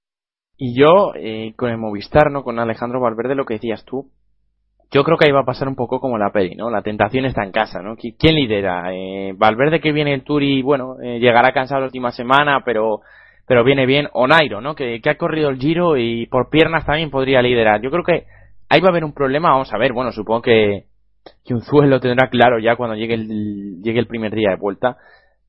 Y 0.58 0.80
yo, 0.80 1.12
eh, 1.16 1.54
con 1.56 1.70
el 1.70 1.78
Movistar, 1.78 2.32
¿no? 2.32 2.44
Con 2.44 2.58
Alejandro 2.58 3.02
Valverde, 3.02 3.36
lo 3.36 3.46
que 3.46 3.56
decías 3.56 3.86
tú, 3.86 4.10
yo 4.92 5.04
creo 5.04 5.18
que 5.18 5.26
ahí 5.26 5.32
va 5.32 5.42
a 5.42 5.46
pasar 5.46 5.68
un 5.68 5.76
poco 5.76 6.00
como 6.00 6.18
la 6.18 6.32
peli, 6.32 6.56
¿no? 6.56 6.70
La 6.70 6.82
tentación 6.82 7.26
está 7.26 7.44
en 7.44 7.52
casa, 7.52 7.82
¿no? 7.82 7.96
¿Quién 7.96 8.36
lidera? 8.36 8.94
Eh, 8.94 9.34
Valverde 9.36 9.80
que 9.80 9.92
viene 9.92 10.14
el 10.14 10.24
Tour 10.24 10.44
y, 10.44 10.62
bueno, 10.62 10.96
eh, 11.02 11.20
llegará 11.20 11.52
cansado 11.52 11.82
la 11.82 11.88
última 11.88 12.12
semana, 12.12 12.62
pero 12.64 13.02
pero 13.48 13.64
viene 13.64 13.86
bien. 13.86 14.08
O 14.14 14.28
Nairo, 14.28 14.62
¿no? 14.62 14.76
Que, 14.76 15.02
que 15.02 15.10
ha 15.10 15.18
corrido 15.18 15.50
el 15.50 15.60
Giro 15.60 15.98
y 15.98 16.28
por 16.28 16.50
piernas 16.50 16.86
también 16.86 17.12
podría 17.12 17.42
liderar. 17.42 17.82
Yo 17.82 17.92
creo 17.92 18.04
que 18.04 18.26
ahí 18.70 18.82
va 18.82 18.88
a 18.88 18.92
haber 18.92 19.04
un 19.04 19.14
problema, 19.14 19.52
vamos 19.52 19.72
a 19.74 19.78
ver, 19.78 19.94
bueno, 19.94 20.12
supongo 20.12 20.42
que, 20.42 20.86
que 21.46 21.54
un 21.54 21.90
lo 21.90 22.00
tendrá 22.00 22.30
claro 22.30 22.60
ya 22.60 22.76
cuando 22.76 22.96
llegue 22.96 23.14
el, 23.14 23.82
llegue 23.84 24.00
el 24.00 24.08
primer 24.08 24.34
día 24.34 24.52
de 24.52 24.58
vuelta. 24.58 24.98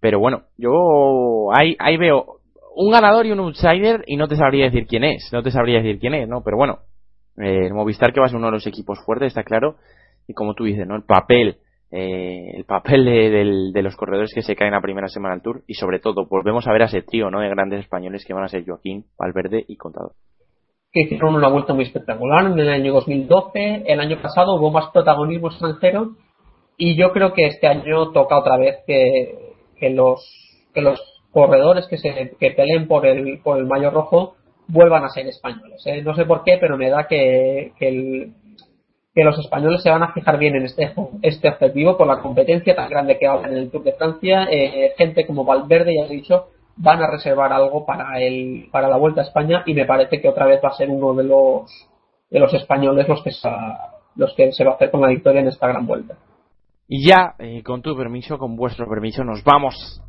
Pero 0.00 0.18
bueno, 0.18 0.42
yo 0.58 1.52
ahí, 1.52 1.76
ahí 1.78 1.96
veo 1.96 2.40
un 2.74 2.90
ganador 2.90 3.24
y 3.24 3.32
un 3.32 3.40
outsider 3.40 4.04
y 4.06 4.16
no 4.16 4.28
te 4.28 4.36
sabría 4.36 4.66
decir 4.66 4.86
quién 4.86 5.04
es, 5.04 5.30
no 5.32 5.42
te 5.42 5.50
sabría 5.50 5.78
decir 5.78 5.98
quién 5.98 6.14
es, 6.14 6.28
¿no? 6.28 6.42
Pero 6.44 6.58
bueno, 6.58 6.80
el 7.38 7.74
Movistar 7.74 8.12
que 8.12 8.20
va 8.20 8.26
a 8.26 8.28
ser 8.28 8.38
uno 8.38 8.46
de 8.46 8.52
los 8.52 8.66
equipos 8.66 8.98
fuertes, 9.04 9.28
está 9.28 9.42
claro, 9.42 9.76
y 10.26 10.34
como 10.34 10.54
tú 10.54 10.64
dices, 10.64 10.86
¿no? 10.86 10.96
El 10.96 11.04
papel, 11.04 11.58
el 11.90 12.64
papel 12.64 13.04
de, 13.04 13.72
de, 13.72 13.82
los 13.82 13.96
corredores 13.96 14.32
que 14.34 14.42
se 14.42 14.56
caen 14.56 14.74
a 14.74 14.80
primera 14.80 15.08
semana 15.08 15.34
al 15.34 15.42
Tour 15.42 15.62
y 15.66 15.74
sobre 15.74 16.00
todo 16.00 16.26
volvemos 16.26 16.66
a 16.66 16.72
ver 16.72 16.82
a 16.82 16.86
ese 16.86 17.02
trío, 17.02 17.30
¿no? 17.30 17.40
De 17.40 17.48
grandes 17.48 17.80
españoles 17.80 18.24
que 18.26 18.34
van 18.34 18.44
a 18.44 18.48
ser 18.48 18.64
Joaquín, 18.66 19.04
Valverde 19.18 19.64
y 19.66 19.76
Contador 19.76 20.12
que 20.96 21.02
hicieron 21.02 21.34
una 21.34 21.48
vuelta 21.48 21.74
muy 21.74 21.84
espectacular 21.84 22.46
en 22.46 22.58
el 22.58 22.70
año 22.70 22.94
2012. 22.94 23.82
El 23.86 24.00
año 24.00 24.16
pasado 24.22 24.54
hubo 24.54 24.70
más 24.70 24.90
protagonismo 24.94 25.48
extranjero 25.48 26.12
y 26.78 26.96
yo 26.96 27.12
creo 27.12 27.34
que 27.34 27.46
este 27.46 27.66
año 27.66 28.12
toca 28.12 28.38
otra 28.38 28.56
vez 28.56 28.78
que, 28.86 29.52
que 29.78 29.90
los 29.90 30.26
que 30.72 30.80
los 30.80 30.98
corredores 31.32 31.86
que 31.86 31.98
se 31.98 32.34
que 32.40 32.50
peleen 32.52 32.88
por 32.88 33.04
el 33.04 33.40
por 33.42 33.58
el 33.58 33.66
mayo 33.66 33.90
rojo 33.90 34.36
vuelvan 34.68 35.04
a 35.04 35.08
ser 35.08 35.26
españoles. 35.26 35.82
¿eh? 35.86 36.02
No 36.02 36.14
sé 36.14 36.24
por 36.24 36.42
qué, 36.44 36.58
pero 36.60 36.76
me 36.76 36.90
da 36.90 37.06
que, 37.06 37.72
que, 37.78 37.88
el, 37.88 38.32
que, 39.14 39.24
los 39.24 39.38
españoles 39.38 39.82
se 39.82 39.90
van 39.90 40.02
a 40.02 40.12
fijar 40.12 40.38
bien 40.38 40.56
en 40.56 40.64
este, 40.64 40.92
este 41.22 41.48
objetivo 41.48 41.96
por 41.96 42.06
la 42.06 42.20
competencia 42.20 42.74
tan 42.74 42.90
grande 42.90 43.18
que 43.18 43.26
va 43.26 43.34
a 43.34 43.38
haber 43.38 43.52
en 43.52 43.58
el 43.58 43.70
Tour 43.70 43.84
de 43.84 43.92
Francia. 43.92 44.48
Eh, 44.50 44.92
gente 44.96 45.26
como 45.26 45.44
Valverde, 45.44 45.94
ya 45.94 46.06
he 46.06 46.16
dicho, 46.16 46.48
van 46.76 47.02
a 47.02 47.10
reservar 47.10 47.52
algo 47.52 47.86
para 47.86 48.20
el 48.20 48.68
para 48.70 48.88
la 48.88 48.96
Vuelta 48.96 49.22
a 49.22 49.24
España 49.24 49.62
y 49.66 49.74
me 49.74 49.86
parece 49.86 50.20
que 50.20 50.28
otra 50.28 50.46
vez 50.46 50.60
va 50.62 50.68
a 50.68 50.76
ser 50.76 50.90
uno 50.90 51.14
de 51.14 51.24
los 51.24 51.70
de 52.30 52.40
los 52.40 52.52
españoles 52.52 53.08
los 53.08 53.22
que 53.22 53.30
se, 53.30 53.48
los 54.16 54.34
que 54.34 54.52
se 54.52 54.64
va 54.64 54.72
a 54.72 54.74
hacer 54.74 54.90
con 54.90 55.00
la 55.00 55.08
victoria 55.08 55.40
en 55.40 55.48
esta 55.48 55.68
gran 55.68 55.86
vuelta. 55.86 56.16
Y 56.88 57.06
ya, 57.08 57.34
eh, 57.38 57.62
con 57.62 57.82
tu 57.82 57.96
permiso, 57.96 58.38
con 58.38 58.56
vuestro 58.56 58.86
permiso, 58.88 59.24
nos 59.24 59.42
vamos 59.42 60.02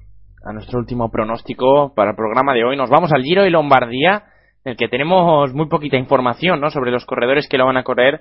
a 0.43 0.53
nuestro 0.53 0.80
último 0.80 1.10
pronóstico 1.10 1.93
para 1.95 2.12
el 2.12 2.16
programa 2.16 2.53
de 2.53 2.64
hoy. 2.64 2.78
Nos 2.78 2.89
vamos 2.89 3.12
al 3.14 3.24
Giro 3.24 3.43
de 3.43 3.49
Lombardía, 3.49 4.26
en 4.68 4.72
el 4.72 4.78
que 4.78 4.89
tenemos 4.89 5.53
muy 5.53 5.68
poquita 5.68 5.95
información 5.95 6.59
¿no? 6.59 6.70
sobre 6.70 6.91
los 6.91 7.05
corredores 7.05 7.47
que 7.47 7.57
lo 7.57 7.65
van 7.65 7.78
a 7.78 7.86
correr, 7.86 8.20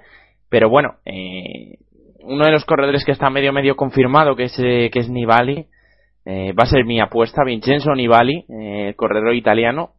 pero 0.48 0.68
bueno, 0.68 0.94
eh, 1.04 1.78
uno 2.20 2.44
de 2.44 2.52
los 2.52 2.64
corredores 2.64 3.04
que 3.04 3.10
está 3.10 3.28
medio 3.30 3.52
medio 3.52 3.74
confirmado, 3.74 4.36
que 4.36 4.44
es, 4.44 4.56
eh, 4.60 4.88
que 4.92 5.00
es 5.00 5.10
Nibali, 5.10 5.66
eh, 6.24 6.52
va 6.52 6.62
a 6.62 6.68
ser 6.68 6.84
mi 6.84 7.00
apuesta, 7.00 7.42
Vincenzo 7.42 7.92
Nibali, 7.96 8.44
eh, 8.48 8.94
corredor 8.96 9.34
italiano. 9.34 9.94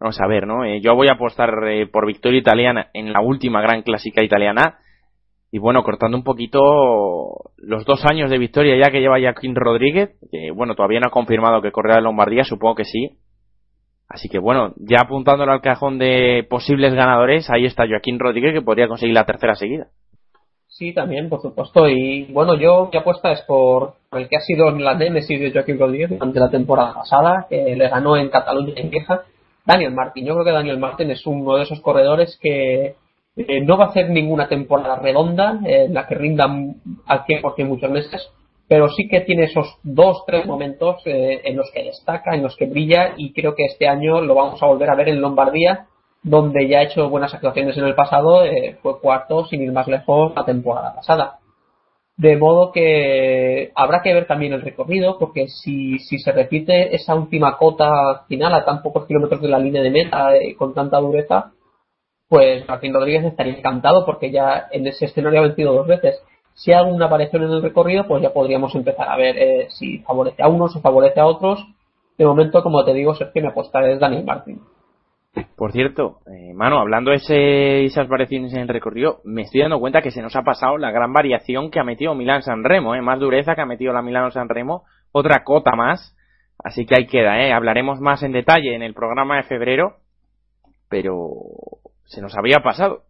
Vamos 0.00 0.18
a 0.18 0.26
ver, 0.26 0.46
¿no? 0.46 0.64
Eh, 0.64 0.80
yo 0.80 0.94
voy 0.94 1.08
a 1.08 1.12
apostar 1.12 1.50
eh, 1.68 1.86
por 1.86 2.06
victoria 2.06 2.40
italiana 2.40 2.88
en 2.94 3.12
la 3.12 3.20
última 3.20 3.60
gran 3.60 3.82
clásica 3.82 4.24
italiana. 4.24 4.78
Y 5.50 5.58
bueno, 5.58 5.82
cortando 5.82 6.16
un 6.16 6.24
poquito 6.24 7.52
los 7.58 7.84
dos 7.84 8.02
años 8.06 8.30
de 8.30 8.38
victoria 8.38 8.78
ya 8.82 8.90
que 8.90 9.00
lleva 9.00 9.20
Joaquín 9.20 9.54
Rodríguez, 9.54 10.16
que 10.30 10.52
bueno, 10.52 10.74
todavía 10.74 11.00
no 11.00 11.08
ha 11.08 11.12
confirmado 11.12 11.60
que 11.60 11.70
correrá 11.70 11.98
en 11.98 12.04
Lombardía, 12.04 12.44
supongo 12.44 12.76
que 12.76 12.86
sí. 12.86 13.18
Así 14.12 14.28
que 14.28 14.38
bueno, 14.38 14.74
ya 14.76 14.98
apuntándolo 15.00 15.52
al 15.52 15.62
cajón 15.62 15.98
de 15.98 16.46
posibles 16.48 16.92
ganadores, 16.92 17.48
ahí 17.48 17.64
está 17.64 17.88
Joaquín 17.88 18.18
Rodríguez 18.18 18.52
que 18.52 18.60
podría 18.60 18.86
conseguir 18.86 19.14
la 19.14 19.24
tercera 19.24 19.54
seguida. 19.54 19.86
Sí, 20.68 20.92
también, 20.92 21.30
por 21.30 21.40
supuesto. 21.40 21.88
Y 21.88 22.24
bueno, 22.32 22.54
yo 22.54 22.90
mi 22.92 22.98
apuesta 22.98 23.32
es 23.32 23.40
por 23.42 23.94
el 24.12 24.28
que 24.28 24.36
ha 24.36 24.40
sido 24.40 24.70
la 24.70 24.94
némesis 24.94 25.40
de 25.40 25.50
Joaquín 25.50 25.78
Rodríguez 25.78 26.10
durante 26.10 26.40
la 26.40 26.50
temporada 26.50 26.92
pasada, 26.92 27.46
que 27.48 27.74
le 27.74 27.88
ganó 27.88 28.16
en 28.16 28.28
Cataluña 28.28 28.74
en 28.76 28.90
Vieja, 28.90 29.22
Daniel 29.64 29.92
Martín. 29.92 30.26
Yo 30.26 30.34
creo 30.34 30.44
que 30.44 30.52
Daniel 30.52 30.78
Martín 30.78 31.10
es 31.10 31.26
uno 31.26 31.56
de 31.56 31.62
esos 31.62 31.80
corredores 31.80 32.38
que 32.40 32.96
eh, 33.36 33.60
no 33.64 33.78
va 33.78 33.86
a 33.86 33.88
hacer 33.88 34.10
ninguna 34.10 34.46
temporada 34.48 34.96
redonda 34.96 35.58
eh, 35.64 35.84
en 35.86 35.94
la 35.94 36.06
que 36.06 36.16
rinda 36.16 36.44
al 36.44 37.24
100% 37.24 37.66
muchos 37.66 37.90
meses, 37.90 38.30
pero 38.72 38.88
sí 38.88 39.06
que 39.06 39.20
tiene 39.20 39.44
esos 39.44 39.76
dos, 39.82 40.24
tres 40.26 40.46
momentos 40.46 41.02
eh, 41.04 41.42
en 41.44 41.58
los 41.58 41.70
que 41.74 41.84
destaca, 41.84 42.34
en 42.34 42.42
los 42.42 42.56
que 42.56 42.64
brilla 42.64 43.12
y 43.18 43.34
creo 43.34 43.54
que 43.54 43.66
este 43.66 43.86
año 43.86 44.22
lo 44.22 44.34
vamos 44.34 44.62
a 44.62 44.66
volver 44.66 44.88
a 44.88 44.94
ver 44.94 45.10
en 45.10 45.20
Lombardía 45.20 45.88
donde 46.22 46.66
ya 46.66 46.78
ha 46.78 46.84
hecho 46.84 47.10
buenas 47.10 47.34
actuaciones 47.34 47.76
en 47.76 47.84
el 47.84 47.94
pasado, 47.94 48.46
eh, 48.46 48.78
fue 48.80 48.98
cuarto, 48.98 49.44
sin 49.44 49.60
ir 49.60 49.72
más 49.72 49.88
lejos, 49.88 50.32
la 50.34 50.46
temporada 50.46 50.94
pasada. 50.94 51.40
De 52.16 52.38
modo 52.38 52.72
que 52.72 53.72
habrá 53.74 54.00
que 54.00 54.14
ver 54.14 54.26
también 54.26 54.54
el 54.54 54.62
recorrido, 54.62 55.18
porque 55.18 55.48
si, 55.48 55.98
se 55.98 56.32
repite 56.32 56.96
esa 56.96 57.14
última 57.14 57.58
cota 57.58 58.24
final 58.26 58.54
a 58.54 58.64
tan 58.64 58.80
pocos 58.80 59.06
kilómetros 59.06 59.42
de 59.42 59.48
la 59.48 59.58
línea 59.58 59.82
de 59.82 59.90
meta 59.90 60.34
eh, 60.34 60.56
con 60.56 60.72
tanta 60.72 60.98
dureza, 60.98 61.52
pues 62.26 62.66
Martín 62.66 62.94
Rodríguez 62.94 63.24
estaría 63.26 63.52
encantado 63.52 64.06
porque 64.06 64.30
ya 64.30 64.68
en 64.70 64.86
ese 64.86 65.04
escenario 65.04 65.40
ha 65.40 65.42
vencido 65.42 65.74
dos 65.74 65.86
veces. 65.86 66.22
Si 66.54 66.72
hay 66.72 66.78
alguna 66.78 67.06
aparición 67.06 67.44
en 67.44 67.50
el 67.50 67.62
recorrido, 67.62 68.06
pues 68.06 68.22
ya 68.22 68.32
podríamos 68.32 68.74
empezar 68.74 69.08
a 69.08 69.16
ver 69.16 69.36
eh, 69.38 69.66
si 69.70 69.98
favorece 70.00 70.42
a 70.42 70.48
unos 70.48 70.76
o 70.76 70.80
favorece 70.80 71.20
a 71.20 71.26
otros. 71.26 71.66
De 72.18 72.26
momento, 72.26 72.62
como 72.62 72.84
te 72.84 72.92
digo, 72.92 73.14
Sergio, 73.14 73.42
me 73.42 73.48
apostaré 73.48 73.94
es 73.94 74.00
Daniel 74.00 74.24
Martín. 74.24 74.60
Por 75.56 75.72
cierto, 75.72 76.18
eh, 76.26 76.52
mano, 76.52 76.78
hablando 76.78 77.10
de 77.10 77.16
ese, 77.16 77.84
esas 77.84 78.06
variaciones 78.06 78.52
en 78.52 78.60
el 78.60 78.68
recorrido, 78.68 79.20
me 79.24 79.42
estoy 79.42 79.62
dando 79.62 79.80
cuenta 79.80 80.02
que 80.02 80.10
se 80.10 80.20
nos 80.20 80.36
ha 80.36 80.42
pasado 80.42 80.76
la 80.76 80.90
gran 80.90 81.12
variación 81.12 81.70
que 81.70 81.80
ha 81.80 81.84
metido 81.84 82.14
Milán 82.14 82.42
San 82.42 82.64
Remo, 82.64 82.94
eh, 82.94 83.00
más 83.00 83.18
dureza 83.18 83.54
que 83.54 83.62
ha 83.62 83.66
metido 83.66 83.94
la 83.94 84.02
Milano 84.02 84.30
San 84.30 84.50
Remo, 84.50 84.84
otra 85.10 85.42
cota 85.42 85.74
más, 85.74 86.14
así 86.62 86.84
que 86.84 86.96
ahí 86.96 87.06
queda, 87.06 87.40
eh, 87.40 87.52
hablaremos 87.52 87.98
más 87.98 88.22
en 88.22 88.32
detalle 88.32 88.74
en 88.74 88.82
el 88.82 88.92
programa 88.92 89.36
de 89.36 89.44
febrero, 89.44 89.96
pero 90.90 91.30
se 92.04 92.20
nos 92.20 92.36
había 92.36 92.58
pasado. 92.58 93.04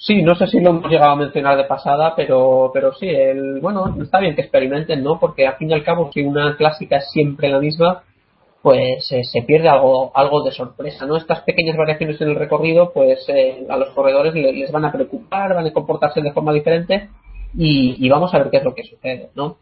Sí, 0.00 0.22
no 0.22 0.36
sé 0.36 0.46
si 0.46 0.60
lo 0.60 0.70
hemos 0.70 0.88
llegado 0.88 1.10
a 1.10 1.16
mencionar 1.16 1.56
de 1.56 1.64
pasada, 1.64 2.14
pero, 2.14 2.70
pero 2.72 2.92
sí, 2.94 3.08
el, 3.08 3.60
bueno, 3.60 3.96
está 4.00 4.20
bien 4.20 4.36
que 4.36 4.42
experimenten, 4.42 5.02
¿no? 5.02 5.18
Porque 5.18 5.44
al 5.44 5.56
fin 5.56 5.70
y 5.70 5.74
al 5.74 5.82
cabo, 5.82 6.10
si 6.12 6.22
una 6.22 6.56
clásica 6.56 6.98
es 6.98 7.10
siempre 7.10 7.48
la 7.48 7.58
misma, 7.58 8.04
pues 8.62 9.10
eh, 9.10 9.24
se 9.24 9.42
pierde 9.42 9.68
algo, 9.68 10.12
algo 10.14 10.44
de 10.44 10.52
sorpresa, 10.52 11.04
¿no? 11.04 11.16
Estas 11.16 11.40
pequeñas 11.42 11.76
variaciones 11.76 12.20
en 12.20 12.28
el 12.28 12.36
recorrido, 12.36 12.92
pues 12.92 13.28
eh, 13.28 13.66
a 13.68 13.76
los 13.76 13.90
corredores 13.90 14.34
les, 14.34 14.70
van 14.70 14.84
a 14.84 14.92
preocupar, 14.92 15.54
van 15.54 15.66
a 15.66 15.72
comportarse 15.72 16.20
de 16.20 16.32
forma 16.32 16.52
diferente 16.52 17.08
y, 17.54 18.08
vamos 18.08 18.32
a 18.32 18.38
ver 18.38 18.50
qué 18.50 18.58
es 18.58 18.64
lo 18.64 18.74
que 18.74 18.84
sucede, 18.84 19.30
¿no? 19.34 19.56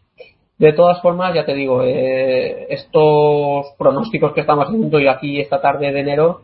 De 0.59 0.75
todas 0.75 1.01
formas, 1.01 1.35
ya 1.35 1.47
te 1.47 1.55
digo, 1.55 1.83
eh, 1.83 2.67
estos 2.69 3.75
pronósticos 3.79 4.33
que 4.35 4.41
estamos 4.43 4.67
haciendo 4.67 5.01
yo 5.01 5.11
aquí 5.11 5.41
esta 5.41 5.63
tarde 5.63 5.93
de 5.93 6.01
enero, 6.01 6.43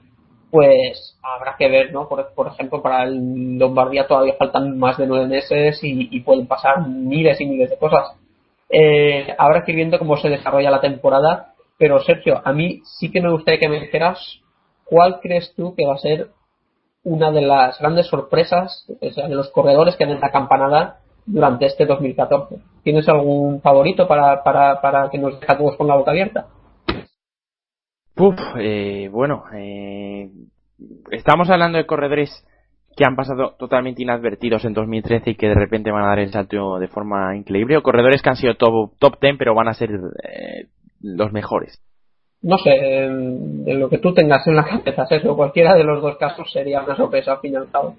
pues 0.53 1.19
habrá 1.23 1.57
que 1.59 1.69
ver, 1.69 1.93
¿no? 1.93 2.09
Por, 2.09 2.33
por 2.35 2.47
ejemplo, 2.47 2.81
para 2.81 3.03
el 3.03 3.59
Lombardía 3.59 4.07
todavía 4.07 4.35
faltan 4.39 4.79
más 4.79 4.99
de 4.99 5.09
nueve 5.09 5.27
meses 5.27 5.81
y, 5.83 6.21
pueden 6.21 6.47
pasar 6.47 6.87
miles 6.87 7.41
y 7.41 7.47
miles 7.47 7.71
de 7.71 7.79
cosas. 7.79 8.15
habrá 9.39 9.65
que 9.65 9.73
ir 9.73 9.77
viendo 9.77 9.99
cómo 9.99 10.17
se 10.17 10.29
desarrolla 10.29 10.71
la 10.71 10.81
temporada 10.81 11.53
pero 11.83 11.99
Sergio, 11.99 12.41
a 12.45 12.53
mí 12.53 12.81
sí 12.85 13.11
que 13.11 13.21
me 13.21 13.33
gustaría 13.33 13.59
que 13.59 13.69
me 13.69 13.81
dijeras 13.81 14.41
cuál 14.85 15.19
crees 15.21 15.53
tú 15.57 15.75
que 15.75 15.85
va 15.85 15.95
a 15.95 15.99
ser 15.99 16.29
una 17.03 17.33
de 17.33 17.41
las 17.41 17.81
grandes 17.81 18.07
sorpresas 18.07 18.87
de 19.01 19.35
los 19.35 19.51
corredores 19.51 19.97
que 19.97 20.07
den 20.07 20.21
la 20.21 20.31
campanada 20.31 21.01
durante 21.27 21.67
este 21.67 21.85
2014. 21.85 22.59
¿Tienes 22.85 23.09
algún 23.09 23.61
favorito 23.63 24.07
para, 24.07 24.45
para, 24.45 24.81
para 24.81 25.11
que 25.11 25.19
nos 25.19 25.41
deja 25.41 25.59
todos 25.59 25.77
con 25.77 25.89
la 25.89 25.97
boca 25.97 26.13
abierta? 26.13 26.47
Uf, 28.23 28.39
eh, 28.57 29.09
bueno, 29.11 29.43
eh, 29.53 30.31
estamos 31.11 31.51
hablando 31.51 31.77
de 31.79 31.87
corredores 31.87 32.31
que 32.97 33.05
han 33.05 33.17
pasado 33.17 33.57
totalmente 33.59 34.01
inadvertidos 34.01 34.65
en 34.65 34.75
2013 34.75 35.31
y 35.31 35.35
que 35.35 35.49
de 35.49 35.57
repente 35.57 35.91
van 35.91 36.05
a 36.05 36.11
dar 36.11 36.21
el 36.21 36.31
salto 36.31 36.79
de 36.79 36.87
forma 36.87 37.37
increíble, 37.37 37.77
o 37.77 37.83
corredores 37.83 38.23
que 38.23 38.31
han 38.31 38.37
sido 38.37 38.55
top, 38.55 38.93
top 39.01 39.21
10 39.21 39.39
pero 39.39 39.57
van 39.57 39.67
a 39.67 39.75
ser 39.75 39.91
eh, 39.91 40.69
los 41.01 41.33
mejores? 41.33 41.83
No 42.43 42.59
sé, 42.59 42.71
en, 43.07 43.81
lo 43.81 43.89
que 43.89 43.99
tú 43.99 44.15
tengas 44.15 44.47
en 44.47 44.55
la 44.55 44.67
cabeza, 44.67 45.05
eso, 45.11 45.35
cualquiera 45.35 45.75
de 45.75 45.83
los 45.83 46.01
dos 46.01 46.17
casos 46.17 46.49
sería 46.53 46.81
una 46.83 46.95
sorpresa 46.95 47.33
al 47.33 47.41
fin 47.41 47.55
y 47.55 47.57
al 47.57 47.73
cabo. 47.73 47.97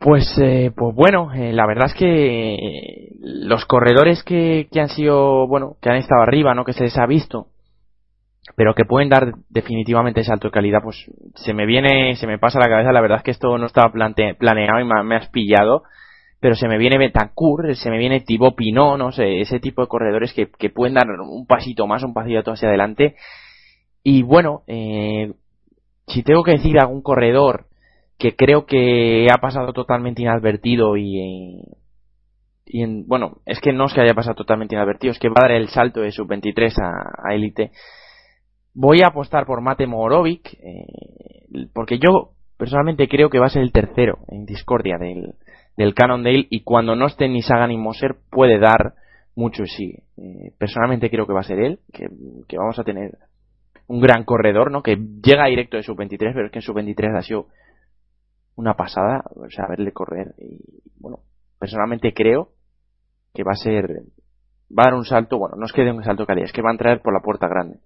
Pues, 0.00 0.26
eh, 0.42 0.72
pues 0.74 0.92
bueno, 0.96 1.32
eh, 1.32 1.52
la 1.52 1.68
verdad 1.68 1.86
es 1.86 1.94
que 1.94 3.12
los 3.20 3.64
corredores 3.66 4.24
que, 4.24 4.66
que 4.72 4.80
han 4.80 4.88
sido, 4.88 5.46
bueno, 5.46 5.76
que 5.80 5.88
han 5.88 5.98
estado 5.98 6.22
arriba, 6.22 6.52
¿no? 6.52 6.64
Que 6.64 6.72
se 6.72 6.82
les 6.82 6.98
ha 6.98 7.06
visto, 7.06 7.46
pero 8.56 8.74
que 8.74 8.84
pueden 8.84 9.08
dar 9.08 9.34
definitivamente 9.48 10.24
salto 10.24 10.48
de 10.48 10.52
calidad, 10.52 10.80
pues 10.82 11.10
se 11.36 11.54
me 11.54 11.66
viene, 11.66 12.16
se 12.16 12.26
me 12.26 12.38
pasa 12.38 12.58
la 12.58 12.68
cabeza, 12.68 12.92
la 12.92 13.00
verdad 13.00 13.18
es 13.18 13.24
que 13.24 13.30
esto 13.30 13.58
no 13.58 13.66
estaba 13.66 13.92
planeado 13.92 14.80
y 14.80 15.04
me, 15.04 15.16
has 15.16 15.28
pillado, 15.28 15.82
pero 16.40 16.54
se 16.54 16.68
me 16.68 16.78
viene 16.78 16.98
Betancourt, 16.98 17.74
se 17.74 17.90
me 17.90 17.98
viene 17.98 18.20
Thibaut 18.20 18.56
Pinot, 18.56 18.98
no 18.98 19.12
sé, 19.12 19.40
ese 19.40 19.60
tipo 19.60 19.82
de 19.82 19.88
corredores 19.88 20.32
que, 20.32 20.48
que 20.58 20.70
pueden 20.70 20.94
dar 20.94 21.06
un 21.08 21.46
pasito 21.46 21.86
más, 21.86 22.02
un 22.02 22.14
pasito 22.14 22.52
hacia 22.52 22.68
adelante. 22.68 23.16
Y 24.02 24.22
bueno, 24.22 24.62
eh, 24.66 25.32
si 26.06 26.22
tengo 26.22 26.42
que 26.42 26.52
decir 26.52 26.78
algún 26.78 27.02
corredor 27.02 27.66
que 28.18 28.36
creo 28.36 28.66
que 28.66 29.26
ha 29.32 29.38
pasado 29.38 29.72
totalmente 29.72 30.22
inadvertido 30.22 30.96
y, 30.96 31.62
y 32.66 32.82
en, 32.82 33.06
bueno, 33.06 33.38
es 33.46 33.60
que 33.60 33.72
no 33.72 33.86
es 33.86 33.94
que 33.94 34.00
haya 34.00 34.14
pasado 34.14 34.36
totalmente 34.36 34.74
inadvertido, 34.74 35.12
es 35.12 35.18
que 35.18 35.28
va 35.28 35.36
a 35.38 35.48
dar 35.48 35.52
el 35.52 35.68
salto 35.68 36.00
de 36.00 36.12
sub-23 36.12 36.74
a, 36.82 37.34
élite. 37.34 37.72
Voy 38.74 39.02
a 39.02 39.08
apostar 39.08 39.46
por 39.46 39.60
Mate 39.60 39.86
Morovic, 39.86 40.54
eh, 40.54 41.68
porque 41.72 41.98
yo 41.98 42.32
personalmente 42.56 43.08
creo 43.08 43.30
que 43.30 43.38
va 43.38 43.46
a 43.46 43.50
ser 43.50 43.62
el 43.62 43.72
tercero 43.72 44.18
en 44.28 44.44
discordia 44.44 44.96
del, 44.98 45.34
del 45.76 45.94
Cannondale 45.94 46.46
y 46.50 46.62
cuando 46.62 46.94
no 46.94 47.06
esté 47.06 47.28
ni 47.28 47.42
Sagan 47.42 47.70
ni 47.70 47.76
Moser 47.76 48.16
puede 48.30 48.58
dar 48.58 48.94
mucho 49.34 49.64
sí. 49.64 49.94
Eh, 50.16 50.52
personalmente 50.58 51.10
creo 51.10 51.26
que 51.26 51.32
va 51.32 51.40
a 51.40 51.44
ser 51.44 51.58
él, 51.58 51.80
que, 51.92 52.08
que, 52.46 52.58
vamos 52.58 52.78
a 52.78 52.84
tener 52.84 53.18
un 53.86 54.00
gran 54.00 54.24
corredor, 54.24 54.70
¿no? 54.70 54.82
Que 54.82 54.96
llega 54.96 55.46
directo 55.46 55.76
de 55.76 55.82
sub-23, 55.82 56.32
pero 56.34 56.46
es 56.46 56.52
que 56.52 56.58
en 56.58 56.62
sub-23 56.62 57.16
ha 57.16 57.22
sido 57.22 57.46
una 58.56 58.74
pasada, 58.74 59.24
o 59.34 59.48
sea, 59.48 59.66
verle 59.68 59.92
correr. 59.92 60.34
Y 60.38 60.82
bueno, 60.98 61.20
personalmente 61.58 62.12
creo 62.12 62.50
que 63.34 63.42
va 63.42 63.52
a 63.52 63.56
ser, 63.56 64.02
va 64.70 64.84
a 64.84 64.90
dar 64.90 64.94
un 64.94 65.04
salto, 65.04 65.38
bueno, 65.38 65.56
no 65.56 65.66
es 65.66 65.72
que 65.72 65.82
dé 65.82 65.92
un 65.92 66.04
salto 66.04 66.26
calidad, 66.26 66.46
es 66.46 66.52
que 66.52 66.62
va 66.62 66.70
a 66.70 66.72
entrar 66.72 67.00
por 67.02 67.14
la 67.14 67.20
puerta 67.20 67.48
grande. 67.48 67.78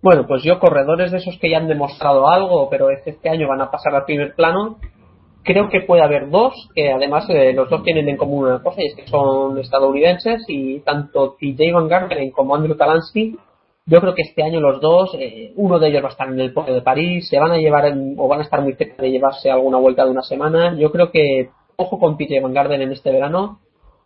Bueno, 0.00 0.26
pues 0.26 0.44
yo 0.44 0.60
corredores 0.60 1.10
de 1.10 1.18
esos 1.18 1.38
que 1.38 1.50
ya 1.50 1.58
han 1.58 1.68
demostrado 1.68 2.28
algo, 2.28 2.68
pero 2.70 2.90
este 2.90 3.28
año 3.28 3.48
van 3.48 3.60
a 3.60 3.70
pasar 3.70 3.94
al 3.94 4.04
primer 4.04 4.34
plano, 4.34 4.78
creo 5.42 5.68
que 5.68 5.80
puede 5.80 6.02
haber 6.02 6.30
dos, 6.30 6.54
que 6.74 6.92
además 6.92 7.26
eh, 7.30 7.52
los 7.52 7.68
dos 7.68 7.82
tienen 7.82 8.08
en 8.08 8.16
común 8.16 8.44
una 8.44 8.62
cosa, 8.62 8.80
y 8.80 8.86
es 8.86 8.94
que 8.94 9.08
son 9.08 9.58
estadounidenses, 9.58 10.44
y 10.46 10.80
tanto 10.80 11.36
TJ 11.40 11.72
Van 11.72 11.88
Gardner 11.88 12.30
como 12.32 12.54
Andrew 12.54 12.76
Talansky, 12.76 13.36
yo 13.86 14.00
creo 14.00 14.14
que 14.14 14.22
este 14.22 14.42
año 14.42 14.60
los 14.60 14.80
dos, 14.80 15.16
eh, 15.18 15.52
uno 15.56 15.78
de 15.78 15.88
ellos 15.88 16.02
va 16.02 16.08
a 16.08 16.10
estar 16.12 16.28
en 16.28 16.38
el 16.38 16.52
podio 16.52 16.74
de 16.74 16.82
París, 16.82 17.26
se 17.28 17.38
van 17.38 17.52
a 17.52 17.56
llevar 17.56 17.90
o 18.18 18.28
van 18.28 18.40
a 18.40 18.44
estar 18.44 18.60
muy 18.60 18.74
cerca 18.74 19.02
de 19.02 19.10
llevarse 19.10 19.50
alguna 19.50 19.78
vuelta 19.78 20.04
de 20.04 20.10
una 20.10 20.22
semana. 20.22 20.76
Yo 20.78 20.92
creo 20.92 21.10
que 21.10 21.48
ojo 21.76 21.98
con 21.98 22.18
TJ 22.18 22.42
Van 22.42 22.52
Gardner 22.52 22.82
en 22.82 22.92
este 22.92 23.10
verano, 23.10 23.60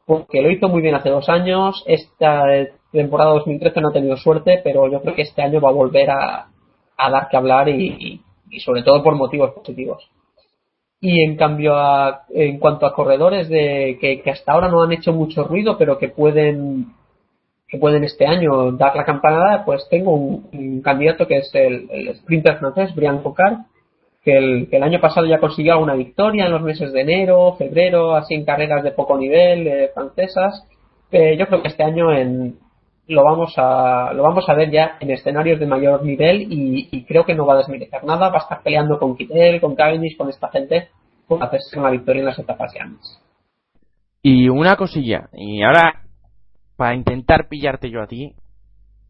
porque 0.07 0.41
lo 0.41 0.51
hizo 0.51 0.69
muy 0.69 0.83
bien 0.83 0.95
hace 0.95 1.11
dos 1.11 1.29
años, 1.29 1.83
esta 1.87 2.45
temporada 2.93 3.33
2013 3.33 3.81
no 3.81 3.89
ha 3.89 3.93
tenido 3.93 4.17
suerte, 4.17 4.61
pero 4.63 4.91
yo 4.91 5.01
creo 5.01 5.15
que 5.15 5.23
este 5.23 5.43
año 5.43 5.61
va 5.61 5.71
a 5.71 5.73
volver 5.73 6.11
a, 6.11 6.49
dar 6.99 7.29
que 7.29 7.37
hablar 7.37 7.69
y, 7.69 8.21
sobre 8.65 8.83
todo 8.83 9.03
por 9.03 9.17
motivos 9.17 9.53
positivos. 9.53 10.09
Y 11.01 11.25
en 11.25 11.37
cambio, 11.37 11.75
en 12.31 12.59
cuanto 12.59 12.87
a 12.87 12.95
corredores 12.95 13.49
de 13.49 13.99
que, 14.01 14.31
hasta 14.31 14.53
ahora 14.53 14.69
no 14.69 14.83
han 14.83 14.93
hecho 14.93 15.13
mucho 15.13 15.43
ruido, 15.45 15.77
pero 15.77 15.99
que 15.99 16.09
pueden 16.09 16.95
que 17.69 17.79
pueden 17.79 18.05
este 18.05 18.27
año 18.27 18.71
dar 18.73 18.95
la 18.95 19.05
campanada, 19.05 19.65
pues 19.65 19.89
tengo 19.89 20.13
un, 20.13 20.83
candidato 20.83 21.27
que 21.27 21.39
es 21.39 21.51
el, 21.55 22.15
sprinter 22.17 22.59
francés, 22.59 22.95
Brian 22.95 23.23
Cocard, 23.23 23.61
que 24.23 24.37
el, 24.37 24.69
que 24.69 24.77
el, 24.77 24.83
año 24.83 25.01
pasado 25.01 25.27
ya 25.27 25.41
consiguió 25.41 25.81
una 25.81 25.95
victoria 25.95 26.45
en 26.45 26.53
los 26.53 26.61
meses 26.61 26.93
de 26.93 27.01
enero, 27.01 27.55
febrero, 27.57 28.15
así 28.15 28.35
en 28.35 28.45
carreras 28.45 28.85
de 28.85 28.93
poco 28.93 29.17
nivel 29.17 29.67
eh, 29.67 29.91
francesas. 29.95 30.69
Eh, 31.11 31.37
yo 31.39 31.47
creo 31.47 31.63
que 31.63 31.69
este 31.69 31.83
año 31.83 32.13
en, 32.13 32.59
lo 33.09 33.25
vamos 33.25 33.55
a 33.57 34.13
lo 34.13 34.23
vamos 34.23 34.49
a 34.49 34.55
ver 34.55 34.71
ya 34.71 34.97
en 35.01 35.11
escenarios 35.11 35.59
de 35.59 35.67
mayor 35.67 36.05
nivel 36.05 36.47
y, 36.51 37.05
creo 37.05 37.25
que 37.25 37.35
no 37.35 37.47
va 37.47 37.55
a 37.55 37.59
desmerecer 37.59 38.05
nada, 38.05 38.29
va 38.29 38.37
a 38.37 38.43
estar 38.43 38.63
peleando 38.63 38.99
con 38.99 39.17
Kittel, 39.17 39.61
con 39.61 39.75
Cavendish, 39.75 40.17
con 40.17 40.29
esta 40.29 40.49
gente 40.49 40.89
para 41.29 41.47
hacerse 41.47 41.79
una 41.79 41.91
victoria 41.91 42.21
en 42.21 42.27
las 42.27 42.39
etapas 42.39 42.73
llanas. 42.75 43.21
Y 44.23 44.49
una 44.49 44.77
cosilla, 44.77 45.29
y 45.33 45.63
ahora 45.63 46.03
para 46.77 46.95
intentar 46.95 47.49
pillarte 47.49 47.91
yo 47.91 48.03
a 48.03 48.07
ti, 48.07 48.35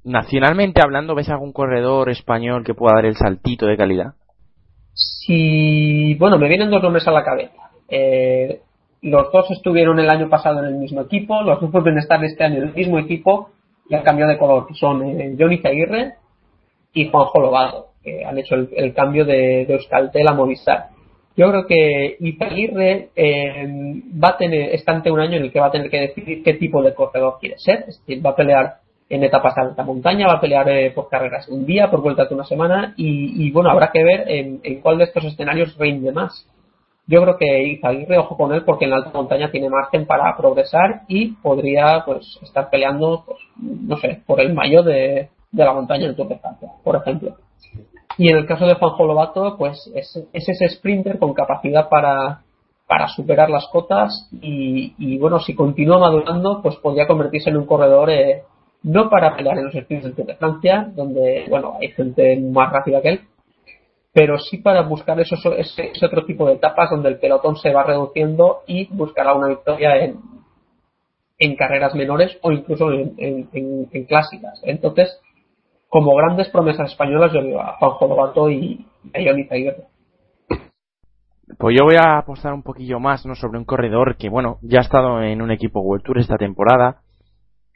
nacionalmente 0.05 0.81
hablando, 0.83 1.15
¿ves 1.15 1.29
algún 1.29 1.53
corredor 1.53 2.09
español 2.09 2.65
que 2.65 2.75
pueda 2.75 2.97
dar 2.97 3.07
el 3.07 3.17
saltito 3.17 3.67
de 3.67 3.77
calidad? 3.77 4.15
Sí, 4.95 6.15
bueno, 6.19 6.39
me 6.39 6.49
vienen 6.49 6.71
dos 6.71 6.83
nombres 6.83 7.07
a 7.09 7.13
la 7.13 7.25
cabeza. 7.25 7.71
Eh, 7.89 8.61
los 9.03 9.33
dos 9.33 9.51
estuvieron 9.51 9.99
el 9.99 10.11
año 10.11 10.29
pasado 10.29 10.61
en 10.61 10.67
el 10.67 10.75
mismo 10.77 11.03
equipo, 11.03 11.43
los 11.43 11.61
dos 11.61 11.71
pueden 11.71 11.99
estar 11.99 12.23
este 12.25 12.45
año 12.45 12.59
en 12.59 12.69
el 12.69 12.75
mismo 12.75 12.99
equipo 12.99 13.51
y 13.93 13.95
han 13.95 14.03
cambiado 14.03 14.33
de 14.33 14.39
color, 14.39 14.67
son 14.75 15.03
eh, 15.21 15.37
Johnny 15.39 15.59
Zaguirre 15.59 16.15
y 16.95 17.11
Juanjo 17.11 17.41
Lobato, 17.41 17.89
que 18.03 18.25
han 18.25 18.39
hecho 18.39 18.55
el, 18.55 18.95
cambio 18.95 19.27
de, 19.27 19.67
de, 19.67 19.75
Euskaltel 19.75 20.27
a 20.27 20.33
Movistar. 20.33 20.87
Yo 21.37 21.51
creo 21.51 21.67
que 21.67 22.17
Izaguirre 22.19 23.11
eh, 23.15 24.03
va 24.23 24.29
a 24.29 24.37
tener, 24.39 24.75
está 24.75 24.93
ante 24.93 25.11
un 25.11 25.21
año 25.21 25.37
en 25.37 25.45
el 25.45 25.53
que 25.53 25.61
va 25.61 25.67
a 25.67 25.71
tener 25.71 25.91
que 25.91 26.01
decidir 26.01 26.43
qué 26.43 26.55
tipo 26.55 26.83
de 26.83 26.95
corredor 26.95 27.37
quiere 27.39 27.59
ser, 27.59 27.85
es 27.87 27.99
decir, 27.99 28.25
va 28.25 28.31
a 28.31 28.37
pelear 28.37 28.77
en 29.11 29.25
etapas 29.25 29.55
de 29.57 29.61
alta 29.61 29.83
montaña, 29.83 30.27
va 30.27 30.35
a 30.35 30.41
pelear 30.41 30.67
eh, 30.71 30.91
por 30.91 31.11
carreras 31.11 31.47
un 31.49 31.67
día, 31.67 31.91
por 31.91 32.01
vuelta 32.01 32.25
de 32.25 32.35
una 32.35 32.45
semana 32.45 32.95
y, 32.97 33.51
bueno, 33.51 33.69
habrá 33.69 33.91
que 33.93 34.03
ver 34.03 34.25
en, 34.27 34.81
cuál 34.81 34.97
de 34.97 35.05
estos 35.05 35.25
escenarios 35.27 35.77
rinde 35.77 36.13
más. 36.13 36.47
Yo 37.07 37.21
creo 37.23 37.37
que 37.37 37.63
Izaguirre, 37.65 38.19
ojo 38.19 38.37
con 38.37 38.53
él, 38.53 38.65
porque 38.65 38.85
en 38.85 38.93
la 38.93 38.97
alta 38.99 39.11
montaña 39.13 39.51
tiene 39.51 39.69
margen 39.69 40.07
para 40.07 40.37
progresar 40.37 41.03
y 41.09 41.33
podría 41.33 42.05
pues 42.07 42.39
estar 42.43 42.71
peleando, 42.71 43.25
pues, 43.27 43.39
no 43.57 43.97
sé, 43.97 44.23
por 44.25 44.41
el 44.41 44.55
mayo 44.55 44.83
de, 44.83 45.31
la 45.51 45.73
montaña 45.73 46.07
del 46.07 46.17
Tour 46.17 46.29
de 46.29 46.39
Francia, 46.39 46.69
por 46.85 46.97
ejemplo. 46.97 47.37
Y 48.19 48.31
en 48.31 48.37
el 48.37 48.47
caso 48.47 48.67
de 48.67 48.75
Juanjo 48.75 49.05
Lobato, 49.05 49.57
pues 49.59 49.91
es, 49.95 50.29
ese 50.33 50.69
sprinter 50.69 51.19
con 51.19 51.35
capacidad 51.35 51.89
para, 51.89 52.43
para 52.87 53.09
superar 53.09 53.51
las 53.51 53.67
cotas 53.69 54.29
y, 54.41 55.19
bueno, 55.19 55.41
si 55.41 55.55
continúa 55.55 55.99
madurando, 55.99 56.61
pues 56.63 56.77
podría 56.77 57.07
convertirse 57.07 57.51
en 57.51 57.57
un 57.57 57.67
corredor 57.67 58.11
eh, 58.11 58.43
no 58.85 59.09
para 59.11 59.35
pelear 59.35 59.59
en 59.59 59.65
los 59.65 59.75
sprints 59.75 60.05
del 60.05 60.15
Tour 60.15 60.27
de 60.27 60.37
Francia, 60.37 60.89
donde, 60.95 61.47
bueno, 61.49 61.79
hay 61.81 61.89
gente 61.89 62.39
más 62.41 62.73
rápida 62.73 63.01
que 63.01 63.09
él, 63.09 63.21
pero 64.13 64.39
sí 64.39 64.59
para 64.59 64.83
buscar 64.83 65.19
esos, 65.21 65.41
ese, 65.57 65.93
otro 66.05 66.25
tipo 66.25 66.47
de 66.47 66.55
etapas 66.55 66.91
donde 66.91 67.09
el 67.09 67.19
pelotón 67.19 67.57
se 67.57 67.73
va 67.73 67.85
reduciendo 67.85 68.61
y 68.67 68.87
buscará 68.95 69.35
una 69.35 69.49
victoria 69.49 69.97
en, 70.05 70.19
en 71.39 71.57
carreras 71.57 71.95
menores 71.95 72.39
o 72.43 72.53
incluso 72.53 72.93
en, 72.93 74.07
clásicas. 74.07 74.61
Entonces, 74.65 75.19
como 75.89 76.15
grandes 76.15 76.51
promesas 76.51 76.91
españolas, 76.91 77.33
yo 77.33 77.43
digo 77.43 77.61
a 77.61 77.77
Juanjo 77.79 78.07
Lobato 78.07 78.51
y 78.51 78.87
a 79.15 79.19
Johnny 79.25 79.49
Pues 81.59 81.77
yo 81.79 81.85
voy 81.85 81.97
a 81.97 82.19
apostar 82.19 82.53
un 82.53 82.63
poquillo 82.63 83.01
más 83.01 83.25
¿no? 83.25 83.35
sobre 83.35 83.59
un 83.59 83.65
corredor 83.65 84.17
que, 84.17 84.29
bueno, 84.29 84.59
ya 84.61 84.81
ha 84.81 84.83
estado 84.83 85.23
en 85.23 85.41
un 85.41 85.51
equipo 85.51 85.81
World 85.81 86.05
Tour 86.05 86.19
esta 86.19 86.37
temporada, 86.37 87.01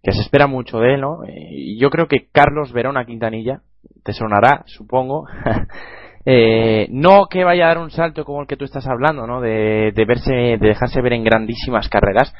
que 0.03 0.13
se 0.13 0.21
espera 0.21 0.47
mucho 0.47 0.79
de 0.81 0.95
él. 0.95 1.03
Y 1.29 1.81
yo 1.81 1.89
creo 1.89 2.09
que 2.09 2.29
Carlos 2.31 2.73
Verona 2.73 3.07
Quintanilla, 3.07 3.63
te 4.05 4.13
sonará, 4.13 4.65
supongo, 4.67 5.27
Eh, 6.29 6.89
no 6.91 7.29
que 7.31 7.45
vaya 7.45 7.67
a 7.67 7.69
dar 7.69 7.79
un 7.79 7.93
salto 7.93 8.25
como 8.25 8.41
el 8.41 8.49
que 8.49 8.57
tú 8.57 8.65
estás 8.65 8.89
hablando, 8.89 9.29
¿no? 9.29 9.41
De, 9.41 9.93
verse, 10.07 10.35
de 10.35 10.59
dejarse 10.59 11.01
ver 11.01 11.13
en 11.13 11.23
grandísimas 11.23 11.89
carreras, 11.89 12.35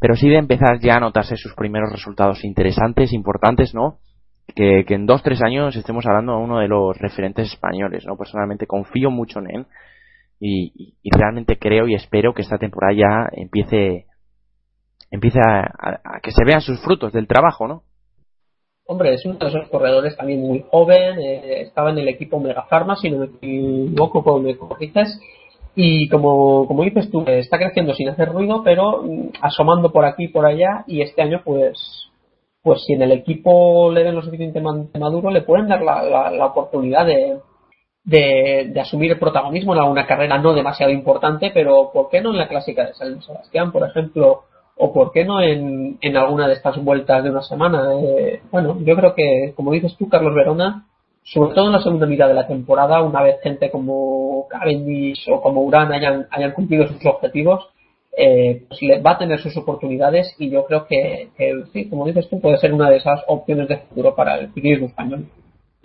pero 0.00 0.16
sí 0.16 0.28
de 0.28 0.38
empezar 0.38 0.80
ya 0.80 0.96
a 0.96 1.00
notarse 1.00 1.36
sus 1.36 1.54
primeros 1.54 1.92
resultados 1.92 2.44
interesantes, 2.44 3.12
importantes, 3.12 3.76
¿no? 3.76 3.98
Que, 4.56 4.84
en 4.88 5.06
dos, 5.06 5.22
tres 5.22 5.40
años 5.40 5.76
estemos 5.76 6.04
hablando 6.06 6.32
de 6.32 6.42
uno 6.42 6.58
de 6.58 6.66
los 6.66 6.98
referentes 6.98 7.52
españoles, 7.52 8.04
¿no? 8.06 8.16
Personalmente 8.16 8.66
confío 8.66 9.12
mucho 9.12 9.38
en 9.38 9.54
él 9.54 9.66
y, 10.40 10.92
realmente 11.04 11.58
creo 11.58 11.86
y 11.86 11.94
espero 11.94 12.34
que 12.34 12.42
esta 12.42 12.58
temporada 12.58 12.92
ya 12.92 13.28
empiece, 13.40 14.06
empiece 15.12 15.38
a 15.40 16.20
que 16.24 16.32
se 16.32 16.44
vean 16.44 16.60
sus 16.60 16.80
frutos 16.80 17.12
del 17.12 17.28
trabajo, 17.28 17.68
¿no? 17.68 17.84
Hombre, 18.90 19.12
es 19.12 19.24
uno 19.26 19.34
de 19.34 19.48
esos 19.48 19.68
corredores 19.68 20.16
también 20.16 20.40
muy 20.40 20.64
joven, 20.70 21.18
eh, 21.20 21.60
estaba 21.60 21.90
en 21.90 21.98
el 21.98 22.08
equipo 22.08 22.40
Mega 22.40 22.64
Pharma, 22.70 22.96
si 22.96 23.10
no 23.10 23.18
me 23.18 23.26
equivoco, 23.26 24.24
como 24.24 24.38
me 24.38 24.56
corriges, 24.56 25.20
y 25.74 26.08
como, 26.08 26.66
como 26.66 26.84
dices 26.84 27.10
tú, 27.10 27.22
está 27.26 27.58
creciendo 27.58 27.92
sin 27.92 28.08
hacer 28.08 28.30
ruido, 28.30 28.62
pero 28.64 29.02
mm, 29.02 29.28
asomando 29.42 29.92
por 29.92 30.06
aquí 30.06 30.24
y 30.24 30.28
por 30.28 30.46
allá, 30.46 30.84
y 30.86 31.02
este 31.02 31.20
año, 31.20 31.42
pues, 31.44 32.08
pues 32.62 32.82
si 32.86 32.94
en 32.94 33.02
el 33.02 33.12
equipo 33.12 33.92
le 33.92 34.04
den 34.04 34.14
lo 34.14 34.22
suficientemente 34.22 34.98
maduro, 34.98 35.30
le 35.30 35.42
pueden 35.42 35.68
dar 35.68 35.82
la, 35.82 36.30
la, 36.30 36.46
oportunidad 36.46 37.04
de, 37.04 37.40
de, 38.04 38.70
de, 38.72 38.80
asumir 38.80 39.12
el 39.12 39.18
protagonismo 39.18 39.74
en 39.74 39.80
alguna 39.80 40.06
carrera 40.06 40.38
no 40.38 40.54
demasiado 40.54 40.92
importante, 40.92 41.50
pero 41.52 41.90
¿por 41.92 42.08
qué 42.08 42.22
no 42.22 42.30
en 42.30 42.38
la 42.38 42.48
clásica 42.48 42.86
de 42.86 42.94
San 42.94 43.20
Sebastián, 43.20 43.70
por 43.70 43.86
ejemplo? 43.86 44.44
O 44.78 44.92
por 44.92 45.12
qué 45.12 45.24
no 45.24 45.40
en, 45.40 45.98
en 46.00 46.16
alguna 46.16 46.46
de 46.46 46.54
estas 46.54 46.82
vueltas 46.82 47.24
de 47.24 47.30
una 47.30 47.42
semana. 47.42 47.94
Eh, 48.00 48.40
bueno, 48.50 48.78
yo 48.80 48.96
creo 48.96 49.14
que, 49.14 49.52
como 49.56 49.72
dices 49.72 49.96
tú, 49.98 50.08
Carlos 50.08 50.34
Verona, 50.34 50.86
sobre 51.24 51.54
todo 51.54 51.66
en 51.66 51.72
la 51.72 51.80
segunda 51.80 52.06
mitad 52.06 52.28
de 52.28 52.34
la 52.34 52.46
temporada, 52.46 53.02
una 53.02 53.22
vez 53.22 53.40
gente 53.42 53.70
como 53.70 54.46
Cavendish 54.48 55.28
o 55.30 55.40
como 55.42 55.62
Urán 55.62 55.92
hayan, 55.92 56.26
hayan 56.30 56.52
cumplido 56.52 56.86
sus 56.86 57.04
objetivos, 57.04 57.68
eh, 58.16 58.64
pues 58.68 58.80
va 59.04 59.12
a 59.12 59.18
tener 59.18 59.38
sus 59.40 59.56
oportunidades 59.56 60.34
y 60.38 60.50
yo 60.50 60.64
creo 60.64 60.86
que, 60.86 61.28
sí, 61.72 61.88
como 61.88 62.06
dices 62.06 62.28
tú, 62.28 62.40
puede 62.40 62.56
ser 62.56 62.72
una 62.72 62.88
de 62.88 62.96
esas 62.96 63.20
opciones 63.26 63.68
de 63.68 63.78
futuro 63.78 64.14
para 64.14 64.38
el 64.38 64.52
ciclismo 64.54 64.86
español. 64.86 65.26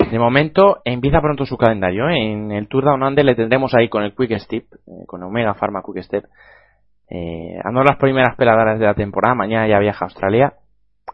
De 0.10 0.20
momento 0.20 0.78
empieza 0.86 1.22
pronto 1.22 1.46
su 1.46 1.58
calendario. 1.58 2.10
¿eh? 2.10 2.32
En 2.32 2.52
el 2.52 2.68
Tour 2.68 2.86
Down 2.86 3.04
Under 3.04 3.26
le 3.26 3.36
tendremos 3.36 3.74
ahí 3.76 3.90
con 3.90 4.04
el 4.04 4.16
Quick 4.16 4.38
Step, 4.40 4.66
con 5.06 5.22
Omega 5.24 5.54
Pharma 5.54 5.84
Quick 5.84 6.04
Step, 6.04 6.24
eh, 7.10 7.60
las 7.64 7.98
primeras 7.98 8.36
peladas 8.36 8.80
de 8.80 8.86
la 8.86 8.94
temporada, 8.94 9.36
mañana 9.36 9.68
ya 9.68 9.80
viaja 9.80 10.06
a 10.06 10.08
Australia, 10.08 10.54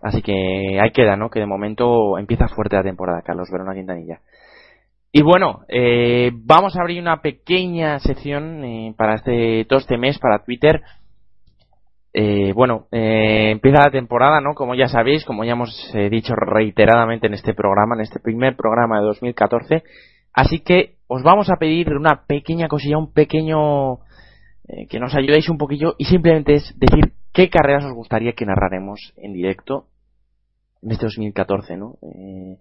así 0.02 0.22
que 0.22 0.80
ahí 0.82 0.92
queda, 0.92 1.16
¿no? 1.16 1.30
Que 1.30 1.40
de 1.40 1.46
momento 1.46 2.18
empieza 2.18 2.48
fuerte 2.48 2.76
la 2.76 2.84
temporada, 2.84 3.22
Carlos 3.22 3.50
Verona 3.52 3.74
Quintanilla. 3.74 4.22
Y 5.12 5.24
bueno, 5.24 5.62
eh, 5.68 6.32
vamos 6.34 6.76
a 6.76 6.82
abrir 6.82 7.02
una 7.02 7.22
pequeña 7.22 7.98
sección 8.00 8.64
eh, 8.64 8.94
para 8.96 9.16
este 9.16 9.66
todo 9.66 9.80
este 9.80 9.98
mes 9.98 10.20
para 10.20 10.44
Twitter. 10.44 10.82
Eh, 12.14 12.54
bueno, 12.54 12.88
eh, 12.92 13.50
empieza 13.52 13.86
la 13.86 13.92
temporada, 13.92 14.40
¿no? 14.40 14.54
Como 14.54 14.76
ya 14.76 14.88
sabéis, 14.88 15.26
como 15.26 15.44
ya 15.44 15.54
hemos 15.54 15.94
dicho 16.12 16.36
reiteradamente 16.36 17.26
en 17.26 17.34
este 17.34 17.56
programa, 17.56 17.96
en 17.96 18.02
este 18.02 18.20
primer 18.20 18.56
programa 18.56 19.00
de 19.00 19.06
2014. 19.06 19.84
Así 20.32 20.60
que 20.60 20.98
os 21.08 21.24
vamos 21.24 21.50
a 21.50 21.56
pedir 21.56 21.90
una 21.96 22.26
pequeña 22.28 22.68
cosilla, 22.68 23.00
un 23.00 23.12
pequeño 23.12 23.98
eh, 24.70 24.88
que 24.88 25.00
nos 25.00 25.16
ayudéis 25.16 25.50
un 25.50 25.58
poquillo 25.58 25.96
y 25.98 26.06
simplemente 26.06 26.54
es 26.54 26.78
decir 26.78 27.14
qué 27.34 27.50
carreras 27.50 27.86
os 27.86 27.94
gustaría 27.94 28.34
que 28.34 28.46
narraremos 28.46 29.14
en 29.18 29.34
directo 29.34 29.86
en 30.82 30.92
este 30.92 31.06
2014, 31.06 31.78
¿no? 31.78 31.96
Eh, 32.02 32.58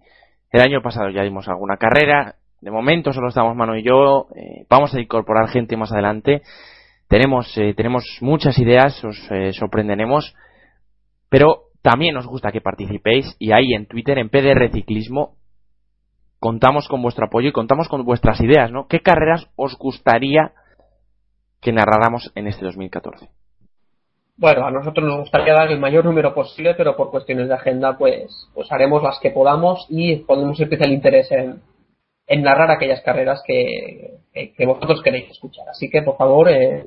el 0.51 0.61
año 0.61 0.81
pasado 0.81 1.09
ya 1.09 1.23
dimos 1.23 1.47
alguna 1.47 1.77
carrera, 1.77 2.35
de 2.61 2.71
momento 2.71 3.13
solo 3.13 3.29
estamos 3.29 3.55
Manu 3.55 3.75
y 3.75 3.83
yo. 3.83 4.27
Eh, 4.35 4.65
vamos 4.69 4.93
a 4.93 4.99
incorporar 4.99 5.47
gente 5.49 5.77
más 5.77 5.91
adelante. 5.91 6.41
Tenemos, 7.07 7.55
eh, 7.57 7.73
tenemos 7.75 8.03
muchas 8.21 8.57
ideas, 8.59 9.03
os 9.03 9.17
sorprenderemos. 9.53 10.35
Pero 11.29 11.65
también 11.81 12.15
nos 12.15 12.27
gusta 12.27 12.51
que 12.51 12.61
participéis 12.61 13.35
y 13.39 13.51
ahí 13.51 13.73
en 13.73 13.85
Twitter, 13.85 14.17
en 14.17 14.29
PDR 14.29 14.71
Ciclismo, 14.71 15.35
contamos 16.39 16.87
con 16.87 17.01
vuestro 17.01 17.27
apoyo 17.27 17.49
y 17.49 17.53
contamos 17.53 17.87
con 17.87 18.03
vuestras 18.03 18.41
ideas, 18.41 18.71
¿no? 18.71 18.87
¿Qué 18.87 19.01
carreras 19.01 19.49
os 19.55 19.77
gustaría 19.77 20.53
que 21.61 21.71
narráramos 21.73 22.31
en 22.35 22.47
este 22.47 22.65
2014? 22.65 23.29
Bueno, 24.37 24.65
a 24.65 24.71
nosotros 24.71 25.05
nos 25.05 25.19
gustaría 25.19 25.53
dar 25.53 25.69
el 25.69 25.79
mayor 25.79 26.05
número 26.05 26.33
posible, 26.33 26.73
pero 26.75 26.95
por 26.95 27.11
cuestiones 27.11 27.49
de 27.49 27.55
agenda, 27.55 27.97
pues, 27.97 28.49
pues 28.53 28.71
haremos 28.71 29.03
las 29.03 29.19
que 29.19 29.31
podamos 29.31 29.85
y 29.89 30.15
pondremos 30.17 30.59
especial 30.59 30.93
interés 30.93 31.29
en, 31.31 31.61
en 32.25 32.41
narrar 32.41 32.71
aquellas 32.71 33.01
carreras 33.01 33.43
que, 33.45 34.19
que, 34.33 34.65
vosotros 34.65 35.01
queréis 35.03 35.29
escuchar. 35.29 35.67
Así 35.67 35.89
que, 35.89 36.03
por 36.03 36.15
favor, 36.15 36.49
eh, 36.49 36.85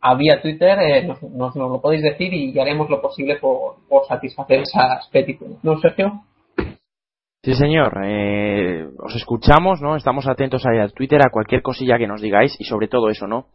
a 0.00 0.14
vía 0.14 0.40
Twitter 0.40 0.78
eh, 0.78 1.04
nos, 1.04 1.20
nos, 1.22 1.56
lo 1.56 1.80
podéis 1.80 2.04
decir 2.04 2.32
y 2.32 2.56
haremos 2.60 2.88
lo 2.88 3.02
posible 3.02 3.36
por, 3.40 3.76
por 3.88 4.06
satisfacer 4.06 4.60
esas 4.60 5.08
peticiones. 5.08 5.58
¿No, 5.64 5.80
Sergio? 5.80 6.22
Sí, 7.42 7.54
señor. 7.54 7.92
Eh, 8.04 8.86
os 8.98 9.16
escuchamos, 9.16 9.82
¿no? 9.82 9.96
Estamos 9.96 10.28
atentos 10.28 10.64
al 10.64 10.92
Twitter, 10.92 11.20
a 11.22 11.30
cualquier 11.30 11.60
cosilla 11.60 11.98
que 11.98 12.06
nos 12.06 12.22
digáis 12.22 12.54
y 12.60 12.64
sobre 12.64 12.86
todo 12.86 13.08
eso, 13.08 13.26
¿no? 13.26 13.48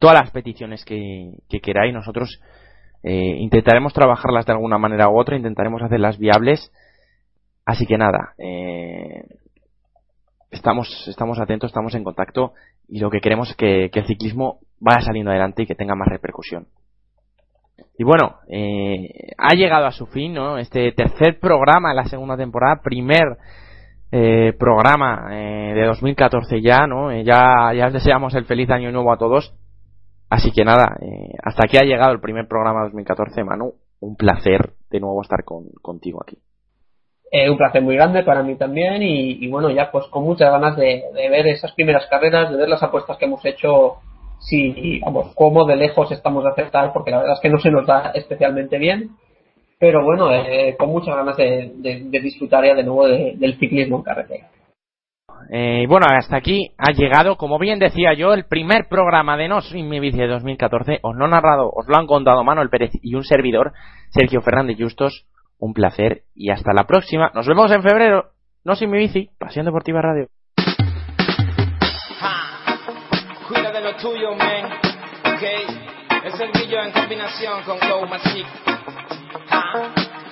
Todas 0.00 0.18
las 0.18 0.30
peticiones 0.32 0.84
que, 0.84 1.34
que 1.48 1.60
queráis, 1.60 1.94
nosotros 1.94 2.40
eh, 3.02 3.36
intentaremos 3.38 3.92
trabajarlas 3.92 4.46
de 4.46 4.52
alguna 4.52 4.78
manera 4.78 5.08
u 5.10 5.18
otra, 5.18 5.36
intentaremos 5.36 5.82
hacerlas 5.82 6.18
viables. 6.18 6.72
Así 7.66 7.86
que 7.86 7.98
nada, 7.98 8.34
eh, 8.38 9.24
estamos, 10.50 11.06
estamos 11.06 11.38
atentos, 11.38 11.68
estamos 11.68 11.94
en 11.94 12.02
contacto 12.02 12.54
y 12.88 12.98
lo 12.98 13.10
que 13.10 13.20
queremos 13.20 13.50
es 13.50 13.56
que, 13.56 13.90
el 13.92 14.06
ciclismo 14.06 14.60
vaya 14.80 15.02
saliendo 15.02 15.30
adelante 15.30 15.62
y 15.62 15.66
que 15.66 15.74
tenga 15.74 15.94
más 15.94 16.08
repercusión. 16.08 16.66
Y 17.98 18.04
bueno, 18.04 18.36
eh, 18.48 19.32
ha 19.36 19.54
llegado 19.54 19.86
a 19.86 19.92
su 19.92 20.06
fin, 20.06 20.32
¿no? 20.32 20.56
Este 20.56 20.92
tercer 20.92 21.38
programa 21.38 21.90
de 21.90 21.96
la 21.96 22.04
segunda 22.06 22.36
temporada, 22.36 22.80
primer 22.82 23.36
eh, 24.10 24.54
programa 24.58 25.28
eh, 25.30 25.74
de 25.74 25.84
2014 25.84 26.62
ya, 26.62 26.86
¿no? 26.86 27.12
ya, 27.20 27.72
ya 27.76 27.90
deseamos 27.90 28.34
el 28.34 28.46
feliz 28.46 28.70
año 28.70 28.90
nuevo 28.90 29.12
a 29.12 29.18
todos. 29.18 29.54
Así 30.30 30.52
que 30.52 30.64
nada, 30.64 30.96
hasta 31.42 31.64
aquí 31.64 31.76
ha 31.76 31.82
llegado 31.82 32.12
el 32.12 32.20
primer 32.20 32.46
programa 32.46 32.80
de 32.80 32.86
2014, 32.86 33.44
Manu. 33.44 33.74
Un 34.00 34.16
placer 34.16 34.70
de 34.88 35.00
nuevo 35.00 35.20
estar 35.20 35.44
contigo 35.44 36.22
aquí. 36.22 36.38
Eh, 37.32 37.48
un 37.48 37.56
placer 37.56 37.80
muy 37.80 37.94
grande 37.94 38.24
para 38.24 38.42
mí 38.42 38.56
también 38.56 39.02
y, 39.02 39.46
bueno, 39.48 39.70
ya 39.70 39.92
pues 39.92 40.06
con 40.06 40.24
muchas 40.24 40.50
ganas 40.50 40.76
de, 40.76 41.04
ver 41.14 41.46
esas 41.46 41.72
primeras 41.72 42.06
carreras, 42.06 42.50
de 42.50 42.56
ver 42.56 42.68
las 42.68 42.82
apuestas 42.82 43.16
que 43.18 43.26
hemos 43.26 43.44
hecho, 43.44 43.98
si, 44.40 44.98
vamos, 45.00 45.32
cómo 45.36 45.64
de 45.64 45.76
lejos 45.76 46.10
estamos 46.10 46.42
de 46.42 46.50
aceptar, 46.50 46.92
porque 46.92 47.12
la 47.12 47.18
verdad 47.18 47.34
es 47.34 47.40
que 47.40 47.50
no 47.50 47.60
se 47.60 47.70
nos 47.70 47.86
da 47.86 48.10
especialmente 48.14 48.78
bien, 48.78 49.10
pero 49.78 50.02
bueno, 50.04 50.34
eh, 50.34 50.74
con 50.76 50.88
muchas 50.88 51.14
ganas 51.14 51.36
de, 51.36 51.70
disfrutar 52.10 52.64
ya 52.64 52.74
de 52.74 52.82
nuevo 52.82 53.06
del 53.06 53.58
ciclismo 53.60 53.98
en 53.98 54.02
carretera. 54.02 54.48
Eh, 55.50 55.86
bueno, 55.88 56.06
hasta 56.08 56.36
aquí 56.36 56.72
ha 56.78 56.92
llegado, 56.92 57.36
como 57.36 57.58
bien 57.58 57.78
decía 57.78 58.14
yo, 58.14 58.34
el 58.34 58.44
primer 58.44 58.88
programa 58.88 59.36
de 59.36 59.48
No 59.48 59.60
Soy 59.60 59.82
Mi 59.82 60.00
Bici 60.00 60.18
de 60.18 60.26
2014. 60.26 61.00
Os 61.02 61.16
lo 61.16 61.24
han 61.24 61.30
narrado, 61.30 61.70
os 61.70 61.86
lo 61.88 61.96
han 61.96 62.06
contado 62.06 62.44
Manuel 62.44 62.70
Pérez 62.70 62.90
y 63.02 63.14
un 63.14 63.24
servidor, 63.24 63.72
Sergio 64.10 64.40
Fernández 64.42 64.76
Justos 64.78 65.26
un 65.60 65.74
placer 65.74 66.22
y 66.34 66.50
hasta 66.50 66.72
la 66.72 66.84
próxima. 66.84 67.30
Nos 67.34 67.46
vemos 67.46 67.70
en 67.70 67.82
febrero. 67.82 68.30
No 68.64 68.74
sin 68.74 68.90
mi 68.90 68.98
bici, 68.98 69.30
Pasión 69.38 69.66
Deportiva 69.66 70.02
Radio. 70.02 70.28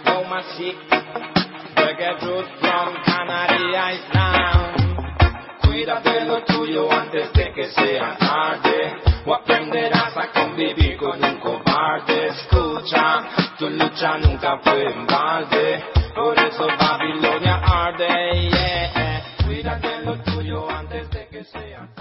Glow 0.05 0.25
Magic. 0.25 0.77
Reggae 1.77 2.13
root 2.21 2.47
from 2.61 2.95
Canary. 3.05 4.88
Cuida 5.69 6.01
de 6.01 6.25
lo 6.25 6.43
tuyo 6.45 6.91
antes 6.91 7.31
de 7.35 7.53
que 7.53 7.67
sea 7.69 8.17
tarde. 8.19 8.97
O 9.27 9.35
aprenderás 9.35 10.17
a 10.17 10.29
convivir 10.33 10.97
con 10.97 11.23
un 11.23 11.37
cobarde. 11.37 12.29
Escucha 12.29 13.49
tu 13.59 13.69
lucha 13.69 14.17
nunca 14.19 14.59
fue 14.63 14.85
en 14.87 15.05
balde, 15.05 15.85
por 16.15 16.39
eso 16.39 16.69
Babilonia 16.79 17.57
arde, 17.57 18.49
yeah. 18.51 19.23
Cuídate 19.45 20.01
lo 20.05 20.15
tuyo 20.23 20.71
antes 20.71 21.11
de 21.11 21.27
que 21.27 21.43
sea 21.43 21.89
tarde. 21.93 21.98